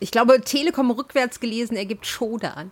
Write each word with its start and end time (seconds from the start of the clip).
Ich 0.00 0.10
glaube, 0.10 0.40
Telekom 0.40 0.90
rückwärts 0.90 1.40
gelesen 1.40 1.76
ergibt 1.76 2.06
Shodan. 2.06 2.70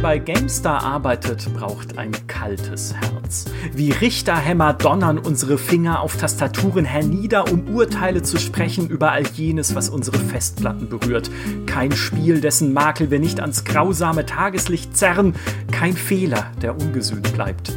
Wer 0.00 0.16
bei 0.16 0.18
GameStar 0.18 0.82
arbeitet, 0.82 1.52
braucht 1.52 1.98
ein 1.98 2.12
kaltes 2.26 2.94
Herz. 2.94 3.44
Wie 3.74 3.90
Richterhämmer 3.90 4.72
donnern 4.72 5.18
unsere 5.18 5.58
Finger 5.58 6.00
auf 6.00 6.16
Tastaturen 6.16 6.86
hernieder, 6.86 7.52
um 7.52 7.68
Urteile 7.68 8.22
zu 8.22 8.38
sprechen 8.38 8.88
über 8.88 9.12
all 9.12 9.26
jenes, 9.26 9.74
was 9.74 9.90
unsere 9.90 10.18
Festplatten 10.18 10.88
berührt. 10.88 11.30
Kein 11.66 11.92
Spiel, 11.92 12.40
dessen 12.40 12.72
Makel 12.72 13.10
wir 13.10 13.18
nicht 13.18 13.40
ans 13.40 13.66
grausame 13.66 14.24
Tageslicht 14.24 14.96
zerren, 14.96 15.34
kein 15.70 15.92
Fehler, 15.92 16.50
der 16.62 16.80
ungesühnt 16.80 17.34
bleibt. 17.34 17.74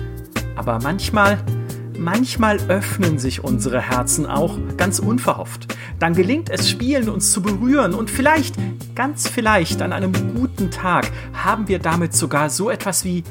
Aber 0.55 0.79
manchmal 0.81 1.39
Manchmal 1.97 2.57
öffnen 2.69 3.19
sich 3.19 3.43
unsere 3.43 3.79
Herzen 3.79 4.25
auch 4.25 4.57
ganz 4.77 4.99
unverhofft. 4.99 5.72
Dann 6.03 6.15
gelingt 6.15 6.49
es 6.49 6.69
Spielen, 6.69 7.07
uns 7.07 7.31
zu 7.31 7.41
berühren 7.41 7.93
und 7.93 8.09
vielleicht, 8.11 8.55
ganz 8.93 9.29
vielleicht 9.29 9.81
an 9.81 9.93
einem 9.93 10.11
guten 10.35 10.69
Tag 10.69 11.09
haben 11.33 11.69
wir 11.69 11.79
damit 11.79 12.13
sogar 12.13 12.49
so 12.49 12.69
etwas 12.69 13.05
wie 13.05 13.23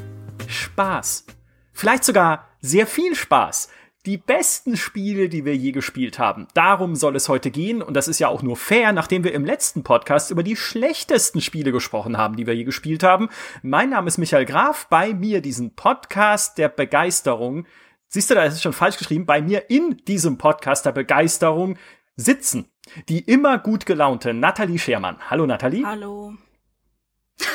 Spaß. 0.47 1.27
Vielleicht 1.71 2.03
sogar 2.03 2.49
sehr 2.61 2.87
viel 2.87 3.13
Spaß. 3.13 3.69
Die 4.07 4.17
besten 4.17 4.75
Spiele, 4.75 5.29
die 5.29 5.45
wir 5.45 5.55
je 5.55 5.71
gespielt 5.71 6.17
haben. 6.17 6.47
Darum 6.55 6.95
soll 6.95 7.15
es 7.15 7.29
heute 7.29 7.51
gehen. 7.51 7.83
Und 7.83 7.93
das 7.93 8.07
ist 8.07 8.17
ja 8.17 8.27
auch 8.27 8.41
nur 8.41 8.57
fair, 8.57 8.91
nachdem 8.91 9.23
wir 9.23 9.35
im 9.35 9.45
letzten 9.45 9.83
Podcast 9.83 10.31
über 10.31 10.41
die 10.41 10.55
schlechtesten 10.55 11.41
Spiele 11.41 11.71
gesprochen 11.71 12.17
haben, 12.17 12.37
die 12.37 12.47
wir 12.47 12.55
je 12.55 12.63
gespielt 12.63 13.03
haben. 13.03 13.29
Mein 13.61 13.91
Name 13.91 14.07
ist 14.07 14.17
Michael 14.17 14.45
Graf. 14.45 14.87
Bei 14.89 15.13
mir 15.13 15.41
diesen 15.41 15.75
Podcast 15.75 16.57
der 16.57 16.69
Begeisterung 16.69 17.67
Siehst 18.13 18.29
du, 18.29 18.35
da 18.35 18.43
ist 18.43 18.53
es 18.53 18.61
schon 18.61 18.73
falsch 18.73 18.99
geschrieben. 18.99 19.25
Bei 19.25 19.41
mir 19.41 19.71
in 19.71 19.97
diesem 20.05 20.37
Podcast 20.37 20.85
der 20.85 20.91
Begeisterung 20.91 21.79
sitzen 22.15 22.69
die 23.07 23.19
immer 23.19 23.57
gut 23.57 23.85
gelaunte 23.85 24.33
Nathalie 24.33 24.79
Schermann. 24.79 25.17
Hallo 25.29 25.45
Nathalie. 25.45 25.85
Hallo. 25.85 26.33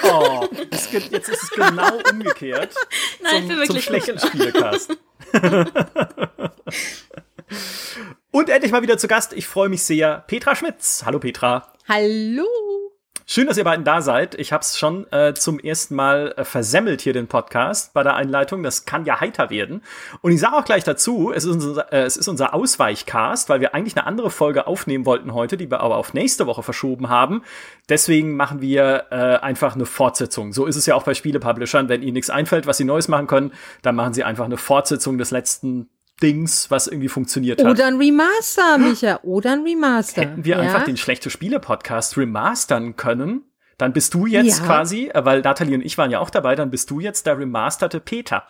Oh, 0.02 0.46
jetzt 0.52 1.28
ist 1.28 1.42
es 1.42 1.50
genau 1.50 1.98
umgekehrt. 2.10 2.74
Nein, 3.22 3.30
zum, 3.30 3.42
ich 3.42 3.48
bin 3.48 3.58
wirklich 3.58 3.68
zum 3.68 3.80
schlechten 3.80 4.18
Spielecast. 4.18 4.98
Und 8.30 8.48
endlich 8.48 8.72
mal 8.72 8.82
wieder 8.82 8.98
zu 8.98 9.08
Gast. 9.08 9.32
Ich 9.32 9.46
freue 9.46 9.68
mich 9.68 9.82
sehr. 9.82 10.24
Petra 10.26 10.54
Schmitz. 10.54 11.02
Hallo 11.04 11.18
Petra. 11.18 11.72
Hallo. 11.88 12.87
Schön, 13.30 13.46
dass 13.46 13.58
ihr 13.58 13.64
beiden 13.64 13.84
da 13.84 14.00
seid. 14.00 14.36
Ich 14.36 14.54
habe 14.54 14.62
es 14.62 14.78
schon 14.78 15.06
äh, 15.12 15.34
zum 15.34 15.58
ersten 15.58 15.94
Mal 15.94 16.32
äh, 16.38 16.44
versemmelt 16.44 17.02
hier 17.02 17.12
den 17.12 17.26
Podcast 17.26 17.92
bei 17.92 18.02
der 18.02 18.14
Einleitung. 18.14 18.62
Das 18.62 18.86
kann 18.86 19.04
ja 19.04 19.20
heiter 19.20 19.50
werden. 19.50 19.82
Und 20.22 20.32
ich 20.32 20.40
sage 20.40 20.56
auch 20.56 20.64
gleich 20.64 20.82
dazu, 20.82 21.30
es 21.30 21.44
ist, 21.44 21.52
unser, 21.52 21.92
äh, 21.92 22.04
es 22.04 22.16
ist 22.16 22.26
unser 22.26 22.54
Ausweichcast, 22.54 23.50
weil 23.50 23.60
wir 23.60 23.74
eigentlich 23.74 23.98
eine 23.98 24.06
andere 24.06 24.30
Folge 24.30 24.66
aufnehmen 24.66 25.04
wollten 25.04 25.34
heute, 25.34 25.58
die 25.58 25.70
wir 25.70 25.80
aber 25.80 25.98
auf 25.98 26.14
nächste 26.14 26.46
Woche 26.46 26.62
verschoben 26.62 27.10
haben. 27.10 27.42
Deswegen 27.90 28.34
machen 28.34 28.62
wir 28.62 29.08
äh, 29.10 29.16
einfach 29.16 29.74
eine 29.74 29.84
Fortsetzung. 29.84 30.54
So 30.54 30.64
ist 30.64 30.76
es 30.76 30.86
ja 30.86 30.94
auch 30.94 31.02
bei 31.02 31.12
Spielepublishern. 31.12 31.90
Wenn 31.90 32.00
ihnen 32.00 32.14
nichts 32.14 32.30
einfällt, 32.30 32.66
was 32.66 32.78
sie 32.78 32.84
Neues 32.84 33.08
machen 33.08 33.26
können, 33.26 33.52
dann 33.82 33.94
machen 33.94 34.14
sie 34.14 34.24
einfach 34.24 34.46
eine 34.46 34.56
Fortsetzung 34.56 35.18
des 35.18 35.32
letzten 35.32 35.90
Dings, 36.22 36.70
was 36.70 36.86
irgendwie 36.86 37.08
funktioniert 37.08 37.62
hat. 37.62 37.70
Oder 37.70 37.86
ein 37.86 37.96
Remaster, 37.96 38.78
Micha. 38.78 39.20
Oder 39.22 39.52
ein 39.52 39.62
Remaster. 39.62 40.22
Hätten 40.22 40.44
wir 40.44 40.56
ja? 40.56 40.62
einfach 40.62 40.84
den 40.84 40.96
schlechte 40.96 41.30
Spiele-Podcast 41.30 42.16
remastern 42.16 42.96
können, 42.96 43.42
dann 43.78 43.92
bist 43.92 44.14
du 44.14 44.26
jetzt 44.26 44.58
ja. 44.58 44.66
quasi, 44.66 45.08
äh, 45.08 45.24
weil 45.24 45.40
Natalie 45.40 45.76
und 45.76 45.84
ich 45.84 45.96
waren 45.96 46.10
ja 46.10 46.18
auch 46.18 46.30
dabei, 46.30 46.56
dann 46.56 46.70
bist 46.70 46.90
du 46.90 47.00
jetzt 47.00 47.26
der 47.26 47.38
remasterte 47.38 48.00
Peter. 48.00 48.44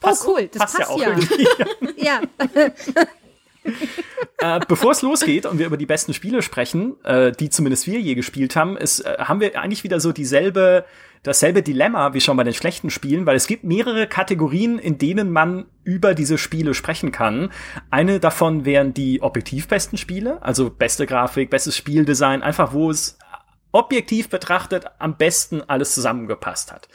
Passt, 0.00 0.26
oh 0.26 0.32
cool, 0.32 0.48
das 0.48 0.60
passt, 0.60 0.76
passt 0.76 0.88
ja 0.88 0.94
auch 0.94 1.00
ja. 1.00 1.08
irgendwie. 1.08 1.48
ja. 2.04 2.20
äh, 4.38 4.60
Bevor 4.68 4.92
es 4.92 5.02
losgeht 5.02 5.46
und 5.46 5.58
wir 5.58 5.66
über 5.66 5.76
die 5.76 5.86
besten 5.86 6.14
Spiele 6.14 6.42
sprechen, 6.42 7.02
äh, 7.04 7.32
die 7.32 7.50
zumindest 7.50 7.86
wir 7.86 8.00
je 8.00 8.14
gespielt 8.14 8.56
haben, 8.56 8.76
ist, 8.76 9.00
äh, 9.00 9.16
haben 9.18 9.40
wir 9.40 9.58
eigentlich 9.60 9.84
wieder 9.84 10.00
so 10.00 10.12
dieselbe, 10.12 10.84
dasselbe 11.22 11.62
Dilemma 11.62 12.14
wie 12.14 12.20
schon 12.20 12.36
bei 12.36 12.44
den 12.44 12.54
schlechten 12.54 12.90
Spielen, 12.90 13.26
weil 13.26 13.36
es 13.36 13.46
gibt 13.46 13.64
mehrere 13.64 14.06
Kategorien, 14.06 14.78
in 14.78 14.98
denen 14.98 15.30
man 15.30 15.66
über 15.84 16.14
diese 16.14 16.38
Spiele 16.38 16.74
sprechen 16.74 17.12
kann. 17.12 17.50
Eine 17.90 18.20
davon 18.20 18.64
wären 18.64 18.94
die 18.94 19.22
objektiv 19.22 19.68
besten 19.68 19.96
Spiele, 19.96 20.42
also 20.42 20.70
beste 20.70 21.06
Grafik, 21.06 21.50
bestes 21.50 21.76
Spieldesign, 21.76 22.42
einfach 22.42 22.72
wo 22.72 22.90
es 22.90 23.18
objektiv 23.72 24.30
betrachtet 24.30 24.86
am 24.98 25.16
besten 25.16 25.62
alles 25.62 25.94
zusammengepasst 25.94 26.72
hat. 26.72 26.88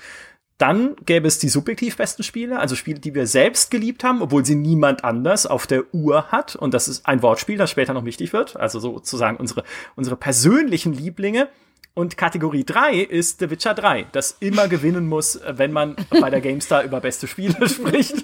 Dann 0.62 0.96
gäbe 1.08 1.28
es 1.28 1.40
die 1.40 1.50
subjektiv 1.50 1.98
besten 1.98 2.22
Spiele, 2.22 2.60
also 2.60 2.76
Spiele, 2.76 3.00
die 3.00 3.16
wir 3.16 3.26
selbst 3.26 3.72
geliebt 3.72 4.04
haben, 4.04 4.22
obwohl 4.22 4.46
sie 4.46 4.54
niemand 4.54 5.04
anders 5.04 5.48
auf 5.48 5.66
der 5.66 5.92
Uhr 5.92 6.26
hat. 6.32 6.56
Und 6.56 6.76
das 6.76 6.88
ist 6.88 7.08
ein 7.08 7.24
Wortspiel, 7.24 7.58
das 7.58 7.72
später 7.72 7.96
noch 7.96 8.06
wichtig 8.06 8.32
wird. 8.32 8.56
Also 8.58 8.80
sozusagen 8.80 9.38
unsere, 9.38 9.64
unsere 9.96 10.18
persönlichen 10.18 10.94
Lieblinge. 10.94 11.50
Und 11.94 12.16
Kategorie 12.16 12.64
3 12.64 12.96
ist 13.00 13.40
The 13.40 13.50
Witcher 13.50 13.74
3, 13.74 14.06
das 14.14 14.38
immer 14.40 14.70
gewinnen 14.70 15.08
muss, 15.08 15.40
wenn 15.46 15.74
man 15.74 15.98
bei 16.10 16.30
der 16.30 16.40
GameStar 16.40 16.84
über 16.84 17.02
beste 17.02 17.28
Spiele 17.28 17.68
spricht. 17.70 18.24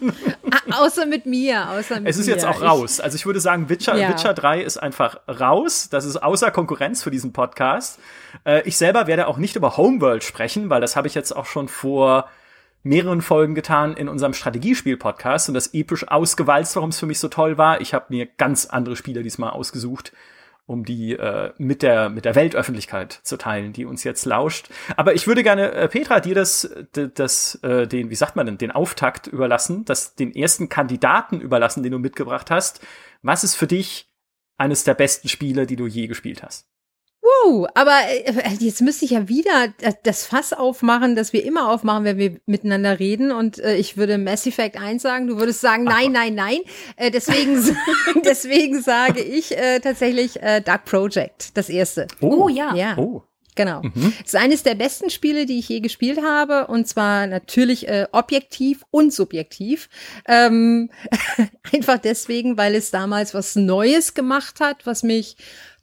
außer 0.72 1.06
mit 1.06 1.26
mir, 1.26 1.70
außer 1.70 2.00
mit 2.00 2.10
Es 2.10 2.18
ist 2.18 2.28
mir. 2.28 2.34
jetzt 2.34 2.46
auch 2.46 2.62
raus. 2.62 3.02
Also 3.02 3.16
ich 3.16 3.26
würde 3.26 3.42
sagen, 3.42 3.68
Witcher, 3.68 3.98
ja. 3.98 4.10
Witcher 4.10 4.34
3 4.34 4.62
ist 4.62 4.78
einfach 4.78 5.20
raus. 5.28 5.90
Das 5.90 6.06
ist 6.06 6.16
außer 6.16 6.50
Konkurrenz 6.52 7.04
für 7.04 7.12
diesen 7.12 7.34
Podcast. 7.34 8.00
Äh, 8.46 8.62
ich 8.66 8.78
selber 8.78 9.06
werde 9.06 9.28
auch 9.28 9.38
nicht 9.38 9.58
über 9.58 9.76
Homeworld 9.76 10.24
sprechen, 10.24 10.70
weil 10.70 10.80
das 10.80 10.96
habe 10.96 11.08
ich 11.10 11.16
jetzt 11.16 11.36
auch 11.36 11.46
schon 11.46 11.68
vor 11.68 12.30
mehreren 12.84 13.22
Folgen 13.22 13.54
getan 13.54 13.98
in 13.98 14.08
unserem 14.08 14.34
Strategiespiel-Podcast 14.34 15.50
und 15.50 15.56
das 15.56 15.74
episch 15.74 16.08
ausgewalzt, 16.08 16.74
warum 16.78 16.92
es 16.92 17.00
für 17.00 17.06
mich 17.06 17.20
so 17.20 17.28
toll 17.28 17.58
war. 17.58 17.82
Ich 17.82 17.94
habe 17.94 18.06
mir 18.10 18.28
ganz 18.38 18.66
andere 18.68 18.96
Spiele 18.96 19.24
diesmal 19.24 19.50
ausgesucht, 19.50 20.14
um 20.68 20.84
die 20.84 21.14
äh, 21.14 21.54
mit 21.58 21.82
der 21.82 22.10
mit 22.10 22.26
der 22.26 22.36
Weltöffentlichkeit 22.36 23.14
zu 23.24 23.38
teilen, 23.38 23.74
die 23.74 23.86
uns 23.86 24.04
jetzt 24.04 24.26
lauscht. 24.26 24.70
Aber 24.98 25.16
ich 25.16 25.26
würde 25.26 25.42
gerne 25.42 25.72
äh, 25.72 25.88
Petra 25.88 26.20
dir 26.20 26.36
das 26.36 26.70
das 26.92 27.56
äh, 27.64 27.88
den 27.88 28.10
wie 28.10 28.16
sagt 28.16 28.36
man 28.36 28.46
denn 28.46 28.58
den 28.58 28.72
Auftakt 28.72 29.28
überlassen, 29.28 29.86
das 29.86 30.16
den 30.16 30.36
ersten 30.36 30.68
Kandidaten 30.70 31.40
überlassen, 31.40 31.84
den 31.84 31.94
du 31.94 32.00
mitgebracht 32.00 32.52
hast. 32.52 32.86
Was 33.22 33.46
ist 33.46 33.56
für 33.56 33.68
dich 33.68 34.12
eines 34.58 34.84
der 34.84 34.94
besten 34.94 35.30
Spiele, 35.30 35.66
die 35.66 35.78
du 35.78 35.88
je 35.88 36.08
gespielt 36.08 36.44
hast? 36.44 36.68
Wow, 37.28 37.68
aber 37.74 37.98
äh, 38.08 38.54
jetzt 38.60 38.82
müsste 38.82 39.06
ich 39.06 39.12
ja 39.12 39.28
wieder 39.28 39.74
das 40.04 40.26
Fass 40.26 40.54
aufmachen, 40.54 41.16
das 41.16 41.34
wir 41.34 41.44
immer 41.44 41.72
aufmachen, 41.72 42.04
wenn 42.06 42.18
wir 42.18 42.38
miteinander 42.46 43.00
reden. 43.00 43.32
Und 43.32 43.60
äh, 43.60 43.76
ich 43.76 43.98
würde 43.98 44.18
Mass 44.18 44.46
Effect 44.46 44.78
1 44.78 45.02
sagen, 45.02 45.28
du 45.28 45.38
würdest 45.38 45.62
sagen, 45.62 45.84
nein, 45.84 46.12
nein, 46.12 46.36
nein. 46.36 46.60
Äh, 46.96 47.12
deswegen, 47.12 47.64
deswegen 48.26 48.82
sage 48.82 49.22
ich 49.22 49.58
äh, 49.58 49.80
tatsächlich 49.80 50.42
äh, 50.42 50.62
Dark 50.62 50.86
Project, 50.86 51.58
das 51.58 51.70
erste. 51.70 52.08
Oh, 52.22 52.44
oh 52.44 52.50
ja. 52.50 52.74
ja. 52.76 52.98
Oh. 52.98 53.24
Genau. 53.56 53.82
Mhm. 53.82 54.14
Das 54.20 54.28
ist 54.28 54.36
eines 54.36 54.64
der 54.64 54.76
besten 54.76 55.10
Spiele, 55.10 55.48
die 55.48 55.58
ich 55.58 55.68
je 55.68 55.80
gespielt 55.80 56.22
habe. 56.22 56.68
Und 56.68 56.88
zwar 56.88 57.26
natürlich 57.28 57.88
äh, 57.88 58.06
objektiv 58.12 58.86
und 58.92 59.12
subjektiv. 59.12 59.90
Ähm, 60.28 60.92
einfach 61.74 61.98
deswegen, 61.98 62.56
weil 62.56 62.76
es 62.76 62.92
damals 62.92 63.34
was 63.34 63.56
Neues 63.56 64.14
gemacht 64.14 64.60
hat, 64.60 64.86
was 64.86 65.02
mich 65.02 65.38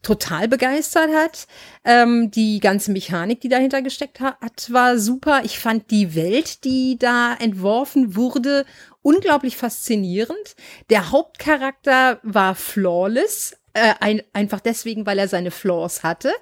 total 0.05 0.47
begeistert 0.49 1.11
hat. 1.13 1.47
Ähm, 1.85 2.31
die 2.31 2.61
ganze 2.61 2.93
Mechanik, 2.93 3.41
die 3.41 3.49
dahinter 3.49 3.83
gesteckt 3.83 4.21
hat, 4.21 4.73
war 4.73 4.99
super. 4.99 5.43
Ich 5.45 5.59
fand 5.59 5.91
die 5.91 6.15
Welt, 6.15 6.65
die 6.65 6.97
da 6.99 7.35
entworfen 7.35 8.15
wurde, 8.15 8.65
unglaublich 9.03 9.57
faszinierend. 9.57 10.57
Der 10.91 11.11
Hauptcharakter 11.11 12.21
war 12.23 12.55
flawless, 12.55 13.57
äh, 13.75 13.95
ein, 14.01 14.23
einfach 14.33 14.61
deswegen, 14.61 15.05
weil 15.05 15.19
er 15.19 15.29
seine 15.29 15.51
Flaws 15.51 16.03
hatte. 16.03 16.33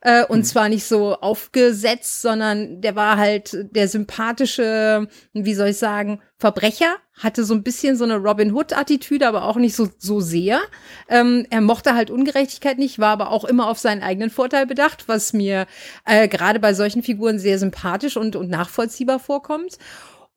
Äh, 0.00 0.24
und 0.24 0.38
mhm. 0.38 0.44
zwar 0.44 0.68
nicht 0.68 0.84
so 0.84 1.14
aufgesetzt, 1.14 2.22
sondern 2.22 2.80
der 2.80 2.96
war 2.96 3.16
halt 3.16 3.56
der 3.74 3.88
sympathische, 3.88 5.06
wie 5.32 5.54
soll 5.54 5.68
ich 5.68 5.78
sagen, 5.78 6.20
Verbrecher, 6.38 6.96
hatte 7.14 7.44
so 7.44 7.52
ein 7.52 7.62
bisschen 7.62 7.96
so 7.96 8.04
eine 8.04 8.16
Robin 8.16 8.52
Hood-Attitüde, 8.52 9.26
aber 9.26 9.44
auch 9.44 9.56
nicht 9.56 9.74
so, 9.74 9.88
so 9.98 10.20
sehr. 10.20 10.60
Ähm, 11.08 11.46
er 11.50 11.60
mochte 11.60 11.94
halt 11.94 12.10
Ungerechtigkeit 12.10 12.78
nicht, 12.78 12.98
war 12.98 13.10
aber 13.10 13.32
auch 13.32 13.44
immer 13.44 13.68
auf 13.68 13.78
seinen 13.78 14.02
eigenen 14.02 14.30
Vorteil 14.30 14.66
bedacht, 14.66 15.08
was 15.08 15.32
mir 15.32 15.66
äh, 16.04 16.28
gerade 16.28 16.60
bei 16.60 16.74
solchen 16.74 17.02
Figuren 17.02 17.38
sehr 17.38 17.58
sympathisch 17.58 18.16
und, 18.16 18.36
und 18.36 18.48
nachvollziehbar 18.48 19.18
vorkommt. 19.18 19.78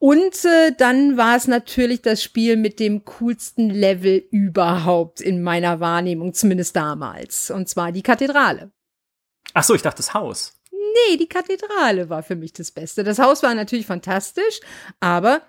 Und 0.01 0.45
äh, 0.45 0.71
dann 0.75 1.15
war 1.15 1.37
es 1.37 1.47
natürlich 1.47 2.01
das 2.01 2.23
Spiel 2.23 2.57
mit 2.57 2.79
dem 2.79 3.05
coolsten 3.05 3.69
Level 3.69 4.17
überhaupt 4.31 5.21
in 5.21 5.43
meiner 5.43 5.79
Wahrnehmung, 5.79 6.33
zumindest 6.33 6.75
damals. 6.75 7.51
Und 7.51 7.69
zwar 7.69 7.91
die 7.91 8.01
Kathedrale. 8.01 8.71
Ach 9.53 9.63
so, 9.63 9.75
ich 9.75 9.83
dachte 9.83 9.97
das 9.97 10.15
Haus. 10.15 10.59
Nee, 10.71 11.17
die 11.17 11.27
Kathedrale 11.27 12.09
war 12.09 12.23
für 12.23 12.35
mich 12.35 12.51
das 12.51 12.71
Beste. 12.71 13.03
Das 13.03 13.19
Haus 13.19 13.43
war 13.43 13.53
natürlich 13.53 13.85
fantastisch, 13.85 14.59
aber 14.99 15.43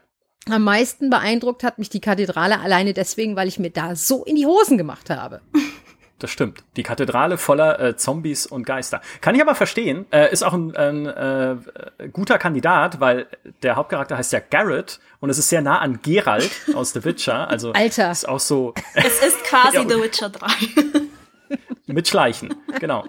am 0.51 0.65
meisten 0.65 1.09
beeindruckt 1.09 1.65
hat 1.65 1.79
mich 1.79 1.89
die 1.89 2.03
Kathedrale 2.03 2.61
alleine 2.61 2.93
deswegen, 2.93 3.37
weil 3.37 3.49
ich 3.49 3.59
mir 3.59 3.71
da 3.71 3.97
so 3.97 4.23
in 4.23 4.37
die 4.37 4.45
Hosen 4.45 4.77
gemacht 4.77 5.09
habe. 5.09 5.41
das 6.23 6.31
stimmt. 6.31 6.65
Die 6.77 6.83
Kathedrale 6.83 7.39
voller 7.39 7.81
äh, 7.81 7.97
Zombies 7.97 8.47
und 8.47 8.65
Geister. 8.65 9.01
Kann 9.21 9.35
ich 9.35 9.41
aber 9.41 9.55
verstehen. 9.55 10.07
Äh, 10.11 10.33
ist 10.33 10.43
auch 10.43 10.53
ein, 10.53 10.77
ein 10.77 11.07
äh, 11.07 12.09
guter 12.13 12.39
Kandidat, 12.39 13.01
weil 13.01 13.27
der 13.63 13.77
Hauptcharakter 13.77 14.17
heißt 14.17 14.33
ja 14.33 14.41
Garrett 14.41 15.01
und 15.21 15.31
es 15.31 15.39
ist 15.39 15.49
sehr 15.49 15.63
nah 15.63 15.79
an 15.79 16.01
Geralt 16.03 16.51
aus 16.75 16.93
The 16.93 17.05
Witcher. 17.05 17.49
Also 17.49 17.73
Alter. 17.75 18.11
ist 18.11 18.29
auch 18.29 18.41
so. 18.41 18.75
Es 18.95 19.23
ist 19.23 19.43
quasi 19.45 19.79
ja, 19.79 19.89
The 19.89 20.01
Witcher 20.01 20.31
3. 20.31 20.49
Mit 21.87 22.09
Schleichen, 22.09 22.55
genau. 22.79 23.05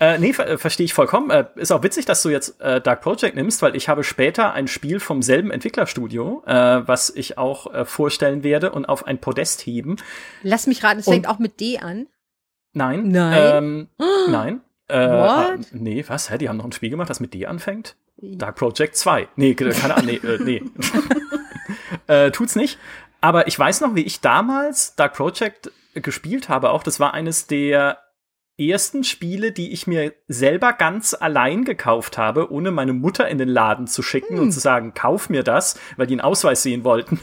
äh, 0.00 0.18
nee, 0.18 0.32
ver 0.32 0.58
verstehe 0.58 0.86
ich 0.86 0.94
vollkommen. 0.94 1.30
Äh, 1.30 1.44
ist 1.56 1.70
auch 1.70 1.82
witzig, 1.82 2.06
dass 2.06 2.22
du 2.22 2.30
jetzt 2.30 2.60
äh, 2.60 2.80
Dark 2.80 3.02
Project 3.02 3.36
nimmst, 3.36 3.62
weil 3.62 3.76
ich 3.76 3.88
habe 3.88 4.02
später 4.04 4.52
ein 4.52 4.68
Spiel 4.68 5.00
vom 5.00 5.22
selben 5.22 5.50
Entwicklerstudio, 5.50 6.42
äh, 6.46 6.52
was 6.52 7.10
ich 7.10 7.38
auch 7.38 7.72
äh, 7.72 7.84
vorstellen 7.84 8.42
werde 8.42 8.72
und 8.72 8.86
auf 8.86 9.06
ein 9.06 9.18
Podest 9.18 9.60
heben. 9.66 9.96
Lass 10.42 10.66
mich 10.66 10.82
raten, 10.82 11.00
es 11.00 11.04
fängt 11.04 11.28
auch 11.28 11.38
mit 11.38 11.60
D 11.60 11.78
an. 11.78 12.06
Nein. 12.76 13.08
Nein. 13.08 13.40
Ähm. 13.54 13.88
Nein. 14.28 14.60
Äh, 14.88 15.08
What? 15.08 15.72
Äh, 15.72 15.76
nee, 15.76 16.04
was? 16.06 16.30
Hä? 16.30 16.36
Die 16.36 16.48
haben 16.48 16.58
noch 16.58 16.66
ein 16.66 16.72
Spiel 16.72 16.90
gemacht, 16.90 17.08
das 17.08 17.20
mit 17.20 17.32
D 17.32 17.46
anfängt? 17.46 17.96
Dark 18.18 18.56
Project 18.56 18.96
2. 18.96 19.28
Nee, 19.36 19.54
keine 19.54 19.94
Ahnung. 19.94 20.06
Nee, 20.06 20.16
äh, 20.16 20.38
nee. 20.44 20.62
äh, 22.06 22.30
tut's 22.30 22.54
nicht. 22.54 22.78
Aber 23.22 23.48
ich 23.48 23.58
weiß 23.58 23.80
noch, 23.80 23.94
wie 23.94 24.02
ich 24.02 24.20
damals 24.20 24.94
Dark 24.94 25.14
Project 25.14 25.72
gespielt 25.94 26.50
habe. 26.50 26.70
Auch 26.70 26.82
das 26.82 27.00
war 27.00 27.14
eines 27.14 27.46
der 27.46 27.98
ersten 28.58 29.04
Spiele, 29.04 29.52
die 29.52 29.72
ich 29.72 29.86
mir 29.86 30.14
selber 30.28 30.72
ganz 30.72 31.14
allein 31.14 31.64
gekauft 31.64 32.16
habe, 32.16 32.50
ohne 32.50 32.70
meine 32.70 32.94
Mutter 32.94 33.28
in 33.28 33.38
den 33.38 33.48
Laden 33.48 33.86
zu 33.86 34.02
schicken 34.02 34.36
hm. 34.36 34.44
und 34.44 34.52
zu 34.52 34.60
sagen, 34.60 34.94
kauf 34.94 35.28
mir 35.28 35.42
das, 35.42 35.78
weil 35.96 36.06
die 36.06 36.14
einen 36.14 36.22
Ausweis 36.22 36.62
sehen 36.62 36.84
wollten. 36.84 37.20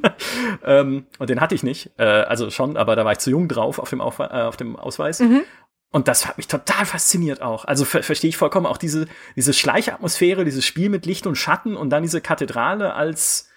ähm, 0.64 1.06
und 1.18 1.28
den 1.28 1.40
hatte 1.40 1.54
ich 1.54 1.62
nicht. 1.62 1.90
Äh, 1.98 2.04
also 2.04 2.50
schon, 2.50 2.76
aber 2.76 2.96
da 2.96 3.04
war 3.04 3.12
ich 3.12 3.18
zu 3.18 3.30
jung 3.30 3.46
drauf 3.48 3.78
auf 3.78 3.90
dem, 3.90 4.00
auf, 4.00 4.18
äh, 4.20 4.22
auf 4.22 4.56
dem 4.56 4.76
Ausweis. 4.76 5.20
Mhm. 5.20 5.42
Und 5.92 6.08
das 6.08 6.26
hat 6.26 6.36
mich 6.36 6.46
total 6.46 6.86
fasziniert 6.86 7.42
auch. 7.42 7.64
Also 7.64 7.84
ver 7.84 8.02
verstehe 8.02 8.28
ich 8.28 8.36
vollkommen 8.36 8.66
auch 8.66 8.78
diese, 8.78 9.06
diese 9.36 9.52
Schleichatmosphäre, 9.52 10.44
dieses 10.44 10.64
Spiel 10.64 10.88
mit 10.88 11.04
Licht 11.04 11.26
und 11.26 11.34
Schatten 11.34 11.76
und 11.76 11.90
dann 11.90 12.04
diese 12.04 12.20
Kathedrale 12.20 12.94
als, 12.94 13.50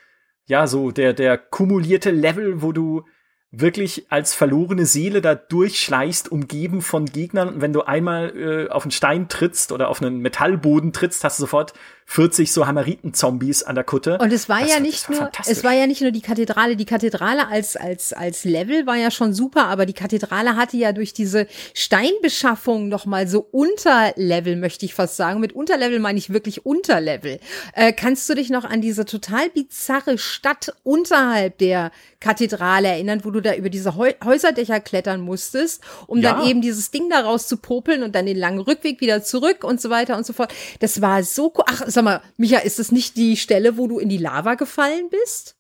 ja, 0.46 0.66
so 0.66 0.92
der, 0.92 1.14
der 1.14 1.38
kumulierte 1.38 2.12
Level, 2.12 2.62
wo 2.62 2.72
du 2.72 3.06
wirklich 3.56 4.08
als 4.10 4.34
verlorene 4.34 4.88
Seele 4.88 5.22
da 5.22 5.36
durchschleichst, 5.36 6.32
umgeben 6.32 6.82
von 6.82 7.06
Gegnern. 7.06 7.50
Und 7.50 7.62
wenn 7.62 7.72
du 7.72 7.84
einmal 7.84 8.36
äh, 8.36 8.70
auf 8.70 8.84
einen 8.84 8.92
Stein 8.92 9.30
trittst 9.30 9.72
oder 9.72 9.90
auf 9.90 10.02
einen 10.02 10.20
Metallboden 10.20 10.92
trittst, 10.92 11.24
hast 11.24 11.38
du 11.38 11.44
sofort 11.44 11.74
40 12.06 12.52
so 12.52 12.68
Hamariten-Zombies 12.68 13.64
an 13.64 13.76
der 13.76 13.84
Kutte. 13.84 14.18
Und 14.20 14.32
es 14.32 14.50
war 14.50 14.60
das 14.60 14.70
ja 14.70 14.76
war, 14.76 14.82
nicht 14.82 15.10
nur, 15.10 15.32
es 15.48 15.64
war 15.64 15.74
ja 15.74 15.88
nicht 15.88 16.02
nur 16.02 16.12
die 16.12 16.22
Kathedrale. 16.22 16.76
Die 16.76 16.86
Kathedrale 16.86 17.48
als, 17.48 17.76
als, 17.76 18.14
als 18.14 18.44
Level 18.44 18.86
war 18.86 18.96
ja 18.96 19.12
schon 19.12 19.34
super, 19.34 19.66
aber 19.66 19.86
die 19.86 19.94
Kathedrale 19.94 20.56
hatte 20.56 20.78
ja 20.78 20.92
durch 20.92 21.14
diese 21.14 21.48
Steinbeschaffung 21.74 22.88
noch 22.88 23.06
mal 23.06 23.28
so 23.28 23.40
Unterlevel, 23.52 24.56
möchte 24.56 24.86
ich 24.86 24.94
fast 24.94 25.18
sagen. 25.18 25.40
Mit 25.40 25.54
Unterlevel 25.54 26.00
meine 26.00 26.20
ich 26.20 26.32
wirklich 26.32 26.66
Unterlevel. 26.66 27.40
Äh, 27.74 27.94
kannst 27.94 28.30
du 28.30 28.36
dich 28.36 28.50
noch 28.50 28.66
an 28.66 28.82
diese 28.82 29.06
total 29.06 29.50
bizarre 29.50 30.18
Stadt 30.18 30.74
unterhalb 30.84 31.58
der 31.58 31.92
Kathedrale 32.20 32.88
erinnern, 32.88 33.22
wo 33.24 33.32
du 33.32 33.42
da 33.42 33.54
über 33.54 33.70
diese 33.70 33.96
Häuserdächer 33.96 34.80
klettern 34.80 35.22
musstest, 35.22 35.82
um 36.08 36.20
ja. 36.20 36.34
dann 36.34 36.48
eben 36.48 36.62
dieses 36.62 36.90
Ding 36.90 37.10
daraus 37.10 37.48
zu 37.48 37.58
popeln 37.58 38.02
und 38.02 38.16
dann 38.16 38.26
den 38.26 38.38
langen 38.38 38.60
Rückweg 38.60 39.02
wieder 39.02 39.24
zurück 39.24 39.64
und 39.64 39.82
so 39.82 39.90
weiter 39.90 40.16
und 40.18 40.26
so 40.26 40.34
fort. 40.34 40.54
Das 40.80 41.02
war 41.02 41.24
so 41.24 41.54
cool. 41.58 41.66
Ach, 41.68 41.84
sag 41.94 42.04
mal, 42.04 42.22
Micha, 42.38 42.60
ist 42.60 42.80
das 42.80 42.92
nicht 42.92 43.18
die 43.18 43.38
Stelle, 43.38 43.78
wo 43.78 43.88
du 43.88 44.00
in 44.00 44.10
die 44.10 44.18
Lava 44.18 44.56
gefallen 44.56 45.10
bist? 45.10 45.56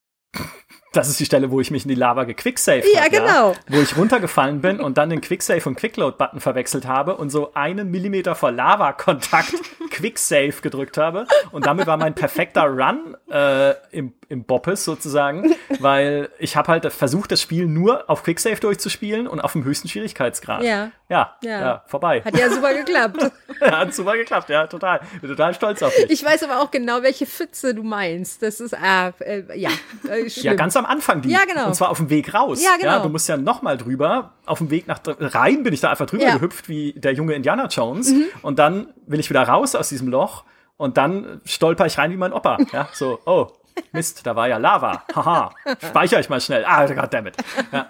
Das 0.93 1.09
ist 1.09 1.19
die 1.19 1.25
Stelle, 1.25 1.49
wo 1.49 1.59
ich 1.59 1.71
mich 1.71 1.83
in 1.83 1.89
die 1.89 1.95
Lava 1.95 2.23
gequicksaved 2.23 2.85
ja, 2.93 3.01
habe. 3.01 3.09
Genau. 3.09 3.51
Ja, 3.51 3.57
wo 3.67 3.81
ich 3.81 3.97
runtergefallen 3.97 4.61
bin 4.61 4.79
und 4.79 4.97
dann 4.97 5.09
den 5.09 5.21
Quicksave 5.21 5.67
und 5.67 5.75
Quickload-Button 5.75 6.39
verwechselt 6.39 6.87
habe 6.87 7.17
und 7.17 7.31
so 7.31 7.53
einen 7.55 7.89
Millimeter 7.89 8.35
vor 8.35 8.51
Lava-Kontakt 8.51 9.55
Quicksave 9.89 10.53
gedrückt 10.61 10.97
habe. 10.97 11.25
Und 11.51 11.65
damit 11.65 11.87
war 11.87 11.97
mein 11.97 12.13
perfekter 12.13 12.65
Run 12.65 13.17
äh, 13.29 13.73
im, 13.91 14.13
im 14.29 14.43
Boppes 14.43 14.85
sozusagen, 14.85 15.55
weil 15.79 16.29
ich 16.39 16.55
habe 16.55 16.67
halt 16.67 16.91
versucht, 16.93 17.31
das 17.31 17.41
Spiel 17.41 17.65
nur 17.65 18.09
auf 18.09 18.23
Quicksave 18.23 18.59
durchzuspielen 18.59 19.27
und 19.27 19.39
auf 19.39 19.53
dem 19.53 19.63
höchsten 19.63 19.87
Schwierigkeitsgrad. 19.87 20.63
Ja. 20.63 20.91
Ja, 21.09 21.37
ja, 21.43 21.61
ja 21.61 21.83
vorbei. 21.85 22.23
Hat 22.25 22.35
ja 22.37 22.49
super 22.49 22.73
geklappt. 22.73 23.31
ja, 23.61 23.79
hat 23.79 23.93
super 23.93 24.13
geklappt, 24.13 24.49
ja, 24.49 24.65
total. 24.65 25.01
Bin 25.21 25.29
total 25.29 25.53
stolz 25.53 25.83
auf 25.83 25.93
dich. 25.93 26.09
Ich 26.09 26.25
weiß 26.25 26.43
aber 26.43 26.59
auch 26.59 26.71
genau, 26.71 27.03
welche 27.03 27.27
Pfütze 27.27 27.75
du 27.75 27.83
meinst. 27.83 28.41
Das 28.41 28.59
ist, 28.59 28.73
äh, 28.73 29.11
äh 29.19 29.59
ja, 29.59 29.69
äh, 30.09 30.25
Ja, 30.27 30.55
ganz 30.55 30.75
am 30.75 30.82
Anfang 30.85 31.21
die. 31.21 31.29
Ja, 31.29 31.45
genau. 31.45 31.67
Und 31.67 31.75
zwar 31.75 31.89
auf 31.89 31.97
dem 31.97 32.09
Weg 32.09 32.33
raus. 32.33 32.63
Ja, 32.63 32.77
genau. 32.77 32.93
Ja, 32.93 32.99
du 32.99 33.09
musst 33.09 33.27
ja 33.27 33.37
nochmal 33.37 33.77
drüber. 33.77 34.33
Auf 34.45 34.59
dem 34.59 34.69
Weg 34.69 34.87
nach 34.87 34.99
rein 35.19 35.63
bin 35.63 35.73
ich 35.73 35.81
da 35.81 35.89
einfach 35.89 36.05
drüber 36.05 36.23
ja. 36.23 36.35
gehüpft 36.35 36.69
wie 36.69 36.93
der 36.93 37.13
junge 37.13 37.33
Indiana 37.33 37.67
Jones. 37.67 38.11
Mhm. 38.11 38.25
Und 38.41 38.59
dann 38.59 38.87
will 39.05 39.19
ich 39.19 39.29
wieder 39.29 39.43
raus 39.47 39.75
aus 39.75 39.89
diesem 39.89 40.07
Loch. 40.07 40.43
Und 40.77 40.97
dann 40.97 41.41
stolper 41.45 41.85
ich 41.85 41.97
rein 41.97 42.11
wie 42.11 42.17
mein 42.17 42.33
Opa. 42.33 42.57
Ja, 42.71 42.89
so, 42.93 43.19
oh, 43.25 43.47
Mist, 43.91 44.25
da 44.25 44.35
war 44.35 44.47
ja 44.47 44.57
Lava. 44.57 45.03
Haha, 45.15 45.51
speichere 45.87 46.19
ich 46.19 46.29
mal 46.29 46.41
schnell. 46.41 46.65
Ah, 46.65 46.85
goddammit. 46.85 47.37
Ja. 47.71 47.87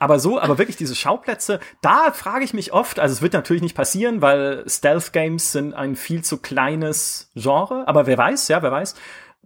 Aber 0.00 0.20
so, 0.20 0.38
aber 0.40 0.58
wirklich 0.58 0.76
diese 0.76 0.94
Schauplätze, 0.94 1.58
da 1.80 2.12
frage 2.12 2.44
ich 2.44 2.54
mich 2.54 2.72
oft, 2.72 3.00
also 3.00 3.12
es 3.12 3.22
wird 3.22 3.32
natürlich 3.32 3.62
nicht 3.62 3.76
passieren, 3.76 4.22
weil 4.22 4.64
Stealth 4.68 5.12
Games 5.12 5.50
sind 5.50 5.74
ein 5.74 5.96
viel 5.96 6.22
zu 6.22 6.38
kleines 6.38 7.32
Genre, 7.34 7.86
aber 7.88 8.06
wer 8.06 8.16
weiß, 8.16 8.46
ja, 8.48 8.62
wer 8.62 8.70
weiß 8.70 8.94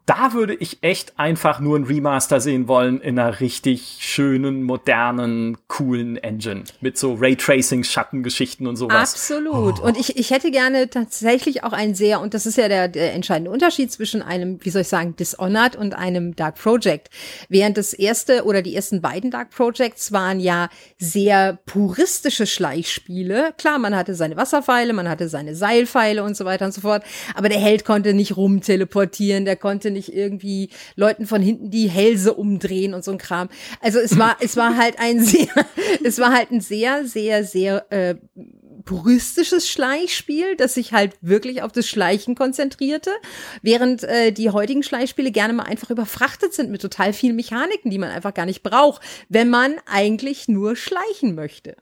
da 0.06 0.32
würde 0.32 0.54
ich 0.54 0.82
echt 0.82 1.16
einfach 1.16 1.60
nur 1.60 1.78
ein 1.78 1.84
Remaster 1.84 2.40
sehen 2.40 2.66
wollen 2.66 3.00
in 3.00 3.18
einer 3.18 3.38
richtig 3.38 3.98
schönen, 4.00 4.64
modernen, 4.64 5.58
coolen 5.68 6.16
Engine. 6.16 6.64
Mit 6.80 6.98
so 6.98 7.14
Raytracing, 7.14 7.84
Schattengeschichten 7.84 8.66
und 8.66 8.74
sowas. 8.74 9.12
Absolut. 9.12 9.78
Oh. 9.80 9.86
Und 9.86 9.96
ich, 9.96 10.16
ich 10.18 10.32
hätte 10.32 10.50
gerne 10.50 10.90
tatsächlich 10.90 11.62
auch 11.62 11.72
ein 11.72 11.94
sehr, 11.94 12.20
und 12.20 12.34
das 12.34 12.46
ist 12.46 12.58
ja 12.58 12.66
der, 12.66 12.88
der 12.88 13.12
entscheidende 13.14 13.52
Unterschied 13.52 13.92
zwischen 13.92 14.22
einem, 14.22 14.58
wie 14.64 14.70
soll 14.70 14.82
ich 14.82 14.88
sagen, 14.88 15.14
Dishonored 15.14 15.76
und 15.76 15.94
einem 15.94 16.34
Dark 16.34 16.56
Project. 16.56 17.08
Während 17.48 17.78
das 17.78 17.92
erste 17.92 18.44
oder 18.44 18.60
die 18.60 18.74
ersten 18.74 19.02
beiden 19.02 19.30
Dark 19.30 19.50
Projects 19.50 20.10
waren 20.10 20.40
ja 20.40 20.68
sehr 20.98 21.60
puristische 21.64 22.46
Schleichspiele. 22.46 23.54
Klar, 23.56 23.78
man 23.78 23.94
hatte 23.94 24.16
seine 24.16 24.36
Wasserpfeile, 24.36 24.94
man 24.94 25.08
hatte 25.08 25.28
seine 25.28 25.54
Seilpfeile 25.54 26.24
und 26.24 26.36
so 26.36 26.44
weiter 26.44 26.64
und 26.64 26.74
so 26.74 26.80
fort. 26.80 27.04
Aber 27.36 27.48
der 27.48 27.60
Held 27.60 27.84
konnte 27.84 28.14
nicht 28.14 28.36
rumteleportieren, 28.36 29.44
der 29.44 29.54
konnte 29.54 29.91
nicht 29.92 30.14
irgendwie 30.14 30.70
Leuten 30.96 31.26
von 31.26 31.42
hinten 31.42 31.70
die 31.70 31.88
Hälse 31.88 32.34
umdrehen 32.34 32.94
und 32.94 33.04
so 33.04 33.12
ein 33.12 33.18
Kram. 33.18 33.48
Also 33.80 33.98
es 33.98 34.18
war, 34.18 34.36
es 34.40 34.56
war 34.56 34.76
halt 34.76 34.98
ein 34.98 35.20
sehr, 35.24 35.48
es 36.02 36.18
war 36.18 36.32
halt 36.32 36.50
ein 36.50 36.60
sehr, 36.60 37.06
sehr, 37.06 37.44
sehr 37.44 37.90
äh, 37.92 38.16
puristisches 38.84 39.68
Schleichspiel, 39.68 40.56
das 40.56 40.74
sich 40.74 40.92
halt 40.92 41.16
wirklich 41.20 41.62
auf 41.62 41.72
das 41.72 41.88
Schleichen 41.88 42.34
konzentrierte, 42.34 43.10
während 43.62 44.02
äh, 44.04 44.32
die 44.32 44.50
heutigen 44.50 44.82
Schleichspiele 44.82 45.30
gerne 45.30 45.52
mal 45.52 45.64
einfach 45.64 45.90
überfrachtet 45.90 46.52
sind 46.52 46.70
mit 46.70 46.82
total 46.82 47.12
vielen 47.12 47.36
Mechaniken, 47.36 47.90
die 47.90 47.98
man 47.98 48.10
einfach 48.10 48.34
gar 48.34 48.46
nicht 48.46 48.62
braucht, 48.62 49.02
wenn 49.28 49.50
man 49.50 49.76
eigentlich 49.86 50.48
nur 50.48 50.76
schleichen 50.76 51.34
möchte. 51.34 51.76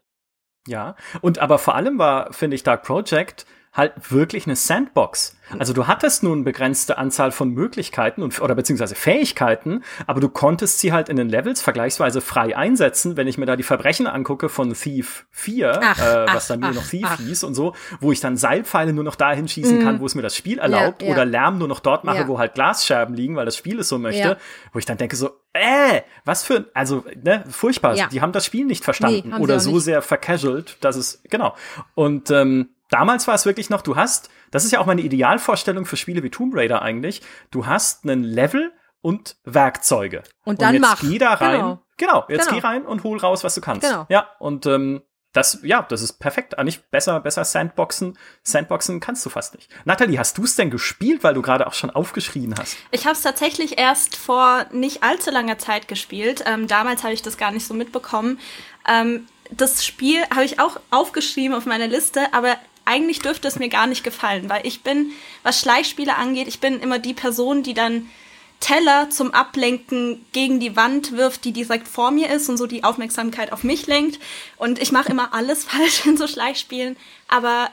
Ja, 0.66 0.96
und 1.22 1.38
aber 1.38 1.58
vor 1.58 1.74
allem 1.74 1.98
war, 1.98 2.32
finde 2.32 2.54
ich, 2.54 2.62
Dark 2.62 2.82
Project 2.82 3.46
halt 3.72 3.92
wirklich 4.10 4.46
eine 4.46 4.56
Sandbox. 4.56 5.36
Also 5.58 5.72
du 5.72 5.86
hattest 5.86 6.22
nun 6.22 6.44
begrenzte 6.44 6.98
Anzahl 6.98 7.32
von 7.32 7.50
Möglichkeiten 7.50 8.22
und, 8.22 8.40
oder 8.40 8.54
beziehungsweise 8.54 8.94
Fähigkeiten, 8.94 9.82
aber 10.06 10.20
du 10.20 10.28
konntest 10.28 10.78
sie 10.78 10.92
halt 10.92 11.08
in 11.08 11.16
den 11.16 11.28
Levels 11.28 11.60
vergleichsweise 11.60 12.20
frei 12.20 12.56
einsetzen, 12.56 13.16
wenn 13.16 13.26
ich 13.26 13.38
mir 13.38 13.46
da 13.46 13.56
die 13.56 13.62
Verbrechen 13.62 14.06
angucke 14.06 14.48
von 14.48 14.72
Thief 14.74 15.26
4, 15.30 15.80
ach, 15.82 15.98
äh, 15.98 16.26
was 16.26 16.44
ach, 16.44 16.48
dann 16.48 16.60
nur 16.60 16.70
ach, 16.70 16.74
noch 16.74 16.86
Thief 16.86 17.16
hieß 17.16 17.44
und 17.44 17.54
so, 17.54 17.74
wo 18.00 18.12
ich 18.12 18.20
dann 18.20 18.36
Seilpfeile 18.36 18.92
nur 18.92 19.04
noch 19.04 19.16
dahin 19.16 19.48
schießen 19.48 19.80
mm. 19.80 19.82
kann, 19.82 20.00
wo 20.00 20.06
es 20.06 20.14
mir 20.14 20.22
das 20.22 20.36
Spiel 20.36 20.58
erlaubt, 20.58 21.02
ja, 21.02 21.08
ja. 21.08 21.14
oder 21.14 21.24
Lärm 21.24 21.58
nur 21.58 21.68
noch 21.68 21.80
dort 21.80 22.04
mache, 22.04 22.18
ja. 22.18 22.28
wo 22.28 22.38
halt 22.38 22.54
Glasscherben 22.54 23.14
liegen, 23.14 23.36
weil 23.36 23.44
das 23.44 23.56
Spiel 23.56 23.80
es 23.80 23.88
so 23.88 23.98
möchte, 23.98 24.36
wo 24.72 24.78
ich 24.78 24.86
dann 24.86 24.98
denke 24.98 25.16
so, 25.16 25.30
äh, 25.52 26.02
was 26.24 26.44
für, 26.44 26.70
also, 26.74 27.04
ne, 27.22 27.44
furchtbar. 27.48 27.94
Die 28.08 28.20
haben 28.20 28.32
das 28.32 28.46
Spiel 28.46 28.64
nicht 28.64 28.84
verstanden 28.84 29.30
nee, 29.30 29.42
oder 29.42 29.58
so 29.58 29.72
nicht. 29.72 29.84
sehr 29.84 30.02
vercasualt, 30.02 30.76
dass 30.80 30.96
es, 30.96 31.22
genau. 31.28 31.54
Und 31.94 32.30
ähm, 32.30 32.68
damals 32.90 33.26
war 33.26 33.34
es 33.34 33.46
wirklich 33.46 33.70
noch, 33.70 33.82
du 33.82 33.96
hast, 33.96 34.30
das 34.50 34.64
ist 34.64 34.72
ja 34.72 34.80
auch 34.80 34.86
meine 34.86 35.00
Idealvorstellung 35.00 35.86
für 35.86 35.96
Spiele 35.96 36.22
wie 36.22 36.30
Tomb 36.30 36.54
Raider 36.54 36.82
eigentlich, 36.82 37.22
du 37.50 37.66
hast 37.66 38.04
einen 38.04 38.22
Level 38.22 38.72
und 39.00 39.36
Werkzeuge. 39.44 40.22
Und 40.44 40.60
dann 40.60 40.76
und 40.76 40.82
jetzt 40.82 40.90
mach. 40.90 41.00
geh 41.00 41.18
da 41.18 41.34
rein. 41.34 41.52
Genau, 41.52 41.82
genau 41.96 42.24
jetzt 42.28 42.48
genau. 42.48 42.60
geh 42.60 42.66
rein 42.66 42.86
und 42.86 43.02
hol 43.04 43.18
raus, 43.18 43.44
was 43.44 43.54
du 43.54 43.60
kannst. 43.60 43.88
Genau. 43.88 44.06
Ja, 44.08 44.28
und 44.38 44.66
ähm, 44.66 45.02
das, 45.32 45.60
ja, 45.62 45.82
das 45.82 46.02
ist 46.02 46.14
perfekt. 46.14 46.58
Eigentlich 46.58 46.82
besser, 46.90 47.20
besser 47.20 47.44
Sandboxen. 47.44 48.18
Sandboxen 48.42 48.98
kannst 48.98 49.24
du 49.24 49.30
fast 49.30 49.54
nicht. 49.54 49.70
Natalie, 49.84 50.18
hast 50.18 50.36
du 50.38 50.44
es 50.44 50.56
denn 50.56 50.70
gespielt, 50.70 51.22
weil 51.22 51.34
du 51.34 51.42
gerade 51.42 51.68
auch 51.68 51.74
schon 51.74 51.90
aufgeschrien 51.90 52.56
hast? 52.58 52.76
Ich 52.90 53.04
habe 53.04 53.14
es 53.14 53.22
tatsächlich 53.22 53.78
erst 53.78 54.16
vor 54.16 54.66
nicht 54.72 55.04
allzu 55.04 55.30
langer 55.30 55.58
Zeit 55.58 55.86
gespielt. 55.86 56.42
Ähm, 56.46 56.66
damals 56.66 57.04
habe 57.04 57.12
ich 57.12 57.22
das 57.22 57.36
gar 57.36 57.52
nicht 57.52 57.66
so 57.66 57.74
mitbekommen. 57.74 58.40
Ähm, 58.88 59.26
das 59.52 59.84
Spiel 59.84 60.22
habe 60.34 60.44
ich 60.44 60.58
auch 60.58 60.80
aufgeschrieben 60.90 61.56
auf 61.56 61.66
meiner 61.66 61.86
Liste, 61.86 62.32
aber 62.32 62.56
eigentlich 62.90 63.20
dürfte 63.20 63.46
es 63.46 63.58
mir 63.58 63.68
gar 63.68 63.86
nicht 63.86 64.02
gefallen, 64.02 64.48
weil 64.48 64.66
ich 64.66 64.82
bin, 64.82 65.12
was 65.44 65.60
Schleichspiele 65.60 66.16
angeht, 66.16 66.48
ich 66.48 66.58
bin 66.58 66.80
immer 66.80 66.98
die 66.98 67.14
Person, 67.14 67.62
die 67.62 67.74
dann 67.74 68.10
Teller 68.58 69.08
zum 69.08 69.32
Ablenken 69.32 70.24
gegen 70.32 70.60
die 70.60 70.76
Wand 70.76 71.12
wirft, 71.12 71.44
die 71.44 71.52
direkt 71.52 71.88
vor 71.88 72.10
mir 72.10 72.28
ist 72.28 72.48
und 72.48 72.58
so 72.58 72.66
die 72.66 72.84
Aufmerksamkeit 72.84 73.52
auf 73.52 73.64
mich 73.64 73.86
lenkt. 73.86 74.20
Und 74.56 74.80
ich 74.80 74.92
mache 74.92 75.08
immer 75.10 75.32
alles 75.32 75.64
falsch 75.70 76.04
in 76.04 76.16
so 76.16 76.26
Schleichspielen. 76.26 76.96
Aber 77.28 77.70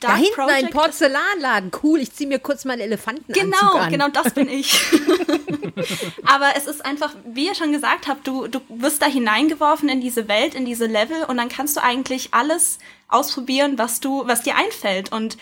Dark 0.00 0.14
da 0.14 0.16
hinten 0.16 0.34
Project 0.34 0.64
ein 0.64 0.70
Porzellanladen. 0.70 1.70
Cool, 1.82 2.00
ich 2.00 2.12
ziehe 2.12 2.28
mir 2.28 2.38
kurz 2.38 2.64
meinen 2.64 2.80
Elefanten 2.80 3.32
Genau, 3.32 3.74
an. 3.74 3.90
genau, 3.90 4.08
das 4.08 4.32
bin 4.32 4.48
ich. 4.48 4.72
Aber 6.26 6.52
es 6.56 6.66
ist 6.66 6.84
einfach, 6.84 7.14
wie 7.26 7.46
ihr 7.46 7.54
schon 7.54 7.72
gesagt 7.72 8.08
habt, 8.08 8.26
du, 8.26 8.46
du 8.46 8.60
wirst 8.68 9.02
da 9.02 9.06
hineingeworfen 9.06 9.88
in 9.88 10.00
diese 10.00 10.28
Welt, 10.28 10.54
in 10.54 10.64
diese 10.64 10.86
Level 10.86 11.24
und 11.24 11.36
dann 11.36 11.48
kannst 11.48 11.76
du 11.76 11.82
eigentlich 11.82 12.32
alles 12.32 12.78
ausprobieren, 13.08 13.78
was 13.78 14.00
du, 14.00 14.26
was 14.26 14.42
dir 14.42 14.56
einfällt. 14.56 15.12
Und 15.12 15.36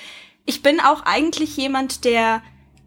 ich 0.45 0.63
bin 0.63 0.81
auch 0.81 1.05
eigentlich 1.05 1.57
jemand, 1.57 2.05
der 2.05 2.43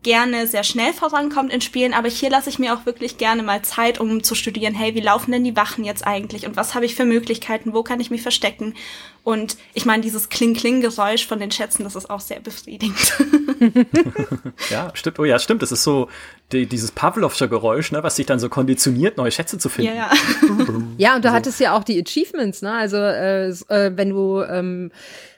gerne 0.06 0.46
sehr 0.46 0.64
schnell 0.64 0.94
vorankommt 0.94 1.52
in 1.52 1.62
Spielen, 1.62 1.94
aber 1.94 2.08
hier 2.08 2.30
lasse 2.30 2.48
ich 2.48 2.60
mir 2.60 2.76
auch 2.76 2.86
wirklich 2.86 3.18
gerne 3.18 3.42
mal 3.42 3.64
Zeit, 3.64 4.00
um 4.00 4.22
zu 4.22 4.36
studieren, 4.36 4.76
hey, 4.76 4.94
wie 4.94 5.02
laufen 5.02 5.32
denn 5.32 5.44
die 5.44 5.56
Wachen 5.56 5.84
jetzt 5.84 6.06
eigentlich 6.06 6.46
und 6.46 6.56
was 6.56 6.76
habe 6.76 6.86
ich 6.86 6.94
für 6.94 7.06
Möglichkeiten, 7.06 7.74
wo 7.74 7.82
kann 7.82 8.00
ich 8.00 8.12
mich 8.12 8.22
verstecken? 8.22 8.76
Und 9.24 9.58
ich 9.74 9.86
meine, 9.86 10.04
dieses 10.04 10.30
Kling-Kling-Geräusch 10.30 11.26
von 11.26 11.40
den 11.40 11.50
Schätzen, 11.50 11.84
das 11.84 11.96
ist 11.96 12.12
auch 12.12 12.20
sehr 12.20 12.40
befriedigend. 12.40 13.18
ja, 14.70 14.92
stimmt. 14.94 15.18
Oh 15.18 15.26
ja, 15.26 15.40
stimmt. 15.40 15.64
Das 15.64 15.72
ist 15.72 15.84
so 15.84 16.10
die, 16.52 16.68
dieses 16.68 16.92
Pavlovsche 16.92 17.50
Geräusch, 17.50 17.92
ne, 17.92 18.04
was 18.04 18.16
sich 18.16 18.28
dann 18.28 18.38
so 18.38 18.50
konditioniert, 18.50 19.18
neue 19.18 19.32
Schätze 19.32 19.58
zu 19.58 19.70
finden. 19.70 19.96
Ja, 19.96 20.12
ja. 20.12 20.12
ja 20.98 21.16
und 21.16 21.26
du 21.26 21.30
so. 21.30 21.34
hattest 21.34 21.60
ja 21.60 21.76
auch 21.76 21.84
die 21.84 22.00
Achievements, 22.00 22.62
ne? 22.62 22.74
Also 22.74 22.98
äh, 22.98 23.50
äh 23.50 23.92
wenn 23.96 24.12
du 24.12 24.42
ähm, 24.42 24.92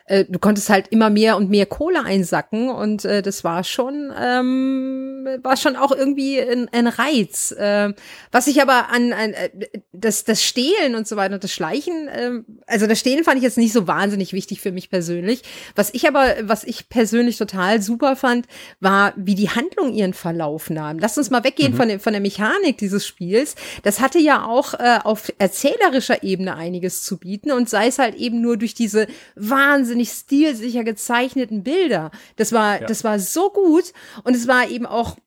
äh, 0.08 0.26
du 0.28 0.40
konntest 0.40 0.70
halt 0.70 0.88
immer 0.90 1.10
mehr 1.10 1.38
und 1.38 1.50
mehr 1.50 1.66
Kohle 1.66 2.04
einsacken 2.04 2.70
und 2.70 3.06
äh, 3.06 3.22
das 3.22 3.44
war 3.44 3.64
schon 3.64 4.12
ähm, 4.20 5.28
war 5.44 5.58
schon 5.58 5.76
auch 5.76 5.92
irgendwie 5.92 6.40
ein, 6.40 6.70
ein 6.72 6.88
Reiz. 6.88 7.52
Äh, 7.52 7.94
was 8.32 8.48
ich 8.48 8.62
aber 8.62 8.90
an, 8.90 9.14
an 9.14 9.34
äh, 9.34 9.50
das 9.92 10.24
das 10.24 10.44
Stehlen 10.44 10.96
und 10.96 11.08
so 11.08 11.16
weiter 11.18 11.36
und 11.36 11.44
das 11.44 11.52
Schleichen, 11.52 12.08
äh, 12.08 12.32
also 12.66 12.88
das 12.88 13.00
Stehlen 13.00 13.24
fand 13.24 13.38
ich 13.38 13.44
jetzt 13.44 13.58
nicht 13.58 13.74
so 13.74 13.88
wahnsinnig 13.88 14.34
wichtig 14.34 14.62
für 14.62 14.72
mich 14.72 14.90
persönlich. 14.90 15.42
Was 15.76 15.94
ich 15.94 16.08
aber, 16.08 16.36
was 16.44 16.64
ich 16.64 16.90
persönlich 16.90 17.38
total 17.38 17.82
super 17.82 18.16
fand, 18.16 18.48
war, 18.80 19.14
wie 19.18 19.36
die 19.36 19.50
Handlung 19.50 19.94
ihren 19.94 20.14
Verlauf 20.14 20.70
nahm. 20.70 21.00
Lass 21.00 21.18
uns 21.18 21.30
mal 21.30 21.44
weggehen 21.44 21.74
mhm. 21.74 21.78
von, 21.78 21.88
der, 21.90 22.00
von 22.00 22.14
der 22.14 22.22
Mechanik 22.22 22.78
dieses 22.78 23.06
Spiels. 23.06 23.56
Das 23.84 24.00
hatte 24.00 24.20
ja 24.20 24.46
auch 24.46 24.74
äh, 24.74 25.00
auf 25.04 25.32
erzählerischer 25.38 26.24
Ebene 26.24 26.56
einiges 26.56 27.04
zu 27.04 27.18
bieten 27.18 27.52
und 27.52 27.70
sei 27.70 27.88
es 27.88 28.00
halt 28.00 28.16
eben 28.16 28.42
nur 28.42 28.58
durch 28.58 28.74
diese 28.74 29.08
wahnsinnig 29.36 29.97
wahnsinnig 29.98 30.12
stilsicher 30.12 30.84
gezeichneten 30.84 31.63
Bilder. 31.63 32.12
Das 32.36 32.51
war, 32.51 32.82
ja. 32.82 32.88
das 32.88 33.04
war 33.04 33.20
so 33.20 33.50
gut 33.50 33.94
und 34.24 34.36
es 34.36 34.48
war 34.48 34.70
eben 34.70 34.86
auch 34.86 35.18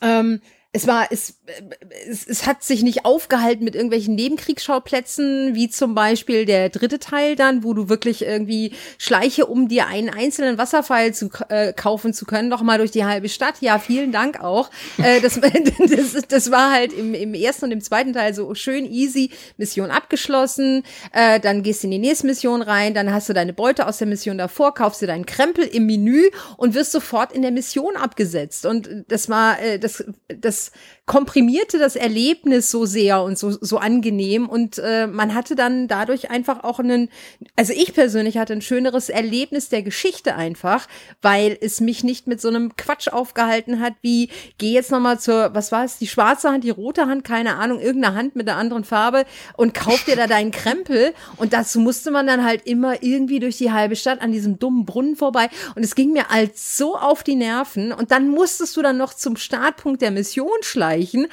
ähm, 0.00 0.40
es 0.72 0.86
war, 0.86 1.06
es, 1.10 1.38
es, 2.06 2.26
es 2.26 2.46
hat 2.46 2.62
sich 2.62 2.82
nicht 2.82 3.06
aufgehalten 3.06 3.64
mit 3.64 3.74
irgendwelchen 3.74 4.14
Nebenkriegsschauplätzen, 4.14 5.54
wie 5.54 5.70
zum 5.70 5.94
Beispiel 5.94 6.44
der 6.44 6.68
dritte 6.68 6.98
Teil 6.98 7.36
dann, 7.36 7.64
wo 7.64 7.72
du 7.72 7.88
wirklich 7.88 8.22
irgendwie 8.22 8.72
schleiche, 8.98 9.46
um 9.46 9.68
dir 9.68 9.86
einen 9.86 10.10
einzelnen 10.10 10.58
Wasserfall 10.58 11.14
zu 11.14 11.30
äh, 11.48 11.72
kaufen 11.72 12.12
zu 12.12 12.26
können, 12.26 12.50
noch 12.50 12.62
mal 12.62 12.76
durch 12.76 12.90
die 12.90 13.06
halbe 13.06 13.30
Stadt. 13.30 13.54
Ja, 13.60 13.78
vielen 13.78 14.12
Dank 14.12 14.40
auch. 14.40 14.70
Äh, 14.98 15.20
das, 15.20 15.40
das, 15.40 16.26
das 16.26 16.50
war 16.50 16.72
halt 16.72 16.92
im, 16.92 17.14
im 17.14 17.32
ersten 17.32 17.66
und 17.66 17.72
im 17.72 17.80
zweiten 17.80 18.12
Teil 18.12 18.34
so 18.34 18.52
schön 18.54 18.84
easy. 18.84 19.30
Mission 19.56 19.90
abgeschlossen, 19.90 20.82
äh, 21.12 21.38
dann 21.38 21.62
gehst 21.62 21.82
du 21.82 21.86
in 21.86 21.92
die 21.92 21.98
nächste 21.98 22.26
Mission 22.26 22.62
rein, 22.62 22.94
dann 22.94 23.12
hast 23.12 23.28
du 23.28 23.32
deine 23.32 23.52
Beute 23.52 23.86
aus 23.86 23.98
der 23.98 24.08
Mission 24.08 24.38
davor, 24.38 24.74
kaufst 24.74 25.00
dir 25.00 25.06
deinen 25.06 25.24
Krempel 25.24 25.64
im 25.64 25.86
Menü 25.86 26.30
und 26.56 26.74
wirst 26.74 26.90
sofort 26.90 27.32
in 27.32 27.42
der 27.42 27.52
Mission 27.52 27.96
abgesetzt. 27.96 28.66
Und 28.66 28.88
das 29.06 29.28
war, 29.28 29.60
äh, 29.62 29.78
das, 29.78 30.04
das 30.26 30.57
das 30.58 30.72
komprimierte 31.08 31.78
das 31.78 31.96
Erlebnis 31.96 32.70
so 32.70 32.84
sehr 32.84 33.22
und 33.22 33.38
so, 33.38 33.50
so 33.50 33.78
angenehm. 33.78 34.46
Und 34.46 34.78
äh, 34.78 35.06
man 35.06 35.34
hatte 35.34 35.56
dann 35.56 35.88
dadurch 35.88 36.30
einfach 36.30 36.62
auch 36.64 36.78
einen, 36.80 37.08
also 37.56 37.72
ich 37.74 37.94
persönlich 37.94 38.36
hatte 38.36 38.52
ein 38.52 38.60
schöneres 38.60 39.08
Erlebnis 39.08 39.70
der 39.70 39.82
Geschichte 39.82 40.36
einfach, 40.36 40.86
weil 41.22 41.56
es 41.62 41.80
mich 41.80 42.04
nicht 42.04 42.26
mit 42.26 42.42
so 42.42 42.48
einem 42.48 42.76
Quatsch 42.76 43.08
aufgehalten 43.08 43.80
hat, 43.80 43.94
wie 44.02 44.28
geh 44.58 44.72
jetzt 44.72 44.90
nochmal 44.90 45.18
zur, 45.18 45.54
was 45.54 45.72
war 45.72 45.82
es, 45.82 45.96
die 45.96 46.06
schwarze 46.06 46.50
Hand, 46.50 46.62
die 46.62 46.70
rote 46.70 47.06
Hand, 47.06 47.24
keine 47.24 47.56
Ahnung, 47.56 47.80
irgendeine 47.80 48.14
Hand 48.14 48.36
mit 48.36 48.46
einer 48.46 48.58
anderen 48.58 48.84
Farbe 48.84 49.24
und 49.56 49.72
kauf 49.72 50.04
dir 50.04 50.14
da 50.14 50.26
deinen 50.26 50.50
Krempel. 50.50 51.14
Und 51.36 51.54
dazu 51.54 51.80
musste 51.80 52.10
man 52.10 52.26
dann 52.26 52.44
halt 52.44 52.66
immer 52.66 53.02
irgendwie 53.02 53.40
durch 53.40 53.56
die 53.56 53.72
halbe 53.72 53.96
Stadt 53.96 54.20
an 54.20 54.30
diesem 54.30 54.58
dummen 54.58 54.84
Brunnen 54.84 55.16
vorbei. 55.16 55.48
Und 55.74 55.82
es 55.84 55.94
ging 55.94 56.12
mir 56.12 56.30
als 56.30 56.76
so 56.76 56.98
auf 56.98 57.22
die 57.22 57.34
Nerven. 57.34 57.92
Und 57.92 58.10
dann 58.10 58.28
musstest 58.28 58.76
du 58.76 58.82
dann 58.82 58.98
noch 58.98 59.14
zum 59.14 59.36
Startpunkt 59.36 60.02
der 60.02 60.10
Mission 60.10 60.47
schleichen. 60.62 61.28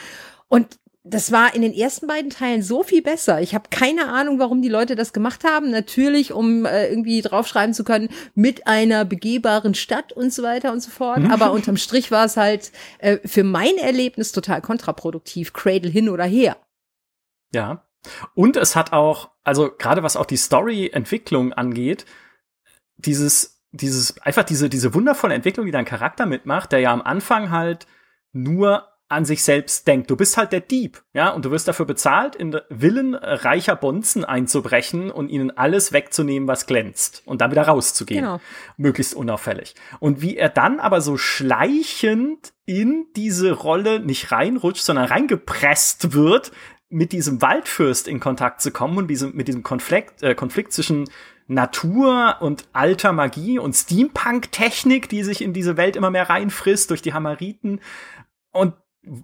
Und 0.48 0.80
das 1.08 1.32
war 1.32 1.54
in 1.54 1.62
den 1.62 1.74
ersten 1.74 2.08
beiden 2.08 2.32
Teilen 2.32 2.64
so 2.64 2.82
viel 2.82 3.04
besser. 3.04 3.40
Ich 3.40 3.54
habe 3.54 3.70
keine 3.70 4.08
Ahnung, 4.12 4.40
warum 4.40 4.64
die 4.64 4.70
Leute 4.70 4.96
das 4.96 5.14
gemacht 5.14 5.44
haben. 5.44 5.70
Natürlich, 5.70 6.34
um 6.34 6.66
äh, 6.66 6.88
irgendwie 6.88 7.22
draufschreiben 7.22 7.76
zu 7.76 7.84
können, 7.84 8.10
mit 8.34 8.66
einer 8.66 9.06
begehbaren 9.06 9.76
Stadt 9.76 10.14
und 10.14 10.34
so 10.34 10.42
weiter 10.42 10.72
und 10.72 10.82
so 10.82 10.90
fort. 10.90 11.20
Mhm. 11.20 11.32
Aber 11.32 11.52
unterm 11.52 11.78
Strich 11.78 12.10
war 12.10 12.26
es 12.26 12.38
halt 12.38 12.72
äh, 12.98 13.20
für 13.24 13.44
mein 13.44 13.78
Erlebnis 13.78 14.32
total 14.32 14.62
kontraproduktiv. 14.62 15.54
Cradle 15.54 15.92
hin 15.92 16.10
oder 16.10 16.26
her. 16.26 16.58
Ja. 17.54 17.86
Und 18.34 18.58
es 18.58 18.76
hat 18.76 18.92
auch, 18.92 19.30
also 19.44 19.72
gerade 19.78 20.02
was 20.02 20.18
auch 20.18 20.26
die 20.26 20.38
Story-Entwicklung 20.38 21.54
angeht, 21.54 22.06
dieses, 22.98 23.62
dieses, 23.72 24.20
einfach 24.22 24.44
diese, 24.44 24.70
diese 24.70 24.96
wundervolle 24.96 25.36
Entwicklung, 25.36 25.68
die 25.68 25.72
dein 25.72 25.86
Charakter 25.86 26.26
mitmacht, 26.26 26.72
der 26.72 26.80
ja 26.80 26.92
am 26.92 27.02
Anfang 27.04 27.52
halt 27.52 27.86
nur 28.32 28.88
an 29.08 29.24
sich 29.24 29.44
selbst 29.44 29.88
denkt. 29.88 30.10
Du 30.10 30.16
bist 30.16 30.36
halt 30.36 30.52
der 30.52 30.62
Dieb, 30.62 31.04
ja, 31.14 31.30
und 31.30 31.46
du 31.46 31.52
wirst 31.52 31.68
dafür 31.68 31.86
bezahlt, 31.86 32.36
in 32.36 32.60
Willen 32.70 33.14
reicher 33.14 33.76
Bonzen 33.76 34.26
einzubrechen 34.26 35.12
und 35.12 35.30
ihnen 35.30 35.56
alles 35.56 35.94
wegzunehmen, 35.94 36.48
was 36.48 36.66
glänzt 36.66 37.22
und 37.26 37.42
dann 37.42 37.52
wieder 37.52 37.64
rauszugehen. 37.68 38.22
Genau. 38.22 38.42
Möglichst 38.78 39.14
unauffällig. 39.14 39.76
Und 40.00 40.22
wie 40.22 40.38
er 40.38 40.50
dann 40.50 40.80
aber 40.80 41.02
so 41.02 41.18
schleichend 41.18 42.54
in 42.66 43.06
diese 43.16 43.52
Rolle 43.52 44.00
nicht 44.00 44.32
reinrutscht, 44.32 44.84
sondern 44.84 45.06
reingepresst 45.06 46.14
wird, 46.14 46.52
mit 46.90 47.12
diesem 47.12 47.42
Waldfürst 47.42 48.08
in 48.08 48.20
Kontakt 48.20 48.62
zu 48.62 48.72
kommen 48.72 48.98
und 48.98 49.08
diesem, 49.08 49.36
mit 49.36 49.48
diesem 49.48 49.64
Konflikt, 49.64 50.24
äh, 50.24 50.34
Konflikt 50.34 50.74
zwischen 50.74 51.10
Natur 51.48 52.38
und 52.40 52.68
alter 52.74 53.12
Magie 53.12 53.60
und 53.60 53.74
Steampunk-Technik, 53.74 55.10
die 55.10 55.24
sich 55.24 55.42
in 55.42 55.54
diese 55.54 55.78
Welt 55.78 55.96
immer 55.96 56.10
mehr 56.10 56.30
reinfrisst 56.30 56.90
durch 56.90 57.04
die 57.04 57.14
Hamariten. 57.14 57.82
Und 58.52 58.74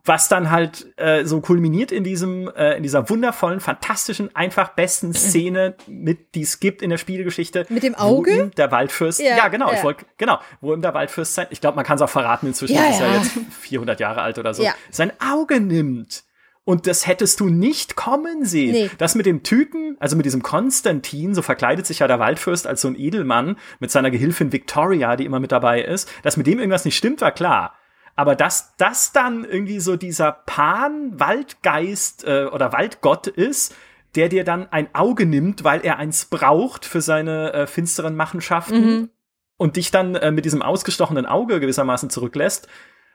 was 0.04 0.28
dann 0.28 0.52
halt 0.52 0.88
äh, 0.98 1.26
so 1.26 1.42
kulminiert 1.42 1.92
in 1.92 2.04
diesem 2.04 2.50
äh, 2.56 2.78
in 2.78 2.84
dieser 2.84 3.10
wundervollen 3.10 3.60
fantastischen 3.60 4.36
einfach 4.36 4.70
besten 4.70 5.14
Szene 5.14 5.76
mit 5.88 6.36
die 6.36 6.42
es 6.42 6.60
gibt 6.60 6.82
in 6.82 6.90
der 6.90 6.98
Spielgeschichte 6.98 7.66
mit 7.70 7.84
dem 7.84 7.96
Auge 7.96 8.32
wo 8.32 8.36
ihm 8.36 8.52
der 8.52 8.72
Waldfürst 8.72 9.20
ja, 9.20 9.38
ja 9.38 9.48
genau 9.48 9.70
ja. 9.70 9.78
ich 9.78 9.84
wollte 9.84 10.06
genau 10.18 10.40
wo 10.62 10.74
ihm 10.74 10.82
der 10.82 10.94
Waldfürst 10.94 11.36
sein 11.36 11.48
ich 11.50 11.62
glaube 11.62 11.76
man 11.76 11.86
kann 11.86 11.96
es 11.96 12.02
auch 12.02 12.10
verraten 12.10 12.48
inzwischen 12.48 12.76
ja, 12.76 12.90
ist 12.90 13.00
ja 13.00 13.16
jetzt 13.16 13.32
400 13.60 14.00
Jahre 14.00 14.22
alt 14.22 14.38
oder 14.38 14.54
so 14.54 14.64
sein 14.92 15.12
Auge 15.20 15.60
nimmt 15.60 16.24
und 16.64 16.86
das 16.86 17.08
hättest 17.08 17.40
du 17.40 17.50
nicht 17.50 17.96
kommen 17.96 18.46
sehen. 18.46 18.74
Nee. 18.74 18.92
Das 19.00 19.16
mit 19.16 19.26
dem 19.26 19.42
Typen, 19.42 19.98
also 20.00 20.16
mit 20.16 20.26
diesem 20.26 20.44
Konstantin, 20.44 21.34
so 21.34 21.42
verkleidet 21.42 21.88
sich 21.88 22.00
ja 22.00 22.08
der 22.08 22.20
Waldfürst 22.20 22.68
als 22.68 22.82
so 22.82 22.88
ein 22.88 23.00
Edelmann 23.00 23.58
mit 23.80 23.90
seiner 23.90 24.12
Gehilfin 24.12 24.52
Victoria, 24.52 25.16
die 25.16 25.26
immer 25.26 25.40
mit 25.40 25.52
dabei 25.52 25.82
ist, 25.82 26.08
dass 26.22 26.38
mit 26.38 26.46
dem 26.46 26.60
irgendwas 26.60 26.86
nicht 26.86 26.98
stimmt, 26.98 27.22
war 27.22 27.32
klar. 27.32 27.74
Aber 28.16 28.36
dass 28.36 28.76
das 28.78 29.12
dann 29.14 29.46
irgendwie 29.46 29.80
so 29.80 29.96
dieser 29.96 30.32
Pan-Waldgeist 30.32 32.26
äh, 32.26 32.46
oder 32.46 32.74
Waldgott 32.74 33.28
ist, 33.28 33.76
der 34.16 34.30
dir 34.30 34.44
dann 34.44 34.72
ein 34.72 34.94
Auge 34.94 35.26
nimmt, 35.26 35.64
weil 35.64 35.82
er 35.86 35.98
eins 35.98 36.26
braucht 36.26 36.86
für 36.86 37.02
seine 37.02 37.54
äh, 37.54 37.68
finsteren 37.68 38.16
Machenschaften 38.16 38.86
mhm. 38.86 39.10
und 39.58 39.78
dich 39.78 39.92
dann 39.92 40.16
äh, 40.16 40.32
mit 40.32 40.46
diesem 40.46 40.62
ausgestochenen 40.62 41.26
Auge 41.26 41.60
gewissermaßen 41.60 42.10
zurücklässt. 42.10 42.68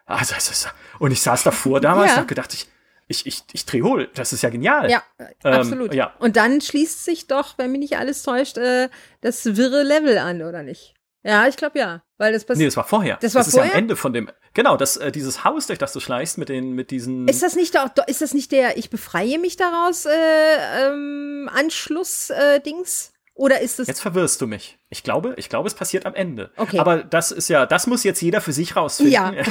Also, 0.07 0.35
und 0.99 1.11
ich 1.11 1.21
saß 1.21 1.43
davor 1.43 1.81
damals 1.81 2.09
ja. 2.09 2.15
und 2.15 2.21
hab 2.21 2.29
gedacht, 2.29 2.55
ich, 2.55 2.69
ich, 3.09 3.27
ich, 3.27 3.43
ich 3.53 3.67
dreh 3.67 3.83
hohl, 3.83 4.09
das 4.15 4.33
ist 4.33 4.43
ja 4.43 4.51
genial. 4.51 4.91
Ja, 4.91 5.03
ähm, 5.19 5.53
absolut. 5.53 5.95
Ja. 5.95 6.15
Und 6.19 6.37
dann 6.37 6.61
schließt 6.61 7.05
sich 7.05 7.27
doch, 7.27 7.59
wenn 7.59 7.73
mich 7.73 7.81
nicht 7.81 7.99
alles 7.99 8.23
täuscht, 8.23 8.57
äh, 8.57 8.89
das 9.21 9.57
wirre 9.57 9.83
Level 9.83 10.19
an, 10.19 10.43
oder 10.43 10.63
nicht? 10.63 10.96
Ja, 11.27 11.49
ich 11.49 11.57
glaube 11.57 11.79
ja. 11.79 12.03
Weil 12.19 12.33
das 12.33 12.45
passiert. 12.45 12.61
Nee, 12.61 12.65
das 12.67 12.77
war 12.77 12.85
vorher. 12.85 13.19
Das 13.21 13.35
war 13.35 13.43
das 13.43 13.51
vorher. 13.53 13.67
ist 13.67 13.73
ja 13.73 13.79
am 13.79 13.83
Ende 13.83 13.97
von 13.97 14.13
dem. 14.13 14.31
Genau, 14.55 14.77
das, 14.77 14.97
äh, 14.97 15.13
dieses 15.13 15.45
Haus, 15.45 15.67
durch 15.67 15.79
das 15.79 15.93
du 15.93 16.01
schleichst 16.01 16.39
mit 16.39 16.49
den, 16.49 16.73
mit 16.73 16.91
diesen. 16.91 17.29
Ist 17.29 17.43
das 17.43 17.57
nicht 17.57 17.75
der, 17.75 17.93
ist 18.07 18.23
das 18.23 18.33
nicht 18.33 18.53
der, 18.53 18.79
ich 18.79 18.89
befreie 18.89 19.39
mich 19.39 19.57
daraus, 19.57 20.07
äh, 20.07 20.11
ähm, 20.81 21.51
Anschluss, 21.53 22.31
äh, 22.31 22.61
Dings? 22.61 23.13
Oder 23.35 23.61
ist 23.61 23.79
das. 23.79 23.87
Jetzt 23.87 24.01
verwirrst 24.01 24.41
du 24.41 24.47
mich. 24.47 24.79
Ich 24.89 25.03
glaube, 25.03 25.35
ich 25.37 25.49
glaube, 25.49 25.67
es 25.67 25.75
passiert 25.75 26.07
am 26.07 26.15
Ende. 26.15 26.53
Okay. 26.57 26.79
Aber 26.79 27.03
das 27.03 27.33
ist 27.33 27.49
ja, 27.49 27.67
das 27.67 27.89
muss 27.89 28.05
jetzt 28.05 28.21
jeder 28.21 28.41
für 28.41 28.53
sich 28.53 28.77
rausfinden. 28.77 29.13
Ja. 29.13 29.33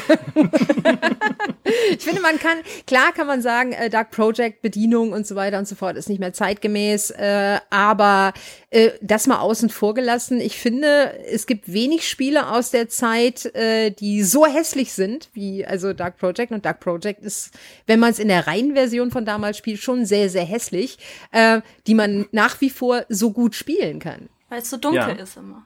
ich 1.92 2.06
finde, 2.06 2.22
man 2.22 2.40
kann, 2.40 2.60
klar 2.88 3.12
kann 3.12 3.28
man 3.28 3.42
sagen, 3.42 3.74
äh, 3.74 3.90
Dark 3.90 4.12
Project, 4.12 4.62
Bedienung 4.62 5.12
und 5.12 5.28
so 5.28 5.36
weiter 5.36 5.60
und 5.60 5.68
so 5.68 5.76
fort 5.76 5.98
ist 5.98 6.08
nicht 6.08 6.20
mehr 6.20 6.32
zeitgemäß, 6.32 7.12
äh, 7.12 7.60
aber 7.70 8.32
äh, 8.70 8.92
das 9.02 9.28
mal 9.28 9.40
außen 9.40 9.70
vor 9.70 9.94
gelassen. 9.94 10.40
Ich 10.40 10.58
finde, 10.58 11.20
es 11.30 11.48
gibt 11.48 11.72
wenig 11.72 12.08
Spiele 12.08 12.50
aus 12.50 12.72
der 12.72 12.88
Zeit, 12.88 13.54
äh, 13.56 13.92
die 13.92 14.24
so 14.24 14.46
hässlich 14.46 14.94
sind 14.94 15.30
wie 15.34 15.66
also 15.66 15.92
Dark 15.92 16.18
Project 16.18 16.54
und 16.54 16.64
Dark 16.64 16.80
Project 16.80 17.22
ist, 17.22 17.52
wenn 17.88 18.00
man 18.00 18.12
es 18.12 18.20
in 18.20 18.30
der 18.30 18.48
reinen 18.48 18.74
Version 18.74 19.12
von 19.12 19.26
damals 19.26 19.58
spielt, 19.58 19.82
schon 19.82 20.06
sehr, 20.06 20.30
sehr 20.30 20.46
hässlich, 20.46 20.98
äh, 21.34 21.60
die 21.88 21.94
man 21.94 22.26
nach 22.32 22.62
wie 22.62 22.70
vor 22.70 23.04
so 23.10 23.32
gut 23.32 23.54
spielen 23.54 24.00
kann. 24.00 24.30
Weil 24.56 24.62
es 24.62 24.70
so 24.70 24.78
dunkel 24.78 25.02
Ja. 25.02 25.24
ist 25.24 25.36
immer. 25.36 25.64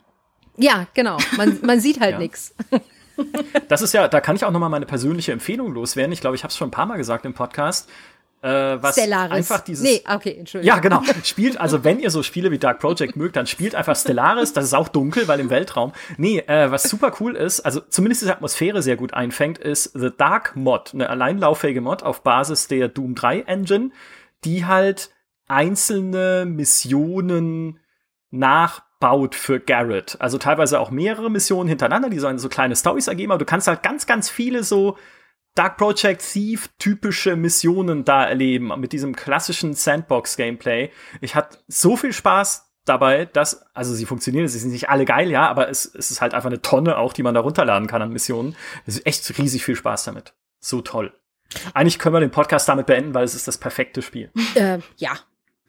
Ja, 0.57 0.87
genau. 0.95 1.17
Man, 1.37 1.59
man 1.61 1.79
sieht 1.79 1.99
halt 1.99 2.13
Ja. 2.13 2.17
nix. 2.17 2.55
Das 3.67 3.83
ist 3.83 3.93
ja, 3.93 4.07
da 4.07 4.19
kann 4.19 4.35
ich 4.35 4.43
auch 4.45 4.49
nochmal 4.51 4.69
meine 4.71 4.87
persönliche 4.87 5.31
Empfehlung 5.31 5.71
loswerden. 5.75 6.11
Ich 6.11 6.21
glaube, 6.21 6.35
ich 6.35 6.41
habe 6.43 6.49
es 6.49 6.57
schon 6.57 6.69
ein 6.69 6.71
paar 6.71 6.87
Mal 6.87 6.97
gesagt 6.97 7.23
im 7.25 7.35
Podcast. 7.35 7.87
Äh, 8.41 8.47
was 8.81 8.95
Stellaris. 8.95 9.31
einfach 9.31 9.59
dieses. 9.59 9.83
nee, 9.83 10.01
okay, 10.11 10.35
Entschuldigung. 10.39 10.75
Ja, 10.75 10.81
genau. 10.81 11.03
Spielt, 11.23 11.59
also 11.59 11.83
wenn 11.83 11.99
ihr 11.99 12.09
so 12.09 12.23
Spiele 12.23 12.49
wie 12.49 12.57
Dark 12.57 12.79
Project 12.79 13.15
mögt, 13.15 13.35
dann 13.35 13.45
spielt 13.45 13.75
einfach 13.75 13.95
Stellaris. 13.95 14.53
Das 14.53 14.65
ist 14.65 14.73
auch 14.73 14.87
dunkel, 14.87 15.27
weil 15.27 15.39
im 15.39 15.51
Weltraum. 15.51 15.91
Nee, 16.17 16.39
äh, 16.47 16.71
was 16.71 16.83
super 16.83 17.13
cool 17.19 17.35
ist, 17.35 17.59
also 17.59 17.81
zumindest 17.81 18.23
diese 18.23 18.31
Atmosphäre 18.33 18.81
sehr 18.81 18.95
gut 18.95 19.13
einfängt, 19.13 19.59
ist 19.59 19.91
The 19.93 20.09
Dark 20.17 20.55
Mod, 20.55 20.95
eine 20.95 21.09
alleinlauffähige 21.09 21.81
Mod 21.81 22.01
auf 22.01 22.23
Basis 22.23 22.67
der 22.67 22.87
Doom 22.87 23.13
3 23.13 23.41
Engine, 23.41 23.91
die 24.45 24.65
halt 24.65 25.11
einzelne 25.49 26.45
Missionen 26.47 27.78
nachbaut 28.31 29.35
für 29.35 29.59
Garrett. 29.59 30.17
Also 30.19 30.37
teilweise 30.37 30.79
auch 30.79 30.91
mehrere 30.91 31.29
Missionen 31.29 31.69
hintereinander, 31.69 32.09
die 32.09 32.19
sollen 32.19 32.39
so 32.39 32.49
kleine 32.49 32.75
Stories 32.75 33.07
ergeben, 33.07 33.31
aber 33.31 33.39
du 33.39 33.45
kannst 33.45 33.67
halt 33.67 33.83
ganz, 33.83 34.05
ganz 34.05 34.29
viele 34.29 34.63
so 34.63 34.97
Dark 35.55 35.77
Project 35.77 36.21
Thief 36.21 36.69
typische 36.77 37.35
Missionen 37.35 38.05
da 38.05 38.25
erleben 38.25 38.71
mit 38.79 38.93
diesem 38.93 39.15
klassischen 39.15 39.73
Sandbox 39.73 40.37
Gameplay. 40.37 40.91
Ich 41.21 41.35
hatte 41.35 41.57
so 41.67 41.97
viel 41.97 42.13
Spaß 42.13 42.71
dabei, 42.85 43.25
dass 43.25 43.65
also 43.73 43.93
sie 43.93 44.05
funktionieren, 44.05 44.47
sie 44.47 44.59
sind 44.59 44.71
nicht 44.71 44.89
alle 44.89 45.05
geil, 45.05 45.29
ja, 45.29 45.47
aber 45.47 45.69
es, 45.69 45.85
es 45.85 46.11
ist 46.11 46.21
halt 46.21 46.33
einfach 46.33 46.49
eine 46.49 46.61
Tonne 46.61 46.97
auch, 46.97 47.13
die 47.13 47.23
man 47.23 47.33
da 47.33 47.41
runterladen 47.41 47.87
kann 47.87 48.01
an 48.01 48.11
Missionen. 48.11 48.55
Es 48.85 48.97
ist 48.97 49.05
echt 49.05 49.37
riesig 49.37 49.65
viel 49.65 49.75
Spaß 49.75 50.05
damit. 50.05 50.33
So 50.59 50.81
toll. 50.81 51.13
Eigentlich 51.73 51.99
können 51.99 52.15
wir 52.15 52.19
den 52.19 52.31
Podcast 52.31 52.69
damit 52.69 52.85
beenden, 52.85 53.13
weil 53.13 53.23
es 53.23 53.35
ist 53.35 53.47
das 53.47 53.57
perfekte 53.57 54.01
Spiel. 54.01 54.31
Äh, 54.55 54.79
ja. 54.97 55.11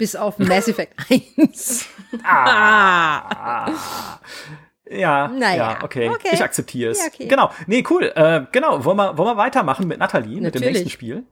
Bis 0.01 0.17
auf 0.17 0.39
Mass 0.39 0.67
Effect 0.67 0.95
1. 1.37 1.87
Ah. 2.25 3.71
Ja, 4.93 5.29
Naja, 5.29 5.55
ja, 5.75 5.85
okay. 5.85 6.09
okay. 6.09 6.31
Ich 6.33 6.43
akzeptiere 6.43 6.91
es. 6.91 6.99
Ja, 6.99 7.07
okay. 7.07 7.29
Genau. 7.29 7.53
Nee, 7.69 7.85
cool. 7.91 8.11
Äh, 8.13 8.47
genau. 8.51 8.85
Wollen 8.85 8.97
wir, 8.97 9.17
wollen 9.17 9.29
wir 9.29 9.37
weitermachen 9.37 9.87
mit 9.87 10.01
Nathalie, 10.01 10.41
mit 10.41 10.53
dem 10.57 10.63
Natürlich. 10.63 10.73
nächsten 10.73 10.91
Spiel? 10.91 11.23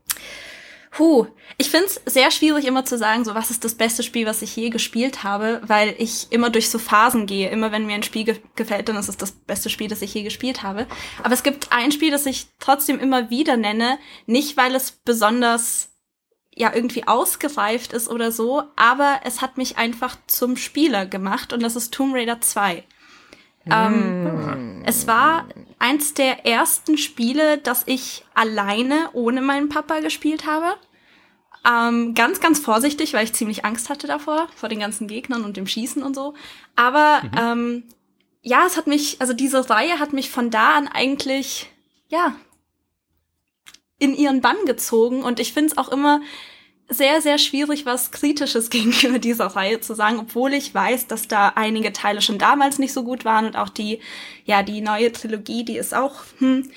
Puh, 0.93 1.27
ich 1.57 1.69
find's 1.69 2.01
sehr 2.07 2.31
schwierig 2.31 2.67
immer 2.67 2.85
zu 2.85 2.97
sagen, 2.97 3.25
so 3.25 3.35
was 3.35 3.51
ist 3.51 3.65
das 3.65 3.75
beste 3.75 4.05
Spiel, 4.05 4.27
was 4.27 4.43
ich 4.43 4.55
je 4.55 4.71
gespielt 4.71 5.25
habe, 5.25 5.61
weil 5.67 5.93
ich 5.99 6.29
immer 6.31 6.51
durch 6.51 6.71
so 6.71 6.79
Phasen 6.79 7.27
gehe. 7.27 7.51
Immer 7.51 7.73
wenn 7.73 7.87
mir 7.87 7.95
ein 7.95 8.05
Spiel 8.05 8.25
ge 8.25 8.37
gefällt, 8.55 8.89
dann 8.89 8.97
ist 8.97 9.09
es 9.09 9.17
das 9.17 9.33
beste 9.33 9.71
Spiel, 9.71 9.89
das 9.89 10.03
ich 10.03 10.15
je 10.15 10.23
gespielt 10.23 10.63
habe. 10.63 10.87
Aber 11.25 11.35
es 11.35 11.43
gibt 11.43 11.73
ein 11.73 11.91
Spiel, 11.91 12.13
das 12.13 12.27
ich 12.27 12.47
trotzdem 12.61 13.01
immer 13.01 13.29
wieder 13.29 13.57
nenne, 13.57 13.99
nicht 14.27 14.57
weil 14.57 14.77
es 14.77 14.93
besonders 14.93 15.91
ja 16.59 16.75
irgendwie 16.75 17.07
ausgereift 17.07 17.93
ist 17.93 18.09
oder 18.09 18.33
so, 18.33 18.65
aber 18.77 19.21
es 19.25 19.41
hat 19.41 19.57
mich 19.57 19.79
einfach 19.79 20.17
zum 20.27 20.57
Spieler 20.57 21.07
gemacht 21.07 21.53
und 21.53 21.63
das 21.63 21.77
ist 21.77 21.95
Tomb 21.95 22.15
Raider 22.15 22.41
2. 22.41 22.85
Ähm, 23.71 24.83
es 24.85 25.07
war 25.07 25.47
eins 25.79 26.15
der 26.15 26.47
ersten 26.47 26.97
Spiele, 26.99 27.59
das 27.59 27.83
ich 27.87 28.25
alleine 28.35 29.11
ohne 29.13 29.43
meinen 29.43 29.69
Papa 29.69 30.01
gespielt 30.01 30.47
habe. 30.47 30.75
Ähm, 31.69 32.15
ganz, 32.15 32.41
ganz 32.41 32.59
vorsichtig, 32.59 33.13
weil 33.13 33.25
ich 33.25 33.35
ziemlich 33.35 33.65
Angst 33.65 33.91
hatte 33.91 34.07
davor, 34.07 34.49
vor 34.57 34.69
den 34.69 34.81
ganzen 34.81 35.07
Gegnern 35.07 35.45
und 35.45 35.57
dem 35.57 35.67
Schießen 35.67 36.03
und 36.03 36.15
so. 36.15 36.35
Aber 36.77 37.23
ähm, 37.39 37.85
ja, 38.43 38.65
es 38.67 38.77
hat 38.77 38.87
mich, 38.87 39.21
also 39.21 39.33
diese 39.33 39.69
Reihe 39.69 39.99
hat 39.99 40.13
mich 40.13 40.31
von 40.31 40.51
da 40.51 40.75
an 40.75 40.89
eigentlich, 40.89 41.71
ja, 42.09 42.35
in 43.99 44.15
ihren 44.15 44.41
Bann 44.41 44.57
gezogen 44.65 45.23
und 45.25 45.41
ich 45.41 45.53
finde 45.53 45.73
es 45.73 45.79
auch 45.79 45.89
immer 45.89 46.21
sehr, 46.89 47.21
sehr 47.21 47.39
schwierig, 47.39 47.87
was 47.87 48.11
Kritisches 48.11 48.71
gegenüber 48.71 49.19
dieser 49.19 49.47
Reihe 49.47 49.81
zu 49.81 49.95
sagen, 49.95 50.19
obwohl 50.19 50.55
ich 50.55 50.75
weiß, 50.75 51.07
dass 51.07 51.29
da 51.29 51.53
einige 51.55 51.93
Teile 51.93 52.21
schon 52.23 52.39
damals 52.39 52.79
nicht 52.79 52.93
so 52.93 53.05
gut 53.05 53.25
waren 53.25 53.47
und 53.47 53.57
auch 53.57 53.69
die, 53.69 54.01
ja, 54.45 54.63
die 54.63 54.81
neue 54.81 55.13
Trilogie, 55.13 55.65
die 55.65 55.77
ist 55.77 55.95
auch, 55.95 56.15
hm. 56.39 56.71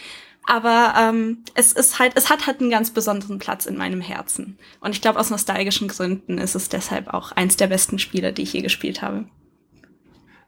Aber 0.48 0.96
ähm, 0.98 1.44
es 1.54 1.72
ist 1.72 2.00
halt, 2.00 2.14
es 2.16 2.32
hat 2.32 2.48
halt 2.48 2.62
einen 2.62 2.72
ganz 2.72 2.90
besonderen 2.90 3.38
Platz 3.38 3.68
in 3.68 3.78
meinem 3.78 4.02
Herzen. 4.02 4.58
Und 4.80 4.96
ich 4.96 5.02
glaube, 5.02 5.20
aus 5.20 5.30
nostalgischen 5.30 5.88
Gründen 5.88 6.40
ist 6.40 6.56
es 6.56 6.68
deshalb 6.68 7.14
auch 7.14 7.32
eins 7.32 7.58
der 7.58 7.68
besten 7.68 8.00
Spiele, 8.00 8.34
die 8.34 8.42
ich 8.42 8.54
je 8.54 8.62
gespielt 8.62 9.04
habe. 9.04 9.26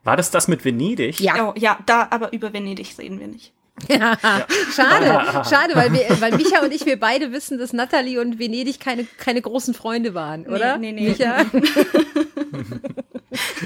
War 0.02 0.16
das 0.16 0.32
das 0.32 0.48
mit 0.48 0.64
Venedig? 0.64 1.20
Ja. 1.20 1.48
Oh, 1.48 1.54
ja, 1.56 1.78
da, 1.86 2.08
aber 2.10 2.32
über 2.32 2.52
Venedig 2.52 2.98
reden 2.98 3.20
wir 3.20 3.28
nicht. 3.28 3.52
Schade, 3.86 5.44
schade, 5.48 5.74
weil, 5.74 5.92
wir, 5.92 6.20
weil 6.20 6.36
Micha 6.36 6.62
und 6.62 6.72
ich, 6.72 6.86
wir 6.86 6.98
beide 6.98 7.32
wissen, 7.32 7.58
dass 7.58 7.72
Natalie 7.72 8.20
und 8.20 8.38
Venedig 8.38 8.80
keine, 8.80 9.04
keine 9.04 9.42
großen 9.42 9.74
Freunde 9.74 10.14
waren, 10.14 10.46
oder? 10.46 10.78
nee, 10.78 10.92
nee. 10.92 11.08
Micha? 11.08 11.44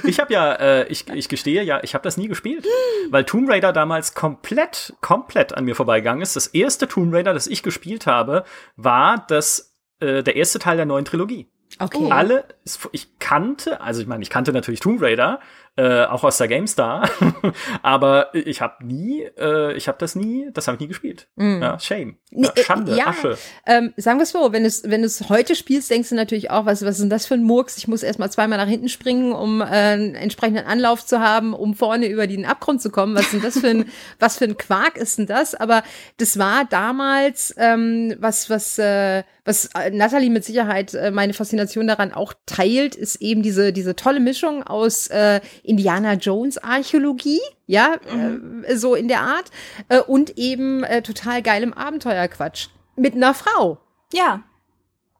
Ich 0.04 0.18
habe 0.18 0.32
ja, 0.32 0.54
äh, 0.54 0.88
ich, 0.88 1.08
ich 1.08 1.28
gestehe 1.28 1.62
ja, 1.62 1.80
ich 1.82 1.94
habe 1.94 2.02
das 2.02 2.16
nie 2.16 2.28
gespielt, 2.28 2.66
weil 3.10 3.24
Tomb 3.24 3.50
Raider 3.50 3.72
damals 3.72 4.14
komplett, 4.14 4.94
komplett 5.00 5.54
an 5.54 5.64
mir 5.64 5.74
vorbeigegangen 5.74 6.22
ist. 6.22 6.36
Das 6.36 6.46
erste 6.46 6.88
Tomb 6.88 7.12
Raider, 7.12 7.34
das 7.34 7.46
ich 7.46 7.62
gespielt 7.62 8.06
habe, 8.06 8.44
war 8.76 9.24
das, 9.28 9.76
äh, 10.00 10.22
der 10.22 10.36
erste 10.36 10.58
Teil 10.58 10.76
der 10.76 10.86
neuen 10.86 11.04
Trilogie. 11.04 11.50
Okay. 11.78 12.10
Alle, 12.10 12.44
ich 12.92 13.18
kannte, 13.18 13.80
also 13.80 14.00
ich 14.00 14.06
meine, 14.06 14.22
ich 14.22 14.30
kannte 14.30 14.52
natürlich 14.52 14.80
Tomb 14.80 15.02
Raider, 15.02 15.40
äh, 15.78 16.06
auch 16.06 16.24
aus 16.24 16.38
der 16.38 16.48
GameStar, 16.48 17.08
aber 17.82 18.34
ich 18.34 18.60
habe 18.60 18.84
nie, 18.84 19.22
äh, 19.38 19.76
ich 19.76 19.86
habe 19.86 19.96
das 19.98 20.16
nie, 20.16 20.48
das 20.52 20.66
habe 20.66 20.74
ich 20.74 20.80
nie 20.80 20.88
gespielt. 20.88 21.28
Ja, 21.36 21.78
shame. 21.78 22.16
Ja, 22.30 22.38
Nee, 22.40 22.48
äh, 22.60 22.64
Schande, 22.64 22.96
ja, 22.96 23.06
Asche. 23.06 23.38
Ähm, 23.64 23.94
sagen 23.96 24.18
wir 24.18 24.24
es 24.24 24.30
so, 24.30 24.52
wenn 24.52 24.64
du 24.64 24.68
es 24.68 24.82
wenn 24.84 25.02
du's 25.02 25.28
heute 25.28 25.54
spielst, 25.54 25.90
denkst 25.90 26.08
du 26.08 26.14
natürlich 26.14 26.50
auch, 26.50 26.66
was, 26.66 26.82
was 26.82 26.96
ist 26.96 27.02
denn 27.02 27.10
das 27.10 27.26
für 27.26 27.34
ein 27.34 27.42
Murks? 27.42 27.78
Ich 27.78 27.88
muss 27.88 28.02
erstmal 28.02 28.30
zweimal 28.30 28.58
nach 28.58 28.66
hinten 28.66 28.88
springen, 28.88 29.32
um 29.32 29.60
äh, 29.60 29.64
einen 29.64 30.14
entsprechenden 30.14 30.66
Anlauf 30.66 31.06
zu 31.06 31.20
haben, 31.20 31.54
um 31.54 31.74
vorne 31.74 32.08
über 32.08 32.26
den 32.26 32.44
Abgrund 32.44 32.82
zu 32.82 32.90
kommen. 32.90 33.14
Was 33.14 33.26
ist 33.26 33.34
denn 33.34 33.42
das 33.42 33.58
für 33.58 33.68
ein, 33.68 33.84
was 34.18 34.36
für 34.36 34.44
ein 34.44 34.58
Quark 34.58 34.96
ist 34.96 35.18
denn 35.18 35.26
das? 35.26 35.54
Aber 35.54 35.82
das 36.18 36.38
war 36.38 36.64
damals 36.64 37.54
ähm, 37.56 38.14
was, 38.18 38.50
was, 38.50 38.78
äh, 38.78 39.22
was 39.48 39.66
äh, 39.74 39.90
Natalie 39.90 40.30
mit 40.30 40.44
Sicherheit 40.44 40.94
äh, 40.94 41.10
meine 41.10 41.32
Faszination 41.32 41.86
daran 41.88 42.12
auch 42.12 42.34
teilt, 42.46 42.94
ist 42.94 43.16
eben 43.22 43.42
diese, 43.42 43.72
diese 43.72 43.96
tolle 43.96 44.20
Mischung 44.20 44.62
aus 44.62 45.08
äh, 45.08 45.40
Indiana 45.62 46.12
Jones 46.14 46.58
Archäologie, 46.58 47.40
ja, 47.66 47.94
äh, 47.94 48.76
so 48.76 48.94
in 48.94 49.08
der 49.08 49.22
Art, 49.22 49.50
äh, 49.88 50.00
und 50.00 50.36
eben 50.38 50.84
äh, 50.84 51.02
total 51.02 51.42
geilem 51.42 51.72
Abenteuerquatsch. 51.72 52.68
Mit 52.96 53.14
einer 53.14 53.32
Frau. 53.34 53.78
Ja. 54.12 54.42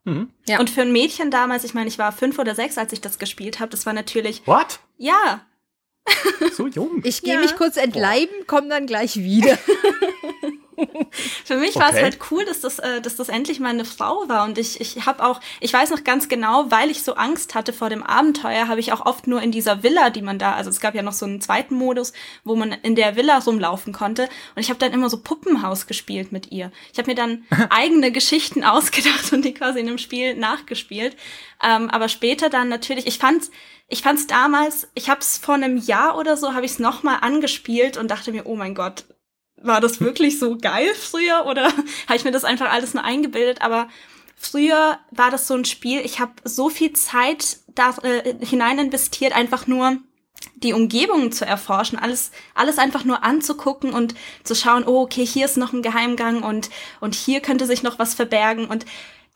Mhm. 0.05 0.31
Ja. 0.47 0.59
Und 0.61 0.69
für 0.71 0.83
ein 0.83 0.93
Mädchen 0.93 1.31
damals, 1.31 1.65
ich 1.65 1.75
meine, 1.75 1.89
ich 1.89 1.99
war 1.99 2.13
fünf 2.13 2.39
oder 2.39 2.55
sechs, 2.55 2.77
als 2.79 2.93
ich 2.93 3.01
das 3.01 3.19
gespielt 3.19 3.61
habe, 3.61 3.71
das 3.71 3.87
war 3.87 3.93
natürlich, 3.93 4.47
What? 4.47 4.81
ja, 4.97 5.41
So 6.57 6.67
jung? 6.67 7.01
Ich 7.05 7.23
gehe 7.23 7.35
Ja. 7.35 7.41
mich 7.41 7.55
kurz 7.57 7.77
entleiben, 7.77 8.33
komm 8.47 8.69
dann 8.69 8.87
gleich 8.87 9.17
wieder. 9.17 9.59
Für 11.45 11.57
mich 11.57 11.77
war 11.77 11.89
es 11.89 11.95
Okay. 11.95 12.03
halt 12.03 12.19
cool, 12.31 12.45
dass 12.45 12.61
das, 12.61 12.79
äh, 12.79 13.01
dass 13.01 13.17
das 13.17 13.29
endlich 13.29 13.61
mal 13.61 13.71
eine 13.71 13.85
Frau 13.85 14.29
war. 14.29 14.45
Und 14.45 14.59
ich, 14.59 14.81
ich 14.81 15.07
habe 15.07 15.25
auch, 15.25 15.41
ich 15.61 15.73
weiß 15.73 15.91
noch 15.91 16.05
ganz 16.05 16.29
genau, 16.29 16.71
weil 16.71 16.91
ich 16.91 17.03
so 17.03 17.15
Angst 17.15 17.55
hatte 17.55 17.73
vor 17.73 17.91
dem 17.91 18.03
Abenteuer, 18.03 18.69
habe 18.69 18.81
ich 18.81 18.93
auch 18.93 19.05
oft 19.07 19.27
nur 19.27 19.43
in 19.43 19.51
dieser 19.51 19.83
Villa, 19.83 20.11
die 20.11 20.23
man 20.23 20.39
da, 20.39 20.55
also 20.55 20.71
es 20.71 20.81
gab 20.81 20.95
ja 20.95 21.03
noch 21.03 21.13
so 21.13 21.27
einen 21.27 21.41
zweiten 21.41 21.75
Modus, 21.75 22.13
wo 22.45 22.57
man 22.57 22.73
in 22.73 22.95
der 22.95 23.17
Villa 23.17 23.39
rumlaufen 23.39 23.93
konnte. 23.93 24.25
Und 24.55 24.61
ich 24.61 24.69
habe 24.71 24.79
dann 24.79 24.93
immer 24.93 25.11
so 25.11 25.21
Puppenhaus 25.23 25.87
gespielt 25.87 26.33
mit 26.33 26.53
ihr. 26.53 26.71
Ich 26.93 26.99
habe 26.99 27.11
mir 27.11 27.17
dann 27.17 27.45
eigene 27.71 28.13
Geschichten 28.13 28.65
ausgedacht 28.65 29.33
und 29.33 29.45
die 29.45 29.55
quasi 29.55 29.81
in 29.81 29.87
dem 29.87 29.99
Spiel 29.99 30.35
nachgespielt. 30.37 31.17
Ähm, 31.63 31.91
aber 31.91 32.09
später 32.09 32.51
dann 32.51 32.69
natürlich, 32.69 33.07
ich 33.07 33.19
fand's, 33.19 33.51
ich 33.89 34.03
fand's 34.03 34.27
damals, 34.27 34.89
ich 34.95 35.09
habe 35.09 35.21
es 35.21 35.39
vor 35.39 35.55
einem 35.55 35.79
Jahr 35.79 36.17
oder 36.19 36.37
so, 36.37 36.55
habe 36.55 36.67
ich 36.67 36.73
es 36.73 36.79
nochmal 36.79 37.19
angespielt 37.23 37.97
und 37.97 38.11
dachte 38.11 38.33
mir, 38.33 38.47
oh 38.47 38.55
mein 38.55 38.75
Gott, 38.75 39.05
war 39.63 39.81
das 39.81 40.01
wirklich 40.01 40.39
so 40.39 40.57
geil 40.57 40.95
früher 40.95 41.47
oder 41.47 41.65
habe 42.07 42.17
ich 42.17 42.25
mir 42.25 42.33
das 42.33 42.45
einfach 42.45 42.71
alles 42.71 42.95
nur 42.95 43.05
eingebildet? 43.05 43.63
Aber 43.63 43.89
früher 44.37 44.99
war 45.11 45.31
das 45.31 45.47
so 45.47 45.55
ein 45.55 45.65
Spiel, 45.65 46.01
ich 46.01 46.21
habe 46.21 46.33
so 46.45 46.69
viel 46.69 46.93
Zeit 46.93 47.59
da 47.75 47.95
äh, 48.03 48.35
hinein 48.45 48.79
investiert, 48.79 49.35
einfach 49.35 49.67
nur 49.67 49.99
die 50.57 50.73
Umgebungen 50.73 51.33
zu 51.33 51.45
erforschen, 51.45 51.99
alles, 51.99 52.31
alles 52.55 52.79
einfach 52.79 53.05
nur 53.05 53.25
anzugucken 53.25 53.93
und 53.93 54.15
zu 54.45 54.55
schauen, 54.55 54.85
oh, 54.87 55.03
okay, 55.03 55.25
hier 55.25 55.45
ist 55.45 55.57
noch 55.57 55.73
ein 55.73 55.83
Geheimgang 55.83 56.43
und, 56.43 56.71
und 57.01 57.15
hier 57.15 57.41
könnte 57.41 57.67
sich 57.67 57.83
noch 57.83 57.99
was 57.99 58.15
verbergen 58.15 58.67
und 58.67 58.85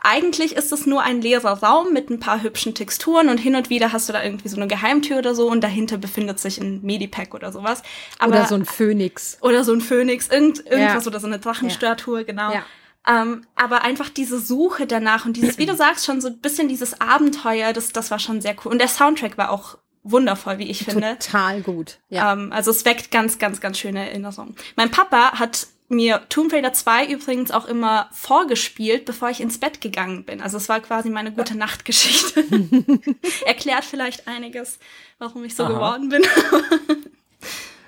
eigentlich 0.02 0.56
ist 0.56 0.72
es 0.72 0.84
nur 0.84 1.02
ein 1.02 1.22
leerer 1.22 1.62
Raum 1.62 1.92
mit 1.92 2.10
ein 2.10 2.18
paar 2.18 2.42
hübschen 2.42 2.74
Texturen 2.74 3.28
und 3.28 3.38
hin 3.38 3.54
und 3.54 3.70
wieder 3.70 3.92
hast 3.92 4.08
du 4.08 4.12
da 4.12 4.22
irgendwie 4.22 4.48
so 4.48 4.56
eine 4.56 4.66
Geheimtür 4.66 5.18
oder 5.18 5.34
so 5.34 5.48
und 5.48 5.62
dahinter 5.62 5.96
befindet 5.96 6.40
sich 6.40 6.58
ein 6.58 6.82
Medipack 6.82 7.34
oder 7.34 7.52
sowas. 7.52 7.82
Aber, 8.18 8.32
oder 8.32 8.46
so 8.46 8.56
ein 8.56 8.64
Phönix. 8.64 9.38
Oder 9.40 9.62
so 9.62 9.72
ein 9.72 9.80
Phönix, 9.80 10.28
irgend, 10.28 10.66
irgendwas 10.66 11.04
ja. 11.04 11.08
oder 11.08 11.20
so 11.20 11.28
eine 11.28 11.38
Drachenstatue, 11.38 12.20
ja. 12.20 12.24
genau. 12.24 12.52
Ja. 12.52 12.64
Ähm, 13.06 13.46
aber 13.54 13.82
einfach 13.82 14.08
diese 14.08 14.38
Suche 14.38 14.86
danach 14.86 15.24
und 15.24 15.36
dieses, 15.36 15.58
wie 15.58 15.66
du 15.66 15.74
sagst, 15.74 16.04
schon 16.04 16.20
so 16.20 16.28
ein 16.28 16.38
bisschen 16.38 16.68
dieses 16.68 17.00
Abenteuer, 17.00 17.72
das, 17.72 17.92
das 17.92 18.10
war 18.10 18.18
schon 18.18 18.40
sehr 18.40 18.54
cool. 18.64 18.72
Und 18.72 18.80
der 18.80 18.88
Soundtrack 18.88 19.38
war 19.38 19.50
auch 19.50 19.78
wundervoll, 20.04 20.58
wie 20.58 20.70
ich 20.70 20.84
finde. 20.84 21.16
Total 21.18 21.62
gut. 21.62 21.98
Ja. 22.08 22.32
Ähm, 22.32 22.52
also 22.52 22.70
es 22.70 22.84
weckt 22.84 23.10
ganz, 23.10 23.38
ganz, 23.38 23.60
ganz 23.60 23.78
schöne 23.78 24.08
Erinnerungen. 24.08 24.56
Mein 24.76 24.90
Papa 24.90 25.38
hat 25.38 25.66
mir 25.92 26.22
Tomb 26.28 26.52
Raider 26.52 26.72
2 26.72 27.07
übrigens 27.07 27.50
auch 27.50 27.66
immer 27.66 28.09
vorgespielt, 28.12 29.05
bevor 29.05 29.31
ich 29.31 29.40
ins 29.40 29.59
Bett 29.59 29.81
gegangen 29.81 30.24
bin. 30.24 30.40
Also 30.40 30.57
es 30.57 30.68
war 30.68 30.81
quasi 30.81 31.11
meine 31.11 31.33
gute 31.33 31.57
Nachtgeschichte. 31.57 32.44
Erklärt 33.46 33.85
vielleicht 33.85 34.26
einiges, 34.26 34.78
warum 35.18 35.44
ich 35.44 35.55
so 35.55 35.64
Aha. 35.64 35.72
geworden 35.72 36.09
bin. 36.09 36.22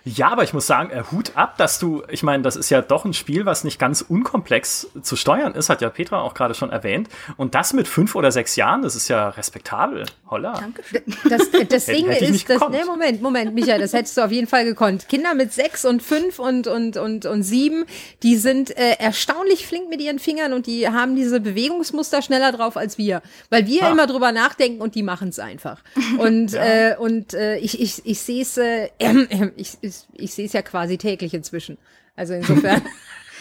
Ja, 0.06 0.28
aber 0.28 0.44
ich 0.44 0.52
muss 0.52 0.66
sagen, 0.66 0.90
äh, 0.90 1.02
Hut 1.10 1.32
ab, 1.34 1.56
dass 1.56 1.78
du, 1.78 2.02
ich 2.10 2.22
meine, 2.22 2.42
das 2.42 2.56
ist 2.56 2.68
ja 2.68 2.82
doch 2.82 3.06
ein 3.06 3.14
Spiel, 3.14 3.46
was 3.46 3.64
nicht 3.64 3.78
ganz 3.78 4.02
unkomplex 4.02 4.88
zu 5.00 5.16
steuern 5.16 5.54
ist, 5.54 5.70
hat 5.70 5.80
ja 5.80 5.88
Petra 5.88 6.20
auch 6.20 6.34
gerade 6.34 6.54
schon 6.54 6.70
erwähnt. 6.70 7.08
Und 7.38 7.54
das 7.54 7.72
mit 7.72 7.88
fünf 7.88 8.14
oder 8.14 8.30
sechs 8.30 8.54
Jahren, 8.56 8.82
das 8.82 8.96
ist 8.96 9.08
ja 9.08 9.30
respektabel. 9.30 10.04
Holla. 10.28 10.52
Dankeschön. 10.52 11.02
Das, 11.28 11.50
das 11.68 11.86
Ding 11.86 12.06
hätte, 12.06 12.26
hätte 12.26 12.34
ist, 12.34 12.50
das, 12.50 12.60
nee, 12.70 12.84
Moment, 12.84 13.22
Moment, 13.22 13.54
Michael, 13.54 13.80
das 13.80 13.94
hättest 13.94 14.18
du 14.18 14.22
auf 14.22 14.30
jeden 14.30 14.46
Fall 14.46 14.66
gekonnt. 14.66 15.08
Kinder 15.08 15.34
mit 15.34 15.54
sechs 15.54 15.86
und 15.86 16.02
fünf 16.02 16.38
und, 16.38 16.66
und, 16.66 16.98
und, 16.98 17.24
und 17.24 17.42
sieben, 17.42 17.86
die 18.22 18.36
sind 18.36 18.76
äh, 18.76 18.96
erstaunlich 18.98 19.66
flink 19.66 19.88
mit 19.88 20.02
ihren 20.02 20.18
Fingern 20.18 20.52
und 20.52 20.66
die 20.66 20.86
haben 20.86 21.16
diese 21.16 21.40
Bewegungsmuster 21.40 22.20
schneller 22.20 22.52
drauf 22.52 22.76
als 22.76 22.98
wir. 22.98 23.22
Weil 23.48 23.66
wir 23.66 23.84
ah. 23.84 23.90
immer 23.92 24.06
drüber 24.06 24.32
nachdenken 24.32 24.82
und 24.82 24.96
die 24.96 25.02
machen 25.02 25.30
es 25.30 25.38
einfach. 25.38 25.82
Und, 26.18 26.52
ja. 26.52 26.90
äh, 26.90 26.96
und 26.98 27.32
äh, 27.32 27.56
ich, 27.56 27.80
ich, 27.80 28.04
ich 28.04 28.20
sehe 28.20 28.42
es, 28.42 28.58
äh, 28.58 28.90
äh, 28.98 29.50
ich, 29.56 29.78
ich 29.80 29.93
ich, 30.14 30.34
sehe 30.34 30.46
es 30.46 30.52
ja 30.52 30.62
quasi 30.62 30.98
täglich 30.98 31.34
inzwischen. 31.34 31.78
Also 32.16 32.34
insofern. 32.34 32.82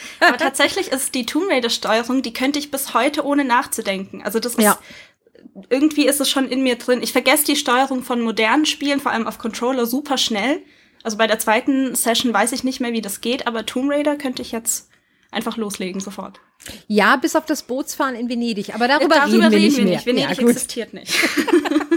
Aber 0.20 0.38
tatsächlich 0.38 0.92
ist 0.92 1.16
die 1.16 1.26
Tomb 1.26 1.50
Raider 1.50 1.70
Steuerung, 1.70 2.22
die 2.22 2.34
könnte 2.34 2.60
ich 2.60 2.72
bis 2.72 2.94
heute 2.94 3.26
ohne 3.26 3.46
nachzudenken. 3.46 4.22
Also 4.24 4.40
das 4.40 4.56
ist 4.56 4.64
ja. 4.64 4.78
irgendwie 5.70 6.06
ist 6.08 6.22
es 6.22 6.30
schon 6.30 6.48
in 6.48 6.64
mir 6.64 6.76
drin. 6.76 7.02
Ich 7.02 7.12
vergesse 7.12 7.46
die 7.46 7.56
Steuerung 7.56 8.04
von 8.04 8.22
modernen 8.22 8.66
Spielen, 8.66 9.00
vor 9.00 9.12
allem 9.12 9.28
auf 9.28 9.38
Controller, 9.38 9.86
super 9.86 10.18
schnell. 10.18 10.60
Also 11.04 11.18
bei 11.18 11.28
der 11.28 11.40
zweiten 11.40 11.96
Session 11.96 12.34
weiß 12.34 12.54
ich 12.54 12.64
nicht 12.64 12.80
mehr, 12.80 12.94
wie 12.94 13.02
das 13.02 13.22
geht, 13.22 13.48
aber 13.48 13.66
Tomb 13.66 13.92
Raider 13.92 14.16
könnte 14.16 14.42
ich 14.42 14.52
jetzt 14.52 14.90
einfach 15.32 15.58
loslegen 15.58 16.00
sofort. 16.00 16.40
Ja, 16.88 17.18
bis 17.18 17.36
auf 17.36 17.46
das 17.46 17.64
Bootsfahren 17.64 18.16
in 18.16 18.30
Venedig. 18.30 18.74
Aber 18.74 18.88
darüber, 18.88 19.16
darüber 19.16 19.52
reden 19.52 19.52
wir 19.52 19.60
nicht 19.60 19.78
wir 19.78 19.84
mehr. 19.84 19.94
Nicht. 19.96 20.06
Venedig 20.06 20.38
ja, 20.38 20.48
existiert 20.48 20.94
nicht. 20.94 21.14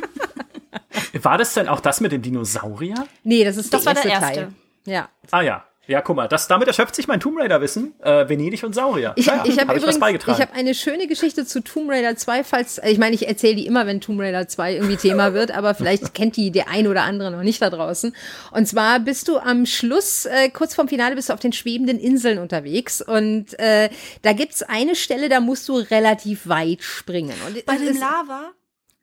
War 1.22 1.38
das 1.38 1.54
denn 1.54 1.68
auch 1.68 1.80
das 1.80 2.00
mit 2.00 2.12
dem 2.12 2.22
Dinosaurier? 2.22 3.06
Nee, 3.24 3.44
das 3.44 3.56
ist 3.56 3.72
das 3.72 3.84
der 3.84 3.94
war 3.94 4.04
erste 4.04 4.08
der 4.08 4.20
erste. 4.20 4.40
Teil. 4.40 4.52
Ja. 4.86 5.08
Ah 5.30 5.42
ja. 5.42 5.64
Ja, 5.88 6.00
guck 6.00 6.16
mal, 6.16 6.26
das, 6.26 6.48
damit 6.48 6.66
erschöpft 6.66 6.96
sich 6.96 7.06
mein 7.06 7.20
Tomb 7.20 7.38
Raider-Wissen. 7.38 7.94
Äh, 8.00 8.28
Venedig 8.28 8.64
und 8.64 8.74
Saurier. 8.74 9.12
Ich, 9.14 9.26
naja, 9.26 9.44
ich 9.46 9.58
habe 9.58 9.68
hab 9.68 9.76
übrigens, 9.76 10.24
ich 10.26 10.40
habe 10.40 10.52
eine 10.52 10.74
schöne 10.74 11.06
Geschichte 11.06 11.46
zu 11.46 11.62
Tomb 11.62 11.90
Raider 11.90 12.16
2, 12.16 12.42
falls, 12.42 12.80
ich 12.84 12.98
meine, 12.98 13.14
ich 13.14 13.28
erzähle 13.28 13.54
die 13.54 13.66
immer, 13.66 13.86
wenn 13.86 14.00
Tomb 14.00 14.20
Raider 14.20 14.48
2 14.48 14.74
irgendwie 14.74 14.96
Thema 14.96 15.32
wird, 15.32 15.52
aber 15.52 15.74
vielleicht 15.74 16.12
kennt 16.12 16.36
die 16.36 16.50
der 16.50 16.68
ein 16.68 16.88
oder 16.88 17.02
andere 17.02 17.30
noch 17.30 17.44
nicht 17.44 17.62
da 17.62 17.70
draußen. 17.70 18.16
Und 18.50 18.66
zwar 18.66 18.98
bist 18.98 19.28
du 19.28 19.38
am 19.38 19.64
Schluss, 19.64 20.26
äh, 20.26 20.48
kurz 20.48 20.74
vorm 20.74 20.88
Finale, 20.88 21.14
bist 21.14 21.28
du 21.28 21.34
auf 21.34 21.40
den 21.40 21.52
schwebenden 21.52 22.00
Inseln 22.00 22.38
unterwegs 22.38 23.00
und 23.00 23.56
äh, 23.60 23.88
da 24.22 24.32
gibt's 24.32 24.64
eine 24.64 24.96
Stelle, 24.96 25.28
da 25.28 25.38
musst 25.38 25.68
du 25.68 25.76
relativ 25.76 26.48
weit 26.48 26.82
springen. 26.82 27.34
Und 27.46 27.64
Bei 27.64 27.76
dem 27.76 27.96
Lava? 27.96 28.52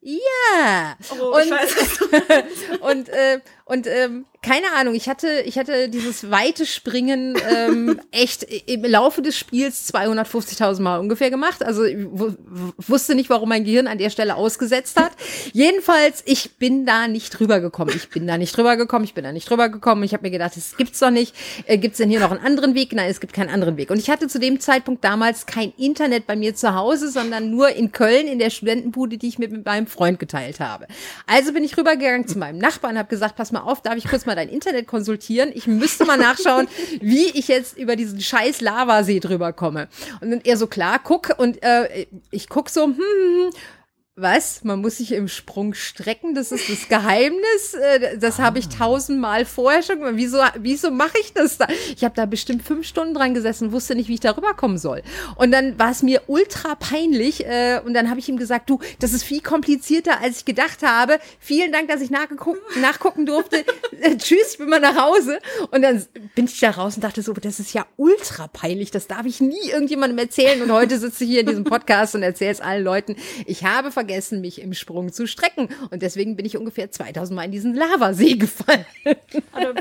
Ja. 0.04 0.98
Oh, 1.18 1.36
und, 1.38 2.82
und, 2.82 3.10
äh, 3.10 3.40
und 3.66 3.88
ähm, 3.88 4.26
keine 4.44 4.74
Ahnung, 4.76 4.94
ich 4.94 5.08
hatte, 5.08 5.42
ich 5.46 5.58
hatte 5.58 5.88
dieses 5.88 6.30
weite 6.30 6.66
Springen 6.66 7.38
ähm, 7.50 8.02
echt 8.12 8.44
im 8.44 8.84
Laufe 8.84 9.22
des 9.22 9.38
Spiels 9.38 9.94
250.000 9.94 10.82
Mal 10.82 11.00
ungefähr 11.00 11.30
gemacht. 11.30 11.64
Also 11.64 11.86
ich 11.86 12.06
wusste 12.06 13.16
nicht, 13.16 13.30
warum 13.30 13.48
mein 13.48 13.64
Gehirn 13.64 13.88
an 13.88 13.98
der 13.98 14.10
Stelle 14.10 14.36
ausgesetzt 14.36 15.00
hat. 15.00 15.14
Jedenfalls, 15.54 16.24
ich 16.26 16.58
bin 16.58 16.86
da 16.86 17.08
nicht 17.08 17.40
drüber 17.40 17.62
gekommen. 17.62 17.94
Ich 17.96 18.10
bin 18.10 18.28
da 18.28 18.38
nicht 18.38 18.56
drüber 18.56 18.76
gekommen. 18.76 19.06
Ich 19.06 19.14
bin 19.14 19.24
da 19.24 19.32
nicht 19.32 19.50
drüber 19.50 19.70
gekommen. 19.70 20.04
Ich 20.04 20.14
habe 20.14 20.24
mir 20.24 20.32
gedacht, 20.32 20.58
das 20.58 20.76
gibt's 20.76 21.00
doch 21.00 21.10
nicht. 21.10 21.34
Äh, 21.66 21.78
gibt's 21.78 22.00
denn 22.00 22.10
hier 22.10 22.20
noch 22.20 22.32
einen 22.32 22.46
anderen 22.46 22.76
Weg? 22.76 22.92
Nein, 22.92 23.10
es 23.10 23.22
gibt 23.22 23.32
keinen 23.32 23.50
anderen 23.50 23.78
Weg. 23.78 23.92
Und 23.92 23.98
ich 23.98 24.10
hatte 24.10 24.28
zu 24.28 24.40
dem 24.40 24.60
Zeitpunkt 24.60 25.06
damals 25.06 25.46
kein 25.46 25.72
Internet 25.78 26.28
bei 26.28 26.36
mir 26.36 26.54
zu 26.54 26.76
Hause, 26.76 27.10
sondern 27.10 27.50
nur 27.50 27.70
in 27.70 27.94
Köln 27.94 28.28
in 28.28 28.40
der 28.40 28.50
Studentenbude, 28.50 29.18
die 29.18 29.30
ich 29.30 29.40
mit, 29.40 29.54
mit 29.54 29.66
meinem 29.66 29.88
Freund 29.88 30.20
geteilt 30.20 30.60
habe. 30.60 30.88
Also 31.28 31.54
bin 31.54 31.64
ich 31.64 31.78
rübergegangen 31.78 32.28
zu 32.28 32.38
meinem 32.38 32.58
Nachbarn 32.58 32.96
und 32.96 33.00
habe 33.00 33.10
gesagt, 33.10 33.38
pass 33.38 33.53
mal 33.54 33.62
auf, 33.62 33.82
darf 33.82 33.96
ich 33.96 34.08
kurz 34.08 34.26
mal 34.26 34.36
dein 34.36 34.50
Internet 34.50 34.88
konsultieren? 34.88 35.52
Ich 35.54 35.68
müsste 35.68 36.06
mal 36.06 36.18
nachschauen, 36.18 36.68
wie 37.02 37.28
ich 37.28 37.48
jetzt 37.48 37.78
über 37.78 37.96
diesen 37.96 38.20
scheiß 38.20 38.62
Lavasee 38.62 39.20
drüber 39.20 39.54
komme. 39.54 39.88
Und 40.20 40.32
dann 40.32 40.42
er 40.44 40.58
so, 40.58 40.68
klar, 40.68 41.00
guck. 41.02 41.36
Und 41.38 41.64
äh, 41.64 42.08
ich 42.32 42.50
guck 42.50 42.70
so, 42.70 42.84
hm, 42.84 42.96
hm, 42.98 43.46
hm 43.46 43.52
was? 44.16 44.64
Man 44.64 44.80
muss 44.82 44.98
sich 44.98 45.12
im 45.12 45.28
Sprung 45.28 45.74
strecken? 45.74 46.36
Das 46.36 46.52
ist 46.52 46.70
das 46.70 46.88
Geheimnis? 46.88 47.74
Äh, 47.74 48.20
das 48.20 48.38
habe 48.38 48.60
ich 48.60 48.70
tausendmal 48.70 49.44
vorher 49.44 49.82
schon 49.82 49.98
gemacht. 49.98 50.14
Wieso, 50.18 50.40
wieso 50.60 50.92
mache 50.92 51.18
ich 51.20 51.34
das 51.34 51.58
da? 51.58 51.66
Ich 51.96 52.04
habe 52.04 52.14
da 52.14 52.28
bestimmt 52.28 52.62
fünf 52.62 52.86
Stunden 52.86 53.16
dran 53.16 53.34
gesessen, 53.34 53.72
wusste 53.72 53.96
nicht, 53.96 54.10
wie 54.10 54.14
ich 54.14 54.20
da 54.20 54.32
rüberkommen 54.32 54.78
soll. 54.78 55.02
Und 55.36 55.52
dann 55.52 55.80
war 55.80 55.90
es 55.90 56.04
mir 56.04 56.22
ultra 56.28 56.76
peinlich. 56.76 57.44
Äh, 57.46 57.82
und 57.84 57.96
dann 57.96 58.08
habe 58.08 58.20
ich 58.20 58.30
ihm 58.30 58.38
gesagt, 58.38 58.70
du, 58.70 58.80
das 59.00 59.14
ist 59.14 59.24
viel 59.24 59.42
komplizierter, 59.42 60.22
als 60.22 60.40
ich 60.40 60.46
gedacht 60.46 60.84
habe. 60.84 61.20
Vielen 61.40 61.72
Dank, 61.72 61.88
dass 61.88 62.02
ich 62.02 62.12
nachgucken 62.12 63.26
durfte. 63.26 63.66
Äh, 64.02 64.18
tschüss, 64.18 64.54
ich 64.54 64.58
bin 64.58 64.70
mal 64.70 64.82
nach 64.82 64.98
Hause. 64.98 65.40
Und 65.72 65.82
dann 65.82 66.04
bin 66.36 66.46
ich 66.46 66.60
da 66.60 66.72
raus 66.72 66.96
und 66.96 67.04
dachte 67.04 67.22
so, 67.22 67.32
das 67.32 67.60
ist 67.62 67.74
ja 67.74 67.86
ultra 67.96 68.48
peinlich. 68.48 68.92
Das 68.92 69.08
darf 69.08 69.26
ich 69.26 69.40
nie 69.40 69.70
irgendjemandem 69.70 70.18
erzählen. 70.18 70.62
Und 70.62 70.72
heute 70.72 71.00
sitze 71.00 71.24
ich 71.24 71.30
hier 71.30 71.40
in 71.42 71.46
diesem 71.46 71.64
Podcast 71.64 72.14
und 72.16 72.24
erzähle 72.24 72.52
es 72.52 72.60
allen 72.60 72.84
Leuten. 72.84 73.16
Ich 73.46 73.64
habe 73.64 73.92
vergessen, 74.04 74.42
mich 74.42 74.62
im 74.62 74.74
Sprung 74.74 75.12
zu 75.12 75.28
strecken. 75.28 75.70
Und 75.90 76.02
deswegen 76.02 76.36
bin 76.36 76.46
ich 76.46 76.58
ungefähr 76.58 76.92
2000 76.92 77.36
Mal 77.36 77.44
in 77.46 77.52
diesen 77.52 77.74
Lavasee 77.74 78.36
gefallen. 78.38 78.86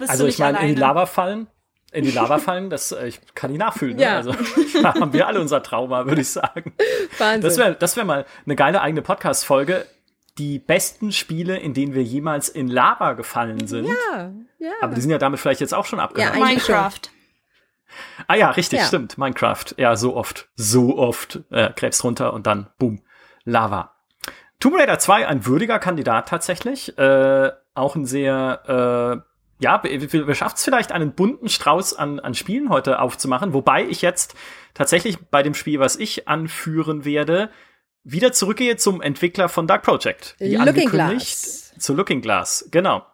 Also 0.06 0.26
ich 0.26 0.38
meine, 0.38 0.60
in 0.60 0.68
die 0.68 0.80
Lava 0.80 1.06
fallen, 1.06 1.48
in 1.90 2.04
die 2.04 2.10
Lava 2.10 2.38
fallen, 2.38 2.70
das 2.70 2.92
äh, 2.92 3.08
ich 3.08 3.20
kann 3.34 3.52
ich 3.52 3.58
nachfühlen. 3.58 3.96
Ne? 3.96 4.02
Ja. 4.02 4.16
Also 4.16 4.32
da 4.82 4.94
haben 4.94 5.12
wir 5.12 5.26
alle 5.26 5.40
unser 5.40 5.62
Trauma, 5.62 6.06
würde 6.06 6.22
ich 6.22 6.30
sagen. 6.30 6.72
Wahnsinn. 7.18 7.42
Das 7.42 7.58
wäre 7.58 7.74
das 7.74 7.96
wäre 7.96 8.06
mal 8.06 8.26
eine 8.46 8.56
geile 8.56 8.80
eigene 8.80 9.02
Podcast-Folge. 9.02 9.86
Die 10.38 10.58
besten 10.58 11.12
Spiele, 11.12 11.58
in 11.58 11.74
denen 11.74 11.92
wir 11.92 12.02
jemals 12.02 12.48
in 12.48 12.68
Lava 12.68 13.12
gefallen 13.12 13.66
sind. 13.66 13.86
Ja, 13.86 14.32
ja. 14.58 14.72
Aber 14.80 14.94
die 14.94 15.02
sind 15.02 15.10
ja 15.10 15.18
damit 15.18 15.40
vielleicht 15.40 15.60
jetzt 15.60 15.74
auch 15.74 15.84
schon 15.84 16.00
abgehakt. 16.00 16.36
Ja, 16.36 16.42
Minecraft. 16.42 17.00
Ah 18.26 18.36
ja, 18.36 18.50
richtig, 18.50 18.78
ja. 18.78 18.86
stimmt. 18.86 19.18
Minecraft. 19.18 19.74
Ja, 19.76 19.94
so 19.96 20.16
oft. 20.16 20.48
So 20.54 20.96
oft. 20.96 21.40
Äh, 21.50 21.74
Krebs 21.74 22.02
runter 22.02 22.32
und 22.32 22.46
dann, 22.46 22.70
boom, 22.78 23.02
Lava. 23.44 23.92
Tomb 24.62 24.78
Raider 24.78 25.00
2 25.00 25.26
ein 25.26 25.44
würdiger 25.44 25.80
Kandidat 25.80 26.28
tatsächlich. 26.28 26.96
Äh, 26.96 27.50
auch 27.74 27.96
ein 27.96 28.06
sehr, 28.06 29.24
äh, 29.58 29.64
ja, 29.64 29.82
wir 29.82 30.34
schafft 30.36 30.58
es 30.58 30.62
vielleicht 30.62 30.92
einen 30.92 31.14
bunten 31.14 31.48
Strauß 31.48 31.94
an, 31.94 32.20
an 32.20 32.34
Spielen 32.34 32.68
heute 32.68 33.00
aufzumachen, 33.00 33.54
wobei 33.54 33.84
ich 33.84 34.02
jetzt 34.02 34.36
tatsächlich 34.72 35.18
bei 35.18 35.42
dem 35.42 35.54
Spiel, 35.54 35.80
was 35.80 35.96
ich 35.96 36.28
anführen 36.28 37.04
werde, 37.04 37.50
wieder 38.04 38.32
zurückgehe 38.32 38.76
zum 38.76 39.02
Entwickler 39.02 39.48
von 39.48 39.66
Dark 39.66 39.82
Project. 39.82 40.36
Wie 40.38 40.54
Looking 40.54 40.90
Glass. 40.90 41.74
Zu 41.76 41.94
Looking 41.94 42.20
Glass, 42.20 42.68
genau. 42.70 43.04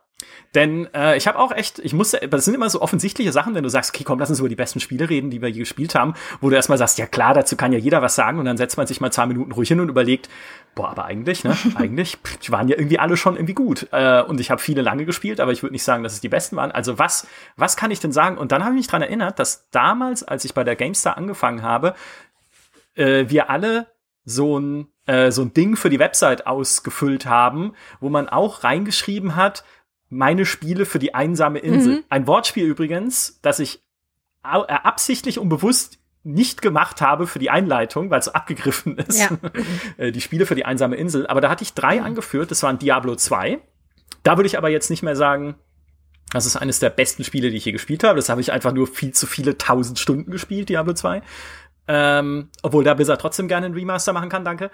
Denn 0.54 0.92
äh, 0.94 1.16
ich 1.16 1.28
habe 1.28 1.38
auch 1.38 1.52
echt, 1.52 1.78
ich 1.78 1.92
musste, 1.92 2.26
das 2.28 2.44
sind 2.44 2.54
immer 2.54 2.68
so 2.70 2.80
offensichtliche 2.80 3.32
Sachen, 3.32 3.54
wenn 3.54 3.62
du 3.62 3.68
sagst, 3.68 3.94
okay, 3.94 4.02
komm, 4.02 4.18
lass 4.18 4.30
uns 4.30 4.40
über 4.40 4.48
die 4.48 4.56
besten 4.56 4.80
Spiele 4.80 5.08
reden, 5.08 5.30
die 5.30 5.42
wir 5.42 5.48
je 5.48 5.60
gespielt 5.60 5.94
haben, 5.94 6.14
wo 6.40 6.50
du 6.50 6.56
erstmal 6.56 6.78
sagst, 6.78 6.98
ja 6.98 7.06
klar, 7.06 7.34
dazu 7.34 7.56
kann 7.56 7.72
ja 7.72 7.78
jeder 7.78 8.02
was 8.02 8.14
sagen 8.14 8.38
und 8.38 8.46
dann 8.46 8.56
setzt 8.56 8.76
man 8.76 8.86
sich 8.86 9.00
mal 9.00 9.12
zwei 9.12 9.26
Minuten 9.26 9.52
ruhig 9.52 9.68
hin 9.68 9.78
und 9.78 9.88
überlegt, 9.88 10.28
boah, 10.74 10.88
aber 10.88 11.04
eigentlich, 11.04 11.44
ne, 11.44 11.56
eigentlich, 11.76 12.18
die 12.42 12.50
waren 12.50 12.68
ja 12.68 12.76
irgendwie 12.76 12.98
alle 12.98 13.16
schon 13.16 13.36
irgendwie 13.36 13.54
gut. 13.54 13.88
Äh, 13.92 14.22
und 14.22 14.40
ich 14.40 14.50
habe 14.50 14.60
viele 14.60 14.82
lange 14.82 15.04
gespielt, 15.04 15.38
aber 15.38 15.52
ich 15.52 15.62
würde 15.62 15.74
nicht 15.74 15.84
sagen, 15.84 16.02
dass 16.02 16.14
es 16.14 16.20
die 16.20 16.28
besten 16.28 16.56
waren. 16.56 16.72
Also 16.72 16.98
was, 16.98 17.26
was 17.56 17.76
kann 17.76 17.90
ich 17.90 18.00
denn 18.00 18.12
sagen? 18.12 18.38
Und 18.38 18.50
dann 18.50 18.64
habe 18.64 18.74
ich 18.74 18.78
mich 18.78 18.86
dran 18.88 19.02
erinnert, 19.02 19.38
dass 19.38 19.70
damals, 19.70 20.24
als 20.24 20.44
ich 20.44 20.54
bei 20.54 20.64
der 20.64 20.76
GameStar 20.76 21.16
angefangen 21.16 21.62
habe, 21.62 21.94
äh, 22.94 23.26
wir 23.28 23.50
alle 23.50 23.86
so 24.24 24.58
ein 24.58 24.88
äh, 25.08 25.32
so 25.32 25.42
ein 25.42 25.54
Ding 25.54 25.74
für 25.74 25.88
die 25.88 25.98
Website 25.98 26.46
ausgefüllt 26.46 27.26
haben, 27.26 27.72
wo 27.98 28.10
man 28.10 28.28
auch 28.28 28.62
reingeschrieben 28.62 29.36
hat, 29.36 29.64
meine 30.08 30.46
Spiele 30.46 30.86
für 30.86 30.98
die 30.98 31.14
einsame 31.14 31.58
Insel. 31.58 31.96
Mhm. 31.96 32.04
Ein 32.08 32.26
Wortspiel 32.26 32.66
übrigens, 32.66 33.38
das 33.42 33.58
ich 33.58 33.82
äh, 34.44 34.48
absichtlich 34.48 35.38
und 35.38 35.48
bewusst 35.48 35.98
nicht 36.24 36.62
gemacht 36.62 37.00
habe 37.00 37.26
für 37.26 37.38
die 37.38 37.50
Einleitung, 37.50 38.10
weil 38.10 38.18
es 38.18 38.26
so 38.26 38.32
abgegriffen 38.32 38.98
ist. 38.98 39.18
Ja. 39.18 39.30
Äh, 39.96 40.12
die 40.12 40.20
Spiele 40.20 40.46
für 40.46 40.54
die 40.54 40.64
einsame 40.64 40.96
Insel. 40.96 41.26
Aber 41.26 41.40
da 41.40 41.48
hatte 41.48 41.64
ich 41.64 41.74
drei 41.74 41.98
mhm. 41.98 42.04
angeführt. 42.04 42.50
Das 42.50 42.62
waren 42.62 42.78
Diablo 42.78 43.16
2. 43.16 43.58
Da 44.22 44.36
würde 44.36 44.46
ich 44.46 44.58
aber 44.58 44.68
jetzt 44.68 44.90
nicht 44.90 45.02
mehr 45.02 45.16
sagen, 45.16 45.56
das 46.30 46.44
ist 46.46 46.56
eines 46.56 46.78
der 46.78 46.90
besten 46.90 47.24
Spiele, 47.24 47.50
die 47.50 47.56
ich 47.56 47.64
je 47.64 47.72
gespielt 47.72 48.04
habe. 48.04 48.16
Das 48.16 48.28
habe 48.28 48.40
ich 48.40 48.52
einfach 48.52 48.72
nur 48.72 48.86
viel 48.86 49.12
zu 49.12 49.26
viele 49.26 49.56
tausend 49.56 49.98
Stunden 49.98 50.30
gespielt, 50.30 50.68
Diablo 50.68 50.92
2. 50.92 51.22
Ähm, 51.88 52.50
obwohl 52.62 52.84
da 52.84 52.94
Blizzard 52.94 53.20
trotzdem 53.20 53.48
gerne 53.48 53.66
einen 53.66 53.74
Remaster 53.74 54.12
machen 54.12 54.28
kann, 54.28 54.44
danke. 54.44 54.70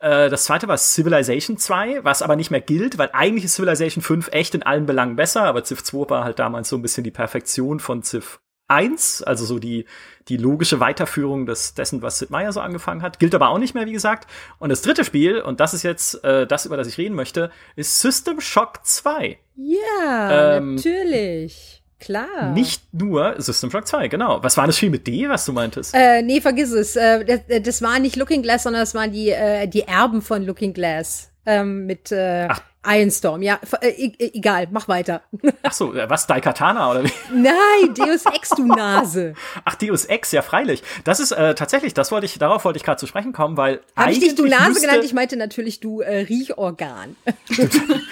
Äh, 0.00 0.28
das 0.28 0.44
zweite 0.44 0.68
war 0.68 0.76
Civilization 0.76 1.56
2, 1.56 2.04
was 2.04 2.22
aber 2.22 2.36
nicht 2.36 2.50
mehr 2.50 2.60
gilt, 2.60 2.98
weil 2.98 3.10
eigentlich 3.12 3.44
ist 3.44 3.54
Civilization 3.54 4.02
5 4.02 4.28
echt 4.32 4.54
in 4.54 4.62
allen 4.62 4.86
Belangen 4.86 5.16
besser, 5.16 5.44
aber 5.44 5.64
Civ 5.64 5.82
2 5.82 6.10
war 6.10 6.24
halt 6.24 6.38
damals 6.38 6.68
so 6.68 6.76
ein 6.76 6.82
bisschen 6.82 7.04
die 7.04 7.10
Perfektion 7.10 7.80
von 7.80 8.02
Civ 8.02 8.40
1, 8.68 9.22
also 9.22 9.46
so 9.46 9.58
die, 9.58 9.86
die 10.28 10.36
logische 10.36 10.78
Weiterführung 10.78 11.46
des, 11.46 11.74
dessen, 11.74 12.02
was 12.02 12.18
Sid 12.18 12.30
Meier 12.30 12.52
so 12.52 12.60
angefangen 12.60 13.02
hat. 13.02 13.18
Gilt 13.18 13.34
aber 13.34 13.48
auch 13.48 13.58
nicht 13.58 13.74
mehr, 13.74 13.86
wie 13.86 13.92
gesagt. 13.92 14.30
Und 14.58 14.68
das 14.68 14.82
dritte 14.82 15.04
Spiel, 15.04 15.40
und 15.40 15.58
das 15.58 15.72
ist 15.72 15.82
jetzt 15.82 16.22
äh, 16.22 16.46
das, 16.46 16.66
über 16.66 16.76
das 16.76 16.86
ich 16.86 16.98
reden 16.98 17.14
möchte, 17.14 17.50
ist 17.76 17.98
System 18.00 18.40
Shock 18.40 18.84
2. 18.84 19.38
Ja, 19.56 20.56
ähm, 20.56 20.74
natürlich. 20.74 21.77
Klar. 22.00 22.52
Nicht 22.52 22.82
nur 22.92 23.34
System 23.38 23.70
Shock 23.70 23.86
2, 23.86 24.08
genau. 24.08 24.42
Was 24.42 24.56
war 24.56 24.66
das 24.66 24.76
Spiel 24.76 24.90
mit 24.90 25.06
D, 25.06 25.28
was 25.28 25.44
du 25.44 25.52
meintest? 25.52 25.94
Äh, 25.94 26.22
nee, 26.22 26.40
vergiss 26.40 26.70
es. 26.70 26.94
Äh, 26.94 27.24
das, 27.24 27.40
äh, 27.48 27.60
das 27.60 27.82
war 27.82 27.98
nicht 27.98 28.16
Looking 28.16 28.42
Glass, 28.42 28.62
sondern 28.62 28.82
das 28.82 28.94
waren 28.94 29.10
die, 29.10 29.30
äh, 29.30 29.66
die 29.66 29.82
Erben 29.82 30.22
von 30.22 30.44
Looking 30.44 30.72
Glass. 30.72 31.30
Ähm, 31.44 31.86
mit 31.86 32.12
äh, 32.12 32.46
Ach. 32.48 32.60
Ironstorm. 32.86 33.42
Ja, 33.42 33.58
e 33.80 34.12
egal, 34.18 34.68
mach 34.70 34.86
weiter. 34.86 35.22
Ach 35.62 35.72
so, 35.72 35.94
was, 35.94 36.26
Daikatana 36.26 36.90
oder 36.90 37.04
wie? 37.04 37.12
Nein, 37.32 37.94
Deus 37.94 38.24
Ex, 38.26 38.50
du 38.50 38.66
Nase. 38.66 39.34
Ach, 39.64 39.74
Deus 39.74 40.04
Ex, 40.04 40.30
ja, 40.32 40.42
freilich. 40.42 40.82
Das 41.04 41.20
ist 41.20 41.32
äh, 41.32 41.54
tatsächlich, 41.54 41.94
das 41.94 42.12
wollte 42.12 42.26
ich, 42.26 42.38
darauf 42.38 42.64
wollte 42.64 42.76
ich 42.76 42.84
gerade 42.84 42.98
zu 42.98 43.06
sprechen 43.06 43.32
kommen, 43.32 43.56
weil 43.56 43.80
Hab 43.96 44.10
ich 44.10 44.20
dich 44.20 44.34
du 44.34 44.46
Nase 44.46 44.80
genannt? 44.80 45.04
Ich 45.04 45.14
meinte 45.14 45.36
natürlich 45.36 45.80
du 45.80 46.00
äh, 46.00 46.20
Riechorgan. 46.20 47.16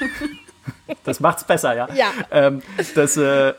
das 1.05 1.21
macht's 1.21 1.45
besser, 1.45 1.75
ja. 1.75 1.89
Ja. 1.95 2.11
Ähm, 2.31 2.63
das, 2.95 3.17
äh, 3.17 3.55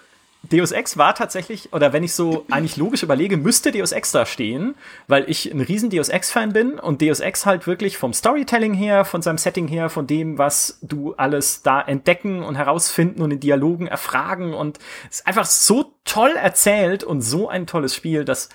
Deus 0.51 0.71
Ex 0.71 0.97
war 0.97 1.15
tatsächlich, 1.15 1.73
oder 1.73 1.93
wenn 1.93 2.03
ich 2.03 2.13
so 2.13 2.45
eigentlich 2.49 2.77
logisch 2.77 3.03
überlege, 3.03 3.37
müsste 3.37 3.71
Deus 3.71 3.91
Ex 3.91 4.11
da 4.11 4.25
stehen, 4.25 4.75
weil 5.07 5.29
ich 5.29 5.51
ein 5.51 5.61
riesen 5.61 5.89
Deus 5.89 6.09
Ex-Fan 6.09 6.53
bin 6.53 6.79
und 6.79 7.01
Deus 7.01 7.19
Ex 7.19 7.45
halt 7.45 7.67
wirklich 7.67 7.97
vom 7.97 8.13
Storytelling 8.13 8.73
her, 8.73 9.05
von 9.05 9.21
seinem 9.21 9.37
Setting 9.37 9.67
her, 9.67 9.89
von 9.89 10.07
dem, 10.07 10.37
was 10.37 10.79
du 10.81 11.13
alles 11.15 11.61
da 11.61 11.81
entdecken 11.81 12.43
und 12.43 12.55
herausfinden 12.55 13.21
und 13.21 13.31
in 13.31 13.39
Dialogen 13.39 13.87
erfragen 13.87 14.53
und 14.53 14.79
es 15.09 15.19
ist 15.19 15.27
einfach 15.27 15.45
so 15.45 15.93
toll 16.03 16.31
erzählt 16.31 17.03
und 17.03 17.21
so 17.21 17.49
ein 17.49 17.67
tolles 17.67 17.95
Spiel, 17.95 18.25
das 18.25 18.49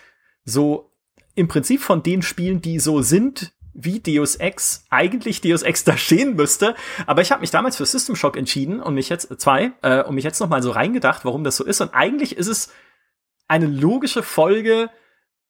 so 0.45 0.91
im 1.35 1.49
Prinzip 1.49 1.81
von 1.81 2.03
den 2.03 2.23
Spielen, 2.23 2.61
die 2.61 2.79
so 2.79 3.03
sind, 3.03 3.53
wie 3.75 4.01
Deus 4.01 4.37
Ex 4.37 4.85
eigentlich 4.91 5.41
Deus 5.41 5.63
Ex 5.63 5.85
da 5.85 5.97
stehen 5.97 6.35
müsste. 6.37 6.75
Aber 7.07 7.23
ich 7.23 7.33
habe 7.33 7.41
mich 7.41 7.51
damals 7.51 7.77
für 7.77 7.87
System 7.87 8.17
Shock 8.17 8.37
entschieden 8.37 8.81
und 8.81 8.95
mich 8.95 9.09
jetzt 9.09 9.41
zwei 9.41 9.73
äh, 9.83 10.03
und 10.03 10.15
mich 10.15 10.25
jetzt 10.25 10.41
noch 10.41 10.49
mal 10.49 10.63
so 10.63 10.71
reingedacht, 10.71 11.25
warum 11.25 11.45
das 11.45 11.57
so 11.57 11.65
ist. 11.65 11.81
Und 11.81 11.95
eigentlich 11.95 12.37
ist 12.37 12.49
es 12.49 12.73
eine 13.49 13.67
logische 13.67 14.23
Folge 14.23 14.91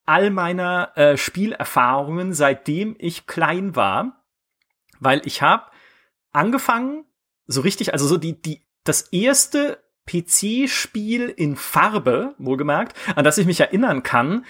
all 0.05 0.31
meiner 0.31 0.97
äh, 0.97 1.17
Spielerfahrungen, 1.17 2.33
seitdem 2.33 2.97
ich 2.99 3.27
klein 3.27 3.77
war, 3.77 4.25
weil 4.99 5.23
ich 5.25 5.43
habe 5.43 5.67
angefangen 6.33 7.05
so 7.47 7.61
richtig, 7.61 7.93
also 7.93 8.07
so 8.07 8.17
die 8.17 8.41
die 8.41 8.63
das 8.85 9.03
erste 9.13 9.79
PC-Spiel 10.07 11.29
in 11.29 11.57
Farbe, 11.57 12.35
wohlgemerkt, 12.39 12.97
an 13.15 13.25
das 13.25 13.39
ich 13.39 13.47
mich 13.47 13.61
erinnern 13.61 14.03
kann, 14.03 14.45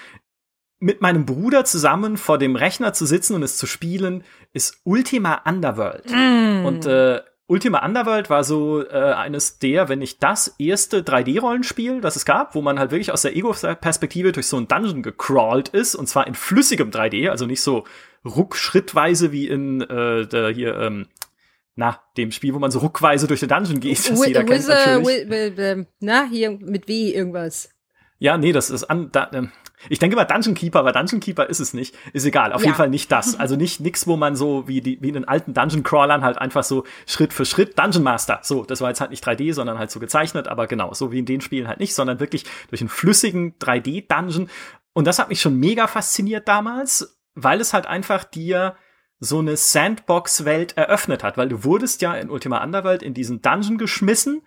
mit 0.82 1.00
meinem 1.00 1.24
Bruder 1.24 1.64
zusammen 1.64 2.16
vor 2.16 2.38
dem 2.38 2.56
Rechner 2.56 2.92
zu 2.92 3.06
sitzen 3.06 3.36
und 3.36 3.44
es 3.44 3.56
zu 3.56 3.66
spielen, 3.66 4.24
ist 4.52 4.80
Ultima 4.82 5.42
Underworld. 5.46 6.10
Mm. 6.10 6.66
Und 6.66 6.86
äh, 6.86 7.20
Ultima 7.46 7.84
Underworld 7.86 8.30
war 8.30 8.42
so 8.42 8.84
äh, 8.84 8.90
eines 8.90 9.60
der, 9.60 9.88
wenn 9.88 10.00
nicht 10.00 10.22
das 10.24 10.56
erste 10.58 11.02
3D-Rollenspiel, 11.02 12.00
das 12.00 12.16
es 12.16 12.24
gab, 12.24 12.56
wo 12.56 12.62
man 12.62 12.80
halt 12.80 12.90
wirklich 12.90 13.12
aus 13.12 13.22
der 13.22 13.36
Ego-Perspektive 13.36 14.32
durch 14.32 14.48
so 14.48 14.56
ein 14.56 14.66
Dungeon 14.66 15.04
gecrawlt 15.04 15.68
ist, 15.68 15.94
und 15.94 16.08
zwar 16.08 16.26
in 16.26 16.34
flüssigem 16.34 16.90
3D, 16.90 17.30
also 17.30 17.46
nicht 17.46 17.62
so 17.62 17.84
ruckschrittweise 18.24 19.30
wie 19.30 19.46
in 19.46 19.82
äh, 19.82 20.26
der 20.26 20.48
hier, 20.50 20.76
ähm, 20.78 21.06
na, 21.76 22.00
dem 22.16 22.32
Spiel, 22.32 22.54
wo 22.54 22.58
man 22.58 22.72
so 22.72 22.80
ruckweise 22.80 23.28
durch 23.28 23.40
den 23.40 23.48
Dungeon 23.50 23.78
geht, 23.78 24.10
das 24.10 24.26
jeder 24.26 24.42
kennt 24.42 24.66
natürlich. 24.66 25.86
Na, 26.00 26.24
hier 26.28 26.50
mit 26.50 26.88
W 26.88 27.10
irgendwas. 27.10 27.70
Ja, 28.18 28.36
nee, 28.36 28.52
das 28.52 28.70
ist 28.70 28.84
an, 28.84 29.10
da, 29.12 29.30
ähm, 29.32 29.52
ich 29.88 29.98
denke 29.98 30.16
mal 30.16 30.24
Dungeon 30.24 30.54
Keeper, 30.54 30.80
aber 30.80 30.92
Dungeon 30.92 31.20
Keeper 31.20 31.48
ist 31.48 31.60
es 31.60 31.74
nicht. 31.74 31.94
Ist 32.12 32.24
egal. 32.24 32.52
Auf 32.52 32.62
ja. 32.62 32.66
jeden 32.66 32.76
Fall 32.76 32.88
nicht 32.88 33.10
das. 33.10 33.38
Also 33.38 33.56
nicht 33.56 33.80
nix, 33.80 34.06
wo 34.06 34.16
man 34.16 34.36
so 34.36 34.68
wie 34.68 34.80
die, 34.80 35.00
wie 35.02 35.08
in 35.08 35.14
den 35.14 35.26
alten 35.26 35.54
Dungeon 35.54 35.82
Crawlern 35.82 36.22
halt 36.22 36.38
einfach 36.38 36.62
so 36.62 36.84
Schritt 37.06 37.32
für 37.32 37.44
Schritt 37.44 37.78
Dungeon 37.78 38.02
Master. 38.02 38.40
So, 38.42 38.64
das 38.64 38.80
war 38.80 38.88
jetzt 38.88 39.00
halt 39.00 39.10
nicht 39.10 39.26
3D, 39.26 39.54
sondern 39.54 39.78
halt 39.78 39.90
so 39.90 40.00
gezeichnet, 40.00 40.48
aber 40.48 40.66
genau, 40.66 40.94
so 40.94 41.12
wie 41.12 41.18
in 41.18 41.26
den 41.26 41.40
Spielen 41.40 41.68
halt 41.68 41.80
nicht, 41.80 41.94
sondern 41.94 42.20
wirklich 42.20 42.44
durch 42.68 42.80
einen 42.80 42.88
flüssigen 42.88 43.58
3D 43.58 44.06
Dungeon. 44.08 44.48
Und 44.92 45.06
das 45.06 45.18
hat 45.18 45.28
mich 45.28 45.40
schon 45.40 45.58
mega 45.58 45.86
fasziniert 45.86 46.48
damals, 46.48 47.20
weil 47.34 47.60
es 47.60 47.72
halt 47.72 47.86
einfach 47.86 48.24
dir 48.24 48.76
so 49.18 49.38
eine 49.38 49.56
Sandbox-Welt 49.56 50.76
eröffnet 50.76 51.22
hat, 51.22 51.36
weil 51.36 51.48
du 51.48 51.64
wurdest 51.64 52.02
ja 52.02 52.14
in 52.14 52.28
Ultima 52.28 52.62
Underworld 52.62 53.02
in 53.02 53.14
diesen 53.14 53.40
Dungeon 53.40 53.78
geschmissen 53.78 54.42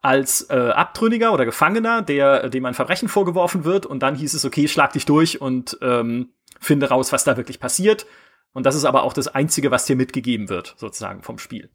als 0.00 0.48
äh, 0.50 0.54
Abtrünniger 0.54 1.32
oder 1.32 1.44
Gefangener, 1.44 2.02
der 2.02 2.48
dem 2.48 2.64
ein 2.66 2.74
Verbrechen 2.74 3.08
vorgeworfen 3.08 3.64
wird 3.64 3.86
und 3.86 4.00
dann 4.02 4.14
hieß 4.14 4.34
es, 4.34 4.44
okay, 4.44 4.68
schlag 4.68 4.92
dich 4.92 5.06
durch 5.06 5.40
und 5.40 5.78
ähm, 5.82 6.30
finde 6.60 6.88
raus, 6.88 7.12
was 7.12 7.24
da 7.24 7.36
wirklich 7.36 7.60
passiert. 7.60 8.06
Und 8.52 8.64
das 8.64 8.74
ist 8.74 8.84
aber 8.84 9.02
auch 9.02 9.12
das 9.12 9.28
Einzige, 9.28 9.70
was 9.70 9.84
dir 9.84 9.96
mitgegeben 9.96 10.48
wird, 10.48 10.74
sozusagen 10.78 11.22
vom 11.22 11.38
Spiel. 11.38 11.70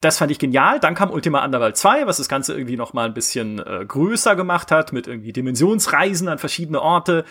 Das 0.00 0.18
fand 0.18 0.30
ich 0.30 0.38
genial. 0.38 0.80
Dann 0.80 0.94
kam 0.94 1.10
Ultima 1.10 1.44
Underworld 1.44 1.76
2, 1.76 2.06
was 2.06 2.16
das 2.16 2.28
Ganze 2.28 2.54
irgendwie 2.54 2.76
noch 2.76 2.92
mal 2.92 3.06
ein 3.06 3.14
bisschen 3.14 3.58
äh, 3.60 3.84
größer 3.86 4.34
gemacht 4.34 4.70
hat, 4.70 4.92
mit 4.92 5.06
irgendwie 5.06 5.32
Dimensionsreisen 5.32 6.28
an 6.28 6.38
verschiedene 6.38 6.82
Orte. 6.82 7.24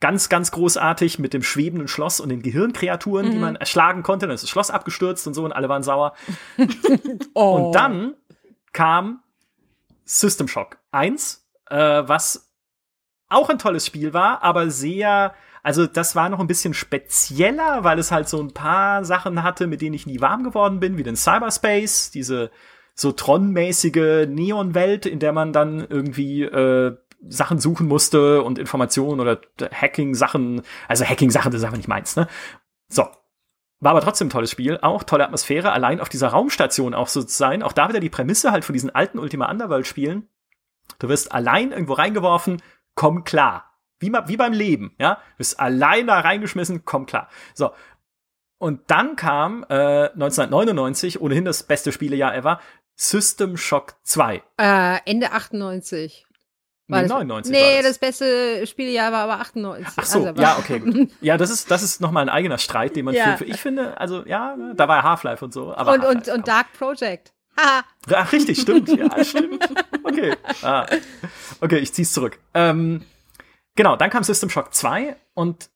Ganz, 0.00 0.28
ganz 0.28 0.50
großartig 0.50 1.18
mit 1.18 1.32
dem 1.32 1.42
schwebenden 1.42 1.88
Schloss 1.88 2.20
und 2.20 2.28
den 2.28 2.42
Gehirnkreaturen, 2.42 3.28
mhm. 3.28 3.30
die 3.30 3.38
man 3.38 3.56
erschlagen 3.56 4.02
konnte. 4.02 4.26
Dann 4.26 4.34
ist 4.34 4.42
das 4.42 4.50
Schloss 4.50 4.70
abgestürzt 4.70 5.26
und 5.26 5.34
so 5.34 5.44
und 5.44 5.52
alle 5.52 5.68
waren 5.68 5.82
sauer. 5.82 6.14
oh. 7.34 7.66
Und 7.66 7.74
dann 7.74 8.14
kam 8.72 9.20
System 10.06 10.48
Shock 10.48 10.78
1, 10.92 11.46
äh, 11.68 11.76
was 11.76 12.50
auch 13.28 13.50
ein 13.50 13.58
tolles 13.58 13.84
Spiel 13.84 14.14
war, 14.14 14.42
aber 14.42 14.70
sehr, 14.70 15.34
also 15.62 15.86
das 15.86 16.14
war 16.14 16.28
noch 16.28 16.38
ein 16.40 16.46
bisschen 16.46 16.74
spezieller, 16.74 17.84
weil 17.84 17.98
es 17.98 18.12
halt 18.12 18.28
so 18.28 18.40
ein 18.40 18.54
paar 18.54 19.04
Sachen 19.04 19.42
hatte, 19.42 19.66
mit 19.66 19.82
denen 19.82 19.94
ich 19.94 20.06
nie 20.06 20.20
warm 20.20 20.44
geworden 20.44 20.80
bin, 20.80 20.96
wie 20.96 21.02
den 21.02 21.16
Cyberspace, 21.16 22.12
diese 22.12 22.50
so 22.94 23.12
Tron-mäßige 23.12 24.26
Neon-Welt, 24.28 25.06
in 25.06 25.18
der 25.18 25.32
man 25.32 25.52
dann 25.52 25.80
irgendwie 25.80 26.44
äh, 26.44 26.96
Sachen 27.28 27.58
suchen 27.58 27.88
musste 27.88 28.42
und 28.42 28.58
Informationen 28.58 29.20
oder 29.20 29.40
Hacking-Sachen, 29.72 30.62
also 30.86 31.04
Hacking-Sachen, 31.04 31.50
das 31.50 31.60
ist 31.60 31.64
einfach 31.64 31.76
nicht 31.76 31.88
meins, 31.88 32.14
ne? 32.14 32.28
So, 32.88 33.08
war 33.80 33.90
aber 33.90 34.00
trotzdem 34.00 34.28
ein 34.28 34.30
tolles 34.30 34.50
Spiel, 34.50 34.78
auch 34.80 35.02
tolle 35.02 35.24
Atmosphäre, 35.24 35.72
allein 35.72 36.00
auf 36.00 36.08
dieser 36.08 36.28
Raumstation 36.28 36.94
auch 36.94 37.08
so 37.08 37.22
zu 37.22 37.36
sein. 37.36 37.62
Auch 37.62 37.72
da 37.72 37.88
wieder 37.88 38.00
die 38.00 38.10
Prämisse 38.10 38.50
halt 38.50 38.64
von 38.64 38.72
diesen 38.72 38.94
alten 38.94 39.18
Ultima 39.18 39.50
Underworld 39.50 39.86
Spielen. 39.86 40.28
Du 40.98 41.08
wirst 41.08 41.32
allein 41.32 41.72
irgendwo 41.72 41.94
reingeworfen, 41.94 42.62
komm 42.94 43.24
klar. 43.24 43.72
Wie, 43.98 44.12
wie 44.12 44.36
beim 44.36 44.52
Leben, 44.52 44.94
ja? 44.98 45.14
Du 45.14 45.38
bist 45.38 45.58
allein 45.58 46.06
da 46.06 46.20
reingeschmissen, 46.20 46.84
komm 46.84 47.06
klar. 47.06 47.28
So. 47.54 47.72
Und 48.58 48.90
dann 48.90 49.16
kam 49.16 49.64
äh, 49.68 50.08
1999, 50.10 51.20
ohnehin 51.20 51.44
das 51.44 51.62
beste 51.62 51.92
Spielejahr 51.92 52.34
ever, 52.34 52.60
System 52.94 53.56
Shock 53.58 53.96
2. 54.04 54.42
Äh, 54.58 54.98
Ende 55.04 55.32
98. 55.32 56.26
Nee, 56.88 57.06
99 57.06 57.52
Nee, 57.52 57.82
das 57.82 57.98
beste 57.98 58.64
Spieljahr 58.66 59.10
war 59.10 59.24
aber 59.24 59.40
98. 59.40 59.94
Ach 59.96 60.04
so, 60.04 60.24
also 60.24 60.40
ja, 60.40 60.56
okay. 60.58 61.08
Ja, 61.20 61.36
das 61.36 61.50
ist, 61.50 61.70
das 61.70 61.82
ist 61.82 62.00
nochmal 62.00 62.22
ein 62.22 62.28
eigener 62.28 62.58
Streit, 62.58 62.94
den 62.94 63.06
man 63.06 63.14
ja. 63.14 63.36
für, 63.36 63.44
ich 63.44 63.56
finde, 63.56 63.98
also 63.98 64.24
ja, 64.24 64.56
da 64.74 64.86
war 64.86 65.02
Half-Life 65.02 65.44
und 65.44 65.52
so. 65.52 65.74
Aber 65.74 65.94
und, 65.94 66.04
und, 66.04 66.28
und 66.28 66.46
Dark 66.46 66.72
Project. 66.74 67.32
Haha. 67.58 67.84
Ach, 68.12 68.32
richtig, 68.32 68.60
stimmt. 68.60 68.88
Ja, 68.88 69.24
stimmt. 69.24 69.66
Okay. 70.04 70.36
Ah. 70.62 70.86
Okay, 71.60 71.78
ich 71.78 71.92
zieh's 71.92 72.12
zurück. 72.12 72.38
Ähm, 72.54 73.04
genau, 73.74 73.96
dann 73.96 74.10
kam 74.10 74.22
System 74.22 74.50
Shock 74.50 74.72
2 74.72 75.16
und 75.34 75.70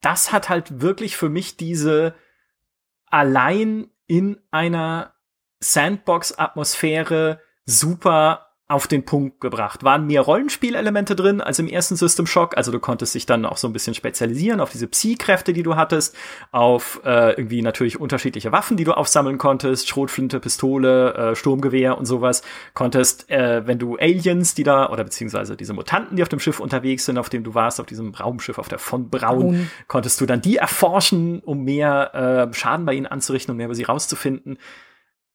das 0.00 0.30
hat 0.30 0.48
halt 0.48 0.80
wirklich 0.80 1.16
für 1.16 1.28
mich 1.28 1.56
diese 1.56 2.14
allein 3.06 3.90
in 4.06 4.40
einer 4.52 5.14
Sandbox-Atmosphäre 5.58 7.40
super 7.64 8.45
auf 8.68 8.88
den 8.88 9.04
Punkt 9.04 9.40
gebracht. 9.40 9.84
Waren 9.84 10.08
mehr 10.08 10.22
Rollenspielelemente 10.22 11.14
drin 11.14 11.40
als 11.40 11.60
im 11.60 11.68
ersten 11.68 11.94
System 11.94 12.26
Shock. 12.26 12.56
Also 12.56 12.72
du 12.72 12.80
konntest 12.80 13.14
dich 13.14 13.24
dann 13.24 13.44
auch 13.44 13.58
so 13.58 13.68
ein 13.68 13.72
bisschen 13.72 13.94
spezialisieren 13.94 14.58
auf 14.58 14.72
diese 14.72 14.88
Psi-Kräfte, 14.88 15.52
die 15.52 15.62
du 15.62 15.76
hattest, 15.76 16.16
auf 16.50 17.00
äh, 17.04 17.34
irgendwie 17.34 17.62
natürlich 17.62 18.00
unterschiedliche 18.00 18.50
Waffen, 18.50 18.76
die 18.76 18.82
du 18.82 18.92
aufsammeln 18.92 19.38
konntest, 19.38 19.88
Schrotflinte, 19.88 20.40
Pistole, 20.40 21.14
äh, 21.14 21.36
Sturmgewehr 21.36 21.96
und 21.96 22.06
sowas. 22.06 22.42
Konntest, 22.74 23.30
äh, 23.30 23.64
wenn 23.68 23.78
du 23.78 23.96
Aliens, 23.98 24.54
die 24.54 24.64
da, 24.64 24.90
oder 24.90 25.04
beziehungsweise 25.04 25.56
diese 25.56 25.72
Mutanten, 25.72 26.16
die 26.16 26.22
auf 26.22 26.28
dem 26.28 26.40
Schiff 26.40 26.58
unterwegs 26.58 27.04
sind, 27.04 27.18
auf 27.18 27.28
dem 27.28 27.44
du 27.44 27.54
warst, 27.54 27.78
auf 27.78 27.86
diesem 27.86 28.14
Raumschiff, 28.14 28.58
auf 28.58 28.68
der 28.68 28.80
von 28.80 29.10
Braun, 29.10 29.38
Braun. 29.38 29.70
konntest 29.86 30.20
du 30.20 30.26
dann 30.26 30.40
die 30.40 30.56
erforschen, 30.56 31.38
um 31.40 31.62
mehr 31.62 32.48
äh, 32.50 32.52
Schaden 32.52 32.84
bei 32.84 32.94
ihnen 32.94 33.06
anzurichten 33.06 33.52
und 33.52 33.58
mehr 33.58 33.66
über 33.66 33.76
sie 33.76 33.84
rauszufinden. 33.84 34.58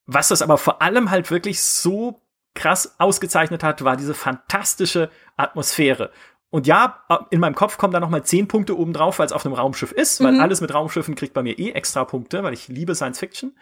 Was 0.04 0.28
das 0.28 0.42
aber 0.42 0.58
vor 0.58 0.82
allem 0.82 1.10
halt 1.10 1.30
wirklich 1.30 1.62
so 1.62 2.20
krass 2.54 2.96
ausgezeichnet 2.98 3.62
hat, 3.62 3.84
war 3.84 3.96
diese 3.96 4.14
fantastische 4.14 5.10
Atmosphäre. 5.36 6.10
und 6.50 6.66
ja, 6.66 7.02
in 7.30 7.40
meinem 7.40 7.54
Kopf 7.54 7.78
kommen 7.78 7.94
da 7.94 8.00
noch 8.00 8.10
mal 8.10 8.24
zehn 8.24 8.46
Punkte 8.46 8.78
oben 8.78 8.92
drauf, 8.92 9.18
weil 9.18 9.26
es 9.26 9.32
auf 9.32 9.46
einem 9.46 9.54
Raumschiff 9.54 9.90
ist, 9.90 10.20
mhm. 10.20 10.24
weil 10.24 10.40
alles 10.40 10.60
mit 10.60 10.74
Raumschiffen 10.74 11.14
kriegt 11.14 11.32
bei 11.32 11.42
mir 11.42 11.58
eh 11.58 11.70
extra 11.70 12.04
Punkte, 12.04 12.42
weil 12.42 12.52
ich 12.52 12.68
liebe 12.68 12.94
Science 12.94 13.18
Fiction. 13.18 13.56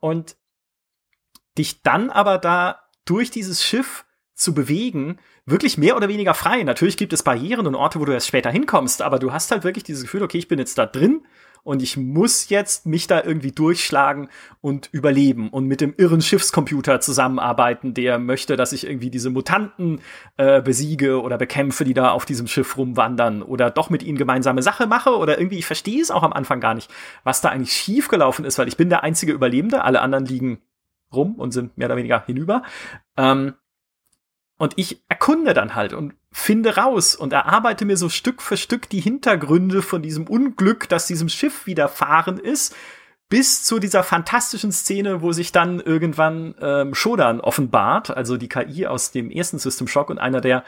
Und 0.00 0.36
dich 1.56 1.82
dann 1.82 2.10
aber 2.10 2.38
da 2.38 2.80
durch 3.04 3.30
dieses 3.30 3.64
Schiff 3.64 4.04
zu 4.34 4.52
bewegen, 4.52 5.20
wirklich 5.46 5.78
mehr 5.78 5.96
oder 5.96 6.08
weniger 6.08 6.34
frei. 6.34 6.62
Natürlich 6.64 6.96
gibt 6.96 7.12
es 7.12 7.22
Barrieren 7.22 7.66
und 7.66 7.74
Orte, 7.74 8.00
wo 8.00 8.04
du 8.04 8.12
erst 8.12 8.26
später 8.26 8.50
hinkommst, 8.50 9.02
aber 9.02 9.18
du 9.18 9.32
hast 9.32 9.50
halt 9.50 9.62
wirklich 9.62 9.84
dieses 9.84 10.02
Gefühl, 10.02 10.22
okay, 10.22 10.38
ich 10.38 10.48
bin 10.48 10.58
jetzt 10.58 10.76
da 10.76 10.86
drin 10.86 11.24
und 11.64 11.82
ich 11.82 11.96
muss 11.96 12.50
jetzt 12.50 12.86
mich 12.86 13.06
da 13.06 13.22
irgendwie 13.24 13.50
durchschlagen 13.50 14.28
und 14.60 14.88
überleben 14.92 15.48
und 15.48 15.66
mit 15.66 15.80
dem 15.80 15.94
irren 15.96 16.20
Schiffscomputer 16.20 17.00
zusammenarbeiten, 17.00 17.94
der 17.94 18.18
möchte, 18.18 18.56
dass 18.56 18.72
ich 18.72 18.86
irgendwie 18.86 19.10
diese 19.10 19.30
Mutanten 19.30 20.00
äh, 20.36 20.60
besiege 20.62 21.20
oder 21.22 21.38
bekämpfe, 21.38 21.84
die 21.84 21.94
da 21.94 22.10
auf 22.10 22.26
diesem 22.26 22.46
Schiff 22.46 22.76
rumwandern 22.76 23.42
oder 23.42 23.70
doch 23.70 23.90
mit 23.90 24.02
ihnen 24.02 24.18
gemeinsame 24.18 24.62
Sache 24.62 24.86
mache 24.86 25.16
oder 25.16 25.38
irgendwie, 25.38 25.58
ich 25.58 25.66
verstehe 25.66 26.00
es 26.00 26.10
auch 26.10 26.22
am 26.22 26.34
Anfang 26.34 26.60
gar 26.60 26.74
nicht, 26.74 26.90
was 27.24 27.40
da 27.40 27.48
eigentlich 27.48 27.72
schiefgelaufen 27.72 28.44
ist, 28.44 28.58
weil 28.58 28.68
ich 28.68 28.76
bin 28.76 28.90
der 28.90 29.02
einzige 29.02 29.32
Überlebende, 29.32 29.82
alle 29.82 30.02
anderen 30.02 30.26
liegen 30.26 30.58
rum 31.12 31.34
und 31.36 31.52
sind 31.52 31.78
mehr 31.78 31.88
oder 31.88 31.96
weniger 31.96 32.24
hinüber. 32.26 32.62
Ähm, 33.16 33.54
und 34.58 34.74
ich 34.76 35.02
erkunde 35.08 35.54
dann 35.54 35.74
halt 35.74 35.94
und 35.94 36.14
finde 36.36 36.74
raus 36.74 37.14
und 37.14 37.32
erarbeite 37.32 37.84
mir 37.84 37.96
so 37.96 38.08
Stück 38.08 38.42
für 38.42 38.56
Stück 38.56 38.88
die 38.88 39.00
Hintergründe 39.00 39.82
von 39.82 40.02
diesem 40.02 40.26
Unglück, 40.26 40.88
das 40.88 41.06
diesem 41.06 41.28
Schiff 41.28 41.64
widerfahren 41.64 42.38
ist, 42.38 42.74
bis 43.28 43.62
zu 43.62 43.78
dieser 43.78 44.02
fantastischen 44.02 44.72
Szene, 44.72 45.22
wo 45.22 45.30
sich 45.30 45.52
dann 45.52 45.78
irgendwann 45.78 46.56
ähm, 46.60 46.92
Shodan 46.92 47.40
offenbart, 47.40 48.10
also 48.10 48.36
die 48.36 48.48
KI 48.48 48.88
aus 48.88 49.12
dem 49.12 49.30
ersten 49.30 49.60
System 49.60 49.86
Shock 49.86 50.10
und 50.10 50.18
einer 50.18 50.40
der 50.40 50.64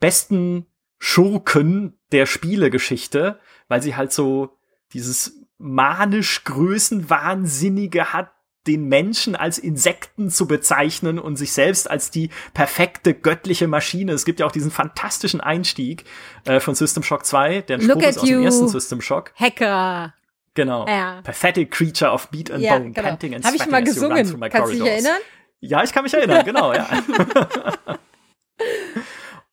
besten 0.00 0.66
Schurken 0.98 1.98
der 2.10 2.24
Spielegeschichte, 2.24 3.38
weil 3.68 3.82
sie 3.82 3.96
halt 3.96 4.10
so 4.10 4.56
dieses 4.94 5.38
manisch 5.58 6.44
Größenwahnsinnige 6.44 8.14
hat, 8.14 8.32
den 8.66 8.88
Menschen 8.88 9.36
als 9.36 9.58
Insekten 9.58 10.30
zu 10.30 10.46
bezeichnen 10.46 11.18
und 11.18 11.36
sich 11.36 11.52
selbst 11.52 11.90
als 11.90 12.10
die 12.10 12.30
perfekte 12.54 13.14
göttliche 13.14 13.68
Maschine. 13.68 14.12
Es 14.12 14.24
gibt 14.24 14.40
ja 14.40 14.46
auch 14.46 14.52
diesen 14.52 14.70
fantastischen 14.70 15.40
Einstieg 15.40 16.04
äh, 16.44 16.60
von 16.60 16.74
System 16.74 17.02
Shock 17.02 17.26
2, 17.26 17.62
der 17.62 17.80
Spruch 17.80 18.02
ist 18.02 18.18
aus 18.18 18.28
dem 18.28 18.42
ersten 18.42 18.68
System 18.68 19.00
Shock. 19.00 19.32
Hacker. 19.36 20.14
Genau. 20.54 20.86
Ja. 20.86 21.20
Pathetic 21.22 21.70
creature 21.70 22.10
of 22.10 22.30
meat 22.30 22.50
and 22.50 22.62
ja, 22.62 22.78
bone, 22.78 22.92
genau. 22.92 23.08
panting 23.08 23.34
and 23.34 23.44
Hab 23.44 23.54
ich 23.54 23.66
mal 23.66 23.82
gesungen. 23.82 24.40
Kannst 24.50 24.72
du 24.72 24.76
dich 24.76 24.86
erinnern? 24.86 25.18
Ja, 25.60 25.82
ich 25.82 25.92
kann 25.92 26.04
mich 26.04 26.14
erinnern, 26.14 26.44
genau, 26.44 26.74
ja. 26.74 26.86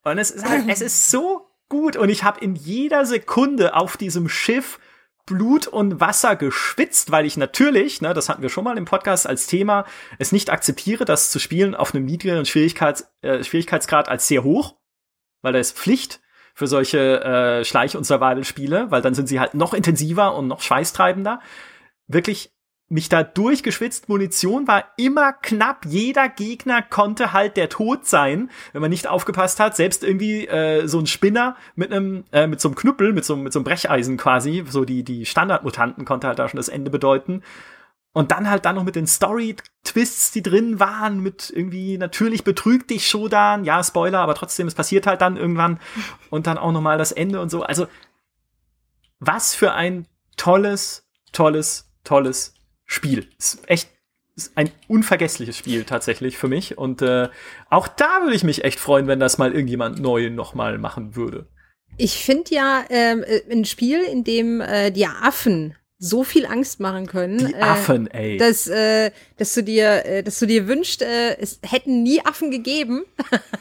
und 0.03 0.17
es 0.17 0.29
ist 0.29 0.47
halt, 0.47 0.65
es 0.67 0.81
ist 0.81 1.09
so 1.09 1.47
gut 1.69 1.95
und 1.95 2.09
ich 2.09 2.23
habe 2.23 2.41
in 2.41 2.55
jeder 2.55 3.05
Sekunde 3.05 3.75
auf 3.75 3.95
diesem 3.95 4.27
Schiff 4.27 4.77
Blut 5.25 5.67
und 5.67 5.99
Wasser 5.99 6.35
geschwitzt, 6.35 7.11
weil 7.11 7.25
ich 7.25 7.37
natürlich, 7.37 8.01
ne, 8.01 8.13
das 8.13 8.29
hatten 8.29 8.41
wir 8.41 8.49
schon 8.49 8.63
mal 8.63 8.77
im 8.77 8.85
Podcast 8.85 9.27
als 9.27 9.47
Thema, 9.47 9.85
es 10.19 10.31
nicht 10.31 10.49
akzeptiere, 10.49 11.05
das 11.05 11.31
zu 11.31 11.39
spielen 11.39 11.75
auf 11.75 11.93
einem 11.93 12.05
niedrigeren 12.05 12.45
Schwierigkeits, 12.45 13.11
äh, 13.21 13.43
Schwierigkeitsgrad 13.43 14.09
als 14.09 14.27
sehr 14.27 14.43
hoch, 14.43 14.77
weil 15.41 15.53
da 15.53 15.59
ist 15.59 15.77
Pflicht 15.77 16.21
für 16.53 16.67
solche 16.67 17.23
äh, 17.23 17.65
Schleich- 17.65 17.95
und 17.95 18.03
Survival-Spiele, 18.03 18.91
weil 18.91 19.01
dann 19.01 19.13
sind 19.13 19.27
sie 19.27 19.39
halt 19.39 19.53
noch 19.53 19.73
intensiver 19.73 20.35
und 20.35 20.47
noch 20.47 20.61
schweißtreibender. 20.61 21.39
Wirklich 22.07 22.53
mich 22.91 23.07
da 23.07 23.23
durchgeschwitzt. 23.23 24.09
Munition 24.09 24.67
war 24.67 24.83
immer 24.97 25.31
knapp. 25.31 25.85
Jeder 25.85 26.27
Gegner 26.27 26.81
konnte 26.81 27.31
halt 27.31 27.55
der 27.55 27.69
Tod 27.69 28.05
sein, 28.05 28.51
wenn 28.73 28.81
man 28.81 28.91
nicht 28.91 29.07
aufgepasst 29.07 29.59
hat. 29.59 29.75
Selbst 29.77 30.03
irgendwie 30.03 30.45
äh, 30.47 30.87
so 30.87 30.99
ein 30.99 31.07
Spinner 31.07 31.55
mit 31.75 31.91
einem 31.91 32.25
äh, 32.33 32.47
mit 32.47 32.59
so 32.59 32.67
einem 32.67 32.75
Knüppel, 32.75 33.13
mit 33.13 33.23
so, 33.23 33.37
mit 33.37 33.53
so 33.53 33.59
einem 33.59 33.63
Brecheisen 33.63 34.17
quasi, 34.17 34.65
so 34.67 34.83
die 34.83 35.03
die 35.03 35.25
Standardmutanten 35.25 36.03
konnte 36.03 36.27
halt 36.27 36.37
da 36.37 36.49
schon 36.49 36.57
das 36.57 36.67
Ende 36.67 36.91
bedeuten. 36.91 37.43
Und 38.13 38.31
dann 38.31 38.49
halt 38.49 38.65
dann 38.65 38.75
noch 38.75 38.83
mit 38.83 38.97
den 38.97 39.07
Story-Twists, 39.07 40.31
die 40.31 40.43
drin 40.43 40.81
waren, 40.81 41.21
mit 41.21 41.49
irgendwie 41.49 41.97
natürlich 41.97 42.43
betrügt 42.43 42.89
dich 42.89 43.07
Shodan, 43.07 43.63
ja, 43.63 43.81
Spoiler, 43.85 44.19
aber 44.19 44.35
trotzdem, 44.35 44.67
es 44.67 44.75
passiert 44.75 45.07
halt 45.07 45.21
dann 45.21 45.37
irgendwann 45.37 45.79
und 46.29 46.45
dann 46.45 46.57
auch 46.57 46.73
nochmal 46.73 46.97
das 46.97 47.13
Ende 47.13 47.39
und 47.39 47.49
so. 47.49 47.63
Also, 47.63 47.87
was 49.19 49.55
für 49.55 49.71
ein 49.71 50.07
tolles, 50.35 51.07
tolles, 51.31 51.89
tolles 52.03 52.53
Spiel. 52.91 53.27
Ist 53.37 53.69
echt 53.69 53.89
ist 54.35 54.57
ein 54.57 54.69
unvergessliches 54.87 55.57
Spiel 55.57 55.83
tatsächlich 55.83 56.37
für 56.37 56.47
mich. 56.47 56.77
Und 56.77 57.01
äh, 57.01 57.29
auch 57.69 57.87
da 57.87 58.21
würde 58.21 58.35
ich 58.35 58.43
mich 58.43 58.63
echt 58.63 58.79
freuen, 58.79 59.07
wenn 59.07 59.19
das 59.19 59.37
mal 59.37 59.53
irgendjemand 59.53 59.99
neu 59.99 60.29
nochmal 60.29 60.77
machen 60.77 61.15
würde. 61.15 61.47
Ich 61.97 62.23
finde 62.23 62.53
ja 62.55 62.83
ähm, 62.89 63.23
äh, 63.23 63.41
ein 63.51 63.65
Spiel, 63.65 64.01
in 64.01 64.23
dem 64.23 64.61
äh, 64.61 64.91
die 64.91 65.05
Affen 65.05 65.75
so 66.03 66.23
viel 66.23 66.47
Angst 66.47 66.79
machen 66.79 67.05
können. 67.05 67.37
Die 67.37 67.55
Affen, 67.55 68.09
äh, 68.09 68.31
ey. 68.31 68.37
Dass, 68.37 68.65
äh, 68.65 69.11
dass 69.37 69.53
du 69.53 69.61
dir, 69.61 70.03
äh, 70.03 70.23
dass 70.23 70.39
du 70.39 70.47
dir 70.47 70.67
wünscht, 70.67 71.03
äh, 71.03 71.37
es 71.39 71.59
hätten 71.61 72.01
nie 72.01 72.25
Affen 72.25 72.49
gegeben, 72.49 73.03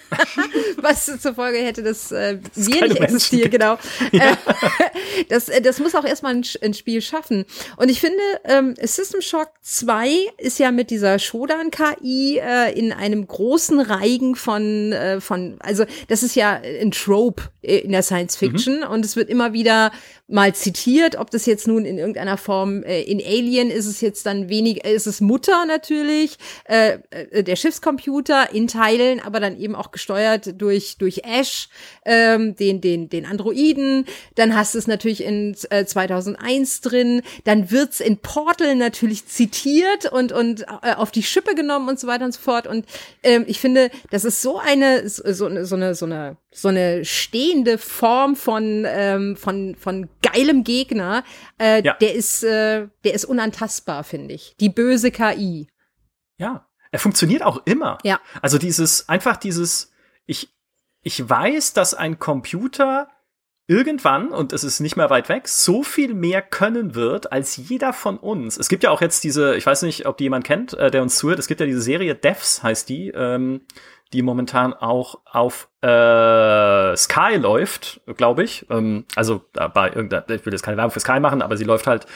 was 0.78 1.04
zur 1.20 1.34
Folge 1.34 1.58
hätte, 1.58 1.82
dass 1.82 2.10
äh, 2.10 2.38
das 2.54 2.66
wir 2.66 2.88
nicht 2.88 2.98
existieren, 2.98 3.50
genau. 3.50 3.76
Ja. 4.12 4.32
Äh, 4.32 4.36
das, 5.28 5.50
äh, 5.50 5.60
das 5.60 5.80
muss 5.80 5.94
auch 5.94 6.04
erstmal 6.04 6.34
ein, 6.34 6.44
ein 6.62 6.72
Spiel 6.72 7.02
schaffen. 7.02 7.44
Und 7.76 7.90
ich 7.90 8.00
finde, 8.00 8.16
ähm, 8.44 8.74
System 8.80 9.20
Shock 9.20 9.50
2 9.60 10.10
ist 10.38 10.58
ja 10.58 10.72
mit 10.72 10.90
dieser 10.90 11.18
Shodan-KI 11.18 12.38
äh, 12.38 12.72
in 12.72 12.94
einem 12.94 13.26
großen 13.26 13.80
Reigen 13.80 14.34
von, 14.34 14.92
äh, 14.92 15.20
von, 15.20 15.56
also 15.60 15.84
das 16.08 16.22
ist 16.22 16.36
ja 16.36 16.58
ein 16.80 16.90
Trope 16.90 17.42
in 17.60 17.92
der 17.92 18.02
Science 18.02 18.36
Fiction 18.36 18.78
mhm. 18.80 18.86
und 18.86 19.04
es 19.04 19.14
wird 19.14 19.28
immer 19.28 19.52
wieder 19.52 19.92
mal 20.30 20.54
zitiert, 20.54 21.16
ob 21.16 21.30
das 21.30 21.44
jetzt 21.46 21.66
nun 21.66 21.84
in 21.84 21.98
irgendeiner 21.98 22.29
Form 22.36 22.82
äh, 22.82 23.02
in 23.02 23.20
Alien 23.20 23.70
ist 23.70 23.86
es 23.86 24.00
jetzt 24.00 24.26
dann 24.26 24.48
wenig, 24.48 24.84
äh, 24.84 24.94
ist 24.94 25.06
es 25.06 25.20
Mutter 25.20 25.64
natürlich, 25.66 26.38
äh, 26.64 26.98
äh, 27.10 27.42
der 27.42 27.56
Schiffscomputer 27.56 28.52
in 28.52 28.68
Teilen, 28.68 29.20
aber 29.20 29.40
dann 29.40 29.58
eben 29.58 29.74
auch 29.74 29.90
gesteuert 29.90 30.60
durch 30.60 30.96
durch 30.98 31.22
Ash, 31.24 31.68
ähm, 32.04 32.56
den 32.56 32.80
den 32.80 33.08
den 33.08 33.26
Androiden. 33.26 34.06
Dann 34.34 34.56
hast 34.56 34.74
du 34.74 34.78
es 34.78 34.86
natürlich 34.86 35.22
in 35.24 35.56
äh, 35.70 35.84
2001 35.84 36.80
drin. 36.80 37.22
Dann 37.44 37.70
wird's 37.70 38.00
in 38.00 38.18
Portal 38.18 38.76
natürlich 38.76 39.26
zitiert 39.26 40.10
und 40.10 40.32
und 40.32 40.62
äh, 40.82 40.94
auf 40.94 41.10
die 41.10 41.22
Schippe 41.22 41.54
genommen 41.54 41.88
und 41.88 42.00
so 42.00 42.06
weiter 42.06 42.24
und 42.24 42.32
so 42.32 42.40
fort. 42.40 42.66
Und 42.66 42.86
ähm, 43.22 43.44
ich 43.46 43.60
finde, 43.60 43.90
das 44.10 44.24
ist 44.24 44.42
so 44.42 44.58
eine 44.58 45.08
so, 45.08 45.32
so 45.32 45.46
eine 45.46 45.94
so 45.94 46.06
eine 46.06 46.36
so 46.52 46.68
eine 46.68 47.04
stehende 47.04 47.78
Form 47.78 48.34
von 48.34 48.84
ähm, 48.86 49.36
von 49.36 49.76
von 49.76 50.08
geilem 50.22 50.64
Gegner, 50.64 51.24
äh, 51.60 51.82
ja. 51.82 51.94
der 52.00 52.14
ist, 52.20 52.44
äh, 52.44 52.88
der 53.04 53.14
ist 53.14 53.24
unantastbar, 53.24 54.04
finde 54.04 54.34
ich. 54.34 54.54
Die 54.60 54.68
böse 54.68 55.10
KI. 55.10 55.68
Ja, 56.36 56.68
er 56.92 56.98
funktioniert 56.98 57.42
auch 57.42 57.62
immer. 57.64 57.96
Ja. 58.04 58.20
Also 58.42 58.58
dieses, 58.58 59.08
einfach 59.08 59.38
dieses, 59.38 59.92
ich, 60.26 60.54
ich 61.02 61.28
weiß, 61.28 61.72
dass 61.72 61.94
ein 61.94 62.18
Computer 62.18 63.08
irgendwann, 63.66 64.28
und 64.32 64.52
es 64.52 64.64
ist 64.64 64.80
nicht 64.80 64.96
mehr 64.96 65.08
weit 65.08 65.28
weg, 65.28 65.48
so 65.48 65.82
viel 65.82 66.12
mehr 66.12 66.42
können 66.42 66.94
wird 66.94 67.32
als 67.32 67.56
jeder 67.56 67.92
von 67.92 68.18
uns. 68.18 68.58
Es 68.58 68.68
gibt 68.68 68.82
ja 68.82 68.90
auch 68.90 69.00
jetzt 69.00 69.24
diese, 69.24 69.54
ich 69.56 69.64
weiß 69.64 69.82
nicht, 69.82 70.06
ob 70.06 70.18
die 70.18 70.24
jemand 70.24 70.44
kennt, 70.44 70.74
äh, 70.74 70.90
der 70.90 71.02
uns 71.02 71.16
zuhört, 71.16 71.38
es 71.38 71.46
gibt 71.46 71.60
ja 71.60 71.66
diese 71.66 71.80
Serie 71.80 72.14
Devs, 72.14 72.62
heißt 72.62 72.88
die, 72.88 73.08
ähm, 73.14 73.62
die 74.12 74.22
momentan 74.22 74.74
auch 74.74 75.20
auf 75.24 75.68
äh, 75.82 76.96
Sky 76.96 77.36
läuft, 77.36 78.00
glaube 78.16 78.42
ich. 78.42 78.66
Ähm, 78.70 79.04
also 79.14 79.42
bei 79.52 79.88
irgendeiner, 79.88 80.28
ich 80.30 80.44
will 80.44 80.52
jetzt 80.52 80.62
keine 80.62 80.76
Werbung 80.76 80.90
für 80.90 81.00
Sky 81.00 81.20
machen, 81.20 81.42
aber 81.42 81.56
sie 81.56 81.64
läuft 81.64 81.86
halt 81.86 82.06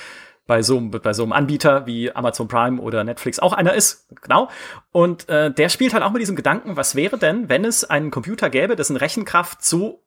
bei 0.47 0.63
so, 0.63 0.81
bei 0.81 1.13
so 1.13 1.23
einem 1.23 1.33
Anbieter 1.33 1.87
wie 1.87 2.13
Amazon 2.15 2.49
Prime 2.49 2.81
oder 2.81 3.03
Netflix 3.05 3.39
auch 3.39 3.53
einer 3.53 3.73
ist, 3.73 4.09
genau. 4.23 4.51
Und 4.93 5.29
äh, 5.29 5.51
der 5.51 5.69
spielt 5.69 5.95
halt 5.95 6.03
auch 6.03 6.13
mit 6.13 6.21
diesem 6.21 6.37
Gedanken, 6.37 6.77
was 6.77 6.97
wäre 6.97 7.17
denn, 7.17 7.49
wenn 7.49 7.65
es 7.65 7.85
einen 7.85 8.11
Computer 8.11 8.51
gäbe, 8.51 8.77
dessen 8.77 8.97
Rechenkraft 8.97 9.65
so 9.65 10.03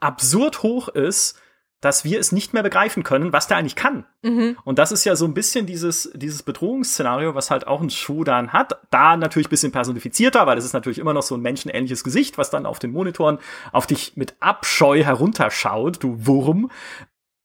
absurd 0.00 0.62
hoch 0.62 0.88
ist, 0.88 1.38
dass 1.82 2.04
wir 2.04 2.18
es 2.18 2.30
nicht 2.32 2.54
mehr 2.54 2.62
begreifen 2.62 3.02
können, 3.02 3.32
was 3.32 3.48
der 3.48 3.58
eigentlich 3.58 3.74
kann. 3.74 4.06
Mhm. 4.22 4.56
Und 4.64 4.78
das 4.78 4.92
ist 4.92 5.04
ja 5.04 5.16
so 5.16 5.26
ein 5.26 5.34
bisschen 5.34 5.66
dieses, 5.66 6.10
dieses 6.14 6.44
Bedrohungsszenario, 6.44 7.34
was 7.34 7.50
halt 7.50 7.66
auch 7.66 7.82
ein 7.82 7.90
Shodan 7.90 8.52
hat. 8.52 8.80
Da 8.90 9.16
natürlich 9.16 9.48
bisschen 9.48 9.72
personifizierter, 9.72 10.46
weil 10.46 10.56
es 10.56 10.64
ist 10.64 10.74
natürlich 10.74 11.00
immer 11.00 11.12
noch 11.12 11.24
so 11.24 11.34
ein 11.34 11.42
menschenähnliches 11.42 12.04
Gesicht, 12.04 12.38
was 12.38 12.50
dann 12.50 12.66
auf 12.66 12.78
den 12.78 12.92
Monitoren 12.92 13.38
auf 13.72 13.88
dich 13.88 14.16
mit 14.16 14.36
Abscheu 14.38 15.02
herunterschaut, 15.02 16.02
du 16.02 16.24
Wurm. 16.24 16.70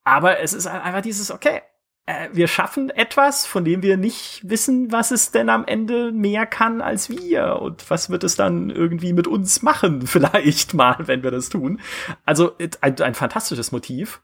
Aber 0.04 0.39
es 0.39 0.54
ist 0.54 0.67
einfach 0.67 1.02
dieses, 1.02 1.32
okay, 1.32 1.62
äh, 2.06 2.30
wir 2.32 2.47
schaffen 2.47 2.89
etwas, 2.89 3.45
von 3.45 3.65
dem 3.65 3.82
wir 3.82 3.97
nicht 3.97 4.41
wissen, 4.47 4.91
was 4.91 5.12
es 5.12 5.32
denn 5.32 5.50
am 5.50 5.65
Ende 5.65 6.12
mehr 6.12 6.45
kann 6.45 6.82
als 6.82 7.10
wir. 7.10 7.58
Und 7.60 7.89
was 7.89 8.10
wird 8.10 8.23
es 8.23 8.36
dann 8.36 8.69
irgendwie 8.69 9.13
mit 9.13 9.28
uns 9.28 9.62
machen, 9.62 10.02
vielleicht 10.08 10.73
mal, 10.73 10.95
wenn 11.08 11.23
wir 11.23 11.32
das 11.32 11.50
tun. 11.50 11.80
Also 12.23 12.56
ein, 12.82 13.00
ein 13.02 13.15
fantastisches 13.15 13.71
Motiv. 13.71 14.21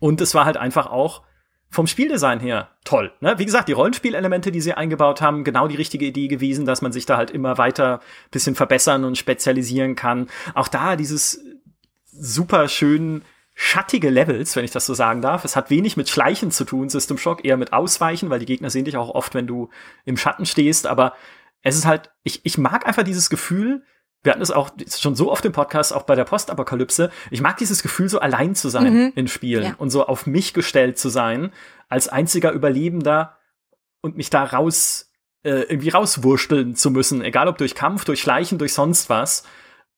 Und 0.00 0.20
es 0.20 0.34
war 0.34 0.44
halt 0.44 0.56
einfach 0.56 0.86
auch 0.86 1.22
vom 1.70 1.86
Spieldesign 1.86 2.40
her 2.40 2.70
toll. 2.84 3.12
Ne? 3.20 3.38
Wie 3.38 3.44
gesagt, 3.44 3.68
die 3.68 3.72
Rollenspielelemente, 3.72 4.50
die 4.50 4.60
sie 4.60 4.72
eingebaut 4.72 5.20
haben, 5.20 5.44
genau 5.44 5.68
die 5.68 5.76
richtige 5.76 6.06
Idee 6.06 6.28
gewesen, 6.28 6.64
dass 6.64 6.80
man 6.80 6.92
sich 6.92 7.04
da 7.04 7.16
halt 7.16 7.30
immer 7.30 7.58
weiter 7.58 8.00
bisschen 8.30 8.54
verbessern 8.54 9.04
und 9.04 9.18
spezialisieren 9.18 9.94
kann. 9.94 10.28
Auch 10.54 10.68
da 10.68 10.96
dieses 10.96 11.44
super 12.10 12.68
schön 12.68 13.22
schattige 13.54 14.08
Levels, 14.08 14.54
wenn 14.56 14.64
ich 14.64 14.70
das 14.70 14.86
so 14.86 14.94
sagen 14.94 15.20
darf. 15.20 15.44
Es 15.44 15.56
hat 15.56 15.68
wenig 15.68 15.96
mit 15.96 16.08
Schleichen 16.08 16.50
zu 16.50 16.64
tun, 16.64 16.88
System 16.88 17.18
Shock, 17.18 17.44
eher 17.44 17.56
mit 17.56 17.72
Ausweichen, 17.72 18.30
weil 18.30 18.38
die 18.38 18.46
Gegner 18.46 18.70
sehen 18.70 18.84
dich 18.84 18.96
auch 18.96 19.10
oft, 19.10 19.34
wenn 19.34 19.46
du 19.46 19.68
im 20.04 20.16
Schatten 20.16 20.46
stehst. 20.46 20.86
Aber 20.86 21.14
es 21.62 21.76
ist 21.76 21.84
halt, 21.84 22.10
ich, 22.22 22.40
ich 22.44 22.56
mag 22.56 22.86
einfach 22.86 23.02
dieses 23.02 23.30
Gefühl, 23.30 23.82
wir 24.22 24.32
hatten 24.32 24.42
es 24.42 24.50
auch 24.50 24.70
schon 24.98 25.14
so 25.14 25.30
oft 25.30 25.44
im 25.44 25.52
Podcast, 25.52 25.92
auch 25.92 26.02
bei 26.02 26.14
der 26.14 26.24
Postapokalypse. 26.24 27.10
Ich 27.30 27.40
mag 27.40 27.56
dieses 27.56 27.82
Gefühl, 27.82 28.08
so 28.08 28.18
allein 28.18 28.54
zu 28.54 28.68
sein 28.68 28.92
mhm. 28.92 29.12
in 29.14 29.28
Spielen 29.28 29.64
ja. 29.64 29.74
und 29.78 29.90
so 29.90 30.06
auf 30.06 30.26
mich 30.26 30.54
gestellt 30.54 30.98
zu 30.98 31.08
sein, 31.08 31.52
als 31.88 32.08
einziger 32.08 32.52
Überlebender 32.52 33.36
und 34.00 34.16
mich 34.16 34.30
da 34.30 34.44
raus, 34.44 35.10
äh, 35.44 35.62
irgendwie 35.62 35.90
rauswursteln 35.90 36.74
zu 36.74 36.90
müssen, 36.90 37.22
egal 37.22 37.48
ob 37.48 37.58
durch 37.58 37.74
Kampf, 37.74 38.04
durch 38.04 38.20
Schleichen, 38.20 38.58
durch 38.58 38.74
sonst 38.74 39.08
was. 39.08 39.44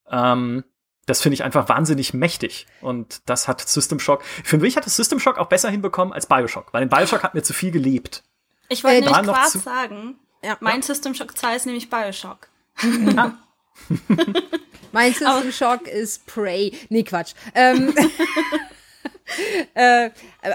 Ähm, 0.09 0.63
das 1.07 1.21
finde 1.21 1.33
ich 1.33 1.43
einfach 1.43 1.67
wahnsinnig 1.67 2.13
mächtig. 2.13 2.67
Und 2.79 3.27
das 3.27 3.47
hat 3.47 3.59
System 3.61 3.99
Shock. 3.99 4.23
Für 4.23 4.59
mich 4.59 4.77
hat 4.77 4.85
das 4.85 4.95
System 4.95 5.19
Shock 5.19 5.39
auch 5.39 5.47
besser 5.47 5.69
hinbekommen 5.69 6.13
als 6.13 6.27
Bioshock, 6.27 6.71
weil 6.73 6.83
in 6.83 6.89
Bioshock 6.89 7.23
hat 7.23 7.33
mir 7.33 7.41
zu 7.41 7.53
viel 7.53 7.71
gelebt. 7.71 8.23
Ich 8.69 8.83
wollte 8.83 8.97
äh, 8.97 9.01
nämlich 9.01 9.23
gerade 9.23 9.49
sagen, 9.59 10.19
ja. 10.43 10.57
mein 10.59 10.83
System 10.83 11.15
Shock 11.15 11.37
2 11.37 11.55
ist 11.55 11.65
nämlich 11.65 11.89
Bioshock. 11.89 12.49
Ja. 12.81 13.37
mein 14.91 15.13
System 15.13 15.51
Shock 15.51 15.87
ist 15.87 16.25
Prey. 16.25 16.73
Nee, 16.89 17.03
Quatsch. 17.03 17.33
Ähm, 17.55 17.93
äh, 19.73 20.09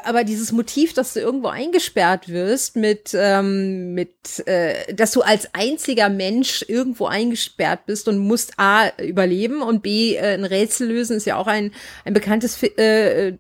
aber 0.05 0.25
dieses 0.25 0.53
Motiv, 0.53 0.93
dass 0.93 1.15
du 1.15 1.21
irgendwo 1.21 1.49
eingesperrt 1.49 2.29
wirst 2.29 2.77
mit, 2.77 3.15
ähm, 3.15 3.95
mit, 3.95 4.47
äh, 4.47 4.93
dass 4.95 5.13
du 5.13 5.23
als 5.23 5.55
einziger 5.55 6.09
Mensch 6.09 6.65
irgendwo 6.67 7.07
eingesperrt 7.07 7.87
bist 7.87 8.09
und 8.09 8.19
musst 8.19 8.55
A 8.59 8.91
überleben 8.99 9.63
und 9.63 9.83
B 9.83 10.17
äh, 10.17 10.35
ein 10.35 10.45
Rätsel 10.45 10.89
lösen, 10.89 11.17
ist 11.17 11.27
ja 11.27 11.37
auch 11.37 11.47
ein, 11.47 11.73
ein 12.05 12.15
bekanntes, 12.15 12.63
äh, 12.63 13.35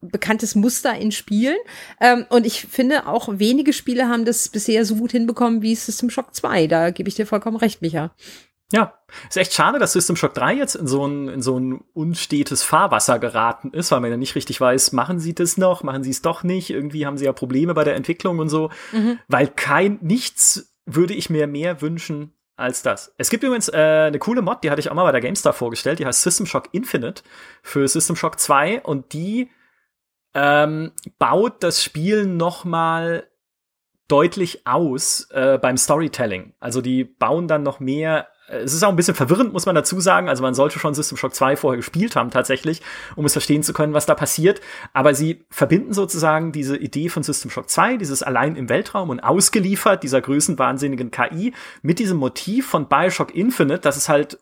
bekanntes 0.00 0.54
Muster 0.54 0.96
in 0.96 1.12
Spielen. 1.12 1.56
Ähm, 2.00 2.26
und 2.28 2.46
ich 2.46 2.62
finde 2.62 3.06
auch 3.06 3.28
wenige 3.32 3.72
Spiele 3.72 4.08
haben 4.08 4.24
das 4.24 4.48
bisher 4.48 4.84
so 4.84 4.96
gut 4.96 5.12
hinbekommen 5.12 5.62
wie 5.62 5.74
System 5.74 6.10
Shock 6.10 6.34
2. 6.34 6.66
Da 6.66 6.90
gebe 6.90 7.08
ich 7.08 7.14
dir 7.14 7.26
vollkommen 7.26 7.56
recht, 7.56 7.82
Micha. 7.82 8.14
Ja, 8.72 8.94
ist 9.28 9.36
echt 9.36 9.52
schade, 9.52 9.78
dass 9.78 9.92
System 9.92 10.16
Shock 10.16 10.34
3 10.34 10.54
jetzt 10.54 10.74
in 10.74 10.88
so 10.88 11.06
ein, 11.06 11.28
in 11.28 11.40
so 11.40 11.58
ein 11.58 11.84
unstetes 11.94 12.64
Fahrwasser 12.64 13.20
geraten 13.20 13.70
ist, 13.70 13.92
weil 13.92 14.00
man 14.00 14.10
ja 14.10 14.16
nicht 14.16 14.34
richtig 14.34 14.60
weiß, 14.60 14.90
machen 14.92 15.20
sie 15.20 15.34
das 15.34 15.56
noch, 15.56 15.84
machen 15.84 16.02
sie 16.02 16.10
es 16.10 16.20
doch 16.20 16.42
nicht, 16.42 16.70
irgendwie 16.70 17.06
haben 17.06 17.16
sie 17.16 17.26
ja 17.26 17.32
Probleme 17.32 17.74
bei 17.74 17.84
der 17.84 17.94
Entwicklung 17.94 18.40
und 18.40 18.48
so, 18.48 18.70
mhm. 18.90 19.20
weil 19.28 19.46
kein, 19.46 19.98
nichts 20.02 20.74
würde 20.84 21.14
ich 21.14 21.30
mir 21.30 21.46
mehr 21.46 21.80
wünschen 21.80 22.32
als 22.56 22.82
das. 22.82 23.14
Es 23.18 23.30
gibt 23.30 23.44
übrigens 23.44 23.68
äh, 23.68 24.06
eine 24.08 24.18
coole 24.18 24.42
Mod, 24.42 24.64
die 24.64 24.70
hatte 24.70 24.80
ich 24.80 24.90
auch 24.90 24.94
mal 24.94 25.04
bei 25.04 25.12
der 25.12 25.20
GameStar 25.20 25.52
vorgestellt, 25.52 26.00
die 26.00 26.06
heißt 26.06 26.22
System 26.22 26.46
Shock 26.46 26.70
Infinite 26.72 27.22
für 27.62 27.86
System 27.86 28.16
Shock 28.16 28.40
2 28.40 28.82
und 28.82 29.12
die 29.12 29.48
ähm, 30.34 30.90
baut 31.18 31.62
das 31.62 31.84
Spiel 31.84 32.26
noch 32.26 32.64
mal 32.64 33.28
deutlich 34.08 34.66
aus 34.66 35.28
äh, 35.30 35.58
beim 35.58 35.76
Storytelling. 35.76 36.54
Also 36.58 36.80
die 36.80 37.04
bauen 37.04 37.46
dann 37.46 37.62
noch 37.62 37.80
mehr 37.80 38.28
es 38.48 38.72
ist 38.72 38.82
auch 38.84 38.90
ein 38.90 38.96
bisschen 38.96 39.14
verwirrend, 39.14 39.52
muss 39.52 39.66
man 39.66 39.74
dazu 39.74 40.00
sagen. 40.00 40.28
Also 40.28 40.42
man 40.42 40.54
sollte 40.54 40.78
schon 40.78 40.94
System 40.94 41.18
Shock 41.18 41.34
2 41.34 41.56
vorher 41.56 41.76
gespielt 41.76 42.16
haben 42.16 42.30
tatsächlich, 42.30 42.80
um 43.16 43.24
es 43.24 43.32
verstehen 43.32 43.62
zu 43.62 43.72
können, 43.72 43.92
was 43.92 44.06
da 44.06 44.14
passiert. 44.14 44.60
Aber 44.92 45.14
sie 45.14 45.44
verbinden 45.50 45.92
sozusagen 45.92 46.52
diese 46.52 46.76
Idee 46.76 47.08
von 47.08 47.22
System 47.22 47.50
Shock 47.50 47.68
2, 47.68 47.96
dieses 47.96 48.22
allein 48.22 48.56
im 48.56 48.68
Weltraum 48.68 49.10
und 49.10 49.20
ausgeliefert 49.20 50.02
dieser 50.02 50.20
größenwahnsinnigen 50.20 51.10
KI, 51.10 51.54
mit 51.82 51.98
diesem 51.98 52.18
Motiv 52.18 52.68
von 52.68 52.88
Bioshock 52.88 53.34
Infinite, 53.34 53.80
dass 53.80 53.96
es 53.96 54.08
halt 54.08 54.38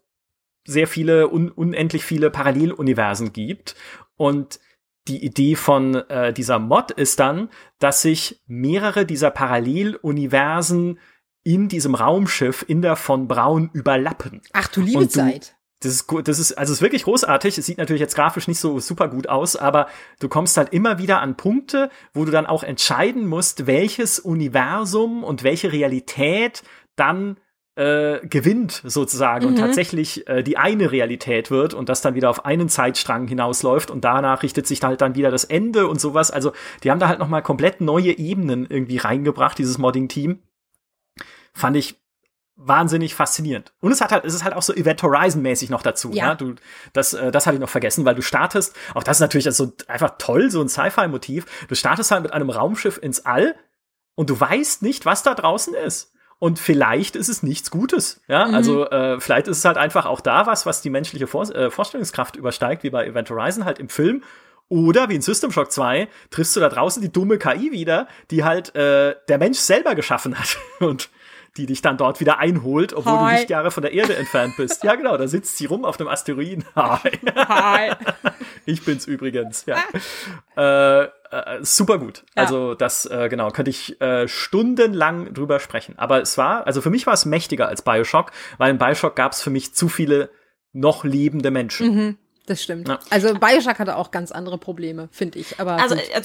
sehr 0.67 0.87
viele, 0.87 1.29
un 1.29 1.51
unendlich 1.51 2.05
viele 2.05 2.31
Paralleluniversen 2.31 3.33
gibt. 3.33 3.75
Und 4.17 4.61
die 5.09 5.25
Idee 5.25 5.55
von 5.55 5.95
äh, 5.95 6.33
dieser 6.33 6.59
Mod 6.59 6.91
ist 6.91 7.21
dann, 7.21 7.51
dass 7.79 8.03
sich 8.03 8.43
mehrere 8.47 9.05
dieser 9.05 9.31
Paralleluniversen 9.31 10.99
in 11.45 11.69
diesem 11.69 11.95
Raumschiff 11.95 12.65
in 12.67 12.83
der 12.83 12.97
von 12.97 13.29
Braun 13.29 13.71
überlappen. 13.73 14.41
Ach 14.53 14.67
du 14.69 14.81
liebe 14.81 15.03
du, 15.03 15.09
Zeit. 15.09 15.55
Das 15.81 15.93
ist, 15.93 16.07
das 16.25 16.39
ist, 16.39 16.53
also 16.53 16.73
es 16.73 16.79
ist 16.79 16.83
wirklich 16.83 17.05
großartig. 17.05 17.59
Es 17.59 17.67
sieht 17.67 17.79
natürlich 17.79 18.01
jetzt 18.01 18.17
grafisch 18.17 18.49
nicht 18.49 18.59
so 18.59 18.81
super 18.81 19.09
gut 19.09 19.29
aus, 19.29 19.55
aber 19.55 19.87
du 20.19 20.29
kommst 20.29 20.57
halt 20.57 20.73
immer 20.73 20.99
wieder 20.99 21.21
an 21.21 21.37
Punkte, 21.37 21.91
wo 22.15 22.25
du 22.25 22.33
dann 22.33 22.47
auch 22.47 22.63
entscheiden 22.63 23.27
musst, 23.27 23.67
welches 23.67 24.19
Universum 24.19 25.23
und 25.23 25.43
welche 25.43 25.73
Realität 25.73 26.63
dann 26.97 27.37
äh, 27.77 28.27
gewinnt 28.27 28.83
sozusagen 28.85 29.45
mhm. 29.45 29.51
und 29.53 29.59
tatsächlich 29.59 30.27
äh, 30.29 30.43
die 30.43 30.57
eine 30.57 30.93
Realität 30.93 31.51
wird 31.51 31.75
und 31.75 31.89
das 31.89 32.01
dann 32.01 32.15
wieder 32.15 32.31
auf 32.31 32.47
einen 32.47 32.69
Zeitstrang 32.69 33.27
hinausläuft 33.27 33.91
und 33.91 34.05
danach 34.05 34.43
richtet 34.43 34.67
sich 34.67 34.83
halt 34.83 35.01
dann 35.01 35.17
wieder 35.17 35.31
das 35.31 35.45
Ende 35.45 35.89
und 35.89 36.01
sowas. 36.01 36.31
Also 36.31 36.53
die 36.83 36.91
haben 36.91 37.01
da 37.01 37.09
halt 37.09 37.19
noch 37.19 37.29
mal 37.29 37.43
komplett 37.43 37.81
neue 37.81 38.17
Ebenen 38.17 38.65
irgendwie 38.71 38.99
reingebracht, 38.99 39.59
dieses 39.59 39.77
Modding-Team 39.77 40.39
fand 41.55 41.77
ich 41.77 42.01
wahnsinnig 42.57 43.15
faszinierend. 43.15 43.73
Und 43.81 43.93
es 43.93 44.01
hat 44.01 44.13
halt, 44.13 44.25
es 44.25 44.35
ist 44.35 44.45
halt 44.45 44.55
auch 44.55 44.63
so 44.63 44.73
Event 44.73 45.03
Horizon 45.03 45.43
mäßig 45.43 45.71
noch 45.71 45.83
dazu. 45.83 46.11
Ja. 46.13 46.29
ja? 46.29 46.35
Du, 46.35 46.55
das, 46.93 47.13
äh, 47.13 47.33
das 47.33 47.47
hatte 47.47 47.57
ich 47.57 47.61
noch 47.61 47.69
vergessen, 47.69 48.05
weil 48.05 48.15
du 48.15 48.23
startest, 48.23 48.77
auch 48.95 49.03
das 49.03 49.17
ist 49.17 49.21
natürlich 49.21 49.53
so 49.55 49.73
einfach 49.89 50.15
toll, 50.19 50.51
so 50.51 50.61
ein 50.61 50.69
Sci-Fi-Motiv. 50.69 51.47
Du 51.69 51.75
startest 51.75 52.11
halt 52.11 52.23
mit 52.23 52.33
einem 52.33 52.51
Raumschiff 52.51 52.99
ins 53.03 53.25
All 53.27 53.57
und 54.15 54.31
du 54.31 54.39
weißt 54.39 54.83
nicht, 54.83 55.05
was 55.05 55.23
da 55.23 55.35
draußen 55.35 55.75
ist. 55.75 56.13
Und 56.39 56.59
vielleicht 56.59 57.17
ist 57.17 57.29
es 57.29 57.43
nichts 57.43 57.71
Gutes. 57.71 58.21
Ja, 58.29 58.47
mhm. 58.47 58.55
also 58.55 58.91
äh, 58.91 59.21
vielleicht 59.21 59.49
ist 59.49 59.59
es 59.59 59.65
halt 59.65 59.79
einfach 59.79 60.07
auch 60.07 60.21
da 60.21 60.47
was, 60.47 60.67
was 60.67 60.83
die 60.83 60.91
menschliche 60.91 61.27
Vor 61.27 61.49
äh, 61.55 61.71
Vorstellungskraft 61.71 62.37
übersteigt, 62.37 62.83
wie 62.83 62.91
bei 62.91 63.07
Event 63.07 63.31
Horizon 63.31 63.65
halt 63.65 63.79
im 63.79 63.89
Film. 63.89 64.23
Oder 64.69 65.09
wie 65.09 65.15
in 65.15 65.23
System 65.23 65.53
Shock 65.53 65.73
2 65.73 66.09
triffst 66.31 66.57
du 66.57 66.61
da 66.61 66.69
draußen 66.69 67.03
die 67.03 67.13
dumme 67.13 67.39
KI 67.39 67.71
wieder, 67.71 68.09
die 68.31 68.45
halt 68.45 68.75
äh, 68.75 69.15
der 69.29 69.39
Mensch 69.39 69.59
selber 69.59 69.95
geschaffen 69.95 70.39
hat. 70.39 70.57
Und 70.81 71.11
die 71.57 71.67
dich 71.67 71.83
dann 71.83 71.97
dort 71.97 72.21
wieder 72.21 72.39
einholt, 72.39 72.93
obwohl 72.93 73.13
Hi. 73.13 73.31
du 73.31 73.37
Lichtjahre 73.39 73.71
von 73.71 73.83
der 73.83 73.93
Erde 73.93 74.17
entfernt 74.17 74.57
bist. 74.57 74.83
Ja, 74.83 74.97
genau, 74.97 75.17
da 75.17 75.29
sitzt 75.29 75.57
sie 75.57 75.67
rum 75.67 75.85
auf 75.85 75.97
dem 75.97 76.09
Asteroiden. 76.09 76.65
Hi. 76.77 77.11
Hi. 77.37 77.93
Ich 78.67 78.85
bin's 78.85 79.07
übrigens, 79.07 79.67
ja. 79.67 79.79
äh, 80.57 81.05
äh, 81.05 81.63
super 81.63 81.99
gut. 81.99 82.25
Ja. 82.37 82.43
Also 82.43 82.75
das, 82.75 83.07
äh, 83.07 83.29
genau, 83.29 83.51
könnte 83.51 83.71
ich 83.71 84.01
äh, 84.01 84.27
stundenlang 84.27 85.33
drüber 85.33 85.61
sprechen. 85.61 85.95
Aber 85.97 86.21
es 86.21 86.37
war, 86.39 86.67
also 86.67 86.81
für 86.81 86.91
mich 86.91 87.07
war 87.07 87.15
es 87.15 87.25
mächtiger 87.25 87.69
als 87.69 87.83
Bioshock, 87.83 88.33
weil 88.59 88.71
in 88.71 88.79
Bioshock 88.79 89.15
gab 89.15 89.33
es 89.33 89.43
für 89.43 89.51
mich 89.51 89.75
zu 89.75 89.89
viele 89.89 90.31
noch 90.73 91.05
lebende 91.05 91.51
Menschen. 91.51 91.95
Mhm. 91.95 92.19
Das 92.47 92.63
stimmt. 92.63 92.89
Ja. 92.89 92.99
Also 93.09 93.35
Bioshock 93.35 93.79
hatte 93.79 93.97
auch 93.97 94.11
ganz 94.11 94.31
andere 94.31 94.59
Probleme, 94.59 95.09
finde 95.13 95.39
ich. 95.39 95.59
Aber 95.61 95.81
also 95.81 95.95
gut. 95.95 96.05
Äh, 96.11 96.23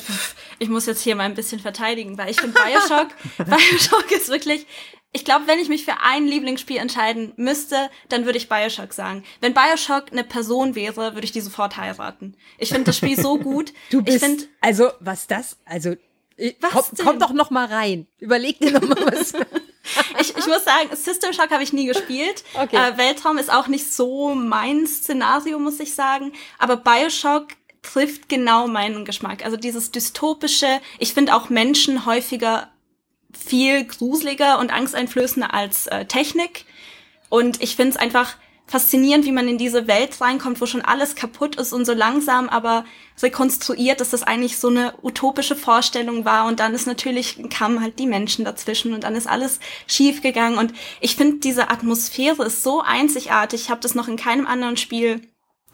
ich 0.59 0.69
muss 0.69 0.85
jetzt 0.85 1.01
hier 1.01 1.15
mal 1.15 1.23
ein 1.23 1.33
bisschen 1.33 1.59
verteidigen, 1.59 2.17
weil 2.17 2.29
ich 2.29 2.41
finde 2.41 2.59
Bioshock, 2.59 3.07
Bioshock 3.37 4.11
ist 4.11 4.29
wirklich. 4.29 4.67
Ich 5.11 5.25
glaube, 5.25 5.47
wenn 5.47 5.57
ich 5.57 5.69
mich 5.69 5.85
für 5.85 5.95
ein 6.03 6.27
Lieblingsspiel 6.27 6.77
entscheiden 6.77 7.33
müsste, 7.35 7.89
dann 8.09 8.25
würde 8.25 8.37
ich 8.37 8.47
Bioshock 8.47 8.93
sagen. 8.93 9.23
Wenn 9.39 9.53
Bioshock 9.53 10.11
eine 10.11 10.23
Person 10.23 10.75
wäre, 10.75 11.15
würde 11.15 11.23
ich 11.23 11.31
die 11.31 11.41
sofort 11.41 11.77
heiraten. 11.77 12.35
Ich 12.57 12.69
finde 12.69 12.85
das 12.85 12.97
Spiel 12.97 13.19
so 13.19 13.37
gut. 13.39 13.73
Du 13.89 14.03
bist, 14.03 14.17
ich 14.17 14.23
find, 14.23 14.47
also 14.61 14.91
was 14.99 15.25
das? 15.25 15.57
Also 15.65 15.95
was 16.59 16.71
komm, 16.71 16.83
komm 17.03 17.19
doch 17.19 17.33
noch 17.33 17.49
mal 17.49 17.65
rein. 17.65 18.07
Überleg 18.19 18.59
dir 18.59 18.71
noch 18.71 18.87
mal 18.87 19.05
was. 19.11 19.33
ich, 20.39 20.47
muss 20.47 20.63
sagen, 20.63 20.89
System 20.95 21.33
Shock 21.33 21.51
habe 21.51 21.63
ich 21.63 21.73
nie 21.73 21.85
gespielt. 21.85 22.43
Okay. 22.59 22.75
Äh, 22.75 22.97
Weltraum 22.97 23.37
ist 23.37 23.51
auch 23.51 23.67
nicht 23.67 23.93
so 23.93 24.33
mein 24.35 24.85
Szenario, 24.85 25.59
muss 25.59 25.79
ich 25.79 25.93
sagen. 25.93 26.33
Aber 26.57 26.75
Bioshock 26.75 27.47
trifft 27.81 28.27
genau 28.27 28.67
meinen 28.67 29.05
Geschmack. 29.05 29.45
Also 29.45 29.55
dieses 29.55 29.91
dystopische, 29.91 30.81
ich 30.97 31.13
finde 31.13 31.35
auch 31.35 31.49
Menschen 31.49 32.05
häufiger 32.05 32.69
viel 33.37 33.85
gruseliger 33.85 34.59
und 34.59 34.73
angsteinflößender 34.73 35.53
als 35.53 35.87
äh, 35.87 36.05
Technik. 36.05 36.65
Und 37.29 37.61
ich 37.61 37.75
finde 37.75 37.91
es 37.91 37.97
einfach 37.97 38.35
faszinierend, 38.69 39.25
wie 39.25 39.31
man 39.31 39.47
in 39.47 39.57
diese 39.57 39.87
Welt 39.87 40.21
reinkommt, 40.21 40.61
wo 40.61 40.67
schon 40.67 40.81
alles 40.81 41.15
kaputt 41.15 41.55
ist 41.55 41.73
und 41.73 41.85
so 41.85 41.93
langsam 41.93 42.49
aber 42.49 42.85
rekonstruiert, 43.19 43.99
dass 43.99 44.11
das 44.11 44.21
eigentlich 44.21 44.59
so 44.59 44.69
eine 44.69 44.93
utopische 45.01 45.55
Vorstellung 45.55 46.23
war. 46.23 46.45
Und 46.45 46.59
dann 46.59 46.75
ist 46.75 46.85
natürlich, 46.85 47.41
kamen 47.49 47.81
halt 47.81 47.97
die 47.97 48.05
Menschen 48.05 48.45
dazwischen 48.45 48.93
und 48.93 49.03
dann 49.03 49.15
ist 49.15 49.27
alles 49.27 49.59
schief 49.87 50.21
gegangen. 50.21 50.59
Und 50.59 50.73
ich 51.01 51.15
finde, 51.15 51.39
diese 51.39 51.71
Atmosphäre 51.71 52.45
ist 52.45 52.61
so 52.61 52.81
einzigartig, 52.81 53.61
ich 53.61 53.69
habe 53.71 53.81
das 53.81 53.95
noch 53.95 54.07
in 54.07 54.17
keinem 54.17 54.45
anderen 54.45 54.77
Spiel 54.77 55.21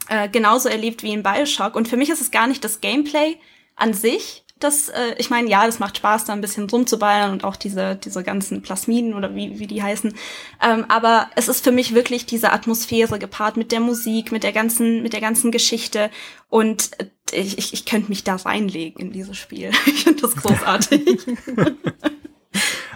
äh, 0.08 0.30
genauso 0.30 0.70
erlebt 0.70 1.02
wie 1.02 1.12
in 1.12 1.22
Bioshock. 1.22 1.76
Und 1.76 1.88
für 1.88 1.98
mich 1.98 2.08
ist 2.08 2.22
es 2.22 2.30
gar 2.30 2.46
nicht 2.46 2.64
das 2.64 2.80
Gameplay 2.80 3.36
an 3.74 3.92
sich, 3.92 4.45
das, 4.58 4.88
äh, 4.88 5.14
ich 5.18 5.28
meine, 5.28 5.50
ja, 5.50 5.66
das 5.66 5.78
macht 5.78 5.98
Spaß, 5.98 6.24
da 6.24 6.32
ein 6.32 6.40
bisschen 6.40 6.68
rumzuballern 6.68 7.30
und 7.30 7.44
auch 7.44 7.56
diese, 7.56 7.96
diese 7.96 8.22
ganzen 8.22 8.62
Plasmiden 8.62 9.14
oder 9.14 9.34
wie, 9.34 9.58
wie 9.58 9.66
die 9.66 9.82
heißen. 9.82 10.14
Ähm, 10.62 10.86
aber 10.88 11.28
es 11.36 11.48
ist 11.48 11.62
für 11.62 11.72
mich 11.72 11.94
wirklich 11.94 12.24
diese 12.24 12.52
Atmosphäre 12.52 13.18
gepaart 13.18 13.56
mit 13.56 13.70
der 13.70 13.80
Musik, 13.80 14.32
mit 14.32 14.42
der 14.42 14.52
ganzen, 14.52 15.02
mit 15.02 15.12
der 15.12 15.20
ganzen 15.20 15.50
Geschichte. 15.50 16.10
Und 16.48 16.90
äh, 16.98 17.06
ich, 17.32 17.58
ich, 17.58 17.72
ich 17.74 17.84
könnte 17.84 18.08
mich 18.08 18.24
da 18.24 18.36
reinlegen 18.36 19.00
in 19.00 19.12
dieses 19.12 19.36
Spiel. 19.36 19.70
Ich 19.86 20.04
finde 20.04 20.22
das 20.22 20.36
großartig. 20.36 21.26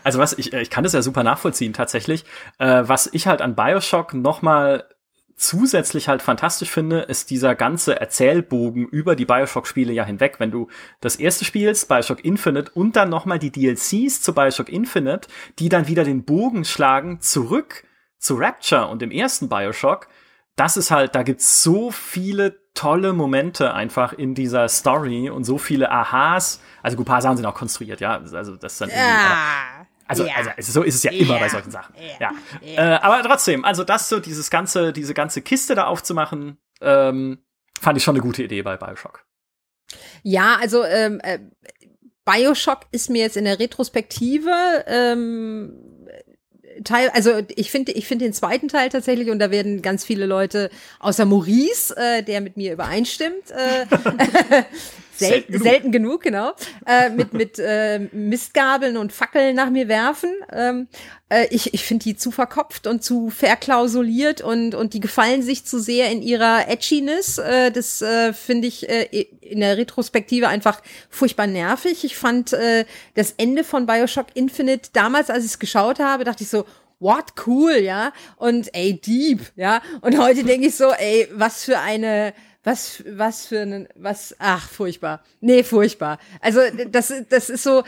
Also 0.03 0.19
was 0.19 0.33
ich, 0.33 0.55
ich 0.55 0.71
kann 0.71 0.85
das 0.85 0.95
ja 0.95 1.03
super 1.03 1.23
nachvollziehen 1.23 1.75
tatsächlich. 1.75 2.25
Äh, 2.59 2.85
was 2.87 3.11
ich 3.13 3.27
halt 3.27 3.43
an 3.43 3.55
Bioshock 3.55 4.15
noch 4.15 4.41
mal 4.41 4.89
zusätzlich 5.41 6.09
halt 6.09 6.23
fantastisch 6.23 6.71
finde, 6.71 7.01
ist 7.01 7.31
dieser 7.31 7.55
ganze 7.55 7.99
Erzählbogen 7.99 8.87
über 8.87 9.17
die 9.17 9.25
Bioshock-Spiele 9.25 9.93
ja 9.93 10.05
hinweg. 10.05 10.37
Wenn 10.39 10.51
du 10.51 10.69
das 11.01 11.17
erste 11.17 11.45
spielst, 11.45 11.89
Bioshock 11.89 12.25
Infinite, 12.25 12.71
und 12.75 12.95
dann 12.97 13.09
noch 13.09 13.25
mal 13.25 13.39
die 13.39 13.51
DLCs 13.51 14.21
zu 14.21 14.35
Bioshock 14.35 14.69
Infinite, 14.69 15.29
die 15.59 15.69
dann 15.69 15.89
wieder 15.89 16.05
den 16.05 16.25
Bogen 16.25 16.65
schlagen 16.65 17.21
zurück 17.21 17.85
zu 18.19 18.35
Rapture 18.35 18.89
und 18.89 19.01
dem 19.01 19.11
ersten 19.11 19.49
Bioshock, 19.49 20.09
das 20.57 20.77
ist 20.77 20.91
halt, 20.91 21.15
da 21.15 21.23
gibt's 21.23 21.63
so 21.63 21.91
viele 21.91 22.61
tolle 22.75 23.15
Momente 23.15 23.73
einfach 23.73 24.13
in 24.13 24.35
dieser 24.35 24.69
Story 24.69 25.31
und 25.31 25.45
so 25.45 25.57
viele 25.57 25.91
Aha's. 25.91 26.61
Also 26.83 26.99
gut, 26.99 27.07
ein 27.07 27.09
paar 27.09 27.23
Sachen 27.23 27.39
sind 27.39 27.47
auch 27.47 27.55
konstruiert, 27.55 28.01
ja. 28.01 28.19
Also 28.19 28.57
das 28.57 28.73
ist 28.73 28.81
dann 28.83 28.91
ja. 28.91 29.80
Also, 30.11 30.25
ja. 30.25 30.35
also, 30.57 30.73
so 30.73 30.83
ist 30.83 30.97
es 30.97 31.03
ja 31.05 31.13
immer 31.13 31.35
ja. 31.35 31.41
bei 31.41 31.49
solchen 31.49 31.71
Sachen. 31.71 31.95
Ja. 32.19 32.33
ja. 32.63 32.95
Äh, 32.95 32.99
aber 32.99 33.23
trotzdem, 33.23 33.65
also 33.65 33.85
das 33.85 34.09
so, 34.09 34.19
dieses 34.19 34.51
ganze, 34.51 34.93
diese 34.93 35.15
ganze 35.15 35.41
Kiste 35.41 35.77
da 35.77 35.87
aufzumachen, 35.87 36.59
ähm, 36.81 37.39
fand 37.81 37.97
ich 37.97 38.03
schon 38.03 38.17
eine 38.17 38.23
gute 38.23 38.43
Idee 38.43 38.63
bei 38.63 38.77
Bioshock. 38.77 39.25
Ja, 40.25 40.57
also 40.61 40.85
ähm, 40.85 41.21
äh, 41.23 41.39
Bioshock 42.25 42.87
ist 42.91 43.09
mir 43.09 43.23
jetzt 43.23 43.37
in 43.37 43.45
der 43.45 43.61
Retrospektive 43.61 44.85
ähm, 44.89 45.73
Teil, 46.83 47.11
also 47.11 47.43
ich 47.55 47.71
finde, 47.71 47.93
ich 47.93 48.07
finde 48.07 48.25
den 48.25 48.33
zweiten 48.33 48.69
Teil 48.69 48.89
tatsächlich, 48.89 49.31
und 49.31 49.39
da 49.39 49.51
werden 49.51 49.83
ganz 49.83 50.05
viele 50.05 50.27
Leute, 50.27 50.71
außer 50.99 51.25
Maurice, 51.25 51.97
äh, 51.97 52.23
der 52.23 52.41
mit 52.41 52.57
mir 52.57 52.73
übereinstimmt, 52.73 53.51
äh, 53.51 53.87
selten, 55.29 55.53
genug. 55.53 55.67
selten 55.67 55.93
genug, 55.93 56.23
genau, 56.23 56.53
äh, 56.87 57.11
mit, 57.11 57.33
mit 57.33 57.59
äh, 57.59 58.01
Mistgabeln 58.13 58.97
und 58.97 59.13
Fackeln 59.13 59.55
nach 59.55 59.71
mir 59.71 59.89
werfen. 59.89 60.31
Ähm, 60.53 60.89
äh, 61.29 61.47
ich 61.51 61.73
ich 61.75 61.85
finde 61.85 62.05
die 62.05 62.17
zu 62.17 62.31
verkopft 62.31 62.87
und 62.87 63.03
zu 63.03 63.31
verklausuliert 63.31 64.41
und, 64.41 64.75
und 64.75 64.95
die 64.95 65.01
gefallen 65.01 65.43
sich 65.43 65.65
zu 65.65 65.79
sehr 65.79 66.11
in 66.11 66.23
ihrer 66.23 66.69
Edginess. 66.69 67.39
Äh, 67.39 67.71
das 67.71 68.03
äh, 68.03 68.33
finde 68.33 68.69
ich 68.69 68.89
äh, 68.89 69.27
in 69.41 69.61
der 69.61 69.77
Retrospektive 69.77 70.49
einfach 70.49 70.83
furchtbar 71.09 71.47
nervig. 71.47 72.05
Ich 72.05 72.17
fand 72.17 72.53
äh, 72.53 72.85
das 73.15 73.35
Ende 73.37 73.65
von 73.65 73.87
Bioshock 73.87 74.27
Infinite 74.35 74.91
damals, 74.93 75.31
als 75.31 75.45
ich 75.45 75.53
es 75.53 75.59
geschaut 75.59 75.99
habe, 75.99 76.25
dachte 76.25 76.43
ich 76.43 76.51
so, 76.51 76.65
what 77.01 77.33
cool, 77.47 77.77
ja, 77.77 78.13
und 78.37 78.75
ey, 78.75 79.01
deep, 79.01 79.41
ja, 79.57 79.81
und 80.03 80.19
heute 80.19 80.45
denke 80.45 80.67
ich 80.67 80.77
so, 80.77 80.93
ey, 80.93 81.29
was 81.33 81.65
für 81.65 81.79
eine 81.79 82.35
was, 82.63 83.03
was 83.07 83.47
für 83.47 83.61
ein, 83.61 83.89
was, 83.95 84.37
ach, 84.39 84.69
furchtbar. 84.69 85.25
Nee, 85.41 85.63
furchtbar. 85.63 86.19
Also, 86.41 86.61
das, 86.91 87.13
das 87.29 87.49
ist 87.49 87.63
so, 87.63 87.85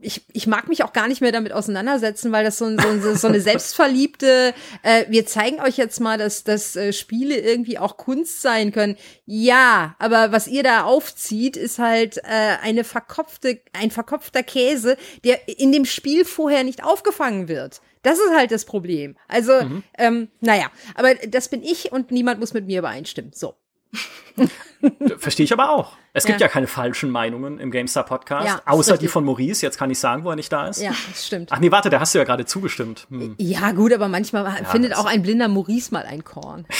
ich, 0.00 0.22
ich 0.32 0.46
mag 0.46 0.68
mich 0.68 0.82
auch 0.82 0.94
gar 0.94 1.08
nicht 1.08 1.20
mehr 1.20 1.32
damit 1.32 1.52
auseinandersetzen, 1.52 2.32
weil 2.32 2.42
das 2.42 2.56
so, 2.56 2.74
so, 3.00 3.14
so 3.14 3.28
eine 3.28 3.40
selbstverliebte, 3.40 4.54
äh, 4.82 5.04
wir 5.08 5.26
zeigen 5.26 5.60
euch 5.60 5.76
jetzt 5.76 6.00
mal, 6.00 6.16
dass, 6.16 6.42
dass 6.42 6.74
äh, 6.74 6.94
Spiele 6.94 7.36
irgendwie 7.36 7.78
auch 7.78 7.98
Kunst 7.98 8.40
sein 8.40 8.72
können. 8.72 8.96
Ja, 9.26 9.94
aber 9.98 10.32
was 10.32 10.46
ihr 10.46 10.62
da 10.62 10.84
aufzieht, 10.84 11.58
ist 11.58 11.78
halt 11.78 12.16
äh, 12.18 12.56
eine 12.62 12.84
verkopfte, 12.84 13.60
ein 13.74 13.90
verkopfter 13.90 14.42
Käse, 14.42 14.96
der 15.24 15.48
in 15.48 15.70
dem 15.70 15.84
Spiel 15.84 16.24
vorher 16.24 16.64
nicht 16.64 16.82
aufgefangen 16.82 17.48
wird. 17.48 17.82
Das 18.02 18.18
ist 18.18 18.34
halt 18.34 18.52
das 18.52 18.64
Problem. 18.64 19.16
Also, 19.28 19.52
mhm. 19.62 19.82
ähm, 19.98 20.28
naja, 20.40 20.70
aber 20.94 21.14
das 21.14 21.48
bin 21.48 21.62
ich 21.62 21.92
und 21.92 22.10
niemand 22.10 22.40
muss 22.40 22.54
mit 22.54 22.66
mir 22.66 22.78
übereinstimmen. 22.78 23.32
So. 23.34 23.54
Verstehe 25.18 25.44
ich 25.44 25.52
aber 25.52 25.70
auch. 25.70 25.92
Es 26.12 26.24
gibt 26.24 26.40
ja. 26.40 26.46
ja 26.46 26.52
keine 26.52 26.66
falschen 26.66 27.10
Meinungen 27.10 27.58
im 27.58 27.70
GameStar 27.70 28.04
Podcast, 28.04 28.46
ja, 28.46 28.60
außer 28.66 28.92
richtig. 28.92 29.08
die 29.08 29.12
von 29.12 29.24
Maurice. 29.24 29.64
Jetzt 29.64 29.78
kann 29.78 29.90
ich 29.90 29.98
sagen, 29.98 30.24
wo 30.24 30.30
er 30.30 30.36
nicht 30.36 30.52
da 30.52 30.68
ist. 30.68 30.80
Ja, 30.80 30.92
das 31.08 31.26
stimmt. 31.26 31.50
Ach 31.52 31.58
nee, 31.58 31.70
warte, 31.70 31.90
da 31.90 32.00
hast 32.00 32.14
du 32.14 32.18
ja 32.18 32.24
gerade 32.24 32.44
zugestimmt. 32.44 33.06
Hm. 33.10 33.34
Ja, 33.38 33.72
gut, 33.72 33.92
aber 33.92 34.08
manchmal 34.08 34.44
ja, 34.44 34.64
findet 34.64 34.96
auch 34.96 35.06
ein 35.06 35.22
blinder 35.22 35.48
Maurice 35.48 35.92
mal 35.92 36.04
ein 36.04 36.24
Korn. 36.24 36.66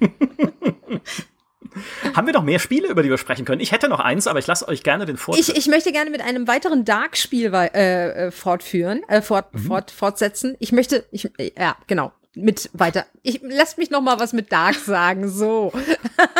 Haben 2.14 2.26
wir 2.26 2.34
noch 2.34 2.42
mehr 2.42 2.58
Spiele, 2.58 2.88
über 2.88 3.02
die 3.02 3.10
wir 3.10 3.18
sprechen 3.18 3.44
können? 3.44 3.60
Ich 3.60 3.72
hätte 3.72 3.88
noch 3.88 4.00
eins, 4.00 4.26
aber 4.26 4.38
ich 4.38 4.46
lasse 4.46 4.66
euch 4.68 4.82
gerne 4.82 5.06
den 5.06 5.16
Vortritt. 5.16 5.48
Ich, 5.48 5.56
ich 5.56 5.66
möchte 5.68 5.92
gerne 5.92 6.10
mit 6.10 6.20
einem 6.20 6.48
weiteren 6.48 6.84
Dark-Spiel 6.84 7.52
äh, 7.54 8.26
äh, 8.26 8.30
fortführen, 8.30 9.02
äh, 9.08 9.22
fort, 9.22 9.54
mhm. 9.54 9.60
fort, 9.60 9.90
fortsetzen. 9.90 10.56
Ich 10.58 10.72
möchte, 10.72 11.04
ich, 11.10 11.30
äh, 11.38 11.52
ja, 11.56 11.76
genau 11.86 12.12
mit 12.38 12.70
weiter. 12.72 13.06
Ich 13.22 13.40
lass 13.42 13.76
mich 13.76 13.90
noch 13.90 14.00
mal 14.00 14.18
was 14.18 14.32
mit 14.32 14.52
Dark 14.52 14.76
sagen, 14.76 15.28
so. 15.28 15.72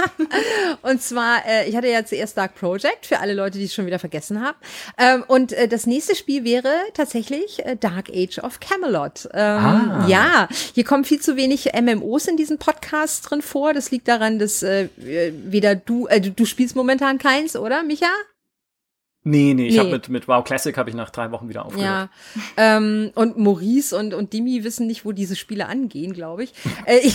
und 0.82 1.02
zwar, 1.02 1.44
äh, 1.46 1.68
ich 1.68 1.76
hatte 1.76 1.88
ja 1.88 2.04
zuerst 2.04 2.36
Dark 2.36 2.54
Project 2.54 3.06
für 3.06 3.18
alle 3.18 3.34
Leute, 3.34 3.58
die 3.58 3.64
es 3.64 3.74
schon 3.74 3.86
wieder 3.86 3.98
vergessen 3.98 4.40
haben. 4.40 4.56
Ähm, 4.96 5.24
und 5.26 5.52
äh, 5.52 5.68
das 5.68 5.86
nächste 5.86 6.14
Spiel 6.14 6.44
wäre 6.44 6.72
tatsächlich 6.94 7.64
äh, 7.64 7.76
Dark 7.76 8.10
Age 8.10 8.38
of 8.38 8.60
Camelot. 8.60 9.28
Ähm, 9.34 9.40
ah. 9.40 10.06
Ja, 10.08 10.48
hier 10.74 10.84
kommen 10.84 11.04
viel 11.04 11.20
zu 11.20 11.36
wenig 11.36 11.72
MMOs 11.74 12.26
in 12.28 12.36
diesen 12.36 12.58
Podcasts 12.58 13.22
drin 13.22 13.42
vor. 13.42 13.74
Das 13.74 13.90
liegt 13.90 14.08
daran, 14.08 14.38
dass 14.38 14.62
äh, 14.62 14.88
weder 14.96 15.74
du, 15.74 16.06
äh, 16.06 16.20
du, 16.20 16.30
du 16.30 16.44
spielst 16.44 16.76
momentan 16.76 17.18
keins, 17.18 17.56
oder, 17.56 17.82
Micha? 17.82 18.10
Nee, 19.28 19.52
nee, 19.52 19.66
ich 19.66 19.74
nee. 19.74 19.80
habe 19.80 19.90
mit, 19.90 20.08
mit 20.08 20.26
WoW 20.26 20.42
Classic 20.42 20.74
habe 20.78 20.88
ich 20.88 20.96
nach 20.96 21.10
drei 21.10 21.30
Wochen 21.32 21.50
wieder 21.50 21.66
aufgehört. 21.66 22.08
Ja, 22.56 22.76
ähm, 22.76 23.10
und 23.14 23.36
Maurice 23.36 23.94
und, 23.94 24.14
und 24.14 24.32
Dimi 24.32 24.64
wissen 24.64 24.86
nicht, 24.86 25.04
wo 25.04 25.12
diese 25.12 25.36
Spiele 25.36 25.66
angehen, 25.66 26.14
glaube 26.14 26.44
ich. 26.44 26.54
äh, 26.86 27.06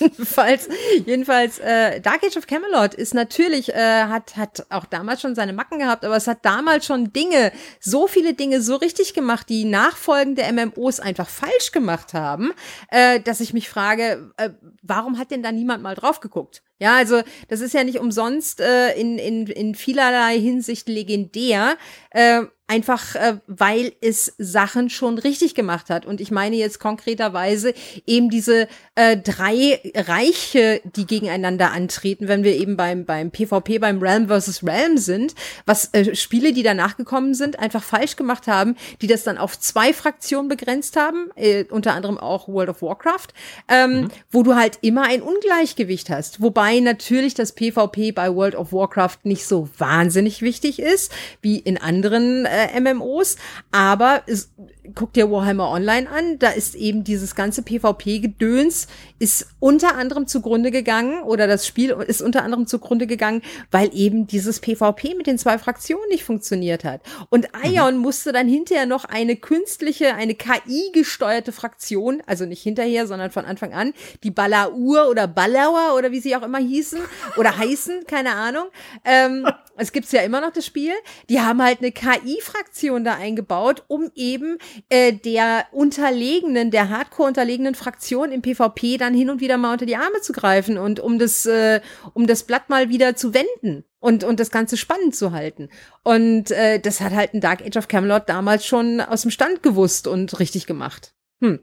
jedenfalls, 0.00 0.68
jedenfalls 1.06 1.60
äh, 1.60 2.00
Dark 2.00 2.24
Age 2.24 2.36
of 2.36 2.48
Camelot 2.48 2.94
ist 2.94 3.14
natürlich, 3.14 3.72
äh, 3.72 4.04
hat, 4.06 4.36
hat 4.36 4.66
auch 4.70 4.86
damals 4.86 5.20
schon 5.20 5.36
seine 5.36 5.52
Macken 5.52 5.78
gehabt, 5.78 6.04
aber 6.04 6.16
es 6.16 6.26
hat 6.26 6.44
damals 6.44 6.84
schon 6.84 7.12
Dinge, 7.12 7.52
so 7.78 8.08
viele 8.08 8.34
Dinge 8.34 8.60
so 8.60 8.74
richtig 8.74 9.14
gemacht, 9.14 9.48
die 9.48 9.64
nachfolgende 9.64 10.42
MMOs 10.52 10.98
einfach 10.98 11.28
falsch 11.28 11.70
gemacht 11.70 12.12
haben, 12.12 12.50
äh, 12.88 13.20
dass 13.20 13.38
ich 13.38 13.52
mich 13.52 13.68
frage, 13.68 14.32
äh, 14.36 14.50
warum 14.82 15.16
hat 15.16 15.30
denn 15.30 15.44
da 15.44 15.52
niemand 15.52 15.80
mal 15.80 15.94
drauf 15.94 16.18
geguckt? 16.18 16.62
Ja, 16.80 16.96
also 16.96 17.20
das 17.48 17.60
ist 17.60 17.74
ja 17.74 17.84
nicht 17.84 18.00
umsonst 18.00 18.60
äh, 18.60 18.98
in, 18.98 19.18
in, 19.18 19.46
in 19.46 19.74
vielerlei 19.74 20.40
Hinsicht 20.40 20.88
legendär. 20.88 21.76
Äh, 22.10 22.44
einfach 22.70 23.16
äh, 23.16 23.38
weil 23.48 23.92
es 24.00 24.32
Sachen 24.38 24.90
schon 24.90 25.18
richtig 25.18 25.56
gemacht 25.56 25.90
hat. 25.90 26.06
Und 26.06 26.20
ich 26.20 26.30
meine 26.30 26.54
jetzt 26.54 26.78
konkreterweise 26.78 27.74
eben 28.06 28.30
diese 28.30 28.68
äh, 28.94 29.16
drei 29.16 29.80
Reiche, 29.96 30.80
die 30.84 31.04
gegeneinander 31.04 31.72
antreten, 31.72 32.28
wenn 32.28 32.44
wir 32.44 32.54
eben 32.54 32.76
beim, 32.76 33.04
beim 33.04 33.32
PvP, 33.32 33.80
beim 33.80 33.98
Realm 33.98 34.28
versus 34.28 34.64
Realm 34.64 34.98
sind, 34.98 35.34
was 35.66 35.92
äh, 35.94 36.14
Spiele, 36.14 36.52
die 36.52 36.62
danach 36.62 36.96
gekommen 36.96 37.34
sind, 37.34 37.58
einfach 37.58 37.82
falsch 37.82 38.14
gemacht 38.14 38.46
haben, 38.46 38.76
die 39.02 39.08
das 39.08 39.24
dann 39.24 39.36
auf 39.36 39.58
zwei 39.58 39.92
Fraktionen 39.92 40.48
begrenzt 40.48 40.96
haben, 40.96 41.30
äh, 41.34 41.64
unter 41.70 41.94
anderem 41.94 42.18
auch 42.18 42.46
World 42.46 42.68
of 42.68 42.82
Warcraft, 42.82 43.28
ähm, 43.68 44.02
mhm. 44.02 44.08
wo 44.30 44.44
du 44.44 44.54
halt 44.54 44.78
immer 44.82 45.02
ein 45.02 45.22
Ungleichgewicht 45.22 46.08
hast. 46.08 46.40
Wobei 46.40 46.78
natürlich 46.78 47.34
das 47.34 47.52
PvP 47.52 48.12
bei 48.12 48.32
World 48.32 48.54
of 48.54 48.72
Warcraft 48.72 49.18
nicht 49.24 49.44
so 49.44 49.68
wahnsinnig 49.76 50.40
wichtig 50.40 50.78
ist, 50.78 51.10
wie 51.42 51.58
in 51.58 51.76
anderen 51.76 52.46
äh, 52.46 52.59
äh, 52.68 52.80
MMOs, 52.80 53.36
aber 53.70 54.22
es, 54.26 54.52
guck 54.94 55.12
dir 55.12 55.30
Warhammer 55.30 55.70
Online 55.70 56.08
an, 56.08 56.38
da 56.38 56.50
ist 56.50 56.74
eben 56.74 57.04
dieses 57.04 57.34
ganze 57.34 57.62
PvP-Gedöns 57.62 58.88
ist 59.18 59.48
unter 59.60 59.96
anderem 59.96 60.26
zugrunde 60.26 60.70
gegangen 60.70 61.22
oder 61.22 61.46
das 61.46 61.66
Spiel 61.66 61.90
ist 61.90 62.22
unter 62.22 62.42
anderem 62.42 62.66
zugrunde 62.66 63.06
gegangen, 63.06 63.42
weil 63.70 63.90
eben 63.94 64.26
dieses 64.26 64.60
PvP 64.60 65.14
mit 65.14 65.26
den 65.26 65.38
zwei 65.38 65.58
Fraktionen 65.58 66.08
nicht 66.08 66.24
funktioniert 66.24 66.84
hat. 66.84 67.02
Und 67.28 67.48
Ion 67.62 67.96
mhm. 67.96 68.00
musste 68.00 68.32
dann 68.32 68.48
hinterher 68.48 68.86
noch 68.86 69.04
eine 69.04 69.36
künstliche, 69.36 70.14
eine 70.14 70.34
KI-gesteuerte 70.34 71.52
Fraktion, 71.52 72.22
also 72.26 72.46
nicht 72.46 72.62
hinterher, 72.62 73.06
sondern 73.06 73.30
von 73.30 73.44
Anfang 73.44 73.74
an, 73.74 73.92
die 74.24 74.30
Balaur 74.30 75.08
oder 75.10 75.26
Ballauer 75.26 75.96
oder 75.96 76.12
wie 76.12 76.20
sie 76.20 76.34
auch 76.34 76.42
immer 76.42 76.58
hießen 76.58 77.00
oder 77.36 77.56
heißen, 77.58 78.04
keine 78.06 78.34
Ahnung. 78.34 78.66
Ähm, 79.04 79.46
es 79.76 79.92
gibt's 79.92 80.12
ja 80.12 80.22
immer 80.22 80.40
noch 80.40 80.52
das 80.52 80.66
Spiel. 80.66 80.92
Die 81.28 81.40
haben 81.40 81.62
halt 81.62 81.78
eine 81.78 81.92
KI-Fraktion 81.92 83.04
da 83.04 83.14
eingebaut, 83.14 83.84
um 83.88 84.10
eben 84.14 84.58
äh, 84.88 85.12
der 85.12 85.66
unterlegenen, 85.72 86.70
der 86.70 86.88
hardcore 86.88 87.28
unterlegenen 87.28 87.74
Fraktion 87.74 88.32
im 88.32 88.42
PvP 88.42 88.96
dann 88.96 89.14
hin 89.14 89.30
und 89.30 89.40
wieder 89.40 89.56
mal 89.56 89.72
unter 89.72 89.86
die 89.86 89.96
Arme 89.96 90.20
zu 90.20 90.32
greifen 90.32 90.78
und 90.78 91.00
um 91.00 91.18
das, 91.18 91.46
äh, 91.46 91.80
um 92.14 92.26
das 92.26 92.44
Blatt 92.44 92.68
mal 92.68 92.88
wieder 92.88 93.16
zu 93.16 93.34
wenden 93.34 93.84
und, 93.98 94.24
und 94.24 94.40
das 94.40 94.50
Ganze 94.50 94.76
spannend 94.76 95.14
zu 95.14 95.32
halten. 95.32 95.68
Und 96.02 96.50
äh, 96.50 96.80
das 96.80 97.00
hat 97.00 97.12
halt 97.12 97.34
ein 97.34 97.40
Dark 97.40 97.62
Age 97.62 97.76
of 97.76 97.88
Camelot 97.88 98.28
damals 98.28 98.66
schon 98.66 99.00
aus 99.00 99.22
dem 99.22 99.30
Stand 99.30 99.62
gewusst 99.62 100.06
und 100.06 100.38
richtig 100.38 100.66
gemacht. 100.66 101.14
Hm. 101.40 101.60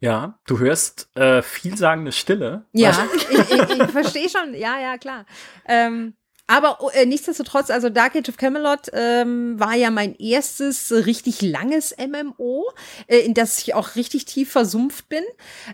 Ja, 0.00 0.38
du 0.46 0.60
hörst 0.60 1.10
äh, 1.16 1.42
vielsagende 1.42 2.12
Stille. 2.12 2.66
Ja, 2.72 3.08
ich, 3.16 3.38
ich, 3.38 3.50
ich 3.50 3.90
verstehe 3.90 4.28
schon. 4.28 4.54
Ja, 4.54 4.78
ja, 4.80 4.96
klar. 4.96 5.26
Ähm, 5.66 6.14
aber 6.48 6.78
äh, 6.94 7.04
nichtsdestotrotz, 7.04 7.70
also 7.70 7.90
Dark 7.90 8.16
Age 8.16 8.30
of 8.30 8.38
Camelot 8.38 8.88
ähm, 8.94 9.60
war 9.60 9.74
ja 9.74 9.90
mein 9.90 10.16
erstes 10.16 10.90
richtig 10.90 11.42
langes 11.42 11.94
MMO, 11.98 12.64
äh, 13.06 13.18
in 13.18 13.34
das 13.34 13.58
ich 13.58 13.74
auch 13.74 13.96
richtig 13.96 14.24
tief 14.24 14.50
versumpft 14.50 15.10
bin. 15.10 15.22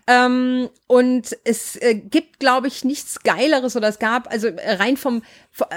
Ähm, 0.09 0.68
und 0.89 1.39
es 1.45 1.77
äh, 1.77 1.95
gibt, 1.95 2.41
glaube 2.41 2.66
ich, 2.66 2.85
nichts 2.85 3.20
Geileres 3.22 3.77
oder 3.77 3.87
es 3.87 4.01
gab, 4.01 4.31
also 4.33 4.49
äh, 4.49 4.72
rein 4.72 4.97
vom 4.97 5.22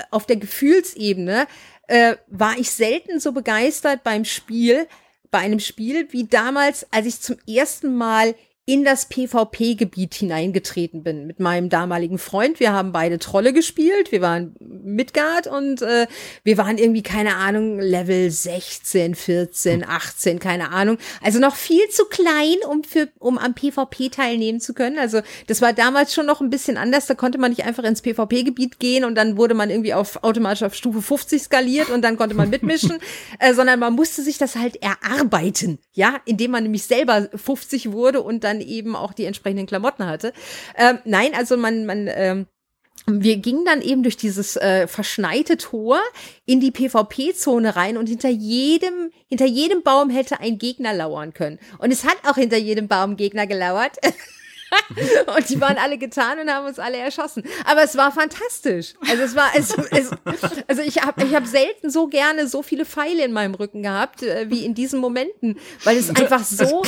auf 0.10 0.26
der 0.26 0.38
Gefühlsebene 0.38 1.45
äh, 1.86 2.16
war 2.26 2.58
ich 2.58 2.72
selten 2.72 3.20
so 3.20 3.32
begeistert 3.32 4.04
beim 4.04 4.26
Spiel, 4.26 4.88
bei 5.30 5.38
einem 5.39 5.60
Spiel 5.60 6.08
wie 6.12 6.26
damals, 6.26 6.88
als 6.89 7.06
ich 7.06 7.22
zum 7.22 7.38
ersten 7.48 7.95
Mal 7.95 8.34
in 8.70 8.84
das 8.84 9.05
PvP-Gebiet 9.05 10.13
hineingetreten 10.13 11.01
bin 11.01 11.26
mit 11.26 11.39
meinem 11.39 11.70
damaligen 11.70 12.18
Freund. 12.18 12.59
Wir 12.59 12.74
haben 12.74 12.91
beide 12.91 13.18
Trolle 13.18 13.53
gespielt. 13.53 14.11
Wir 14.11 14.20
waren 14.20 14.57
Midgard 14.59 15.47
und 15.47 15.82
äh, 15.82 16.05
wir 16.43 16.57
waren 16.57 16.78
irgendwie, 16.78 17.01
keine 17.01 17.38
Ahnung, 17.38 17.80
Level 17.80 18.30
16, 18.30 19.15
14, 19.15 19.86
18, 19.88 20.39
keine 20.39 20.72
Ahnung. 20.72 20.97
Also 21.24 21.39
noch 21.39 21.55
viel 21.55 21.88
zu 21.88 22.03
klein, 22.05 22.57
um 22.70 22.84
für, 22.84 23.07
um 23.20 23.38
am 23.38 23.55
PvP 23.55 24.09
teilnehmen 24.09 24.59
zu 24.59 24.74
können. 24.74 24.99
Also 24.99 25.22
das 25.47 25.61
war 25.61 25.72
damals 25.72 26.13
schon 26.13 26.26
noch 26.26 26.41
ein 26.41 26.49
bisschen 26.49 26.76
anders. 26.76 27.05
Da 27.05 27.13
konnte 27.15 27.38
man 27.38 27.51
nicht 27.51 27.63
einfach 27.63 27.86
ins 27.86 28.01
PvP-Gebiet 28.01 28.80
gehen 28.80 29.05
und 29.05 29.15
dann 29.15 29.38
wurde 29.38 29.53
man 29.53 29.70
irgendwie 29.70 29.93
auf 29.93 30.26
automatisch 30.26 30.63
auf 30.63 30.76
Stufe 30.76 31.01
50 31.01 31.41
skaliert 31.41 31.89
und 31.89 32.01
dann 32.01 32.18
konnte 32.18 32.36
man 32.36 32.49
mitmischen, 32.49 32.97
äh, 33.39 33.53
sondern 33.53 33.80
man 33.80 33.93
musste 33.93 34.24
sich 34.24 34.38
das 34.38 34.57
halt 34.57 34.78
erarbeiten, 34.84 35.80
ja, 35.93 36.20
indem 36.26 36.51
man 36.51 36.63
nämlich 36.63 36.84
selber 36.84 37.30
50 37.34 37.93
wurde 37.93 38.22
und 38.22 38.43
dann 38.43 38.57
eben 38.62 38.95
auch 38.95 39.14
die 39.14 39.26
entsprechenden 39.26 39.68
Klamotten 39.68 40.05
hatte. 40.05 40.34
Ähm, 40.76 40.99
nein, 41.05 41.34
also 41.34 41.58
man, 41.58 41.86
man, 41.86 42.10
ähm, 42.12 42.47
wir 43.10 43.38
gingen 43.38 43.64
dann 43.64 43.82
eben 43.82 44.03
durch 44.03 44.18
dieses 44.18 44.58
äh, 44.58 44.88
verschneite 44.88 45.58
Tor 45.58 45.99
in 46.45 46.60
die 46.60 46.72
PvP-Zone 46.72 47.76
rein 47.76 47.97
und 47.97 48.08
hinter 48.08 48.30
jedem, 48.30 49.12
hinter 49.30 49.45
jedem 49.45 49.82
Baum 49.82 50.10
hätte 50.10 50.39
ein 50.39 50.58
Gegner 50.58 50.93
lauern 50.93 51.34
können. 51.34 51.60
Und 51.78 51.91
es 51.91 52.03
hat 52.03 52.18
auch 52.26 52.36
hinter 52.36 52.58
jedem 52.58 52.88
Baum 52.88 53.16
Gegner 53.16 53.47
gelauert. 53.47 53.97
und 55.36 55.49
die 55.49 55.59
waren 55.61 55.78
alle 55.78 55.97
getan 55.97 56.39
und 56.39 56.49
haben 56.49 56.65
uns 56.65 56.80
alle 56.80 56.97
erschossen. 56.97 57.43
Aber 57.65 57.84
es 57.84 57.95
war 57.97 58.11
fantastisch. 58.11 58.93
Also 59.09 59.24
es 59.24 59.36
war, 59.36 59.49
es, 59.55 59.76
es, 59.91 60.11
also 60.68 60.82
ich 60.82 61.01
habe 61.01 61.24
ich 61.24 61.36
hab 61.36 61.45
selten 61.45 61.89
so 61.89 62.07
gerne 62.07 62.47
so 62.47 62.61
viele 62.61 62.86
Pfeile 62.86 63.26
in 63.26 63.34
meinem 63.34 63.55
Rücken 63.55 63.84
gehabt, 63.84 64.24
äh, 64.24 64.49
wie 64.49 64.65
in 64.65 64.74
diesen 64.74 64.99
Momenten, 64.99 65.57
weil 65.84 65.97
es 65.97 66.09
einfach 66.09 66.43
so, 66.43 66.84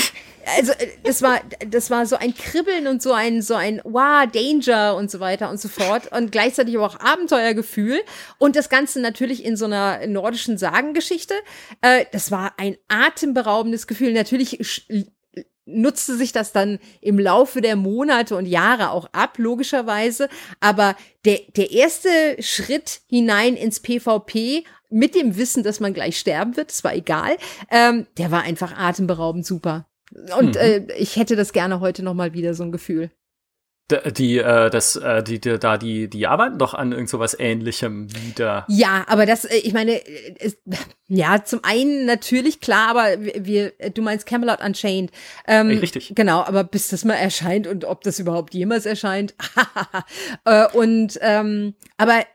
also 0.57 0.71
äh, 0.73 0.87
das 1.03 1.21
war, 1.21 1.41
das 1.67 1.89
war 1.89 2.05
so 2.05 2.15
ein 2.15 2.33
Kribbeln 2.33 2.87
und 2.87 3.01
so 3.01 3.13
ein, 3.13 3.41
so 3.41 3.55
ein 3.55 3.81
Wow, 3.83 4.27
Danger 4.31 4.95
und 4.95 5.11
so 5.11 5.19
weiter 5.19 5.49
und 5.49 5.59
so 5.59 5.67
fort 5.67 6.11
und 6.11 6.31
gleichzeitig 6.31 6.75
aber 6.75 6.85
auch 6.85 6.99
Abenteuergefühl 6.99 7.99
und 8.37 8.55
das 8.55 8.69
Ganze 8.69 8.99
natürlich 8.99 9.43
in 9.45 9.55
so 9.55 9.65
einer 9.65 10.05
nordischen 10.07 10.57
Sagengeschichte. 10.57 11.33
Äh, 11.81 12.05
das 12.11 12.31
war 12.31 12.53
ein 12.57 12.77
atemberaubendes 12.87 13.87
Gefühl. 13.87 14.13
Natürlich 14.13 14.59
nutzte 15.69 16.15
sich 16.15 16.31
das 16.31 16.51
dann 16.51 16.79
im 17.01 17.19
Laufe 17.19 17.61
der 17.61 17.75
Monate 17.75 18.35
und 18.35 18.45
Jahre 18.45 18.91
auch 18.91 19.07
ab, 19.11 19.37
logischerweise. 19.37 20.29
Aber 20.59 20.95
der, 21.25 21.39
der 21.55 21.71
erste 21.71 22.09
Schritt 22.39 23.01
hinein 23.07 23.55
ins 23.55 23.79
PvP 23.79 24.63
mit 24.89 25.15
dem 25.15 25.37
Wissen, 25.37 25.63
dass 25.63 25.79
man 25.79 25.93
gleich 25.93 26.17
sterben 26.17 26.57
wird, 26.57 26.69
das 26.69 26.83
war 26.83 26.95
egal, 26.95 27.37
ähm, 27.69 28.07
der 28.17 28.31
war 28.31 28.41
einfach 28.41 28.77
atemberaubend 28.77 29.45
super. 29.45 29.85
Und 30.37 30.55
mhm. 30.55 30.61
äh, 30.61 30.93
ich 30.97 31.15
hätte 31.15 31.35
das 31.35 31.53
gerne 31.53 31.79
heute 31.79 32.03
noch 32.03 32.15
mal 32.15 32.33
wieder 32.33 32.53
so 32.53 32.63
ein 32.63 32.71
Gefühl. 32.71 33.11
Die, 33.89 34.37
äh, 34.37 34.69
das, 34.69 34.95
äh, 34.95 35.23
die, 35.23 35.39
die, 35.39 35.57
da, 35.57 35.77
die, 35.77 36.09
die 36.09 36.27
arbeiten 36.27 36.59
doch 36.59 36.73
an 36.73 36.91
irgend 36.91 37.09
sowas 37.09 37.35
ähnlichem 37.39 38.07
wieder. 38.13 38.65
Ja, 38.67 39.03
aber 39.07 39.25
das, 39.25 39.45
äh, 39.45 39.57
ich 39.57 39.73
meine, 39.73 39.97
ist, 39.97 40.57
äh, 40.69 40.75
ja, 41.07 41.43
zum 41.43 41.61
einen 41.63 42.05
natürlich 42.05 42.59
klar, 42.59 42.89
aber 42.89 43.07
wir, 43.19 43.71
du 43.93 44.01
meinst 44.01 44.27
Camelot 44.27 44.63
Unchained. 44.63 45.11
Ähm, 45.47 45.69
Richtig. 45.69 46.13
Genau, 46.15 46.41
aber 46.43 46.63
bis 46.63 46.89
das 46.89 47.03
mal 47.03 47.15
erscheint 47.15 47.65
und 47.65 47.83
ob 47.83 48.03
das 48.03 48.19
überhaupt 48.19 48.53
jemals 48.53 48.85
erscheint. 48.85 49.33
äh, 50.45 50.67
und, 50.73 51.17
ähm, 51.21 51.73
aber 51.97 52.25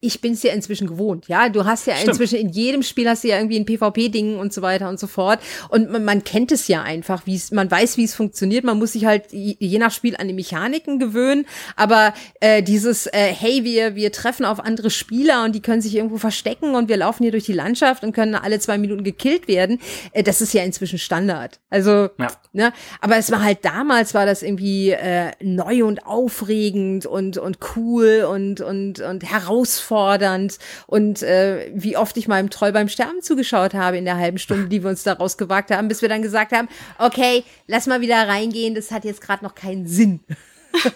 ich 0.00 0.20
bin 0.20 0.32
es 0.32 0.42
ja 0.42 0.52
inzwischen 0.52 0.86
gewohnt, 0.86 1.28
ja. 1.28 1.48
Du 1.48 1.64
hast 1.64 1.86
ja 1.86 1.94
Stimmt. 1.94 2.10
inzwischen 2.10 2.38
in 2.38 2.48
jedem 2.50 2.82
Spiel 2.82 3.08
hast 3.08 3.24
du 3.24 3.28
ja 3.28 3.36
irgendwie 3.36 3.58
ein 3.58 3.66
PvP-Ding 3.66 4.38
und 4.38 4.52
so 4.52 4.62
weiter 4.62 4.88
und 4.88 4.98
so 4.98 5.06
fort. 5.06 5.40
Und 5.68 5.90
man, 5.90 6.04
man 6.04 6.24
kennt 6.24 6.52
es 6.52 6.68
ja 6.68 6.82
einfach, 6.82 7.26
wie 7.26 7.34
es, 7.34 7.50
man 7.50 7.70
weiß, 7.70 7.96
wie 7.96 8.04
es 8.04 8.14
funktioniert. 8.14 8.64
Man 8.64 8.78
muss 8.78 8.92
sich 8.92 9.06
halt 9.06 9.32
je 9.32 9.78
nach 9.78 9.90
Spiel 9.90 10.16
an 10.16 10.28
die 10.28 10.34
Mechaniken 10.34 10.98
gewöhnen. 10.98 11.46
Aber 11.76 12.14
äh, 12.40 12.62
dieses, 12.62 13.06
äh, 13.06 13.32
hey, 13.32 13.64
wir, 13.64 13.94
wir 13.94 14.12
treffen 14.12 14.44
auf 14.44 14.60
andere 14.60 14.90
Spieler 14.90 15.44
und 15.44 15.54
die 15.54 15.60
können 15.60 15.82
sich 15.82 15.94
irgendwo 15.94 16.18
verstecken 16.18 16.74
und 16.74 16.88
wir 16.88 16.96
laufen 16.96 17.22
hier 17.22 17.32
durch 17.32 17.44
die 17.44 17.52
Landschaft 17.52 18.02
und 18.02 18.12
können 18.12 18.34
alle 18.34 18.58
zwei 18.60 18.78
Minuten 18.78 19.04
gekillt 19.04 19.48
werden, 19.48 19.80
äh, 20.12 20.22
das 20.22 20.40
ist 20.40 20.54
ja 20.54 20.62
inzwischen 20.62 20.98
Standard. 20.98 21.60
Also, 21.70 22.10
ja. 22.18 22.28
ne, 22.52 22.72
aber 23.00 23.16
es 23.16 23.30
war 23.30 23.42
halt 23.42 23.64
damals 23.64 24.14
war 24.14 24.26
das 24.26 24.42
irgendwie 24.42 24.90
äh, 24.90 25.32
neu 25.42 25.84
und 25.84 26.06
aufregend 26.06 27.06
und, 27.06 27.38
und 27.38 27.58
cool 27.76 28.26
und, 28.30 28.60
und, 28.60 29.00
und 29.00 29.30
herausfordernd 29.30 29.55
herausfordernd 29.56 30.58
und 30.86 31.22
äh, 31.22 31.70
wie 31.74 31.96
oft 31.96 32.16
ich 32.16 32.28
meinem 32.28 32.50
Troll 32.50 32.72
beim 32.72 32.88
Sterben 32.88 33.22
zugeschaut 33.22 33.74
habe 33.74 33.96
in 33.96 34.04
der 34.04 34.16
halben 34.16 34.38
Stunde, 34.38 34.68
die 34.68 34.82
wir 34.82 34.90
uns 34.90 35.02
daraus 35.02 35.36
gewagt 35.36 35.70
haben, 35.70 35.88
bis 35.88 36.02
wir 36.02 36.08
dann 36.08 36.22
gesagt 36.22 36.52
haben, 36.52 36.68
okay, 36.98 37.44
lass 37.66 37.86
mal 37.86 38.00
wieder 38.00 38.28
reingehen, 38.28 38.74
das 38.74 38.90
hat 38.90 39.04
jetzt 39.04 39.20
gerade 39.20 39.44
noch 39.44 39.54
keinen 39.54 39.86
Sinn. 39.86 40.20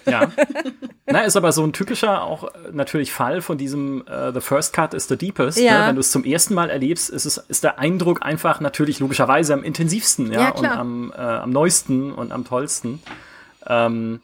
ja. 0.07 0.31
Na, 1.07 1.21
ist 1.21 1.37
aber 1.37 1.53
so 1.53 1.65
ein 1.65 1.73
typischer 1.73 2.23
auch 2.23 2.45
äh, 2.45 2.71
natürlich 2.73 3.13
Fall 3.13 3.41
von 3.41 3.57
diesem 3.57 4.03
uh, 4.03 4.31
The 4.33 4.41
First 4.41 4.75
Cut 4.75 4.93
is 4.93 5.09
the 5.09 5.17
Deepest. 5.17 5.57
Ne? 5.57 5.65
Ja. 5.65 5.81
Ne? 5.81 5.89
Wenn 5.89 5.95
du 5.97 6.01
es 6.01 6.11
zum 6.11 6.25
ersten 6.25 6.53
Mal 6.53 6.69
erlebst, 6.69 7.09
ist, 7.09 7.25
es, 7.25 7.39
ist 7.39 7.65
der 7.65 7.79
Eindruck 7.79 8.23
einfach 8.23 8.61
natürlich 8.61 9.01
logischerweise 9.01 9.55
am 9.55 9.63
intensivsten, 9.63 10.33
ja, 10.33 10.41
ja 10.41 10.51
und 10.51 10.67
am, 10.67 11.13
äh, 11.17 11.21
am 11.21 11.51
neuesten 11.51 12.13
und 12.13 12.31
am 12.31 12.45
tollsten. 12.45 13.01
Ähm, 13.67 14.21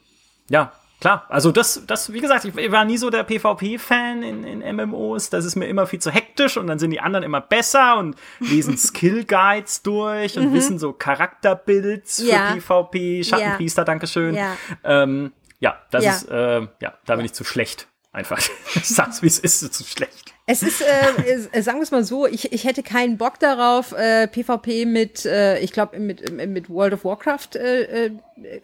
ja, 0.49 0.73
Klar, 0.99 1.25
also 1.29 1.51
das, 1.51 1.83
das, 1.85 2.11
wie 2.11 2.21
gesagt, 2.21 2.45
ich 2.45 2.71
war 2.71 2.83
nie 2.83 2.97
so 2.97 3.11
der 3.11 3.23
PvP-Fan 3.23 4.23
in, 4.23 4.43
in 4.43 4.75
MMOs. 4.75 5.29
Das 5.29 5.45
ist 5.45 5.55
mir 5.55 5.67
immer 5.67 5.85
viel 5.85 5.99
zu 5.99 6.09
hektisch 6.09 6.57
und 6.57 6.65
dann 6.65 6.79
sind 6.79 6.89
die 6.89 6.99
anderen 6.99 7.23
immer 7.23 7.41
besser 7.41 7.97
und 7.97 8.15
lesen 8.39 8.77
Skill-Guides 8.77 9.83
durch 9.83 10.37
und 10.37 10.49
mhm. 10.49 10.53
wissen 10.53 10.79
so 10.79 10.93
Charakterbuilds 10.93 12.21
für 12.21 12.29
ja. 12.29 12.51
PvP, 12.53 13.23
Schattenpriester, 13.23 13.81
ja. 13.81 13.85
Dankeschön. 13.85 14.33
Ja, 14.33 14.57
ähm, 14.83 15.33
ja 15.59 15.77
das 15.91 16.03
ist, 16.03 16.29
äh, 16.29 16.61
ja, 16.79 16.93
da 17.05 17.15
bin 17.15 17.25
ich 17.25 17.33
zu 17.33 17.43
schlecht. 17.43 17.87
Einfach. 18.11 18.39
Ich 18.75 18.87
sag's, 18.87 19.21
wie 19.21 19.27
es 19.27 19.39
ist, 19.39 19.73
zu 19.73 19.83
schlecht. 19.83 20.33
Es 20.49 20.63
ist, 20.63 20.81
äh, 20.81 21.61
sagen 21.61 21.79
wir 21.79 21.83
es 21.83 21.91
mal 21.91 22.05
so, 22.05 22.25
ich, 22.25 22.53
ich 22.53 22.63
hätte 22.63 22.81
keinen 22.81 23.17
Bock 23.17 23.37
darauf, 23.37 23.91
äh, 23.91 24.27
PvP 24.27 24.85
mit, 24.85 25.25
äh, 25.25 25.59
ich 25.59 25.73
glaube, 25.73 25.99
mit, 25.99 26.31
mit 26.31 26.69
World 26.69 26.93
of 26.93 27.03
Warcraft, 27.03 27.55
äh, 27.55 28.05
äh, 28.05 28.11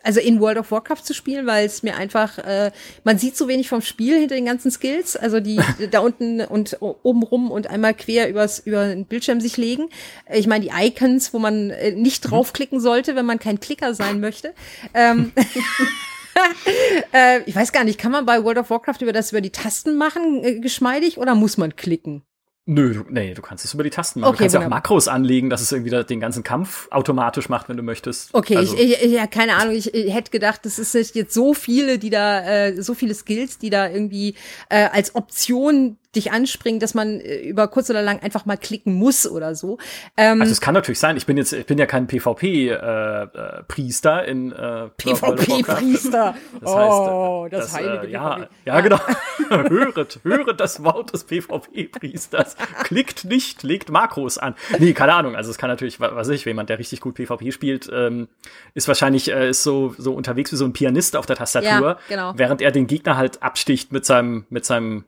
also 0.02 0.22
in 0.22 0.40
World 0.40 0.58
of 0.58 0.72
Warcraft 0.72 1.04
zu 1.04 1.14
spielen, 1.14 1.46
weil 1.46 1.66
es 1.66 1.84
mir 1.84 1.98
einfach, 1.98 2.38
äh, 2.38 2.72
man 3.04 3.18
sieht 3.18 3.36
so 3.36 3.50
wenig 3.50 3.68
vom 3.68 3.82
Spiel 3.82 4.18
hinter 4.18 4.36
den 4.36 4.46
ganzen 4.46 4.72
Skills, 4.72 5.18
also 5.18 5.42
die 5.42 5.60
da 5.92 6.00
unten 6.00 6.40
und 6.40 6.78
oben 6.80 7.22
rum 7.22 7.52
und 7.52 7.68
einmal 7.68 7.94
quer 7.94 8.30
übers, 8.30 8.60
über 8.60 8.88
den 8.88 9.04
Bildschirm 9.04 9.42
sich 9.42 9.58
legen. 9.58 9.90
Ich 10.34 10.48
meine, 10.48 10.64
die 10.64 10.72
Icons, 10.74 11.34
wo 11.34 11.40
man 11.40 11.70
äh, 11.70 11.92
nicht 11.92 12.22
draufklicken 12.22 12.80
sollte, 12.80 13.18
wenn 13.18 13.26
man 13.26 13.40
kein 13.40 13.60
Klicker 13.60 13.94
sein 13.94 14.22
möchte. 14.22 14.54
Ähm, 14.94 15.34
äh, 17.14 17.42
ich 17.46 17.56
weiß 17.56 17.72
gar 17.72 17.84
nicht, 17.84 18.00
kann 18.00 18.12
man 18.12 18.26
bei 18.26 18.44
World 18.44 18.58
of 18.58 18.70
Warcraft 18.70 19.02
über 19.02 19.14
das 19.14 19.32
über 19.32 19.42
die 19.42 19.52
Tasten 19.52 19.98
machen, 19.98 20.44
äh, 20.44 20.60
geschmeidig, 20.60 21.18
oder 21.18 21.36
muss 21.36 21.58
man 21.58 21.76
klicken? 21.76 22.24
Nö, 22.66 22.94
du, 22.94 23.04
nee, 23.10 23.34
du 23.34 23.42
kannst 23.42 23.66
es 23.66 23.74
über 23.74 23.84
die 23.84 23.90
Tasten 23.90 24.22
machen. 24.22 24.30
Okay, 24.30 24.38
du 24.38 24.44
kannst 24.44 24.54
ja 24.56 24.62
auch 24.62 24.70
Makros 24.70 25.10
anlegen, 25.10 25.50
dass 25.50 25.60
es 25.60 25.72
irgendwie 25.74 25.92
den 26.06 26.22
ganzen 26.22 26.44
Kampf 26.44 26.88
automatisch 26.92 27.50
macht, 27.50 27.68
wenn 27.68 27.76
du 27.76 27.84
möchtest. 27.84 28.34
Okay, 28.34 28.56
also. 28.56 28.78
ich, 28.78 29.04
ich, 29.04 29.12
ja, 29.12 29.28
keine 29.28 29.58
Ahnung, 29.58 29.76
ich, 29.76 29.94
ich 29.94 30.14
hätte 30.14 30.32
gedacht, 30.32 30.62
das 30.64 30.80
ist 30.80 30.94
jetzt 30.94 31.34
so 31.34 31.54
viele, 31.54 32.00
die 32.00 32.10
da, 32.10 32.42
äh, 32.42 32.82
so 32.82 32.94
viele 32.94 33.16
Skills, 33.16 33.58
die 33.58 33.70
da 33.70 33.90
irgendwie 33.90 34.36
äh, 34.70 34.88
als 34.94 35.14
Option 35.16 35.98
dich 36.16 36.32
anspringen, 36.32 36.80
dass 36.80 36.94
man 36.94 37.20
äh, 37.20 37.38
über 37.38 37.68
kurz 37.68 37.90
oder 37.90 38.02
lang 38.02 38.22
einfach 38.22 38.46
mal 38.46 38.58
klicken 38.58 38.94
muss 38.94 39.30
oder 39.30 39.56
so. 39.56 39.78
Ähm, 40.18 40.42
also 40.42 40.52
es 40.52 40.62
kann 40.62 40.74
natürlich 40.74 41.00
sein. 41.00 41.18
Ich 41.18 41.26
bin 41.26 41.38
jetzt, 41.38 41.54
ich 41.54 41.66
bin 41.66 41.78
ja 41.78 41.86
kein 41.86 42.08
PvP-Priester 42.08 44.26
äh, 44.26 44.32
in 44.32 44.52
äh, 44.52 44.90
PvP-Priester. 44.98 46.36
Das 46.62 46.76
heißt, 46.76 46.92
oh, 46.92 47.48
das, 47.50 47.66
das 47.66 47.76
heilige 47.76 48.08
äh, 48.08 48.12
ja, 48.12 48.48
ja, 48.66 48.82
genau. 48.82 49.00
höret, 49.50 50.20
höret 50.24 50.60
das 50.60 50.84
Wort 50.84 51.14
des 51.14 51.24
PvP-Priesters. 51.26 52.56
Klickt 52.84 53.26
nicht, 53.26 53.64
legt 53.64 53.90
Makros 53.90 54.38
an. 54.38 54.56
Nee, 54.80 54.94
keine 54.94 55.14
Ahnung. 55.14 55.36
Also 55.36 55.52
es 55.52 55.58
kann 55.58 55.70
natürlich, 55.70 56.00
was 56.00 56.14
weiß 56.14 56.30
ich, 56.30 56.46
jemand, 56.46 56.70
der 56.70 56.80
richtig 56.80 57.02
gut 57.02 57.16
PvP 57.16 57.52
spielt, 57.52 57.90
ähm, 57.94 58.28
ist 58.74 58.88
wahrscheinlich 58.88 59.32
äh, 59.32 59.50
ist 59.50 59.64
so 59.64 59.94
so 59.98 60.14
unterwegs 60.14 60.52
wie 60.52 60.56
so 60.56 60.66
ein 60.66 60.74
Pianist 60.74 61.16
auf 61.16 61.26
der 61.26 61.36
Tastatur, 61.36 61.70
ja, 61.70 61.98
genau. 62.08 62.34
während 62.36 62.62
er 62.62 62.72
den 62.72 62.88
Gegner 62.88 63.18
halt 63.18 63.42
absticht 63.42 63.92
mit 63.92 64.06
seinem 64.06 64.46
mit 64.50 64.66
seinem 64.66 65.06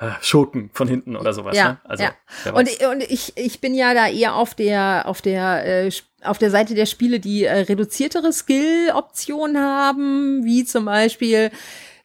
äh, 0.00 0.12
Schurken 0.22 0.70
von 0.72 0.88
hinten 0.88 1.14
oder 1.14 1.34
sowas. 1.34 1.56
Ja, 1.56 1.72
ne? 1.72 1.80
also, 1.84 2.04
ja. 2.04 2.52
Und, 2.52 2.68
und 2.84 3.02
ich, 3.02 3.36
ich 3.36 3.60
bin 3.60 3.74
ja 3.74 3.92
da 3.92 4.08
eher 4.08 4.34
auf 4.34 4.54
der, 4.54 5.04
auf 5.06 5.20
der, 5.20 5.84
äh, 5.86 5.90
auf 6.22 6.38
der 6.38 6.50
Seite 6.50 6.74
der 6.74 6.86
Spiele, 6.86 7.20
die 7.20 7.44
äh, 7.44 7.60
reduziertere 7.60 8.32
Skill-Optionen 8.32 9.58
haben, 9.58 10.44
wie 10.44 10.64
zum 10.64 10.86
Beispiel 10.86 11.50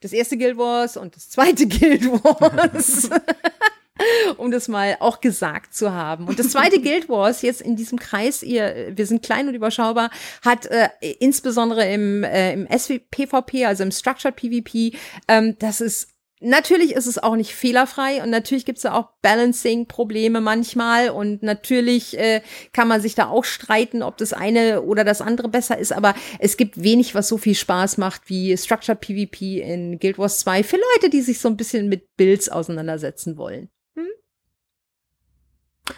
das 0.01 0.11
erste 0.11 0.37
Guild 0.37 0.57
Wars 0.57 0.97
und 0.97 1.15
das 1.15 1.29
zweite 1.29 1.67
Guild 1.69 2.05
Wars. 2.05 3.09
um 4.37 4.51
das 4.51 4.67
mal 4.67 4.97
auch 4.99 5.21
gesagt 5.21 5.73
zu 5.73 5.93
haben. 5.93 6.27
Und 6.27 6.37
das 6.37 6.49
zweite 6.49 6.81
Guild 6.81 7.07
Wars 7.07 7.41
jetzt 7.41 7.61
in 7.61 7.77
diesem 7.77 7.97
Kreis, 7.97 8.43
ihr, 8.43 8.91
wir 8.93 9.05
sind 9.05 9.23
klein 9.23 9.47
und 9.47 9.55
überschaubar, 9.55 10.09
hat 10.43 10.65
äh, 10.65 10.89
insbesondere 11.19 11.89
im, 11.89 12.25
äh, 12.25 12.53
im 12.53 12.67
SPVP, 12.67 13.65
also 13.65 13.83
im 13.83 13.91
Structured 13.91 14.35
PvP, 14.35 14.91
ähm, 15.29 15.55
das 15.59 15.79
ist 15.79 16.09
Natürlich 16.41 16.91
ist 16.91 17.07
es 17.07 17.17
auch 17.17 17.37
nicht 17.37 17.55
fehlerfrei 17.55 18.21
und 18.21 18.29
natürlich 18.29 18.65
gibt 18.65 18.77
es 18.77 18.81
da 18.81 18.93
auch 18.93 19.11
Balancing-Probleme 19.21 20.41
manchmal 20.41 21.09
und 21.09 21.43
natürlich 21.43 22.17
äh, 22.17 22.41
kann 22.73 22.89
man 22.89 22.99
sich 22.99 23.15
da 23.15 23.29
auch 23.29 23.45
streiten, 23.45 24.03
ob 24.03 24.17
das 24.17 24.33
eine 24.33 24.81
oder 24.81 25.05
das 25.05 25.21
andere 25.21 25.47
besser 25.47 25.77
ist, 25.77 25.93
aber 25.93 26.13
es 26.39 26.57
gibt 26.57 26.83
wenig, 26.83 27.15
was 27.15 27.29
so 27.29 27.37
viel 27.37 27.55
Spaß 27.55 27.97
macht 27.97 28.23
wie 28.29 28.55
Structured 28.57 28.99
PvP 28.99 29.61
in 29.61 29.97
Guild 29.97 30.17
Wars 30.17 30.39
2 30.41 30.63
für 30.63 30.75
Leute, 30.75 31.09
die 31.09 31.21
sich 31.21 31.39
so 31.39 31.47
ein 31.47 31.55
bisschen 31.55 31.87
mit 31.87 32.17
Builds 32.17 32.49
auseinandersetzen 32.49 33.37
wollen. 33.37 33.69
Hm? 33.95 34.07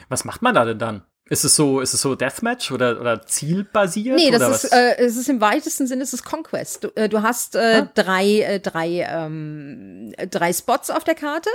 Was 0.08 0.24
macht 0.24 0.44
man 0.44 0.54
da 0.54 0.66
denn 0.66 0.78
dann? 0.78 1.07
Ist 1.30 1.44
es 1.44 1.56
so, 1.56 1.82
ist 1.82 1.94
es 1.94 2.02
so 2.02 2.16
Deathmatch 2.16 2.72
oder, 2.72 3.00
oder 3.00 3.26
zielbasiert? 3.26 4.16
Nee, 4.16 4.32
das 4.32 4.42
oder 4.42 4.52
ist, 4.52 4.64
äh, 4.72 5.06
es 5.06 5.18
ist 5.18 5.30
im 5.30 5.42
weitesten 5.42 5.88
Sinne, 5.88 6.04
es 6.04 6.14
ist 6.14 6.24
Conquest. 6.24 6.86
Du, 6.86 6.88
äh, 6.96 7.10
du 7.10 7.22
hast 7.22 7.56
äh, 7.56 7.82
ah. 7.82 7.92
drei, 7.94 8.40
äh, 8.40 8.60
drei, 8.60 9.06
ähm, 9.10 10.14
drei 10.30 10.54
Spots 10.54 10.90
auf 10.90 11.04
der 11.04 11.16
Karte. 11.16 11.50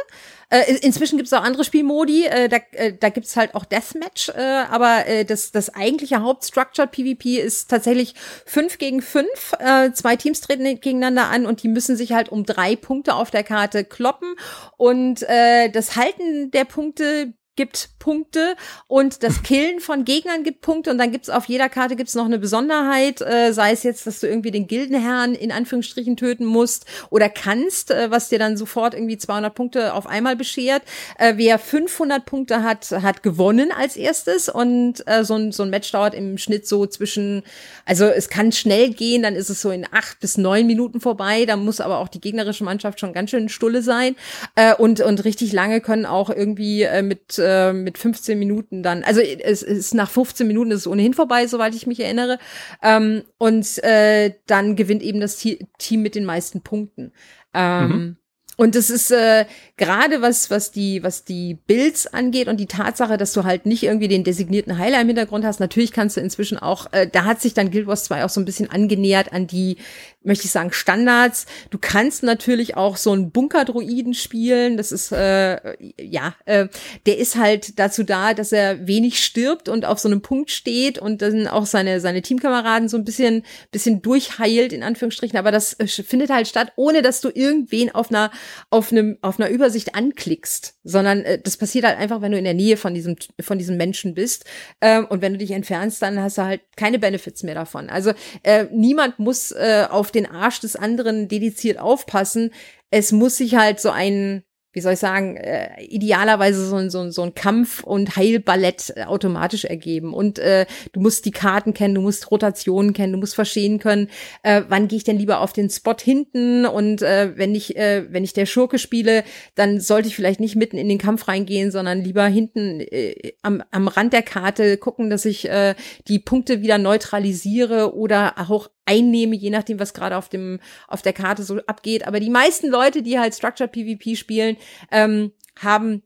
Äh, 0.51 0.75
inzwischen 0.83 1.17
gibt 1.17 1.29
es 1.29 1.33
auch 1.33 1.43
andere 1.43 1.65
Spielmodi, 1.65 2.27
äh, 2.27 2.49
da, 2.49 2.59
äh, 2.73 2.93
da 2.93 3.09
gibt 3.09 3.27
es 3.27 3.37
halt 3.37 3.55
auch 3.55 3.65
Deathmatch, 3.65 4.29
äh, 4.31 4.65
aber 4.71 5.07
äh, 5.07 5.25
das, 5.25 5.51
das 5.51 5.75
eigentliche 5.75 6.21
Hauptstructured 6.21 6.91
PvP 6.91 7.41
ist 7.41 7.71
tatsächlich 7.71 8.15
fünf 8.45 8.77
gegen 8.77 9.01
fünf. 9.01 9.55
Äh, 9.59 9.93
zwei 9.93 10.17
Teams 10.17 10.43
treten 10.43 10.65
gegeneinander 10.65 11.31
an 11.31 11.47
und 11.47 11.63
die 11.63 11.69
müssen 11.69 11.97
sich 11.97 12.13
halt 12.13 12.29
um 12.29 12.45
drei 12.45 12.77
Punkte 12.77 13.15
auf 13.15 13.31
der 13.31 13.45
Karte 13.45 13.85
kloppen. 13.85 14.35
Und 14.77 15.23
äh, 15.23 15.71
das 15.71 15.97
Halten 15.97 16.51
der 16.51 16.65
Punkte 16.65 17.33
gibt 17.57 17.91
Punkte 17.99 18.57
und 18.87 19.23
das 19.23 19.43
Killen 19.43 19.81
von 19.81 20.05
Gegnern 20.05 20.43
gibt 20.43 20.63
Punkte 20.63 20.91
und 20.91 20.99
dann 20.99 21.13
gibt's 21.13 21.29
auf 21.29 21.47
jeder 21.47 21.69
Karte 21.69 21.97
gibt's 21.97 22.15
noch 22.15 22.25
eine 22.25 22.39
Besonderheit, 22.39 23.21
äh, 23.21 23.53
sei 23.53 23.73
es 23.73 23.83
jetzt, 23.83 24.07
dass 24.07 24.21
du 24.21 24.27
irgendwie 24.27 24.51
den 24.51 24.67
Gildenherrn 24.67 25.35
in 25.35 25.53
Anführungsstrichen 25.53 26.17
töten 26.17 26.45
musst 26.45 26.87
oder 27.11 27.29
kannst, 27.29 27.91
äh, 27.91 28.11
was 28.11 28.29
dir 28.29 28.39
dann 28.39 28.57
sofort 28.57 28.95
irgendwie 28.95 29.19
200 29.19 29.55
Punkte 29.55 29.95
auf 29.95 30.07
einmal 30.07 30.37
beschert. 30.37 30.83
Äh, 31.19 31.35
wer 31.37 31.59
500 31.59 32.25
Punkte 32.25 32.63
hat, 32.63 32.91
hat 32.91 33.23
gewonnen 33.23 33.71
als 33.71 33.97
erstes 33.97 34.49
und 34.49 35.07
äh, 35.07 35.25
so, 35.25 35.37
ein, 35.37 35.53
so 35.53 35.63
ein 35.63 35.71
Match 35.71 35.93
dauert 35.93 36.15
im 36.15 36.39
Schnitt 36.39 36.67
so 36.67 36.87
zwischen, 36.87 37.43
also 37.85 38.07
es 38.07 38.29
kann 38.29 38.53
schnell 38.53 38.91
gehen, 38.91 39.23
dann 39.23 39.35
ist 39.35 39.51
es 39.51 39.61
so 39.61 39.71
in 39.71 39.87
acht 39.91 40.21
bis 40.21 40.39
neun 40.39 40.67
Minuten 40.67 41.01
vorbei, 41.01 41.45
da 41.45 41.57
muss 41.57 41.81
aber 41.81 41.99
auch 41.99 42.09
die 42.09 42.21
gegnerische 42.21 42.65
Mannschaft 42.65 42.99
schon 42.99 43.13
ganz 43.13 43.31
schön 43.31 43.49
stulle 43.49 43.83
sein 43.83 44.17
äh, 44.55 44.75
und, 44.75 45.01
und 45.01 45.25
richtig 45.25 45.53
lange 45.53 45.81
können 45.81 46.07
auch 46.07 46.31
irgendwie 46.31 46.83
äh, 46.83 47.03
mit 47.03 47.39
äh, 47.39 47.52
mit 47.73 47.99
15 47.99 48.39
Minuten 48.39 48.83
dann, 48.83 49.03
also 49.05 49.21
es 49.21 49.63
ist 49.63 49.95
nach 49.95 50.11
15 50.11 50.47
Minuten 50.47 50.71
ist 50.71 50.81
es 50.81 50.87
ohnehin 50.87 51.15
vorbei, 51.15 51.47
soweit 51.47 51.75
ich 51.75 51.87
mich 51.87 52.01
erinnere. 52.01 52.39
Ähm, 52.83 53.23
und 53.39 53.83
äh, 53.85 54.35
dann 54.47 54.77
gewinnt 54.77 55.03
eben 55.03 55.21
das 55.21 55.37
Team 55.37 56.03
mit 56.03 56.15
den 56.15 56.25
meisten 56.25 56.63
Punkten. 56.63 57.13
Ähm, 57.55 57.89
mhm. 57.89 58.17
Und 58.59 58.75
das 58.75 58.91
ist 58.91 59.11
äh, 59.11 59.47
gerade 59.79 60.21
was, 60.21 60.51
was 60.51 60.71
die, 60.71 61.03
was 61.03 61.25
die 61.25 61.57
Builds 61.67 62.07
angeht 62.07 62.49
und 62.49 62.59
die 62.59 62.67
Tatsache, 62.67 63.17
dass 63.17 63.33
du 63.33 63.45
halt 63.45 63.65
nicht 63.65 63.83
irgendwie 63.83 64.09
den 64.09 64.25
designierten 64.25 64.77
Heiler 64.77 65.01
im 65.01 65.07
Hintergrund 65.07 65.45
hast. 65.45 65.59
Natürlich 65.59 65.91
kannst 65.91 66.19
du 66.19 66.21
inzwischen 66.21 66.59
auch, 66.59 66.93
äh, 66.93 67.09
da 67.11 67.25
hat 67.25 67.41
sich 67.41 67.55
dann 67.55 67.71
Guild 67.71 67.87
Wars 67.87 68.05
2 68.05 68.25
auch 68.25 68.29
so 68.29 68.41
ein 68.41 68.45
bisschen 68.45 68.71
angenähert 68.71 69.33
an 69.33 69.47
die, 69.47 69.79
möchte 70.23 70.45
ich 70.45 70.51
sagen, 70.53 70.71
Standards. 70.73 71.47
Du 71.71 71.79
kannst 71.79 72.23
natürlich 72.23 72.77
auch 72.77 72.99
so 72.99 73.13
einen 73.13 73.31
Bunkerdruiden 73.31 74.13
spielen. 74.13 74.77
Das 74.77 74.93
ist, 74.93 75.13
äh, 75.13 75.59
ja, 75.99 76.35
äh, 76.45 76.69
der 77.07 77.17
ist 77.17 77.37
halt 77.37 77.79
dazu 77.79 78.03
da, 78.03 78.35
dass 78.35 78.53
er 78.53 78.87
wenig 78.87 79.25
stirbt 79.25 79.71
und 79.71 79.87
auf 79.87 79.99
so 79.99 80.09
einem 80.09 80.21
Punkt 80.21 80.51
steht 80.51 80.99
und 80.99 81.23
dann 81.23 81.49
auch 81.49 81.65
seine, 81.65 82.01
seine 82.01 82.21
Teamkameraden 82.21 82.91
so 82.91 82.99
ein 82.99 83.05
bisschen, 83.05 83.45
bisschen 83.71 84.03
durchheilt, 84.03 84.75
in 84.75 84.83
Anführungsstrichen. 84.83 85.39
Aber 85.39 85.51
das 85.51 85.73
äh, 85.81 85.87
findet 85.87 86.29
halt 86.29 86.49
statt, 86.49 86.73
ohne 86.77 87.01
dass 87.01 87.23
du 87.23 87.31
irgendwen 87.35 87.95
auf 87.95 88.11
einer 88.11 88.31
auf 88.71 88.93
einem 88.93 89.19
auf 89.23 89.39
einer 89.39 89.51
Übersicht 89.51 89.95
anklickst, 89.95 90.75
sondern 90.85 91.23
äh, 91.23 91.41
das 91.41 91.57
passiert 91.57 91.85
halt 91.85 91.99
einfach, 91.99 92.21
wenn 92.21 92.33
du 92.33 92.39
in 92.39 92.45
der 92.45 92.55
Nähe 92.55 92.77
von 92.77 92.95
diesem 92.95 93.17
von 93.41 93.59
diesem 93.59 93.77
Menschen 93.77 94.15
bist 94.15 94.45
ähm, 94.81 95.07
und 95.07 95.23
wenn 95.23 95.33
du 95.33 95.39
dich 95.39 95.51
entfernst, 95.51 96.03
dann 96.03 96.21
hast 96.21 96.39
du 96.39 96.43
halt 96.43 96.61
keine 96.77 96.99
Benefits 96.99 97.43
mehr 97.43 97.55
davon. 97.55 97.91
Also 97.91 98.13
äh, 98.43 98.67
niemand 98.73 99.19
muss 99.19 99.53
äh, 99.53 99.87
auf 99.89 100.11
den 100.11 100.27
Arsch 100.27 100.61
des 100.61 100.77
anderen 100.77 101.29
dediziert 101.29 101.79
aufpassen. 101.79 102.51
Es 102.91 103.13
muss 103.13 103.37
sich 103.37 103.55
halt 103.55 103.81
so 103.81 103.91
ein 103.91 104.43
wie 104.73 104.81
soll 104.81 104.95
ich 104.95 104.99
sagen, 104.99 105.37
äh, 105.37 105.83
idealerweise 105.85 106.67
so 106.67 106.77
ein, 106.77 106.91
so, 106.91 107.11
so 107.11 107.23
ein 107.23 107.35
Kampf- 107.35 107.85
und 107.85 108.17
Heilballett 108.17 108.93
äh, 108.97 109.05
automatisch 109.05 109.65
ergeben. 109.65 110.15
Und 110.15 110.39
äh, 110.39 110.67
du 110.93 111.01
musst 111.01 111.25
die 111.25 111.31
Karten 111.31 111.75
kennen, 111.75 111.95
du 111.95 112.01
musst 112.01 112.31
Rotationen 112.31 112.93
kennen, 112.93 113.13
du 113.13 113.19
musst 113.19 113.35
verstehen 113.35 113.79
können, 113.79 114.09
äh, 114.43 114.63
wann 114.69 114.89
gehe 114.89 114.97
ich 114.97 115.05
denn 115.05 115.19
lieber 115.19 115.41
auf 115.41 115.53
den 115.53 115.69
Spot 115.69 115.97
hinten 116.01 116.67
und 116.67 117.03
äh, 117.03 117.37
wenn 117.37 117.55
ich, 117.55 117.77
äh, 117.77 118.05
wenn 118.11 118.25
ich 118.25 118.33
der 118.33 118.47
Schurke 118.47 118.79
spiele, 118.79 119.25
dann 119.55 119.81
sollte 119.81 120.09
ich 120.09 120.17
vielleicht 120.17 120.41
nicht 120.41 120.57
mitten 120.57 120.79
in 120.79 120.89
den 120.89 120.99
Kampf 120.99 121.29
reingehen, 121.29 121.71
sondern 121.71 122.03
lieber 122.03 122.27
hinten 122.27 122.81
äh, 122.81 123.35
am, 123.43 123.63
am 123.71 123.89
Rand 123.89 124.13
der 124.13 124.23
Karte 124.23 124.79
gucken, 124.79 125.11
dass 125.11 125.25
ich 125.25 125.49
äh, 125.49 125.75
die 126.09 126.19
Punkte 126.19 126.63
wieder 126.63 126.79
neutralisiere 126.79 127.95
oder 127.95 128.35
auch 128.39 128.71
einnehme, 128.85 129.37
je 129.37 129.51
nachdem, 129.51 129.79
was 129.79 129.95
gerade 129.95 130.17
auf 130.17 130.29
dem 130.29 130.61
auf 130.89 131.03
der 131.03 131.13
Karte 131.13 131.43
so 131.43 131.59
abgeht. 131.67 132.07
Aber 132.07 132.21
die 132.21 132.31
meisten 132.31 132.69
Leute, 132.69 133.03
die 133.03 133.19
halt 133.19 133.35
Structured 133.35 133.73
PvP 133.73 134.17
spielen, 134.17 134.57
ähm, 134.91 135.33
haben 135.61 136.03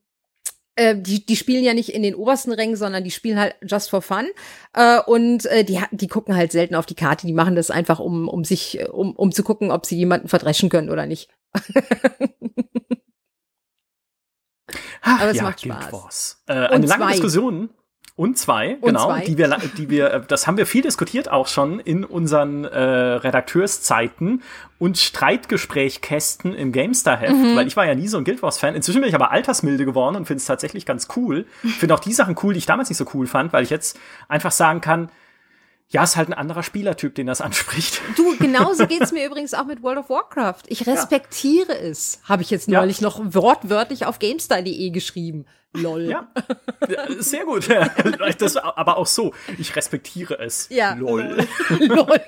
äh, 0.76 0.94
die, 0.96 1.24
die 1.24 1.36
spielen 1.36 1.64
ja 1.64 1.74
nicht 1.74 1.88
in 1.88 2.02
den 2.02 2.14
obersten 2.14 2.52
Rängen, 2.52 2.76
sondern 2.76 3.02
die 3.02 3.10
spielen 3.10 3.38
halt 3.38 3.56
just 3.62 3.90
for 3.90 4.02
fun. 4.02 4.26
Äh, 4.74 5.00
und 5.00 5.46
äh, 5.46 5.64
die, 5.64 5.80
die 5.90 6.08
gucken 6.08 6.36
halt 6.36 6.52
selten 6.52 6.74
auf 6.74 6.86
die 6.86 6.94
Karte. 6.94 7.26
Die 7.26 7.32
machen 7.32 7.56
das 7.56 7.70
einfach, 7.70 7.98
um, 7.98 8.28
um 8.28 8.44
sich, 8.44 8.78
um, 8.92 9.16
um 9.16 9.32
zu 9.32 9.42
gucken, 9.42 9.70
ob 9.70 9.86
sie 9.86 9.96
jemanden 9.96 10.28
verdreschen 10.28 10.68
können 10.68 10.90
oder 10.90 11.06
nicht. 11.06 11.30
Ach, 15.00 15.20
Aber 15.20 15.30
es 15.30 15.36
ja, 15.36 15.44
macht 15.44 15.60
Spaß. 15.60 16.42
Äh, 16.46 16.52
eine 16.52 16.86
lange 16.86 17.06
Diskussion 17.12 17.70
und 18.16 18.38
zwei, 18.38 18.76
und 18.80 18.94
genau, 18.94 19.08
zwei. 19.08 19.24
die 19.24 19.36
wir, 19.36 19.58
die 19.76 19.90
wir, 19.90 20.10
äh, 20.10 20.22
das 20.26 20.46
haben 20.46 20.56
wir 20.56 20.64
viel 20.64 20.80
diskutiert 20.80 21.30
auch 21.30 21.46
schon 21.46 21.80
in 21.80 22.02
unseren 22.02 22.64
äh, 22.64 22.78
Redakteurszeiten 22.78 24.42
und 24.78 24.96
Streitgesprächkästen 24.96 26.54
im 26.54 26.72
GameStar-Heft, 26.72 27.34
mhm. 27.34 27.56
weil 27.56 27.66
ich 27.66 27.76
war 27.76 27.84
ja 27.84 27.94
nie 27.94 28.08
so 28.08 28.16
ein 28.16 28.24
Guild 28.24 28.42
Wars-Fan. 28.42 28.74
Inzwischen 28.74 29.02
bin 29.02 29.10
ich 29.10 29.14
aber 29.14 29.32
altersmilde 29.32 29.84
geworden 29.84 30.16
und 30.16 30.24
finde 30.24 30.38
es 30.38 30.46
tatsächlich 30.46 30.86
ganz 30.86 31.08
cool. 31.14 31.44
Finde 31.62 31.94
auch 31.94 32.00
die 32.00 32.14
Sachen 32.14 32.36
cool, 32.42 32.54
die 32.54 32.58
ich 32.58 32.66
damals 32.66 32.88
nicht 32.88 32.98
so 32.98 33.06
cool 33.12 33.26
fand, 33.26 33.52
weil 33.52 33.64
ich 33.64 33.70
jetzt 33.70 33.98
einfach 34.28 34.50
sagen 34.52 34.80
kann, 34.80 35.10
ja, 35.88 36.02
ist 36.02 36.16
halt 36.16 36.28
ein 36.28 36.34
anderer 36.34 36.62
Spielertyp, 36.62 37.14
den 37.14 37.26
das 37.26 37.40
anspricht. 37.40 38.00
Du, 38.16 38.36
genauso 38.38 38.86
geht's 38.88 39.12
mir 39.12 39.26
übrigens 39.26 39.54
auch 39.54 39.66
mit 39.66 39.82
World 39.82 39.98
of 39.98 40.08
Warcraft. 40.10 40.62
Ich 40.68 40.86
respektiere 40.86 41.74
ja. 41.74 41.90
es, 41.90 42.20
habe 42.24 42.42
ich 42.42 42.50
jetzt 42.50 42.68
neulich 42.68 43.00
ja. 43.00 43.06
noch 43.06 43.20
wortwörtlich 43.22 44.06
auf 44.06 44.18
GameStar.de 44.18 44.90
geschrieben. 44.90 45.46
Lol. 45.74 46.02
Ja, 46.02 46.28
sehr 47.18 47.44
gut. 47.44 47.68
Das, 48.38 48.56
aber 48.56 48.96
auch 48.96 49.06
so. 49.06 49.34
Ich 49.58 49.76
respektiere 49.76 50.38
es. 50.38 50.68
Ja. 50.70 50.94
Lol. 50.94 51.46
Lol. 51.80 52.20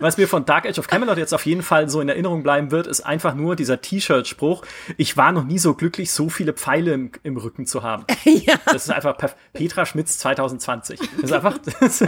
Was 0.00 0.16
mir 0.16 0.28
von 0.28 0.44
Dark 0.44 0.66
Age 0.66 0.78
of 0.78 0.86
Camelot 0.86 1.18
jetzt 1.18 1.32
auf 1.34 1.46
jeden 1.46 1.62
Fall 1.62 1.88
so 1.88 2.00
in 2.00 2.08
Erinnerung 2.08 2.42
bleiben 2.42 2.70
wird, 2.70 2.86
ist 2.86 3.00
einfach 3.00 3.34
nur 3.34 3.56
dieser 3.56 3.80
T-Shirt-Spruch. 3.80 4.64
Ich 4.96 5.16
war 5.16 5.32
noch 5.32 5.44
nie 5.44 5.58
so 5.58 5.74
glücklich, 5.74 6.12
so 6.12 6.28
viele 6.28 6.52
Pfeile 6.52 6.92
im, 6.92 7.12
im 7.22 7.36
Rücken 7.36 7.66
zu 7.66 7.82
haben. 7.82 8.04
ja. 8.24 8.54
Das 8.66 8.84
ist 8.84 8.90
einfach 8.90 9.16
Petra 9.52 9.86
Schmitz 9.86 10.18
2020. 10.18 11.00
Das 11.00 11.24
ist 11.24 11.32
einfach. 11.32 11.58
Das 11.58 12.04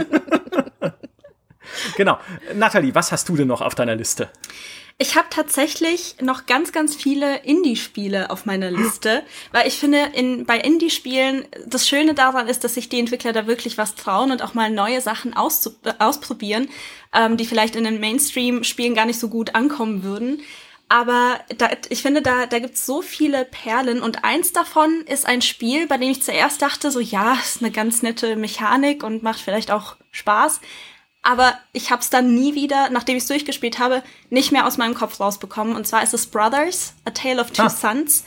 genau. 1.95 2.17
Nathalie, 2.55 2.93
was 2.95 3.11
hast 3.11 3.29
du 3.29 3.35
denn 3.35 3.47
noch 3.47 3.61
auf 3.61 3.75
deiner 3.75 3.95
Liste? 3.95 4.29
Ich 5.01 5.15
habe 5.15 5.25
tatsächlich 5.31 6.17
noch 6.21 6.45
ganz, 6.45 6.71
ganz 6.71 6.95
viele 6.95 7.37
Indie-Spiele 7.37 8.29
auf 8.29 8.45
meiner 8.45 8.69
Liste, 8.69 9.23
weil 9.51 9.67
ich 9.67 9.79
finde, 9.79 9.97
in, 10.13 10.45
bei 10.45 10.59
Indie-Spielen, 10.59 11.45
das 11.65 11.89
Schöne 11.89 12.13
daran 12.13 12.47
ist, 12.47 12.63
dass 12.63 12.75
sich 12.75 12.87
die 12.87 12.99
Entwickler 12.99 13.33
da 13.33 13.47
wirklich 13.47 13.79
was 13.79 13.95
trauen 13.95 14.29
und 14.29 14.43
auch 14.43 14.53
mal 14.53 14.69
neue 14.69 15.01
Sachen 15.01 15.35
auszu 15.35 15.71
ausprobieren, 15.97 16.69
ähm, 17.15 17.35
die 17.35 17.47
vielleicht 17.47 17.75
in 17.75 17.83
den 17.83 17.99
Mainstream-Spielen 17.99 18.93
gar 18.93 19.07
nicht 19.07 19.19
so 19.19 19.27
gut 19.29 19.55
ankommen 19.55 20.03
würden. 20.03 20.43
Aber 20.87 21.39
da, 21.57 21.71
ich 21.89 22.03
finde, 22.03 22.21
da, 22.21 22.45
da 22.45 22.59
gibt's 22.59 22.85
so 22.85 23.01
viele 23.01 23.43
Perlen 23.43 24.03
und 24.03 24.23
eins 24.23 24.53
davon 24.53 25.01
ist 25.07 25.25
ein 25.25 25.41
Spiel, 25.41 25.87
bei 25.87 25.97
dem 25.97 26.11
ich 26.11 26.21
zuerst 26.21 26.61
dachte, 26.61 26.91
so 26.91 26.99
ja, 26.99 27.33
ist 27.43 27.63
eine 27.63 27.71
ganz 27.71 28.03
nette 28.03 28.35
Mechanik 28.35 29.03
und 29.03 29.23
macht 29.23 29.39
vielleicht 29.39 29.71
auch 29.71 29.95
Spaß 30.11 30.61
aber 31.23 31.57
ich 31.71 31.91
habe 31.91 32.01
es 32.01 32.09
dann 32.09 32.33
nie 32.33 32.55
wieder, 32.55 32.89
nachdem 32.89 33.15
ich 33.15 33.23
es 33.23 33.27
durchgespielt 33.27 33.79
habe, 33.79 34.01
nicht 34.29 34.51
mehr 34.51 34.65
aus 34.65 34.77
meinem 34.77 34.95
Kopf 34.95 35.19
rausbekommen. 35.19 35.75
Und 35.75 35.85
zwar 35.85 36.01
ist 36.01 36.13
es 36.13 36.27
Brothers, 36.27 36.93
A 37.05 37.11
Tale 37.11 37.39
of 37.39 37.51
Two 37.51 37.63
ah. 37.63 37.69
Sons. 37.69 38.23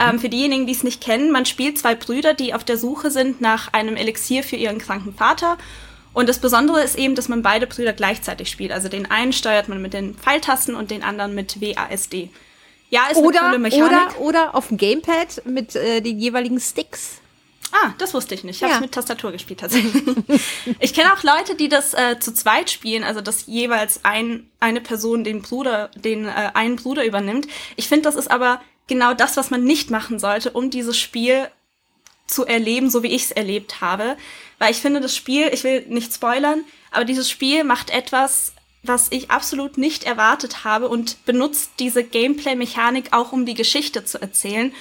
Ähm, 0.00 0.18
für 0.18 0.28
diejenigen, 0.28 0.66
die 0.66 0.72
es 0.72 0.82
nicht 0.82 1.02
kennen, 1.02 1.30
man 1.30 1.46
spielt 1.46 1.78
zwei 1.78 1.94
Brüder, 1.94 2.34
die 2.34 2.54
auf 2.54 2.64
der 2.64 2.78
Suche 2.78 3.10
sind 3.10 3.40
nach 3.40 3.72
einem 3.72 3.96
Elixier 3.96 4.42
für 4.42 4.56
ihren 4.56 4.78
kranken 4.78 5.14
Vater. 5.14 5.58
Und 6.12 6.28
das 6.28 6.40
Besondere 6.40 6.82
ist 6.82 6.98
eben, 6.98 7.14
dass 7.14 7.28
man 7.28 7.42
beide 7.42 7.66
Brüder 7.66 7.92
gleichzeitig 7.92 8.50
spielt. 8.50 8.72
Also 8.72 8.88
den 8.88 9.10
einen 9.10 9.32
steuert 9.32 9.68
man 9.68 9.80
mit 9.80 9.92
den 9.92 10.14
Pfeiltasten 10.14 10.74
und 10.74 10.90
den 10.90 11.02
anderen 11.02 11.34
mit 11.34 11.60
WASD. 11.60 12.30
Ja, 12.90 13.06
ist 13.10 13.16
oder, 13.16 13.40
eine 13.40 13.48
coole 13.48 13.58
Mechanik. 13.58 14.16
Oder, 14.18 14.20
oder 14.20 14.54
auf 14.54 14.68
dem 14.68 14.76
Gamepad 14.76 15.42
mit 15.46 15.76
äh, 15.76 16.00
den 16.00 16.18
jeweiligen 16.18 16.60
Sticks. 16.60 17.21
Ah, 17.72 17.94
das 17.98 18.12
wusste 18.12 18.34
ich 18.34 18.44
nicht. 18.44 18.56
Ich 18.56 18.62
habe 18.62 18.74
es 18.74 18.80
mit 18.80 18.92
Tastatur 18.92 19.32
gespielt 19.32 19.60
tatsächlich. 19.60 20.02
ich 20.78 20.92
kenne 20.92 21.12
auch 21.12 21.22
Leute, 21.22 21.54
die 21.54 21.68
das 21.68 21.94
äh, 21.94 22.18
zu 22.20 22.34
zweit 22.34 22.70
spielen, 22.70 23.02
also 23.02 23.20
dass 23.22 23.46
jeweils 23.46 24.04
ein, 24.04 24.48
eine 24.60 24.82
Person 24.82 25.24
den 25.24 25.40
Bruder, 25.40 25.90
den 25.94 26.26
äh, 26.26 26.50
einen 26.54 26.76
Bruder 26.76 27.04
übernimmt. 27.04 27.48
Ich 27.76 27.88
finde, 27.88 28.02
das 28.02 28.14
ist 28.14 28.30
aber 28.30 28.60
genau 28.88 29.14
das, 29.14 29.38
was 29.38 29.50
man 29.50 29.64
nicht 29.64 29.90
machen 29.90 30.18
sollte, 30.18 30.50
um 30.50 30.68
dieses 30.68 30.98
Spiel 30.98 31.48
zu 32.26 32.44
erleben, 32.44 32.90
so 32.90 33.02
wie 33.02 33.14
ich 33.14 33.24
es 33.24 33.30
erlebt 33.30 33.80
habe. 33.80 34.16
Weil 34.58 34.70
ich 34.70 34.78
finde, 34.78 35.00
das 35.00 35.16
Spiel, 35.16 35.48
ich 35.52 35.64
will 35.64 35.86
nicht 35.88 36.12
spoilern, 36.14 36.64
aber 36.90 37.04
dieses 37.04 37.30
Spiel 37.30 37.64
macht 37.64 37.90
etwas, 37.90 38.52
was 38.82 39.08
ich 39.10 39.30
absolut 39.30 39.78
nicht 39.78 40.04
erwartet 40.04 40.64
habe 40.64 40.88
und 40.88 41.24
benutzt 41.24 41.72
diese 41.78 42.04
Gameplay-Mechanik 42.04 43.12
auch, 43.12 43.32
um 43.32 43.46
die 43.46 43.54
Geschichte 43.54 44.04
zu 44.04 44.20
erzählen. 44.20 44.74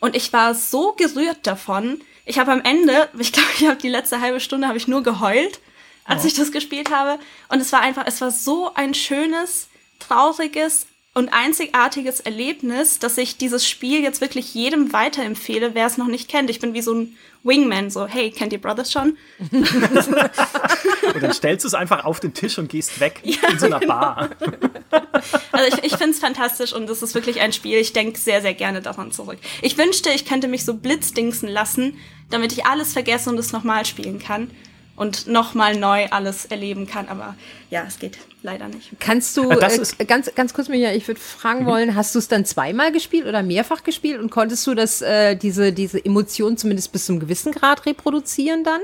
Und 0.00 0.16
ich 0.16 0.32
war 0.32 0.54
so 0.54 0.92
gerührt 0.92 1.46
davon. 1.46 2.00
Ich 2.24 2.38
habe 2.38 2.52
am 2.52 2.62
Ende, 2.62 3.08
ich 3.18 3.32
glaube, 3.32 3.48
ich 3.58 3.66
habe 3.66 3.76
die 3.76 3.88
letzte 3.88 4.20
halbe 4.20 4.40
Stunde 4.40 4.68
habe 4.68 4.78
ich 4.78 4.88
nur 4.88 5.02
geheult, 5.02 5.60
als 6.04 6.24
oh. 6.24 6.26
ich 6.26 6.34
das 6.34 6.52
gespielt 6.52 6.90
habe. 6.90 7.18
Und 7.48 7.60
es 7.60 7.72
war 7.72 7.80
einfach, 7.80 8.04
es 8.06 8.20
war 8.20 8.30
so 8.30 8.72
ein 8.74 8.94
schönes, 8.94 9.68
trauriges, 9.98 10.86
und 11.14 11.28
einzigartiges 11.28 12.20
Erlebnis, 12.20 12.98
dass 12.98 13.18
ich 13.18 13.36
dieses 13.36 13.68
Spiel 13.68 14.02
jetzt 14.02 14.22
wirklich 14.22 14.54
jedem 14.54 14.94
weiterempfehle, 14.94 15.74
wer 15.74 15.86
es 15.86 15.98
noch 15.98 16.06
nicht 16.06 16.28
kennt. 16.28 16.48
Ich 16.48 16.58
bin 16.58 16.72
wie 16.72 16.80
so 16.80 16.94
ein 16.94 17.16
Wingman, 17.42 17.90
so, 17.90 18.06
hey, 18.06 18.30
kennt 18.30 18.52
ihr 18.52 18.60
Brothers 18.60 18.90
schon? 18.90 19.18
und 19.50 21.22
dann 21.22 21.32
stellst 21.34 21.64
du 21.64 21.68
es 21.68 21.74
einfach 21.74 22.04
auf 22.04 22.20
den 22.20 22.32
Tisch 22.32 22.56
und 22.58 22.68
gehst 22.68 22.98
weg 23.00 23.20
ja, 23.24 23.48
in 23.50 23.58
so 23.58 23.66
einer 23.66 23.80
genau. 23.80 23.94
Bar. 23.94 24.30
also 25.52 25.76
ich, 25.76 25.84
ich 25.84 25.96
finde 25.96 26.12
es 26.12 26.18
fantastisch 26.18 26.72
und 26.72 26.88
es 26.88 27.02
ist 27.02 27.14
wirklich 27.14 27.40
ein 27.40 27.52
Spiel, 27.52 27.76
ich 27.78 27.92
denke 27.92 28.18
sehr, 28.18 28.40
sehr 28.40 28.54
gerne 28.54 28.80
daran 28.80 29.12
zurück. 29.12 29.38
Ich 29.60 29.76
wünschte, 29.76 30.10
ich 30.10 30.24
könnte 30.24 30.48
mich 30.48 30.64
so 30.64 30.74
blitzdingsen 30.74 31.48
lassen, 31.48 31.98
damit 32.30 32.52
ich 32.52 32.64
alles 32.64 32.94
vergesse 32.94 33.28
und 33.28 33.38
es 33.38 33.52
nochmal 33.52 33.84
spielen 33.84 34.18
kann 34.18 34.50
und 34.96 35.26
nochmal 35.26 35.76
neu 35.76 36.06
alles 36.10 36.44
erleben 36.46 36.86
kann. 36.86 37.08
Aber 37.08 37.34
ja, 37.70 37.84
es 37.86 37.98
geht 37.98 38.18
leider 38.42 38.68
nicht. 38.68 38.90
Kannst 39.00 39.36
du, 39.36 39.50
äh, 39.50 40.04
ganz, 40.04 40.34
ganz 40.34 40.54
kurz, 40.54 40.68
Micha, 40.68 40.92
ich 40.92 41.06
würde 41.08 41.20
fragen 41.20 41.62
mhm. 41.62 41.66
wollen, 41.66 41.94
hast 41.94 42.14
du 42.14 42.18
es 42.18 42.28
dann 42.28 42.44
zweimal 42.44 42.92
gespielt 42.92 43.26
oder 43.26 43.42
mehrfach 43.42 43.84
gespielt 43.84 44.20
und 44.20 44.30
konntest 44.30 44.66
du 44.66 44.74
das, 44.74 45.02
äh, 45.02 45.36
diese, 45.36 45.72
diese 45.72 46.04
Emotionen 46.04 46.56
zumindest 46.56 46.92
bis 46.92 47.06
zum 47.06 47.20
gewissen 47.20 47.52
Grad 47.52 47.86
reproduzieren 47.86 48.64
dann? 48.64 48.80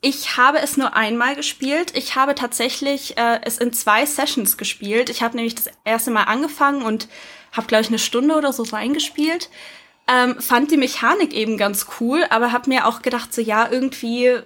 Ich 0.00 0.36
habe 0.36 0.58
es 0.58 0.76
nur 0.76 0.94
einmal 0.94 1.34
gespielt. 1.34 1.96
Ich 1.96 2.14
habe 2.14 2.34
tatsächlich 2.34 3.16
äh, 3.16 3.40
es 3.42 3.56
in 3.56 3.72
zwei 3.72 4.04
Sessions 4.04 4.58
gespielt. 4.58 5.08
Ich 5.08 5.22
habe 5.22 5.34
nämlich 5.34 5.54
das 5.54 5.70
erste 5.84 6.10
Mal 6.10 6.24
angefangen 6.24 6.82
und 6.82 7.08
habe, 7.52 7.66
glaube 7.68 7.82
ich, 7.82 7.88
eine 7.88 7.98
Stunde 7.98 8.34
oder 8.34 8.52
so 8.52 8.64
reingespielt. 8.64 9.48
Ähm, 10.06 10.38
fand 10.40 10.70
die 10.70 10.76
Mechanik 10.76 11.32
eben 11.32 11.56
ganz 11.56 11.86
cool, 11.98 12.26
aber 12.28 12.52
habe 12.52 12.68
mir 12.68 12.86
auch 12.86 13.00
gedacht, 13.00 13.32
so 13.32 13.40
ja, 13.40 13.66
irgendwie 13.70 14.40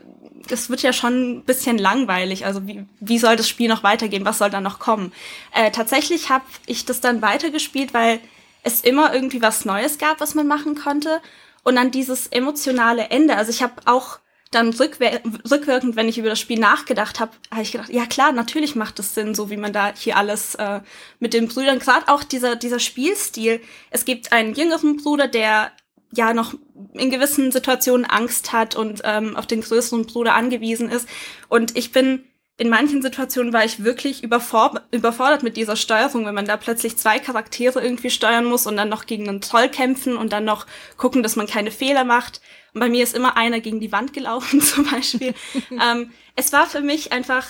das 0.47 0.71
wird 0.71 0.83
ja 0.83 0.93
schon 0.93 1.39
ein 1.39 1.45
bisschen 1.45 1.79
langweilig. 1.79 2.47
Also 2.47 2.67
wie, 2.67 2.87
wie 3.01 3.19
soll 3.19 3.37
das 3.37 3.49
Spiel 3.49 3.69
noch 3.69 3.83
weitergehen? 3.83 4.25
Was 4.25 4.39
soll 4.39 4.51
da 4.51 4.61
noch 4.61 4.79
kommen? 4.79 5.13
Äh, 5.55 5.71
tatsächlich 5.71 6.31
habe 6.31 6.45
ich 6.67 6.85
das 6.85 7.01
dann 7.01 7.23
weitergespielt, 7.23 7.95
weil 7.95 8.21
es 8.63 8.81
immer 8.81 9.13
irgendwie 9.15 9.43
was 9.43 9.65
Neues 9.65 9.99
gab, 9.99 10.21
was 10.21 10.35
man 10.35 10.47
machen 10.47 10.75
konnte. 10.75 11.21
Und 11.65 11.77
dann 11.77 11.91
dieses 11.91 12.29
emotionale 12.29 13.11
Ende. 13.11 13.37
Also 13.37 13.51
ich 13.51 13.63
habe 13.63 13.75
auch 13.85 14.19
dann 14.51 14.71
rückwir 14.71 15.21
rückwirkend, 15.51 15.97
wenn 15.97 16.09
ich 16.09 16.17
über 16.17 16.31
das 16.31 16.41
Spiel 16.41 16.59
nachgedacht 16.59 17.21
habe, 17.21 17.33
habe 17.51 17.63
ich 17.63 17.73
gedacht, 17.73 17.91
ja 17.91 18.07
klar, 18.07 18.33
natürlich 18.33 18.75
macht 18.77 18.99
es 18.99 19.15
Sinn, 19.15 19.35
so 19.35 19.51
wie 19.51 19.59
man 19.59 19.75
da 19.75 19.93
hier 19.95 20.17
alles 20.17 20.55
äh, 20.55 20.81
mit 21.19 21.35
den 21.35 21.49
Brüdern, 21.49 21.79
gerade 21.79 22.09
auch 22.09 22.25
dieser, 22.25 22.57
dieser 22.57 22.79
Spielstil. 22.79 23.61
Es 23.91 24.07
gibt 24.07 24.33
einen 24.33 24.55
jüngeren 24.55 24.97
Bruder, 24.97 25.29
der 25.29 25.73
ja 26.13 26.33
noch 26.33 26.55
in 26.95 27.11
gewissen 27.11 27.53
Situationen 27.53 28.07
Angst 28.07 28.53
hat 28.53 28.77
und 28.77 29.03
ähm, 29.05 29.37
auf 29.37 29.47
den 29.47 29.61
größeren 29.61 30.07
Bruder 30.07 30.35
angewiesen 30.35 30.91
ist. 30.91 31.09
Und 31.49 31.77
ich 31.77 31.93
bin 31.93 32.25
in 32.61 32.69
manchen 32.69 33.03
Situationen 33.03 33.53
war 33.53 33.65
ich 33.65 33.85
wirklich 33.85 34.25
überfor 34.25 34.81
überfordert 34.91 35.45
mit 35.45 35.57
dieser 35.57 35.77
Steuerung, 35.77 36.27
wenn 36.27 36.35
man 36.35 36.45
da 36.45 36.57
plötzlich 36.57 36.97
zwei 36.97 37.21
Charaktere 37.21 37.81
irgendwie 37.81 38.11
steuern 38.11 38.47
muss 38.47 38.67
und 38.67 38.77
dann 38.77 38.89
noch 38.89 39.07
gegen 39.07 39.29
einen 39.29 39.41
Troll 39.41 39.69
kämpfen 39.69 40.17
und 40.17 40.33
dann 40.33 40.45
noch 40.45 40.67
gucken, 40.97 41.23
dass 41.23 41.37
man 41.37 41.47
keine 41.47 41.71
Fehler 41.71 42.03
macht. 42.03 42.41
Und 42.75 42.81
bei 42.81 42.89
mir 42.89 43.05
ist 43.05 43.15
immer 43.15 43.37
einer 43.37 43.61
gegen 43.61 43.79
die 43.79 43.93
Wand 43.93 44.13
gelaufen 44.13 44.61
zum 44.61 44.85
Beispiel. 44.91 45.35
ähm, 45.71 46.11
es 46.35 46.53
war 46.53 46.67
für 46.67 46.81
mich 46.81 47.13
einfach 47.13 47.47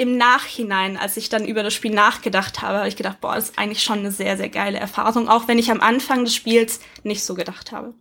im 0.00 0.16
Nachhinein, 0.16 0.96
als 0.96 1.18
ich 1.18 1.28
dann 1.28 1.44
über 1.44 1.62
das 1.62 1.74
Spiel 1.74 1.92
nachgedacht 1.92 2.62
habe, 2.62 2.78
habe 2.78 2.88
ich 2.88 2.96
gedacht, 2.96 3.20
boah, 3.20 3.34
das 3.34 3.50
ist 3.50 3.58
eigentlich 3.58 3.82
schon 3.82 3.98
eine 3.98 4.10
sehr, 4.10 4.38
sehr 4.38 4.48
geile 4.48 4.78
Erfahrung, 4.78 5.28
auch 5.28 5.46
wenn 5.46 5.58
ich 5.58 5.70
am 5.70 5.82
Anfang 5.82 6.24
des 6.24 6.34
Spiels 6.34 6.80
nicht 7.04 7.22
so 7.22 7.34
gedacht 7.34 7.70
habe. 7.70 7.92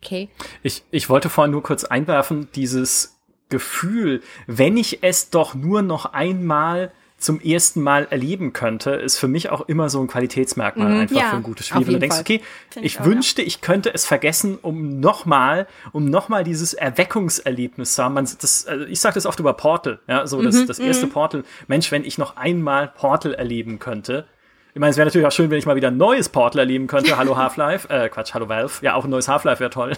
Okay. 0.00 0.28
Ich, 0.62 0.84
ich 0.92 1.08
wollte 1.08 1.28
vorhin 1.28 1.50
nur 1.50 1.64
kurz 1.64 1.82
einwerfen, 1.82 2.48
dieses 2.54 3.18
Gefühl, 3.48 4.22
wenn 4.46 4.76
ich 4.76 5.02
es 5.02 5.30
doch 5.30 5.56
nur 5.56 5.82
noch 5.82 6.12
einmal 6.12 6.92
zum 7.18 7.40
ersten 7.40 7.80
Mal 7.80 8.06
erleben 8.10 8.52
könnte, 8.52 8.90
ist 8.90 9.18
für 9.18 9.28
mich 9.28 9.48
auch 9.48 9.62
immer 9.62 9.88
so 9.88 10.00
ein 10.00 10.06
Qualitätsmerkmal 10.06 10.92
mhm, 10.92 11.00
einfach 11.00 11.16
ja, 11.16 11.30
für 11.30 11.36
ein 11.36 11.42
gutes 11.42 11.68
Spiel. 11.68 11.86
Wenn 11.86 11.94
du 11.94 11.98
denkst, 11.98 12.16
Fall. 12.16 12.22
okay, 12.22 12.42
Find 12.70 12.84
ich, 12.84 13.00
auch, 13.00 13.06
wünschte, 13.06 13.40
ja. 13.40 13.48
ich 13.48 13.62
könnte 13.62 13.92
es 13.94 14.04
vergessen, 14.04 14.58
um 14.60 15.00
nochmal, 15.00 15.66
um 15.92 16.04
nochmal 16.04 16.44
dieses 16.44 16.74
Erweckungserlebnis 16.74 17.94
zu 17.94 18.04
haben. 18.04 18.14
Man, 18.14 18.28
das, 18.40 18.66
also 18.66 18.84
ich 18.84 19.00
sage 19.00 19.14
das 19.14 19.24
oft 19.24 19.40
über 19.40 19.54
Portal, 19.54 19.98
ja, 20.08 20.26
so 20.26 20.42
das, 20.42 20.56
mhm, 20.56 20.66
das 20.66 20.78
erste 20.78 21.06
mhm. 21.06 21.10
Portal. 21.10 21.44
Mensch, 21.68 21.90
wenn 21.90 22.04
ich 22.04 22.18
noch 22.18 22.36
einmal 22.36 22.88
Portal 22.88 23.32
erleben 23.32 23.78
könnte. 23.78 24.26
Ich 24.74 24.80
meine, 24.80 24.90
es 24.90 24.98
wäre 24.98 25.06
natürlich 25.06 25.26
auch 25.26 25.32
schön, 25.32 25.48
wenn 25.48 25.58
ich 25.58 25.64
mal 25.64 25.76
wieder 25.76 25.88
ein 25.88 25.96
neues 25.96 26.28
Portal 26.28 26.60
erleben 26.60 26.86
könnte. 26.86 27.16
Hallo 27.16 27.34
Half-Life, 27.38 27.88
äh, 27.88 28.10
Quatsch, 28.10 28.34
Hallo 28.34 28.50
Valve. 28.50 28.84
Ja, 28.84 28.94
auch 28.94 29.04
ein 29.04 29.10
neues 29.10 29.26
Half-Life 29.26 29.60
wäre 29.60 29.70
toll. 29.70 29.94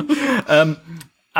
ähm, 0.48 0.76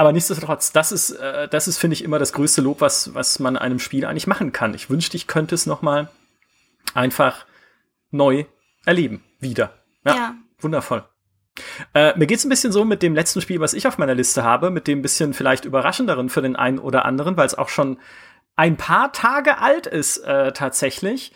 aber 0.01 0.13
nichtsdestotrotz, 0.13 0.73
das 0.73 0.93
ist, 0.93 1.11
äh, 1.11 1.47
das 1.47 1.69
ist, 1.69 1.77
finde 1.77 1.93
ich, 1.93 2.03
immer 2.03 2.19
das 2.19 2.33
größte 2.33 2.63
Lob, 2.63 2.81
was, 2.81 3.13
was 3.13 3.39
man 3.39 3.59
einem 3.59 3.79
Spiel 3.79 4.07
eigentlich 4.07 4.27
machen 4.27 4.51
kann. 4.51 4.73
Ich 4.73 4.89
wünschte, 4.89 5.15
ich 5.19 5.27
könnte 5.27 5.55
es 5.55 5.67
noch 5.67 5.83
mal 5.83 6.09
einfach 6.95 7.45
neu 8.11 8.47
erleben. 8.87 9.23
Wieder. 9.41 9.75
Ja, 10.07 10.15
ja. 10.15 10.35
wundervoll. 10.59 11.05
Äh, 11.93 12.17
mir 12.19 12.27
geht's 12.27 12.47
ein 12.47 12.49
bisschen 12.49 12.73
so 12.73 12.87
mit 12.87 13.03
dem 13.03 13.15
letzten 13.15 13.43
Spiel, 13.43 13.61
was 13.61 13.75
ich 13.75 13.87
auf 13.87 13.99
meiner 13.99 14.15
Liste 14.15 14.43
habe, 14.43 14.71
mit 14.71 14.87
dem 14.87 15.03
bisschen 15.03 15.35
vielleicht 15.35 15.67
überraschenderen 15.67 16.31
für 16.31 16.41
den 16.41 16.57
einen 16.57 16.79
oder 16.79 17.05
anderen, 17.05 17.37
weil 17.37 17.47
es 17.47 17.59
auch 17.59 17.69
schon 17.69 17.99
ein 18.57 18.79
paar 18.79 19.13
Tage 19.13 19.59
alt 19.59 19.87
ist 19.87 20.17
äh, 20.25 20.53
tatsächlich. 20.53 21.35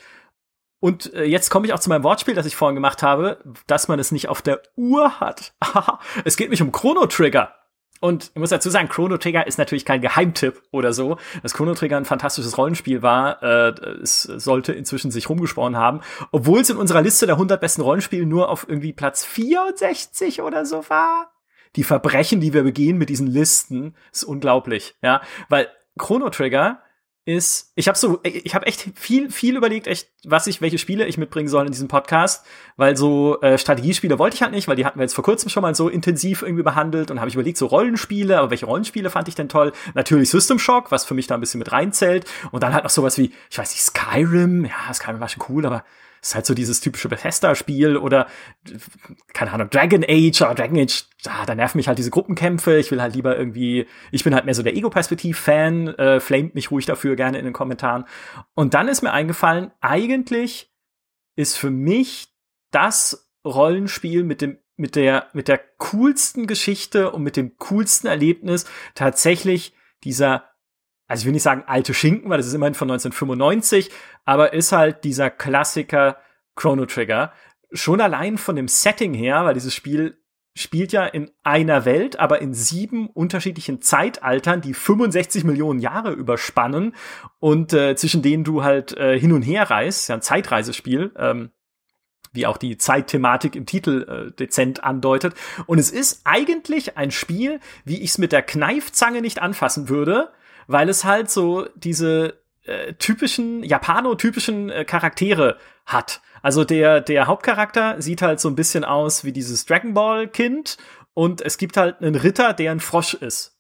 Und 0.81 1.13
äh, 1.13 1.25
jetzt 1.25 1.51
komme 1.51 1.67
ich 1.67 1.75
auch 1.75 1.81
zu 1.81 1.91
meinem 1.91 2.05
Wortspiel, 2.05 2.33
das 2.35 2.47
ich 2.47 2.57
vorhin 2.57 2.77
gemacht 2.77 3.03
habe, 3.03 3.45
dass 3.67 3.89
man 3.89 3.99
es 3.99 4.11
nicht 4.11 4.31
auf 4.31 4.41
der 4.41 4.63
Uhr 4.75 5.21
hat. 5.21 5.53
es 6.25 6.39
geht 6.39 6.49
mich 6.49 6.63
um 6.63 6.73
Chrono 6.73 7.05
Trigger. 7.05 7.55
Und 8.05 8.33
ich 8.35 8.39
muss 8.39 8.51
dazu 8.51 8.69
sagen, 8.69 8.91
Chrono 8.91 9.17
Trigger 9.17 9.47
ist 9.47 9.57
natürlich 9.57 9.87
kein 9.87 10.03
Geheimtipp 10.03 10.61
oder 10.73 10.93
so. 10.93 11.17
Dass 11.43 11.55
Chrono 11.55 11.73
Trigger 11.73 11.97
ein 11.97 12.05
fantastisches 12.05 12.59
Rollenspiel 12.59 13.01
war, 13.01 13.43
äh, 13.43 13.69
es 14.03 14.25
sollte 14.25 14.75
inzwischen 14.75 15.11
sich 15.11 15.31
rumgesprochen 15.31 15.79
haben. 15.79 16.03
Obwohl 16.31 16.61
es 16.61 16.69
in 16.69 16.77
unserer 16.77 17.01
Liste 17.01 17.25
der 17.25 17.37
100 17.37 17.59
besten 17.59 17.81
Rollenspiele 17.81 18.27
nur 18.27 18.51
auf 18.51 18.69
irgendwie 18.69 18.93
Platz 18.93 19.25
64 19.25 20.43
oder 20.43 20.67
so 20.67 20.85
war. 20.91 21.33
Die 21.77 21.83
Verbrechen, 21.83 22.41
die 22.41 22.53
wir 22.53 22.63
begehen 22.63 22.99
mit 22.99 23.09
diesen 23.09 23.27
Listen, 23.27 23.95
ist 24.13 24.25
unglaublich, 24.25 24.97
ja. 25.01 25.23
Weil 25.49 25.69
Chrono 25.97 26.29
Trigger 26.29 26.83
ist, 27.27 27.73
ich 27.75 27.89
habe 27.89 27.97
so, 27.97 28.21
ich 28.23 28.55
habe 28.55 28.67
echt 28.67 28.91
viel, 28.95 29.31
viel 29.31 29.57
überlegt, 29.57 29.87
echt, 29.87 30.09
was 30.25 30.47
ich, 30.47 30.61
welche 30.61 30.77
Spiele 30.77 31.07
ich 31.07 31.17
mitbringen 31.17 31.49
soll 31.49 31.65
in 31.65 31.73
diesem 31.73 31.89
Podcast, 31.89 32.45
weil 32.77 32.97
so 32.97 33.41
äh, 33.41 33.57
Strategiespiele 33.57 34.19
wollte 34.19 34.35
ich 34.37 34.43
halt 34.43 34.53
nicht, 34.53 34.69
weil 34.69 34.77
die 34.77 34.85
hatten 34.85 34.99
wir 34.99 35.05
jetzt 35.05 35.15
vor 35.15 35.25
kurzem 35.25 35.49
schon 35.49 35.63
mal 35.63 35.75
so 35.75 35.89
intensiv 35.89 36.43
irgendwie 36.43 36.63
behandelt 36.63 37.11
und 37.11 37.21
habe 37.21 37.29
ich 37.29 37.35
überlegt, 37.35 37.57
so 37.57 37.67
Rollenspiele, 37.67 38.39
aber 38.39 38.51
welche 38.51 38.67
Rollenspiele 38.67 39.09
fand 39.09 39.29
ich 39.29 39.35
denn 39.35 39.49
toll? 39.49 39.73
Natürlich 39.95 40.29
System 40.29 40.59
Shock, 40.59 40.91
was 40.91 41.07
für 41.07 41.15
mich 41.15 41.27
da 41.27 41.35
ein 41.35 41.41
bisschen 41.41 41.59
mit 41.59 41.73
reinzählt 41.73 42.27
und 42.53 42.63
dann 42.63 42.75
halt 42.75 42.85
noch 42.85 42.91
sowas 42.91 43.17
wie, 43.17 43.33
ich 43.51 43.57
weiß 43.57 43.71
nicht, 43.71 43.83
Skyrim, 43.83 44.67
ja, 44.67 44.93
Skyrim 44.93 45.21
war 45.21 45.29
schon 45.29 45.45
cool, 45.49 45.65
aber 45.65 45.85
ist 46.25 46.35
halt 46.35 46.47
so 46.47 46.55
dieses 46.55 46.81
typische 46.81 47.09
Bethesda-Spiel 47.09 47.99
oder, 47.99 48.27
keine 49.35 49.53
Ahnung, 49.53 49.69
Dragon 49.69 50.03
Age, 50.09 50.41
aber 50.41 50.55
Dragon 50.55 50.79
Age, 50.79 51.05
ah, 51.27 51.45
da 51.45 51.55
nerven 51.55 51.77
mich 51.77 51.87
halt 51.87 51.99
diese 51.99 52.11
Gruppenkämpfe. 52.11 52.79
Ich 52.79 52.91
will 52.91 53.03
halt 53.03 53.15
lieber 53.15 53.37
irgendwie, 53.37 53.87
ich 54.11 54.25
bin 54.25 54.35
halt 54.35 54.47
mehr 54.47 54.55
so 54.55 54.63
der 54.63 54.75
Ego-Perspektiv-Fan, 54.75 55.89
äh, 55.89 56.21
flamet 56.21 56.55
mich 56.55 56.71
ruhig 56.71 56.87
dafür 56.87 57.15
gerne 57.15 57.39
in 57.39 57.45
den 57.45 57.53
Kommentaren. 57.53 58.07
Und 58.55 58.73
dann 58.73 58.89
ist 58.89 59.03
mir 59.03 59.13
eingefallen, 59.13 59.71
eigentlich 59.83 60.73
ist 61.37 61.59
für 61.59 61.71
mich 61.71 62.29
das 62.71 63.31
Rollenspiel 63.45 64.25
mit 64.25 64.41
dem 64.41 64.59
mit 64.77 64.97
der 64.97 65.29
mit 65.35 65.47
der 65.47 65.59
coolsten 65.79 66.49
Geschichte 66.49 67.13
und 67.13 67.23
mit 67.23 67.37
dem 67.37 67.57
coolsten 67.59 68.09
Erlebnis 68.09 68.65
tatsächlich 68.95 69.75
dieser 70.03 70.54
also 71.07 71.23
ich 71.23 71.27
will 71.27 71.33
nicht 71.33 71.43
sagen 71.43 71.65
alte 71.67 71.95
Schinken, 71.95 72.31
weil 72.31 72.39
das 72.39 72.47
ist 72.47 72.55
immerhin 72.55 72.75
von 72.75 72.91
1995, 72.91 73.91
aber 74.25 74.53
ist 74.53 74.73
halt 74.73 75.05
dieser 75.05 75.31
Klassiker 75.31 76.19
Chrono 76.57 76.87
Trigger. 76.87 77.33
Schon 77.73 78.01
allein 78.01 78.39
von 78.39 78.57
dem 78.57 78.69
Setting 78.69 79.15
her, 79.15 79.45
weil 79.45 79.55
dieses 79.55 79.75
Spiel 79.75 80.19
spielt 80.57 80.93
ja 80.93 81.05
in 81.05 81.31
einer 81.43 81.85
Welt, 81.85 82.21
aber 82.21 82.41
in 82.41 82.55
sieben 82.55 83.09
unterschiedlichen 83.09 83.83
Zeitaltern, 83.83 84.61
die 84.61 84.73
65 84.73 85.43
Millionen 85.43 85.81
Jahre 85.81 86.13
überspannen 86.13 86.95
und 87.41 87.73
äh, 87.73 87.97
zwischen 87.97 88.23
denen 88.23 88.45
du 88.45 88.63
halt 88.63 88.97
äh, 88.97 89.19
hin 89.19 89.33
und 89.33 89.43
her 89.43 89.69
reist, 89.69 90.09
ja 90.09 90.15
ein 90.15 90.23
Zeitreisespiel, 90.23 91.13
ähm, 91.17 91.51
wie 92.33 92.47
auch 92.47 92.57
die 92.57 92.79
Zeitthematik 92.79 93.57
im 93.57 93.67
Titel 93.67 94.07
äh, 94.09 94.33
dezent 94.33 94.85
andeutet. 94.85 95.35
Und 95.67 95.79
es 95.79 95.91
ist 95.91 96.23
eigentlich 96.25 96.97
ein 96.97 97.11
Spiel, 97.11 97.59
wie 97.85 98.01
ich 98.01 98.11
es 98.11 98.19
mit 98.19 98.31
der 98.31 98.43
Kneifzange 98.43 99.23
nicht 99.23 99.43
anfassen 99.43 99.89
würde, 99.89 100.33
weil 100.67 100.89
es 100.89 101.05
halt 101.05 101.31
so 101.31 101.67
diese 101.75 102.41
äh, 102.65 102.95
typischen, 102.95 103.63
japanotypischen 103.63 104.71
äh, 104.71 104.85
Charaktere 104.85 105.59
hat. 105.87 106.21
Also 106.43 106.65
der, 106.65 107.01
der 107.01 107.27
Hauptcharakter 107.27 108.01
sieht 108.01 108.23
halt 108.23 108.41
so 108.41 108.49
ein 108.49 108.57
bisschen 108.57 108.85
aus 108.85 109.25
wie 109.25 109.33
dieses 109.33 109.67
Dragon 109.67 109.95
Ball 109.95 110.29
Kind 110.29 110.77
und 111.15 111.41
es 111.41 111.59
gibt 111.59 111.77
halt 111.77 112.01
einen 112.01 112.15
Ritter, 112.15 112.53
der 112.53 112.73
ein 112.73 112.81
Frosch 112.81 113.15
ist 113.15 113.55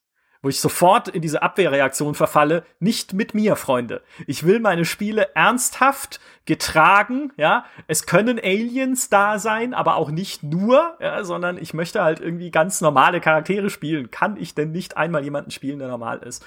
wo 0.44 0.50
ich 0.50 0.60
sofort 0.60 1.08
in 1.08 1.22
diese 1.22 1.42
Abwehrreaktion 1.42 2.14
verfalle, 2.14 2.64
nicht 2.78 3.14
mit 3.14 3.32
mir, 3.32 3.56
Freunde. 3.56 4.02
Ich 4.26 4.44
will 4.44 4.60
meine 4.60 4.84
Spiele 4.84 5.34
ernsthaft 5.34 6.20
getragen, 6.44 7.32
ja. 7.38 7.64
Es 7.86 8.04
können 8.04 8.38
Aliens 8.38 9.08
da 9.08 9.38
sein, 9.38 9.72
aber 9.72 9.96
auch 9.96 10.10
nicht 10.10 10.42
nur, 10.42 10.98
ja, 11.00 11.24
sondern 11.24 11.56
ich 11.56 11.72
möchte 11.72 12.02
halt 12.02 12.20
irgendwie 12.20 12.50
ganz 12.50 12.82
normale 12.82 13.22
Charaktere 13.22 13.70
spielen. 13.70 14.10
Kann 14.10 14.36
ich 14.36 14.54
denn 14.54 14.70
nicht 14.70 14.98
einmal 14.98 15.24
jemanden 15.24 15.50
spielen, 15.50 15.78
der 15.78 15.88
normal 15.88 16.18
ist? 16.18 16.44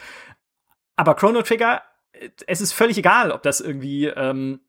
Aber 0.98 1.16
Chrono 1.16 1.42
Trigger, 1.42 1.82
äh, 2.12 2.30
es 2.46 2.60
ist 2.60 2.74
völlig 2.74 2.98
egal, 2.98 3.32
ob 3.32 3.44
das 3.44 3.62
irgendwie 3.62 4.08
ähm, 4.08 4.60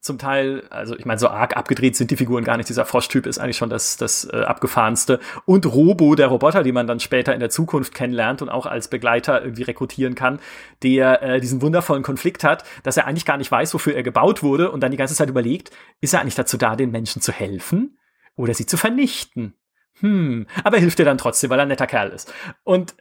zum 0.00 0.18
Teil, 0.18 0.62
also 0.70 0.96
ich 0.96 1.04
meine, 1.04 1.18
so 1.18 1.28
arg 1.28 1.56
abgedreht 1.56 1.96
sind 1.96 2.10
die 2.12 2.16
Figuren 2.16 2.44
gar 2.44 2.56
nicht. 2.56 2.68
Dieser 2.68 2.84
Froschtyp 2.84 3.26
ist 3.26 3.38
eigentlich 3.38 3.56
schon 3.56 3.68
das, 3.68 3.96
das 3.96 4.24
äh, 4.32 4.42
abgefahrenste. 4.42 5.18
Und 5.44 5.66
Robo, 5.66 6.14
der 6.14 6.28
Roboter, 6.28 6.62
den 6.62 6.74
man 6.74 6.86
dann 6.86 7.00
später 7.00 7.34
in 7.34 7.40
der 7.40 7.50
Zukunft 7.50 7.94
kennenlernt 7.94 8.40
und 8.40 8.48
auch 8.48 8.66
als 8.66 8.88
Begleiter 8.88 9.42
irgendwie 9.42 9.64
rekrutieren 9.64 10.14
kann, 10.14 10.38
der 10.84 11.22
äh, 11.22 11.40
diesen 11.40 11.62
wundervollen 11.62 12.04
Konflikt 12.04 12.44
hat, 12.44 12.62
dass 12.84 12.96
er 12.96 13.06
eigentlich 13.06 13.24
gar 13.24 13.38
nicht 13.38 13.50
weiß, 13.50 13.74
wofür 13.74 13.94
er 13.94 14.04
gebaut 14.04 14.42
wurde 14.42 14.70
und 14.70 14.80
dann 14.80 14.92
die 14.92 14.96
ganze 14.96 15.16
Zeit 15.16 15.28
überlegt, 15.28 15.70
ist 16.00 16.14
er 16.14 16.20
eigentlich 16.20 16.36
dazu 16.36 16.56
da, 16.56 16.76
den 16.76 16.92
Menschen 16.92 17.20
zu 17.20 17.32
helfen 17.32 17.98
oder 18.36 18.54
sie 18.54 18.66
zu 18.66 18.76
vernichten? 18.76 19.54
Hm, 20.00 20.46
aber 20.62 20.76
er 20.76 20.80
hilft 20.80 21.00
dir 21.00 21.04
dann 21.04 21.18
trotzdem, 21.18 21.50
weil 21.50 21.58
er 21.58 21.62
ein 21.62 21.68
netter 21.68 21.88
Kerl 21.88 22.10
ist. 22.10 22.32
Und 22.62 22.94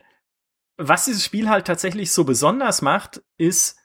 was 0.77 1.05
dieses 1.05 1.25
Spiel 1.25 1.49
halt 1.49 1.67
tatsächlich 1.67 2.11
so 2.11 2.23
besonders 2.23 2.81
macht, 2.81 3.21
ist, 3.37 3.77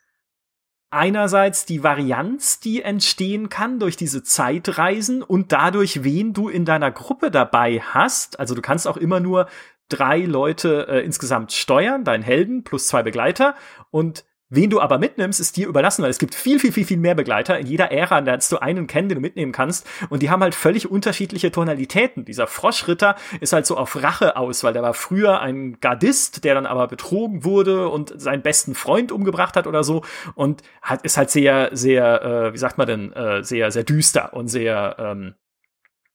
einerseits 0.93 1.64
die 1.64 1.82
Varianz, 1.82 2.61
die 2.61 2.82
entstehen 2.82 3.49
kann 3.49 3.78
durch 3.78 3.97
diese 3.97 4.22
Zeitreisen 4.22 5.22
und 5.22 5.51
dadurch, 5.51 6.05
wen 6.05 6.34
du 6.34 6.51
in 6.51 6.66
deiner 6.66 6.90
Gruppe 6.90 7.30
dabei 7.30 7.80
hast. 7.80 8.38
Also 8.38 8.55
du 8.55 8.61
kannst 8.61 8.86
auch 8.86 8.99
immer 8.99 9.18
nur 9.18 9.49
drei 9.88 10.20
Leute 10.20 10.86
äh, 10.88 11.05
insgesamt 11.05 11.53
steuern, 11.53 12.05
deinen 12.05 12.22
Helden 12.22 12.62
plus 12.62 12.88
zwei 12.88 13.03
Begleiter 13.03 13.55
und 13.90 14.24
Wen 14.55 14.68
du 14.68 14.82
aber 14.82 14.98
mitnimmst, 14.98 15.40
ist 15.40 15.57
dir 15.57 15.66
überlassen, 15.66 16.03
weil 16.03 16.11
es 16.11 16.18
gibt 16.18 16.34
viel, 16.34 16.59
viel, 16.59 16.72
viel, 16.72 16.84
viel 16.84 16.98
mehr 16.98 17.14
Begleiter. 17.14 17.59
In 17.59 17.66
jeder 17.66 17.90
Ära 17.90 18.18
lernst 18.18 18.53
du 18.53 18.59
einen 18.59 18.86
kennen, 18.86 19.09
den 19.09 19.16
du 19.16 19.22
mitnehmen 19.22 19.50
kannst. 19.50 19.88
Und 20.11 20.22
die 20.22 20.28
haben 20.28 20.42
halt 20.42 20.55
völlig 20.55 20.90
unterschiedliche 20.90 21.50
Tonalitäten. 21.50 22.26
Dieser 22.26 22.46
Froschritter 22.46 23.16
ist 23.40 23.55
halt 23.55 23.64
so 23.64 23.78
auf 23.78 24.03
Rache 24.03 24.36
aus, 24.36 24.62
weil 24.62 24.74
der 24.74 24.82
war 24.82 24.92
früher 24.92 25.40
ein 25.40 25.80
Gardist, 25.80 26.44
der 26.44 26.55
dann 26.55 26.66
aber 26.66 26.86
betrogen 26.86 27.44
wurde 27.44 27.88
und 27.88 28.12
seinen 28.20 28.42
besten 28.42 28.74
Freund 28.74 29.11
umgebracht 29.11 29.57
hat 29.57 29.66
oder 29.66 29.84
so. 29.84 30.03
Und 30.34 30.61
hat, 30.82 31.00
ist 31.00 31.16
halt 31.16 31.30
sehr, 31.30 31.70
sehr, 31.72 32.22
äh, 32.22 32.53
wie 32.53 32.59
sagt 32.59 32.76
man 32.76 32.86
denn, 32.86 33.11
äh, 33.14 33.42
sehr, 33.42 33.70
sehr 33.70 33.84
düster 33.84 34.34
und 34.34 34.48
sehr, 34.48 34.96
ähm, 34.98 35.34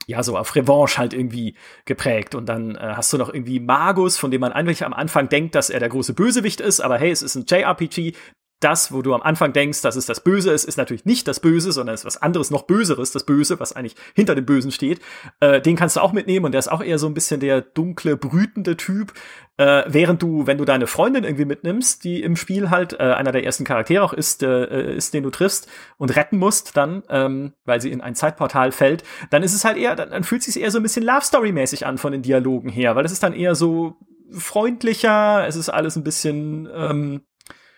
ja, 0.08 0.24
so 0.24 0.38
auf 0.38 0.56
Revanche 0.56 0.98
halt 0.98 1.14
irgendwie 1.14 1.54
geprägt. 1.86 2.34
Und 2.34 2.48
dann 2.48 2.76
äh, 2.76 2.94
hast 2.96 3.12
du 3.12 3.18
noch 3.18 3.32
irgendwie 3.32 3.60
Magus, 3.60 4.18
von 4.18 4.32
dem 4.32 4.40
man 4.42 4.54
eigentlich 4.54 4.86
am 4.86 4.94
Anfang 4.94 5.28
denkt, 5.28 5.54
dass 5.54 5.70
er 5.70 5.80
der 5.80 5.90
große 5.90 6.14
Bösewicht 6.14 6.62
ist, 6.62 6.80
aber 6.80 6.98
hey, 6.98 7.12
es 7.12 7.22
ist 7.22 7.36
ein 7.36 7.46
JRPG, 7.48 8.14
das, 8.60 8.92
wo 8.92 9.02
du 9.02 9.14
am 9.14 9.22
Anfang 9.22 9.54
denkst, 9.54 9.82
dass 9.82 9.96
es 9.96 10.08
das 10.08 10.22
Böse 10.22 10.52
ist, 10.52 10.64
ist 10.64 10.78
natürlich 10.78 11.06
nicht 11.06 11.28
das 11.28 11.40
Böse, 11.40 11.72
sondern 11.72 11.94
es 11.94 12.02
ist 12.02 12.06
was 12.06 12.22
anderes, 12.22 12.50
noch 12.50 12.64
Böseres, 12.64 13.12
das 13.12 13.24
Böse, 13.24 13.60
was 13.60 13.74
eigentlich 13.74 13.96
hinter 14.16 14.34
dem 14.34 14.46
Bösen 14.46 14.72
steht. 14.72 15.00
Äh, 15.40 15.62
den 15.62 15.76
kannst 15.76 15.96
du 15.96 16.02
auch 16.02 16.12
mitnehmen 16.12 16.46
und 16.46 16.54
der 16.54 16.60
ist 16.60 16.68
auch 16.68 16.84
eher 16.84 16.98
so 16.98 17.08
ein 17.08 17.14
bisschen 17.14 17.40
der 17.40 17.62
dunkle, 17.62 18.18
brütende 18.18 18.76
Typ. 18.76 19.14
Äh, 19.58 19.84
während 19.88 20.24
du, 20.24 20.48
wenn 20.48 20.58
du 20.58 20.66
deine 20.66 20.88
Freundin 20.88 21.24
irgendwie 21.24 21.46
mitnimmst, 21.46 22.04
die 22.04 22.24
im 22.24 22.36
Spiel 22.36 22.70
halt 22.72 22.94
äh, 22.94 22.98
einer 22.98 23.32
der 23.32 23.44
ersten 23.44 23.64
Charaktere 23.64 24.04
auch 24.04 24.14
ist, 24.14 24.42
äh, 24.42 24.96
ist, 24.96 25.14
den 25.14 25.24
du 25.24 25.30
triffst 25.30 25.68
und 25.98 26.16
retten 26.16 26.38
musst 26.38 26.76
dann, 26.78 27.04
ähm, 27.10 27.54
weil 27.66 27.80
sie 27.80 27.92
in 27.92 28.02
ein 28.02 28.16
Zeitportal 28.16 28.72
fällt, 28.72 29.04
dann 29.30 29.44
ist 29.44 29.54
es 29.54 29.66
halt 29.66 29.78
eher, 29.78 29.96
dann, 29.96 30.10
dann 30.10 30.24
fühlt 30.24 30.42
es 30.42 30.54
sich 30.54 30.62
eher 30.62 30.72
so 30.72 30.80
ein 30.80 30.84
bisschen 30.84 31.04
Love 31.04 31.24
Story 31.24 31.52
mäßig 31.52 31.86
an 31.86 31.98
von 32.00 32.12
den 32.12 32.24
Dialogen 32.24 32.70
her, 32.70 32.96
weil 32.96 33.06
es 33.06 33.12
ist 33.12 33.24
dann 33.24 33.34
eher 33.34 33.54
so 33.56 33.98
freundlicher, 34.32 35.48
es 35.48 35.56
ist 35.56 35.70
alles 35.70 35.96
ein 35.96 36.04
bisschen 36.04 36.68
ähm, 36.74 37.22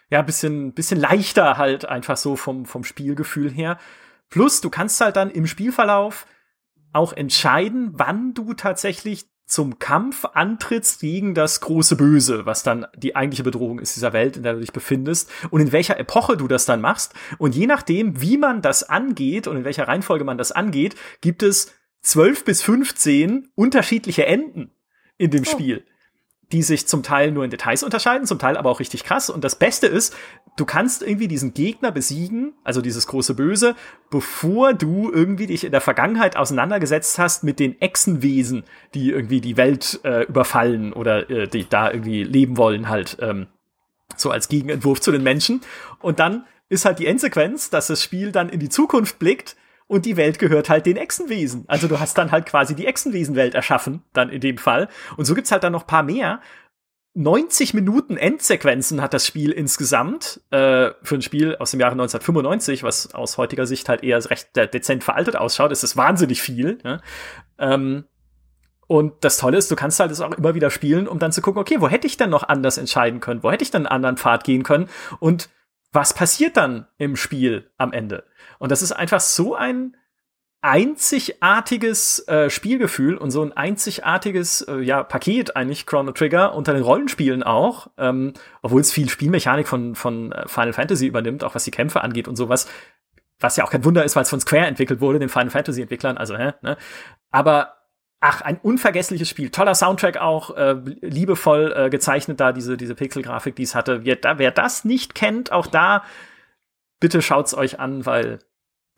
ja, 0.10 0.22
bisschen, 0.22 0.74
bisschen 0.74 1.00
leichter 1.00 1.58
halt 1.58 1.86
einfach 1.86 2.18
so 2.18 2.36
vom, 2.36 2.66
vom 2.66 2.84
Spielgefühl 2.84 3.52
her. 3.52 3.78
Plus, 4.30 4.62
du 4.62 4.70
kannst 4.70 5.00
halt 5.02 5.16
dann 5.16 5.30
im 5.30 5.48
Spielverlauf 5.48 6.26
auch 6.94 7.14
entscheiden, 7.14 7.92
wann 7.94 8.34
du 8.34 8.54
tatsächlich 8.54 9.30
zum 9.46 9.80
Kampf 9.80 10.26
antrittst 10.26 11.02
gegen 11.02 11.34
das 11.34 11.60
große 11.62 11.96
Böse, 11.96 12.46
was 12.46 12.62
dann 12.62 12.86
die 12.96 13.16
eigentliche 13.16 13.44
Bedrohung 13.44 13.80
ist 13.80 13.96
dieser 13.96 14.14
Welt, 14.14 14.38
in 14.38 14.44
der 14.44 14.54
du 14.54 14.60
dich 14.60 14.72
befindest 14.72 15.30
und 15.50 15.60
in 15.60 15.72
welcher 15.72 16.00
Epoche 16.00 16.38
du 16.38 16.48
das 16.48 16.66
dann 16.66 16.82
machst. 16.82 17.14
Und 17.40 17.56
je 17.56 17.66
nachdem, 17.66 18.22
wie 18.22 18.38
man 18.38 18.62
das 18.62 18.84
angeht 18.84 19.48
und 19.48 19.58
in 19.58 19.66
welcher 19.66 19.88
Reihenfolge 19.88 20.24
man 20.24 20.38
das 20.38 20.52
angeht, 20.52 20.96
gibt 21.22 21.42
es 21.42 21.74
zwölf 22.02 22.46
bis 22.46 22.62
15 22.62 23.50
unterschiedliche 23.56 24.28
Enden 24.28 24.72
in 25.18 25.32
dem 25.32 25.42
oh. 25.42 25.50
Spiel 25.50 25.84
die 26.52 26.64
sich 26.64 26.88
zum 26.88 27.04
Teil 27.04 27.32
nur 27.32 27.44
in 27.44 27.52
Details 27.52 27.84
unterscheiden, 27.84 28.26
zum 28.26 28.40
Teil 28.40 28.58
aber 28.58 28.70
auch 28.72 28.80
richtig 28.80 29.04
krass. 29.04 29.30
Und 29.30 29.44
das 29.44 29.56
Beste 29.56 29.86
ist, 29.86 30.16
du 30.58 30.66
kannst 30.66 31.04
irgendwie 31.04 31.28
diesen 31.28 31.54
Gegner 31.54 31.92
besiegen, 31.92 32.54
also 32.64 32.82
dieses 32.82 33.06
große 33.06 33.36
Böse, 33.36 33.76
bevor 34.10 34.74
du 34.74 35.12
irgendwie 35.12 35.46
dich 35.48 35.64
in 35.64 35.72
der 35.72 35.82
Vergangenheit 35.82 36.38
auseinandergesetzt 36.38 37.20
hast 37.20 37.44
mit 37.44 37.60
den 37.60 37.80
Echsenwesen, 37.80 38.64
die 38.96 39.12
irgendwie 39.12 39.42
die 39.42 39.58
Welt 39.58 40.00
äh, 40.04 40.24
überfallen 40.24 40.92
oder 40.92 41.30
äh, 41.30 41.48
die 41.48 41.70
da 41.70 41.92
irgendwie 41.92 42.24
leben 42.24 42.58
wollen, 42.58 42.90
halt 42.90 43.18
ähm, 43.22 43.46
so 44.16 44.32
als 44.32 44.50
Gegenentwurf 44.50 45.02
zu 45.02 45.12
den 45.12 45.22
Menschen. 45.22 45.62
Und 46.00 46.20
dann 46.20 46.46
ist 46.68 46.86
halt 46.86 46.98
die 46.98 47.06
Endsequenz, 47.06 47.70
dass 47.70 47.88
das 47.88 48.04
Spiel 48.04 48.32
dann 48.32 48.50
in 48.50 48.60
die 48.60 48.70
Zukunft 48.70 49.20
blickt 49.20 49.56
und 49.90 50.06
die 50.06 50.18
Welt 50.18 50.38
gehört 50.38 50.70
halt 50.70 50.86
den 50.86 50.98
Echsenwesen. 50.98 51.66
Also 51.68 51.88
du 51.88 52.00
hast 52.00 52.18
dann 52.18 52.32
halt 52.32 52.46
quasi 52.46 52.76
die 52.76 52.86
Echsenwesenwelt 52.86 53.56
erschaffen, 53.56 54.04
dann 54.14 54.30
in 54.30 54.40
dem 54.40 54.60
Fall. 54.60 54.88
Und 55.18 55.26
so 55.26 55.34
gibt's 55.34 55.52
halt 55.52 55.64
dann 55.64 55.74
noch 55.74 55.88
paar 55.88 56.04
mehr. 56.04 56.42
90 57.16 57.74
Minuten 57.74 58.16
Endsequenzen 58.16 59.02
hat 59.02 59.16
das 59.16 59.26
Spiel 59.26 59.52
insgesamt 59.52 60.42
äh, 60.52 60.92
für 61.02 61.16
ein 61.16 61.24
Spiel 61.24 61.56
aus 61.58 61.72
dem 61.72 61.80
Jahre 61.80 61.94
1995, 61.94 62.84
was 62.84 63.16
aus 63.16 63.40
heutiger 63.40 63.66
Sicht 63.66 63.90
halt 63.90 64.04
eher 64.04 64.24
recht 64.30 64.56
dezent 64.56 65.04
veraltet 65.04 65.36
ausschaut, 65.36 65.72
ist 65.72 65.82
das 65.82 65.98
wahnsinnig 65.98 66.40
viel. 66.40 66.78
Ja? 66.84 67.02
Ähm, 67.58 68.06
und 68.86 69.24
das 69.24 69.38
Tolle 69.40 69.58
ist, 69.58 69.72
du 69.72 69.76
kannst 69.76 70.00
halt 70.00 70.12
das 70.12 70.22
auch 70.22 70.32
immer 70.34 70.54
wieder 70.54 70.70
spielen, 70.70 71.08
um 71.08 71.18
dann 71.18 71.32
zu 71.32 71.42
gucken, 71.42 71.60
okay, 71.60 71.82
wo 71.82 71.90
hätte 71.90 72.06
ich 72.06 72.16
denn 72.16 72.30
noch 72.30 72.48
anders 72.48 72.78
entscheiden 72.78 73.22
können? 73.22 73.42
Wo 73.42 73.52
hätte 73.52 73.64
ich 73.64 73.72
denn 73.72 73.88
einen 73.88 73.96
anderen 73.96 74.18
Pfad 74.18 74.44
gehen 74.44 74.62
können? 74.62 74.88
Und 75.20 75.50
was 75.92 76.14
passiert 76.14 76.58
dann 76.58 76.88
im 77.00 77.16
Spiel 77.16 77.72
am 77.78 77.92
Ende? 77.92 78.24
Und 78.60 78.72
das 78.72 78.82
ist 78.82 78.92
einfach 78.92 79.20
so 79.20 79.56
ein 79.56 79.96
einzigartiges 80.62 82.28
äh, 82.28 82.50
Spielgefühl 82.50 83.16
und 83.16 83.32
so 83.32 83.42
ein 83.42 83.54
einzigartiges 83.54 84.62
äh, 84.62 84.80
ja, 84.80 85.04
Paket 85.04 85.56
eigentlich 85.56 85.86
Chrono 85.86 86.12
Trigger 86.12 86.54
unter 86.54 86.74
den 86.74 86.84
Rollenspielen 86.84 87.44
auch, 87.44 87.88
ähm, 87.98 88.34
obwohl 88.62 88.82
es 88.82 88.92
viel 88.92 89.10
Spielmechanik 89.10 89.70
von, 89.70 89.96
von 89.96 90.34
äh, 90.34 90.48
Final 90.48 90.74
Fantasy 90.74 91.08
übernimmt, 91.08 91.46
auch 91.46 91.56
was 91.56 91.64
die 91.64 91.72
Kämpfe 91.72 92.02
angeht 92.02 92.28
und 92.28 92.36
sowas, 92.36 92.68
was 93.40 93.56
ja 93.56 93.64
auch 93.64 93.72
kein 93.72 93.86
Wunder 93.86 94.04
ist, 94.04 94.18
weil 94.18 94.24
es 94.24 94.30
von 94.30 94.42
Square 94.42 94.68
entwickelt 94.68 95.00
wurde, 95.00 95.20
den 95.20 95.30
Final 95.30 95.50
Fantasy 95.50 95.82
Entwicklern, 95.82 96.18
also 96.18 96.38
hä, 96.38 96.52
ne? 96.62 96.78
Aber 97.32 97.76
Ach, 98.22 98.42
ein 98.42 98.58
unvergessliches 98.58 99.30
Spiel. 99.30 99.50
Toller 99.50 99.76
Soundtrack 99.76 100.18
auch, 100.18 100.54
äh, 100.58 100.74
liebevoll 101.00 101.74
äh, 101.74 101.90
gezeichnet 101.90 102.42
da, 102.42 102.52
diese, 102.52 102.76
diese 102.76 102.94
Pixelgrafik, 102.94 103.56
die 103.56 103.64
es 103.64 103.76
hatte. 103.76 104.04
Wer, 104.04 104.18
da, 104.18 104.38
wer 104.38 104.52
das 104.52 104.84
nicht 104.84 105.16
kennt, 105.16 105.54
auch 105.54 105.68
da, 105.68 106.04
bitte 107.00 107.22
schaut's 107.22 107.54
euch 107.54 107.80
an, 107.80 108.06
weil 108.06 108.40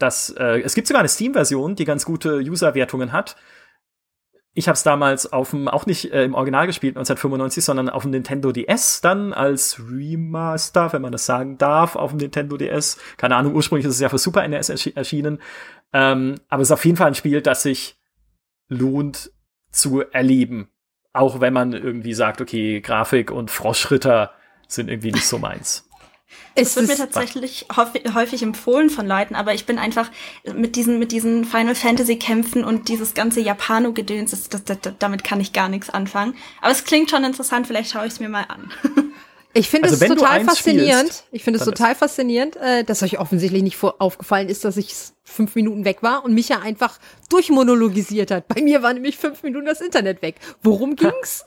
das, 0.02 0.30
äh, 0.38 0.62
es 0.62 0.76
gibt 0.76 0.88
sogar 0.88 1.00
eine 1.02 1.10
Steam-Version, 1.10 1.76
die 1.76 1.86
ganz 1.86 2.06
gute 2.06 2.38
User-Wertungen 2.38 3.12
hat. 3.12 3.36
Ich 4.54 4.68
habe 4.68 4.76
es 4.76 4.84
damals 4.84 5.32
auf 5.32 5.52
dem, 5.52 5.70
auch 5.70 5.86
nicht 5.86 6.12
äh, 6.12 6.26
im 6.26 6.34
Original 6.34 6.68
gespielt, 6.68 6.98
1995, 6.98 7.64
sondern 7.64 7.90
auf 7.90 8.02
dem 8.04 8.12
Nintendo 8.12 8.52
DS 8.52 9.00
dann 9.00 9.32
als 9.32 9.80
Remaster, 9.80 10.92
wenn 10.92 11.02
man 11.02 11.14
das 11.14 11.26
sagen 11.26 11.58
darf, 11.58 11.96
auf 11.96 12.12
dem 12.12 12.18
Nintendo 12.18 12.58
DS. 12.58 12.98
Keine 13.16 13.38
Ahnung, 13.38 13.56
ursprünglich 13.56 13.86
ist 13.86 13.96
es 13.96 14.02
ja 14.02 14.10
für 14.10 14.18
Super 14.18 14.46
NES 14.46 14.70
erschienen. 14.88 15.40
Ähm, 15.94 16.36
aber 16.50 16.62
es 16.62 16.68
ist 16.68 16.74
auf 16.74 16.86
jeden 16.86 16.98
Fall 16.98 17.08
ein 17.08 17.16
Spiel, 17.16 17.42
das 17.42 17.64
sich 17.64 17.98
lohnt 18.68 19.32
zu 19.72 20.02
erleben. 20.02 20.70
Auch 21.14 21.40
wenn 21.40 21.54
man 21.54 21.74
irgendwie 21.74 22.14
sagt, 22.14 22.42
okay, 22.42 22.82
Grafik 22.82 23.32
und 23.32 23.52
Froschritter 23.52 24.34
sind 24.68 24.90
irgendwie 24.90 25.12
nicht 25.12 25.28
so 25.28 25.38
meins. 25.40 25.90
Es 26.54 26.76
wird 26.76 26.88
mir 26.88 26.98
tatsächlich 26.98 27.68
häufig 27.76 28.44
empfohlen 28.44 28.90
von 28.90 29.08
Leuten, 29.08 29.36
aber 29.36 29.54
ich 29.54 29.66
bin 29.66 29.78
einfach 29.78 30.10
mit 30.54 30.76
diesen, 30.76 31.00
mit 31.00 31.12
diesen 31.12 31.46
Final 31.46 31.76
Fantasy 31.76 32.18
Kämpfen 32.18 32.64
und 32.64 32.90
dieses 32.90 33.14
ganze 33.14 33.40
Japano-Gedöns, 33.40 34.32
das, 34.32 34.50
das, 34.50 34.64
das, 34.64 34.94
damit 35.00 35.24
kann 35.24 35.40
ich 35.40 35.54
gar 35.54 35.70
nichts 35.70 35.90
anfangen. 35.90 36.36
Aber 36.62 36.72
es 36.72 36.84
klingt 36.84 37.10
schon 37.10 37.24
interessant, 37.24 37.68
vielleicht 37.68 37.92
schaue 37.92 38.06
ich 38.06 38.14
es 38.14 38.20
mir 38.20 38.30
mal 38.30 38.46
an. 38.48 38.72
Ich 39.54 39.70
finde 39.70 39.90
es 39.90 40.02
also, 40.02 40.16
total 40.16 40.46
faszinierend. 40.46 41.10
Spielst, 41.10 41.28
ich 41.32 41.44
finde 41.44 41.60
es 41.60 41.66
total 41.66 41.94
faszinierend, 41.94 42.56
äh, 42.56 42.84
dass 42.84 43.04
euch 43.04 43.20
offensichtlich 43.20 43.64
nicht 43.64 43.76
vor, 43.76 43.96
aufgefallen 44.00 44.48
ist, 44.48 44.64
dass 44.64 44.78
ich 44.78 44.96
fünf 45.24 45.56
Minuten 45.56 45.84
weg 45.84 45.98
war 46.02 46.24
und 46.24 46.34
mich 46.34 46.50
ja 46.50 46.60
einfach 46.60 47.00
durchmonologisiert 47.30 48.32
hat. 48.32 48.48
Bei 48.48 48.62
mir 48.62 48.82
war 48.82 48.94
nämlich 48.94 49.18
fünf 49.18 49.44
Minuten 49.44 49.66
das 49.66 49.82
Internet 49.82 50.22
weg. 50.22 50.36
Worum 50.64 50.96
ging's? 50.96 51.44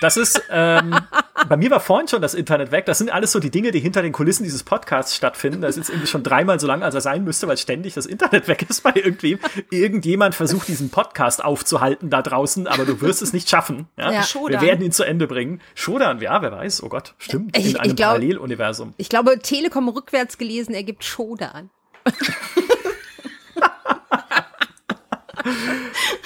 Das 0.00 0.16
ist, 0.16 0.42
ähm, 0.50 0.94
bei 1.48 1.56
mir 1.56 1.70
war 1.70 1.80
vorhin 1.80 2.08
schon 2.08 2.22
das 2.22 2.34
Internet 2.34 2.70
weg. 2.70 2.86
Das 2.86 2.98
sind 2.98 3.10
alles 3.10 3.32
so 3.32 3.40
die 3.40 3.50
Dinge, 3.50 3.70
die 3.70 3.80
hinter 3.80 4.02
den 4.02 4.12
Kulissen 4.12 4.44
dieses 4.44 4.62
Podcasts 4.62 5.14
stattfinden. 5.16 5.62
Das 5.62 5.70
ist 5.70 5.76
jetzt 5.76 5.88
irgendwie 5.90 6.06
schon 6.06 6.22
dreimal 6.22 6.60
so 6.60 6.66
lang, 6.66 6.82
als 6.82 6.94
er 6.94 7.00
sein 7.00 7.24
müsste, 7.24 7.48
weil 7.48 7.56
ständig 7.56 7.94
das 7.94 8.06
Internet 8.06 8.48
weg 8.48 8.66
ist 8.68 8.82
bei 8.82 8.92
irgendwem. 8.94 9.38
Irgendjemand 9.70 10.34
versucht, 10.34 10.68
diesen 10.68 10.90
Podcast 10.90 11.44
aufzuhalten 11.44 12.10
da 12.10 12.22
draußen, 12.22 12.66
aber 12.66 12.84
du 12.84 13.00
wirst 13.00 13.22
es 13.22 13.32
nicht 13.32 13.48
schaffen. 13.48 13.88
Ja? 13.96 14.12
ja. 14.12 14.24
Wir 14.48 14.60
werden 14.60 14.84
ihn 14.84 14.92
zu 14.92 15.04
Ende 15.04 15.26
bringen. 15.26 15.60
Shodan, 15.74 16.20
ja, 16.20 16.42
wer 16.42 16.52
weiß. 16.52 16.82
Oh 16.82 16.88
Gott, 16.88 17.14
stimmt. 17.18 17.56
Ich, 17.56 17.70
in 17.70 17.76
einem 17.76 17.90
ich 17.90 17.96
glaub, 17.96 18.10
Paralleluniversum. 18.10 18.94
Ich 18.96 19.08
glaube, 19.08 19.38
Telekom 19.38 19.88
rückwärts 19.88 20.38
gelesen 20.38 20.74
ergibt 20.74 21.04
Shodan. 21.04 21.70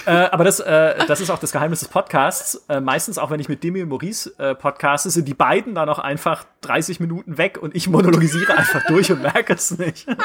äh, 0.07 0.11
aber 0.11 0.45
das, 0.45 0.61
äh, 0.61 1.07
das 1.07 1.21
ist 1.21 1.31
auch 1.31 1.39
das 1.39 1.53
Geheimnis 1.53 1.81
des 1.81 1.89
Podcasts. 1.89 2.65
Äh, 2.69 2.81
meistens 2.81 3.19
auch, 3.19 3.31
wenn 3.31 3.41
ich 3.41 3.49
mit 3.49 3.63
Demi 3.63 3.83
und 3.83 3.89
Maurice 3.89 4.33
äh, 4.39 4.55
podcaste, 4.55 5.11
sind 5.11 5.27
die 5.27 5.35
beiden 5.35 5.75
dann 5.75 5.89
auch 5.89 5.99
einfach 5.99 6.45
30 6.63 7.01
Minuten 7.01 7.39
weg 7.39 7.59
und 7.61 7.75
ich 7.75 7.89
monologisiere 7.89 8.57
einfach 8.57 8.87
durch 8.87 9.11
und 9.13 9.23
merke 9.23 9.55
es 9.55 9.77
nicht. 9.79 10.07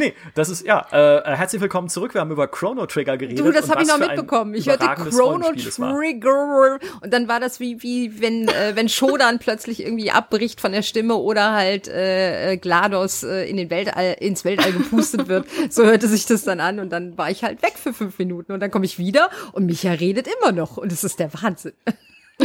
Nee, 0.00 0.14
das 0.34 0.48
ist, 0.48 0.64
ja, 0.64 0.86
äh, 0.92 1.36
herzlich 1.36 1.60
willkommen 1.60 1.90
zurück. 1.90 2.14
Wir 2.14 2.22
haben 2.22 2.30
über 2.30 2.48
Chrono 2.48 2.86
Trigger 2.86 3.18
geredet. 3.18 3.44
Du, 3.44 3.52
das 3.52 3.68
habe 3.68 3.82
ich 3.82 3.88
noch 3.88 3.98
mitbekommen. 3.98 4.54
Ich 4.54 4.66
hörte 4.66 4.86
Chrono 4.86 5.52
Trigger 5.52 6.78
und 7.02 7.12
dann 7.12 7.28
war 7.28 7.38
das 7.38 7.60
wie, 7.60 7.82
wie 7.82 8.18
wenn, 8.18 8.48
äh, 8.48 8.74
wenn 8.76 8.88
Shodan 8.88 9.38
plötzlich 9.40 9.84
irgendwie 9.84 10.10
abbricht 10.10 10.58
von 10.58 10.72
der 10.72 10.80
Stimme 10.80 11.16
oder 11.16 11.52
halt 11.52 11.86
äh, 11.86 12.56
GLaDOS 12.56 13.24
äh, 13.24 13.50
in 13.50 13.58
den 13.58 13.68
Weltall, 13.68 14.16
ins 14.20 14.42
Weltall 14.46 14.72
gepustet 14.72 15.28
wird. 15.28 15.46
So 15.68 15.84
hörte 15.84 16.08
sich 16.08 16.24
das 16.24 16.44
dann 16.44 16.58
an 16.58 16.80
und 16.80 16.90
dann 16.90 17.18
war 17.18 17.30
ich 17.30 17.44
halt 17.44 17.62
weg 17.62 17.74
für 17.76 17.92
fünf 17.92 18.18
Minuten 18.18 18.52
und 18.52 18.60
dann 18.60 18.70
komme 18.70 18.86
ich 18.86 18.98
wieder 18.98 19.28
und 19.52 19.66
Micha 19.66 19.92
redet 19.92 20.26
immer 20.40 20.52
noch 20.52 20.78
und 20.78 20.90
es 20.90 21.04
ist 21.04 21.18
der 21.18 21.30
Wahnsinn. 21.34 21.74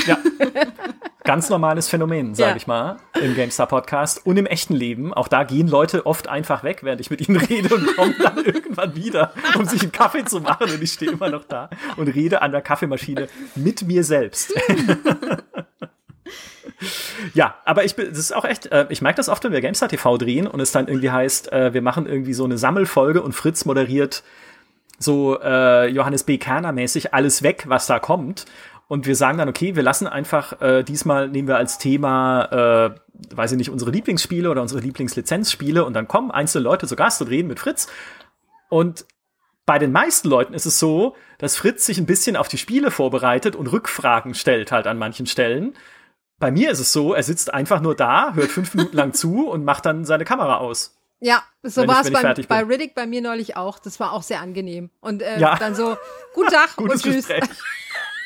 Ja. 0.06 0.18
Ganz 1.26 1.50
normales 1.50 1.88
Phänomen, 1.88 2.36
sage 2.36 2.52
ja. 2.52 2.56
ich 2.56 2.68
mal, 2.68 2.98
im 3.20 3.36
GameStar 3.36 3.66
Podcast 3.66 4.28
und 4.28 4.38
im 4.38 4.46
echten 4.46 4.76
Leben. 4.76 5.12
Auch 5.12 5.28
da 5.28 5.44
gehen 5.44 5.68
Leute 5.68 6.06
oft 6.06 6.28
einfach 6.28 6.64
weg, 6.64 6.84
während 6.84 7.02
ich 7.02 7.10
mit 7.10 7.28
ihnen 7.28 7.38
rede 7.38 7.74
und 7.74 7.96
kommen 7.96 8.14
dann 8.22 8.38
irgendwann 8.46 8.96
wieder, 8.96 9.34
um 9.58 9.66
sich 9.66 9.82
einen 9.82 9.92
Kaffee 9.92 10.24
zu 10.24 10.40
machen. 10.40 10.70
Und 10.70 10.84
ich 10.84 10.94
stehe 10.94 11.12
immer 11.12 11.30
noch 11.30 11.44
da 11.44 11.72
und 11.98 12.10
rede 12.10 12.44
an 12.44 12.52
der 12.52 12.62
Kaffeemaschine 12.62 13.28
mit 13.56 13.88
mir 13.88 14.04
selbst. 14.04 14.54
ja, 17.34 17.56
aber 17.66 17.86
ich 17.86 17.96
bin, 17.96 18.10
das 18.10 18.20
ist 18.20 18.36
auch 18.36 18.46
echt, 18.46 18.68
äh, 18.68 18.86
ich 18.90 19.02
merke 19.02 19.18
das 19.18 19.28
oft, 19.28 19.44
wenn 19.44 19.52
wir 19.52 19.62
GameStar 19.62 19.90
TV 19.90 20.20
drehen 20.20 20.46
und 20.46 20.60
es 20.60 20.72
dann 20.72 20.88
irgendwie 20.88 21.10
heißt, 21.10 21.52
äh, 21.52 21.74
wir 21.74 21.82
machen 21.82 22.06
irgendwie 22.06 22.34
so 22.34 22.44
eine 22.44 22.60
Sammelfolge 22.60 23.24
und 23.24 23.34
Fritz 23.34 23.66
moderiert 23.66 24.22
so 24.98 25.40
äh, 25.42 25.88
Johannes 25.88 26.24
B. 26.24 26.38
Kerner 26.38 26.72
mäßig 26.72 27.14
alles 27.14 27.44
weg, 27.44 27.66
was 27.68 27.88
da 27.88 28.00
kommt. 28.00 28.46
Und 28.88 29.08
wir 29.08 29.16
sagen 29.16 29.38
dann, 29.38 29.50
okay, 29.50 29.76
wir 29.76 29.84
lassen 29.84 30.08
einfach, 30.08 30.62
äh, 30.62 30.84
diesmal 30.84 31.28
nehmen 31.28 31.48
wir 31.48 31.58
als 31.58 31.78
Thema, 31.78 32.92
äh, 32.92 33.36
weiß 33.36 33.54
ich 33.54 33.58
nicht, 33.58 33.70
unsere 33.72 33.92
Lieblingsspiele 33.92 34.50
oder 34.50 34.62
unsere 34.62 34.82
Lieblingslizenzspiele 34.82 35.84
und 35.84 35.94
dann 35.94 36.08
kommen 36.08 36.32
einzelne 36.32 36.64
Leute 36.64 36.86
zu 36.88 36.96
Gast 36.96 37.22
und 37.22 37.30
reden 37.30 37.48
mit 37.48 37.60
Fritz. 37.60 37.88
Und 38.70 39.06
bei 39.66 39.80
den 39.80 39.92
meisten 39.92 40.28
Leuten 40.28 40.54
ist 40.54 40.68
es 40.68 40.80
so, 40.80 41.16
dass 41.40 41.58
Fritz 41.58 41.86
sich 41.86 41.98
ein 41.98 42.06
bisschen 42.06 42.36
auf 42.36 42.48
die 42.48 42.60
Spiele 42.60 42.92
vorbereitet 42.92 43.56
und 43.56 43.68
Rückfragen 43.68 44.36
stellt 44.36 44.72
halt 44.72 44.86
an 44.86 45.00
manchen 45.00 45.26
Stellen. 45.26 45.74
Bei 46.38 46.52
mir 46.52 46.70
ist 46.70 46.80
es 46.80 46.94
so, 46.94 47.14
er 47.14 47.24
sitzt 47.24 47.54
einfach 47.54 47.82
nur 47.82 47.96
da, 47.96 48.34
hört 48.34 48.52
fünf 48.52 48.76
Minuten 48.76 48.96
lang 48.96 49.14
zu 49.14 49.50
und 49.50 49.66
macht 49.66 49.86
dann 49.86 50.06
seine 50.06 50.26
Kamera 50.26 50.58
aus. 50.58 50.96
Ja, 51.20 51.44
so 51.64 51.88
war 51.88 52.02
es 52.02 52.12
bei, 52.12 52.34
bei 52.34 52.64
Riddick 52.64 52.94
bei 52.94 53.08
mir 53.08 53.22
neulich 53.22 53.56
auch. 53.56 53.80
Das 53.80 54.00
war 54.00 54.12
auch 54.12 54.22
sehr 54.22 54.42
angenehm. 54.42 54.92
Und 55.00 55.24
äh, 55.24 55.40
ja. 55.40 55.56
dann 55.56 55.74
so, 55.74 55.98
guten 56.34 56.52
Tag 56.52 56.78
und 56.78 56.92
tschüss. 57.02 57.28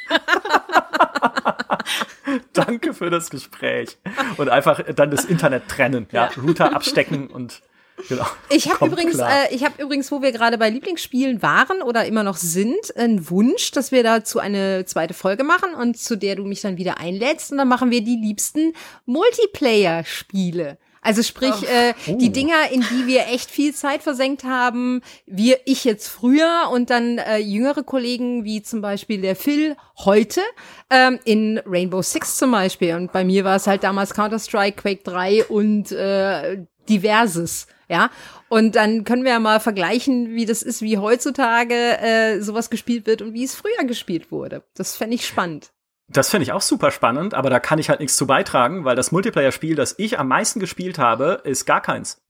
Danke 2.54 2.94
für 2.94 3.10
das 3.10 3.30
Gespräch. 3.30 3.98
Und 4.38 4.50
einfach 4.50 4.82
dann 4.96 5.12
das 5.12 5.26
Internet 5.26 5.68
trennen, 5.68 6.08
ja, 6.12 6.30
ja. 6.36 6.42
Router 6.42 6.76
abstecken 6.76 7.28
und 7.28 7.62
Genau. 8.08 8.26
Ich 8.50 8.72
habe 8.72 8.86
übrigens, 8.86 9.20
äh, 9.20 9.54
ich 9.54 9.66
habe 9.66 9.82
übrigens, 9.82 10.10
wo 10.12 10.22
wir 10.22 10.32
gerade 10.32 10.58
bei 10.58 10.70
Lieblingsspielen 10.70 11.42
waren 11.42 11.82
oder 11.82 12.06
immer 12.06 12.24
noch 12.24 12.38
sind, 12.38 12.96
einen 12.96 13.30
Wunsch, 13.30 13.72
dass 13.72 13.92
wir 13.92 14.04
dazu 14.04 14.40
eine 14.40 14.86
zweite 14.86 15.14
Folge 15.14 15.44
machen 15.44 15.74
und 15.74 15.98
zu 15.98 16.16
der 16.16 16.38
du 16.38 16.46
mich 16.46 16.62
dann 16.62 16.78
wieder 16.78 16.98
einlädst 16.98 17.52
und 17.52 17.58
dann 17.58 17.68
machen 17.68 17.92
wir 17.92 18.02
die 18.02 18.16
liebsten 18.16 18.74
Multiplayer-Spiele. 19.06 20.78
Also 21.02 21.24
sprich, 21.24 21.54
oh. 21.62 21.66
äh, 21.66 21.94
die 22.16 22.32
Dinger, 22.32 22.72
in 22.72 22.82
die 22.82 23.08
wir 23.08 23.28
echt 23.28 23.50
viel 23.50 23.74
Zeit 23.74 24.04
versenkt 24.04 24.44
haben, 24.44 25.02
wir, 25.26 25.60
ich 25.66 25.86
jetzt 25.86 26.08
früher 26.08 26.70
und 26.72 26.90
dann 26.90 27.18
äh, 27.18 27.38
jüngere 27.38 27.84
Kollegen, 27.84 28.44
wie 28.44 28.62
zum 28.62 28.82
Beispiel 28.82 29.22
der 29.22 29.36
Phil 29.36 29.78
heute, 30.00 30.42
ähm, 30.90 31.20
in 31.24 31.62
Rainbow 31.66 32.02
Six 32.02 32.38
zum 32.38 32.52
Beispiel. 32.52 32.96
Und 32.96 33.12
bei 33.12 33.24
mir 33.24 33.44
war 33.46 33.56
es 33.56 33.68
halt 33.68 33.84
damals 33.84 34.14
Counter-Strike, 34.14 34.82
Quake 34.82 35.04
3 35.04 35.46
und 35.46 35.92
äh, 35.92 36.66
diverses. 36.90 37.68
Ja, 37.88 38.12
und 38.50 38.76
dann 38.76 39.04
können 39.04 39.24
wir 39.24 39.32
ja 39.32 39.40
mal 39.40 39.60
vergleichen, 39.60 40.36
wie 40.36 40.46
das 40.46 40.62
ist, 40.62 40.84
wie 40.84 41.00
heutzutage 41.00 41.74
äh, 41.74 42.40
sowas 42.40 42.70
gespielt 42.70 43.08
wird 43.08 43.24
und 43.24 43.34
wie 43.34 43.44
es 43.44 43.56
früher 43.56 43.84
gespielt 43.86 44.32
wurde. 44.32 44.64
Das 44.76 44.96
fände 44.96 45.16
ich 45.16 45.26
spannend. 45.26 45.72
Das 46.12 46.30
finde 46.30 46.44
ich 46.44 46.52
auch 46.52 46.62
super 46.62 46.92
spannend, 46.92 47.34
aber 47.34 47.50
da 47.50 47.60
kann 47.60 47.80
ich 47.80 47.90
halt 47.90 48.00
nichts 48.00 48.18
zu 48.18 48.26
beitragen, 48.26 48.84
weil 48.84 48.96
das 48.96 49.12
Multiplayer-Spiel, 49.12 49.76
das 49.76 49.96
ich 49.98 50.20
am 50.20 50.28
meisten 50.28 50.60
gespielt 50.60 50.98
habe, 50.98 51.42
ist 51.44 51.66
gar 51.66 51.82
keins. 51.82 52.22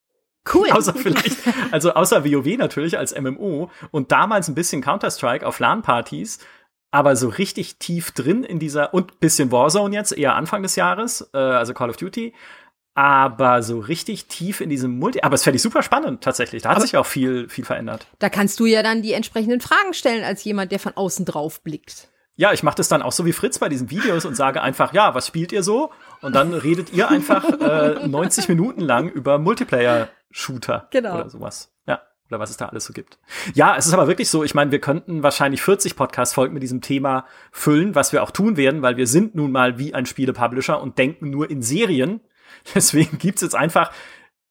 Cool. 0.54 0.70
Außer 0.72 0.94
vielleicht, 0.94 1.38
also 1.72 1.94
außer 1.94 2.26
WoW 2.26 2.58
natürlich 2.58 2.98
als 2.98 3.18
MMO 3.18 3.70
und 3.92 4.12
damals 4.12 4.48
ein 4.48 4.56
bisschen 4.56 4.82
Counter-Strike 4.82 5.46
auf 5.46 5.60
LAN-Partys, 5.60 6.40
aber 6.92 7.16
so 7.16 7.30
richtig 7.30 7.78
tief 7.78 8.12
drin 8.12 8.44
in 8.44 8.60
dieser 8.60 8.94
und 8.94 9.20
bisschen 9.20 9.52
Warzone 9.52 9.96
jetzt, 9.96 10.12
eher 10.18 10.36
Anfang 10.36 10.64
des 10.64 10.76
Jahres, 10.76 11.30
äh, 11.34 11.38
also 11.38 11.74
Call 11.74 11.90
of 11.90 11.98
Duty, 11.98 12.34
aber 12.96 13.64
so 13.64 13.80
richtig 13.80 14.26
tief 14.26 14.60
in 14.60 14.70
diesem 14.70 14.98
Multi. 14.98 15.22
Aber 15.22 15.36
es 15.36 15.44
fände 15.44 15.56
ich 15.56 15.62
super 15.62 15.84
spannend 15.84 16.22
tatsächlich. 16.22 16.64
Da 16.64 16.70
hat 16.70 16.78
aber 16.78 16.86
sich 16.86 16.98
auch 16.98 17.06
viel, 17.06 17.48
viel 17.48 17.64
verändert. 17.64 18.08
Da 18.18 18.30
kannst 18.30 18.60
du 18.60 18.66
ja 18.66 18.84
dann 18.84 19.02
die 19.02 19.14
entsprechenden 19.14 19.62
Fragen 19.62 19.94
stellen 19.94 20.24
als 20.24 20.44
jemand, 20.44 20.72
der 20.72 20.80
von 20.80 20.98
außen 20.98 21.26
drauf 21.26 21.62
blickt. 21.62 22.10
Ja, 22.40 22.54
ich 22.54 22.64
mache 22.64 22.76
das 22.78 22.88
dann 22.88 23.02
auch 23.02 23.12
so 23.12 23.26
wie 23.26 23.34
Fritz 23.34 23.60
bei 23.60 23.68
diesen 23.68 23.92
Videos 23.92 24.24
und 24.24 24.34
sage 24.34 24.62
einfach, 24.62 24.94
ja, 24.94 25.14
was 25.14 25.28
spielt 25.28 25.52
ihr 25.52 25.62
so? 25.62 25.92
Und 26.22 26.36
dann 26.36 26.54
redet 26.54 26.94
ihr 26.94 27.10
einfach 27.10 27.44
äh, 27.60 28.08
90 28.08 28.48
Minuten 28.48 28.80
lang 28.80 29.10
über 29.10 29.38
Multiplayer-Shooter 29.40 30.88
genau. 30.90 31.16
oder 31.16 31.30
sowas. 31.30 31.74
Ja, 31.86 32.02
oder 32.30 32.40
was 32.40 32.50
es 32.50 32.56
da 32.56 32.68
alles 32.68 32.86
so 32.86 32.94
gibt. 32.94 33.20
Ja, 33.56 33.76
es 33.76 33.88
ist 33.88 33.94
aber 33.94 34.08
wirklich 34.08 34.30
so, 34.30 34.46
ich 34.46 34.56
meine, 34.56 34.72
wir 34.72 34.80
könnten 34.80 35.22
wahrscheinlich 35.22 35.62
40 35.62 35.98
Podcast-Folgen 35.98 36.54
mit 36.54 36.64
diesem 36.64 36.80
Thema 36.80 37.26
füllen, 37.52 37.94
was 37.94 38.14
wir 38.14 38.24
auch 38.24 38.32
tun 38.32 38.56
werden, 38.56 38.82
weil 38.82 38.96
wir 38.96 39.06
sind 39.06 39.36
nun 39.36 39.52
mal 39.52 39.78
wie 39.78 39.94
ein 39.94 40.06
Spiele-Publisher 40.06 40.82
und 40.82 40.98
denken 40.98 41.30
nur 41.30 41.50
in 41.50 41.62
Serien. 41.62 42.22
Deswegen 42.74 43.18
gibt's 43.18 43.42
jetzt 43.42 43.56
einfach 43.56 43.92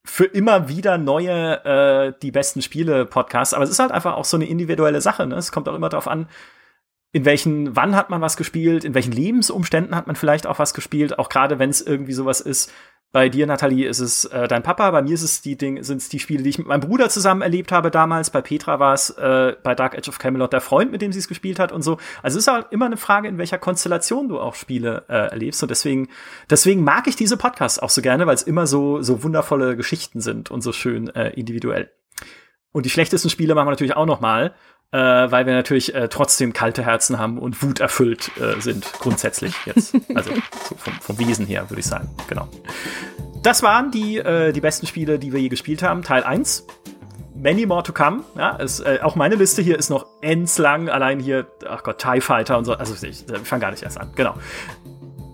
für 0.05 0.27
immer 0.27 0.69
wieder 0.69 0.99
neue, 0.99 1.65
äh, 1.65 2.13
die 2.21 2.33
besten 2.33 2.61
Spiele-Podcasts. 2.61 3.55
Aber 3.55 3.65
es 3.65 3.71
ist 3.71 3.79
halt 3.79 3.93
einfach 3.93 4.13
auch 4.15 4.27
so 4.27 4.37
eine 4.37 4.47
individuelle 4.47 5.01
Sache. 5.01 5.27
Ne? 5.27 5.37
Es 5.37 5.53
kommt 5.53 5.71
auch 5.71 5.75
immer 5.75 5.89
darauf 5.89 6.07
an, 6.07 6.29
in 7.13 7.25
welchen, 7.25 7.75
wann 7.75 7.97
hat 7.97 8.11
man 8.11 8.21
was 8.21 8.37
gespielt, 8.37 8.85
in 8.85 8.95
welchen 8.95 9.13
Lebensumständen 9.13 9.95
hat 9.95 10.07
man 10.07 10.17
vielleicht 10.17 10.47
auch 10.47 10.59
was 10.59 10.75
gespielt, 10.75 11.19
auch 11.19 11.29
gerade 11.29 11.59
wenn 11.59 11.71
es 11.71 11.81
irgendwie 11.81 12.13
sowas 12.13 12.41
ist. 12.41 12.73
Bei 13.11 13.31
dir, 13.31 13.47
Nathalie, 13.47 13.89
ist 13.89 14.01
es 14.01 14.27
äh, 14.27 14.47
dein 14.49 14.63
Papa, 14.63 14.91
bei 14.91 15.01
mir 15.01 15.15
ist 15.15 15.23
es 15.23 15.41
die 15.41 15.57
Ding, 15.57 15.83
sind 15.83 15.97
es 15.97 16.11
die 16.11 16.19
Spiele, 16.19 16.43
die 16.43 16.51
ich 16.51 16.59
mit 16.59 16.67
meinem 16.67 16.83
Bruder 16.83 17.09
zusammen 17.09 17.41
erlebt 17.41 17.73
habe 17.73 17.91
damals. 17.91 18.29
Bei 18.29 18.43
Petra 18.43 18.81
war 18.81 18.93
es 18.93 19.09
äh, 19.09 19.57
bei 19.63 19.75
Dark 19.75 19.95
Edge 19.95 20.11
of 20.11 20.19
Camelot 20.19 20.53
der 20.53 20.61
Freund, 20.61 20.93
mit 20.93 21.01
dem 21.01 21.11
sie 21.11 21.19
es 21.19 21.27
gespielt 21.27 21.59
hat 21.59 21.73
und 21.73 21.81
so. 21.81 21.97
Also 22.23 22.37
es 22.37 22.45
ist 22.45 22.53
halt 22.53 22.67
immer 22.71 22.85
eine 22.85 22.99
Frage, 22.99 23.27
in 23.27 23.39
welcher 23.39 23.57
Konstellation 23.57 24.29
du 24.29 24.39
auch 24.39 24.55
Spiele 24.55 25.07
äh, 25.09 25.31
erlebst. 25.31 25.63
Und 25.63 25.71
deswegen, 25.71 26.09
deswegen 26.51 26.85
mag 26.85 27.07
ich 27.07 27.17
diese 27.17 27.39
Podcasts 27.39 27.79
auch 27.79 27.89
so 27.89 28.03
gerne, 28.03 28.27
weil 28.27 28.35
es 28.35 28.43
immer 28.43 28.67
so, 28.67 29.01
so 29.01 29.23
wundervolle 29.23 29.75
Geschichten 29.75 30.21
sind 30.21 30.51
und 30.51 30.61
so 30.61 30.73
schön 30.73 31.09
äh, 31.15 31.31
individuell. 31.31 31.91
Und 32.79 32.87
die 32.87 32.91
schlechtesten 32.91 33.29
Spiele 33.29 33.55
machen 33.55 33.67
wir 33.67 33.73
natürlich 33.73 33.97
auch 33.97 34.07
noch 34.07 34.21
mal 34.21 34.55
äh, 34.91 34.99
weil 34.99 35.47
wir 35.47 35.55
natürlich 35.55 35.95
äh, 35.95 36.09
trotzdem 36.09 36.53
kalte 36.53 36.83
Herzen 36.83 37.19
haben 37.19 37.39
und 37.39 37.63
wuterfüllt 37.63 38.31
äh, 38.41 38.61
sind, 38.61 38.91
grundsätzlich 38.99 39.55
jetzt. 39.67 39.95
Also 40.15 40.31
so 40.69 40.75
vom, 40.77 40.95
vom 40.95 41.19
Wesen 41.19 41.47
her, 41.47 41.69
würde 41.69 41.81
ich 41.81 41.87
sagen. 41.87 42.09
Genau. 42.29 42.49
Das 43.43 43.63
waren 43.63 43.91
die, 43.91 44.17
äh, 44.17 44.53
die 44.53 44.61
besten 44.61 44.87
Spiele, 44.87 45.19
die 45.19 45.33
wir 45.33 45.41
je 45.41 45.49
gespielt 45.49 45.83
haben. 45.83 46.03
Teil 46.03 46.23
1. 46.25 46.67
Many 47.35 47.67
more 47.67 47.83
to 47.83 47.93
come. 47.93 48.25
Ja, 48.37 48.57
es, 48.59 48.81
äh, 48.81 48.99
auch 49.03 49.15
meine 49.15 49.37
Liste 49.37 49.63
hier 49.63 49.79
ist 49.79 49.91
noch 49.91 50.07
lang. 50.57 50.89
Allein 50.89 51.21
hier, 51.21 51.47
ach 51.69 51.83
Gott, 51.83 51.99
TIE 51.99 52.21
Fighter 52.21 52.59
und 52.59 52.65
so. 52.65 52.73
Also 52.73 52.95
ich, 53.07 53.25
ich 53.29 53.39
fange 53.45 53.61
gar 53.61 53.71
nicht 53.71 53.83
erst 53.83 54.01
an. 54.01 54.11
Genau. 54.17 54.35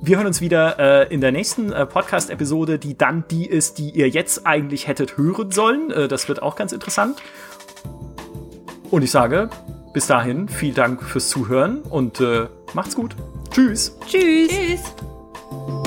Wir 0.06 0.18
hören 0.18 0.26
uns 0.26 0.42
wieder 0.42 0.78
äh, 1.08 1.14
in 1.14 1.22
der 1.22 1.32
nächsten 1.32 1.72
äh, 1.72 1.86
Podcast-Episode, 1.86 2.78
die 2.78 2.98
dann 2.98 3.24
die 3.30 3.46
ist, 3.46 3.78
die 3.78 3.88
ihr 3.88 4.06
jetzt 4.06 4.46
eigentlich 4.46 4.86
hättet 4.86 5.16
hören 5.16 5.50
sollen. 5.50 5.90
Äh, 5.90 6.08
das 6.08 6.28
wird 6.28 6.42
auch 6.42 6.56
ganz 6.56 6.72
interessant. 6.72 7.22
Und 8.90 9.00
ich 9.00 9.10
sage, 9.10 9.48
bis 9.94 10.06
dahin, 10.06 10.46
vielen 10.46 10.74
Dank 10.74 11.02
fürs 11.02 11.30
Zuhören 11.30 11.80
und 11.80 12.20
äh, 12.20 12.48
macht's 12.74 12.94
gut. 12.94 13.16
Tschüss. 13.50 13.96
Tschüss. 14.06 14.50
Tschüss. 14.50 15.83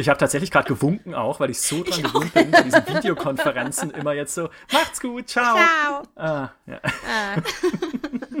Ich 0.00 0.08
habe 0.08 0.18
tatsächlich 0.18 0.50
gerade 0.50 0.66
gewunken 0.66 1.14
auch, 1.14 1.40
weil 1.40 1.50
ich 1.50 1.60
so 1.60 1.82
dran 1.84 2.02
gewöhnt 2.02 2.32
bin, 2.32 2.50
bei 2.50 2.62
diesen 2.62 2.86
Videokonferenzen 2.86 3.90
immer 3.90 4.14
jetzt 4.14 4.34
so, 4.34 4.48
macht's 4.72 4.98
gut, 4.98 5.28
ciao. 5.28 5.56
Ciao. 5.56 6.02
Ah, 6.16 6.48
ja. 6.66 6.80
Ah. 7.06 7.36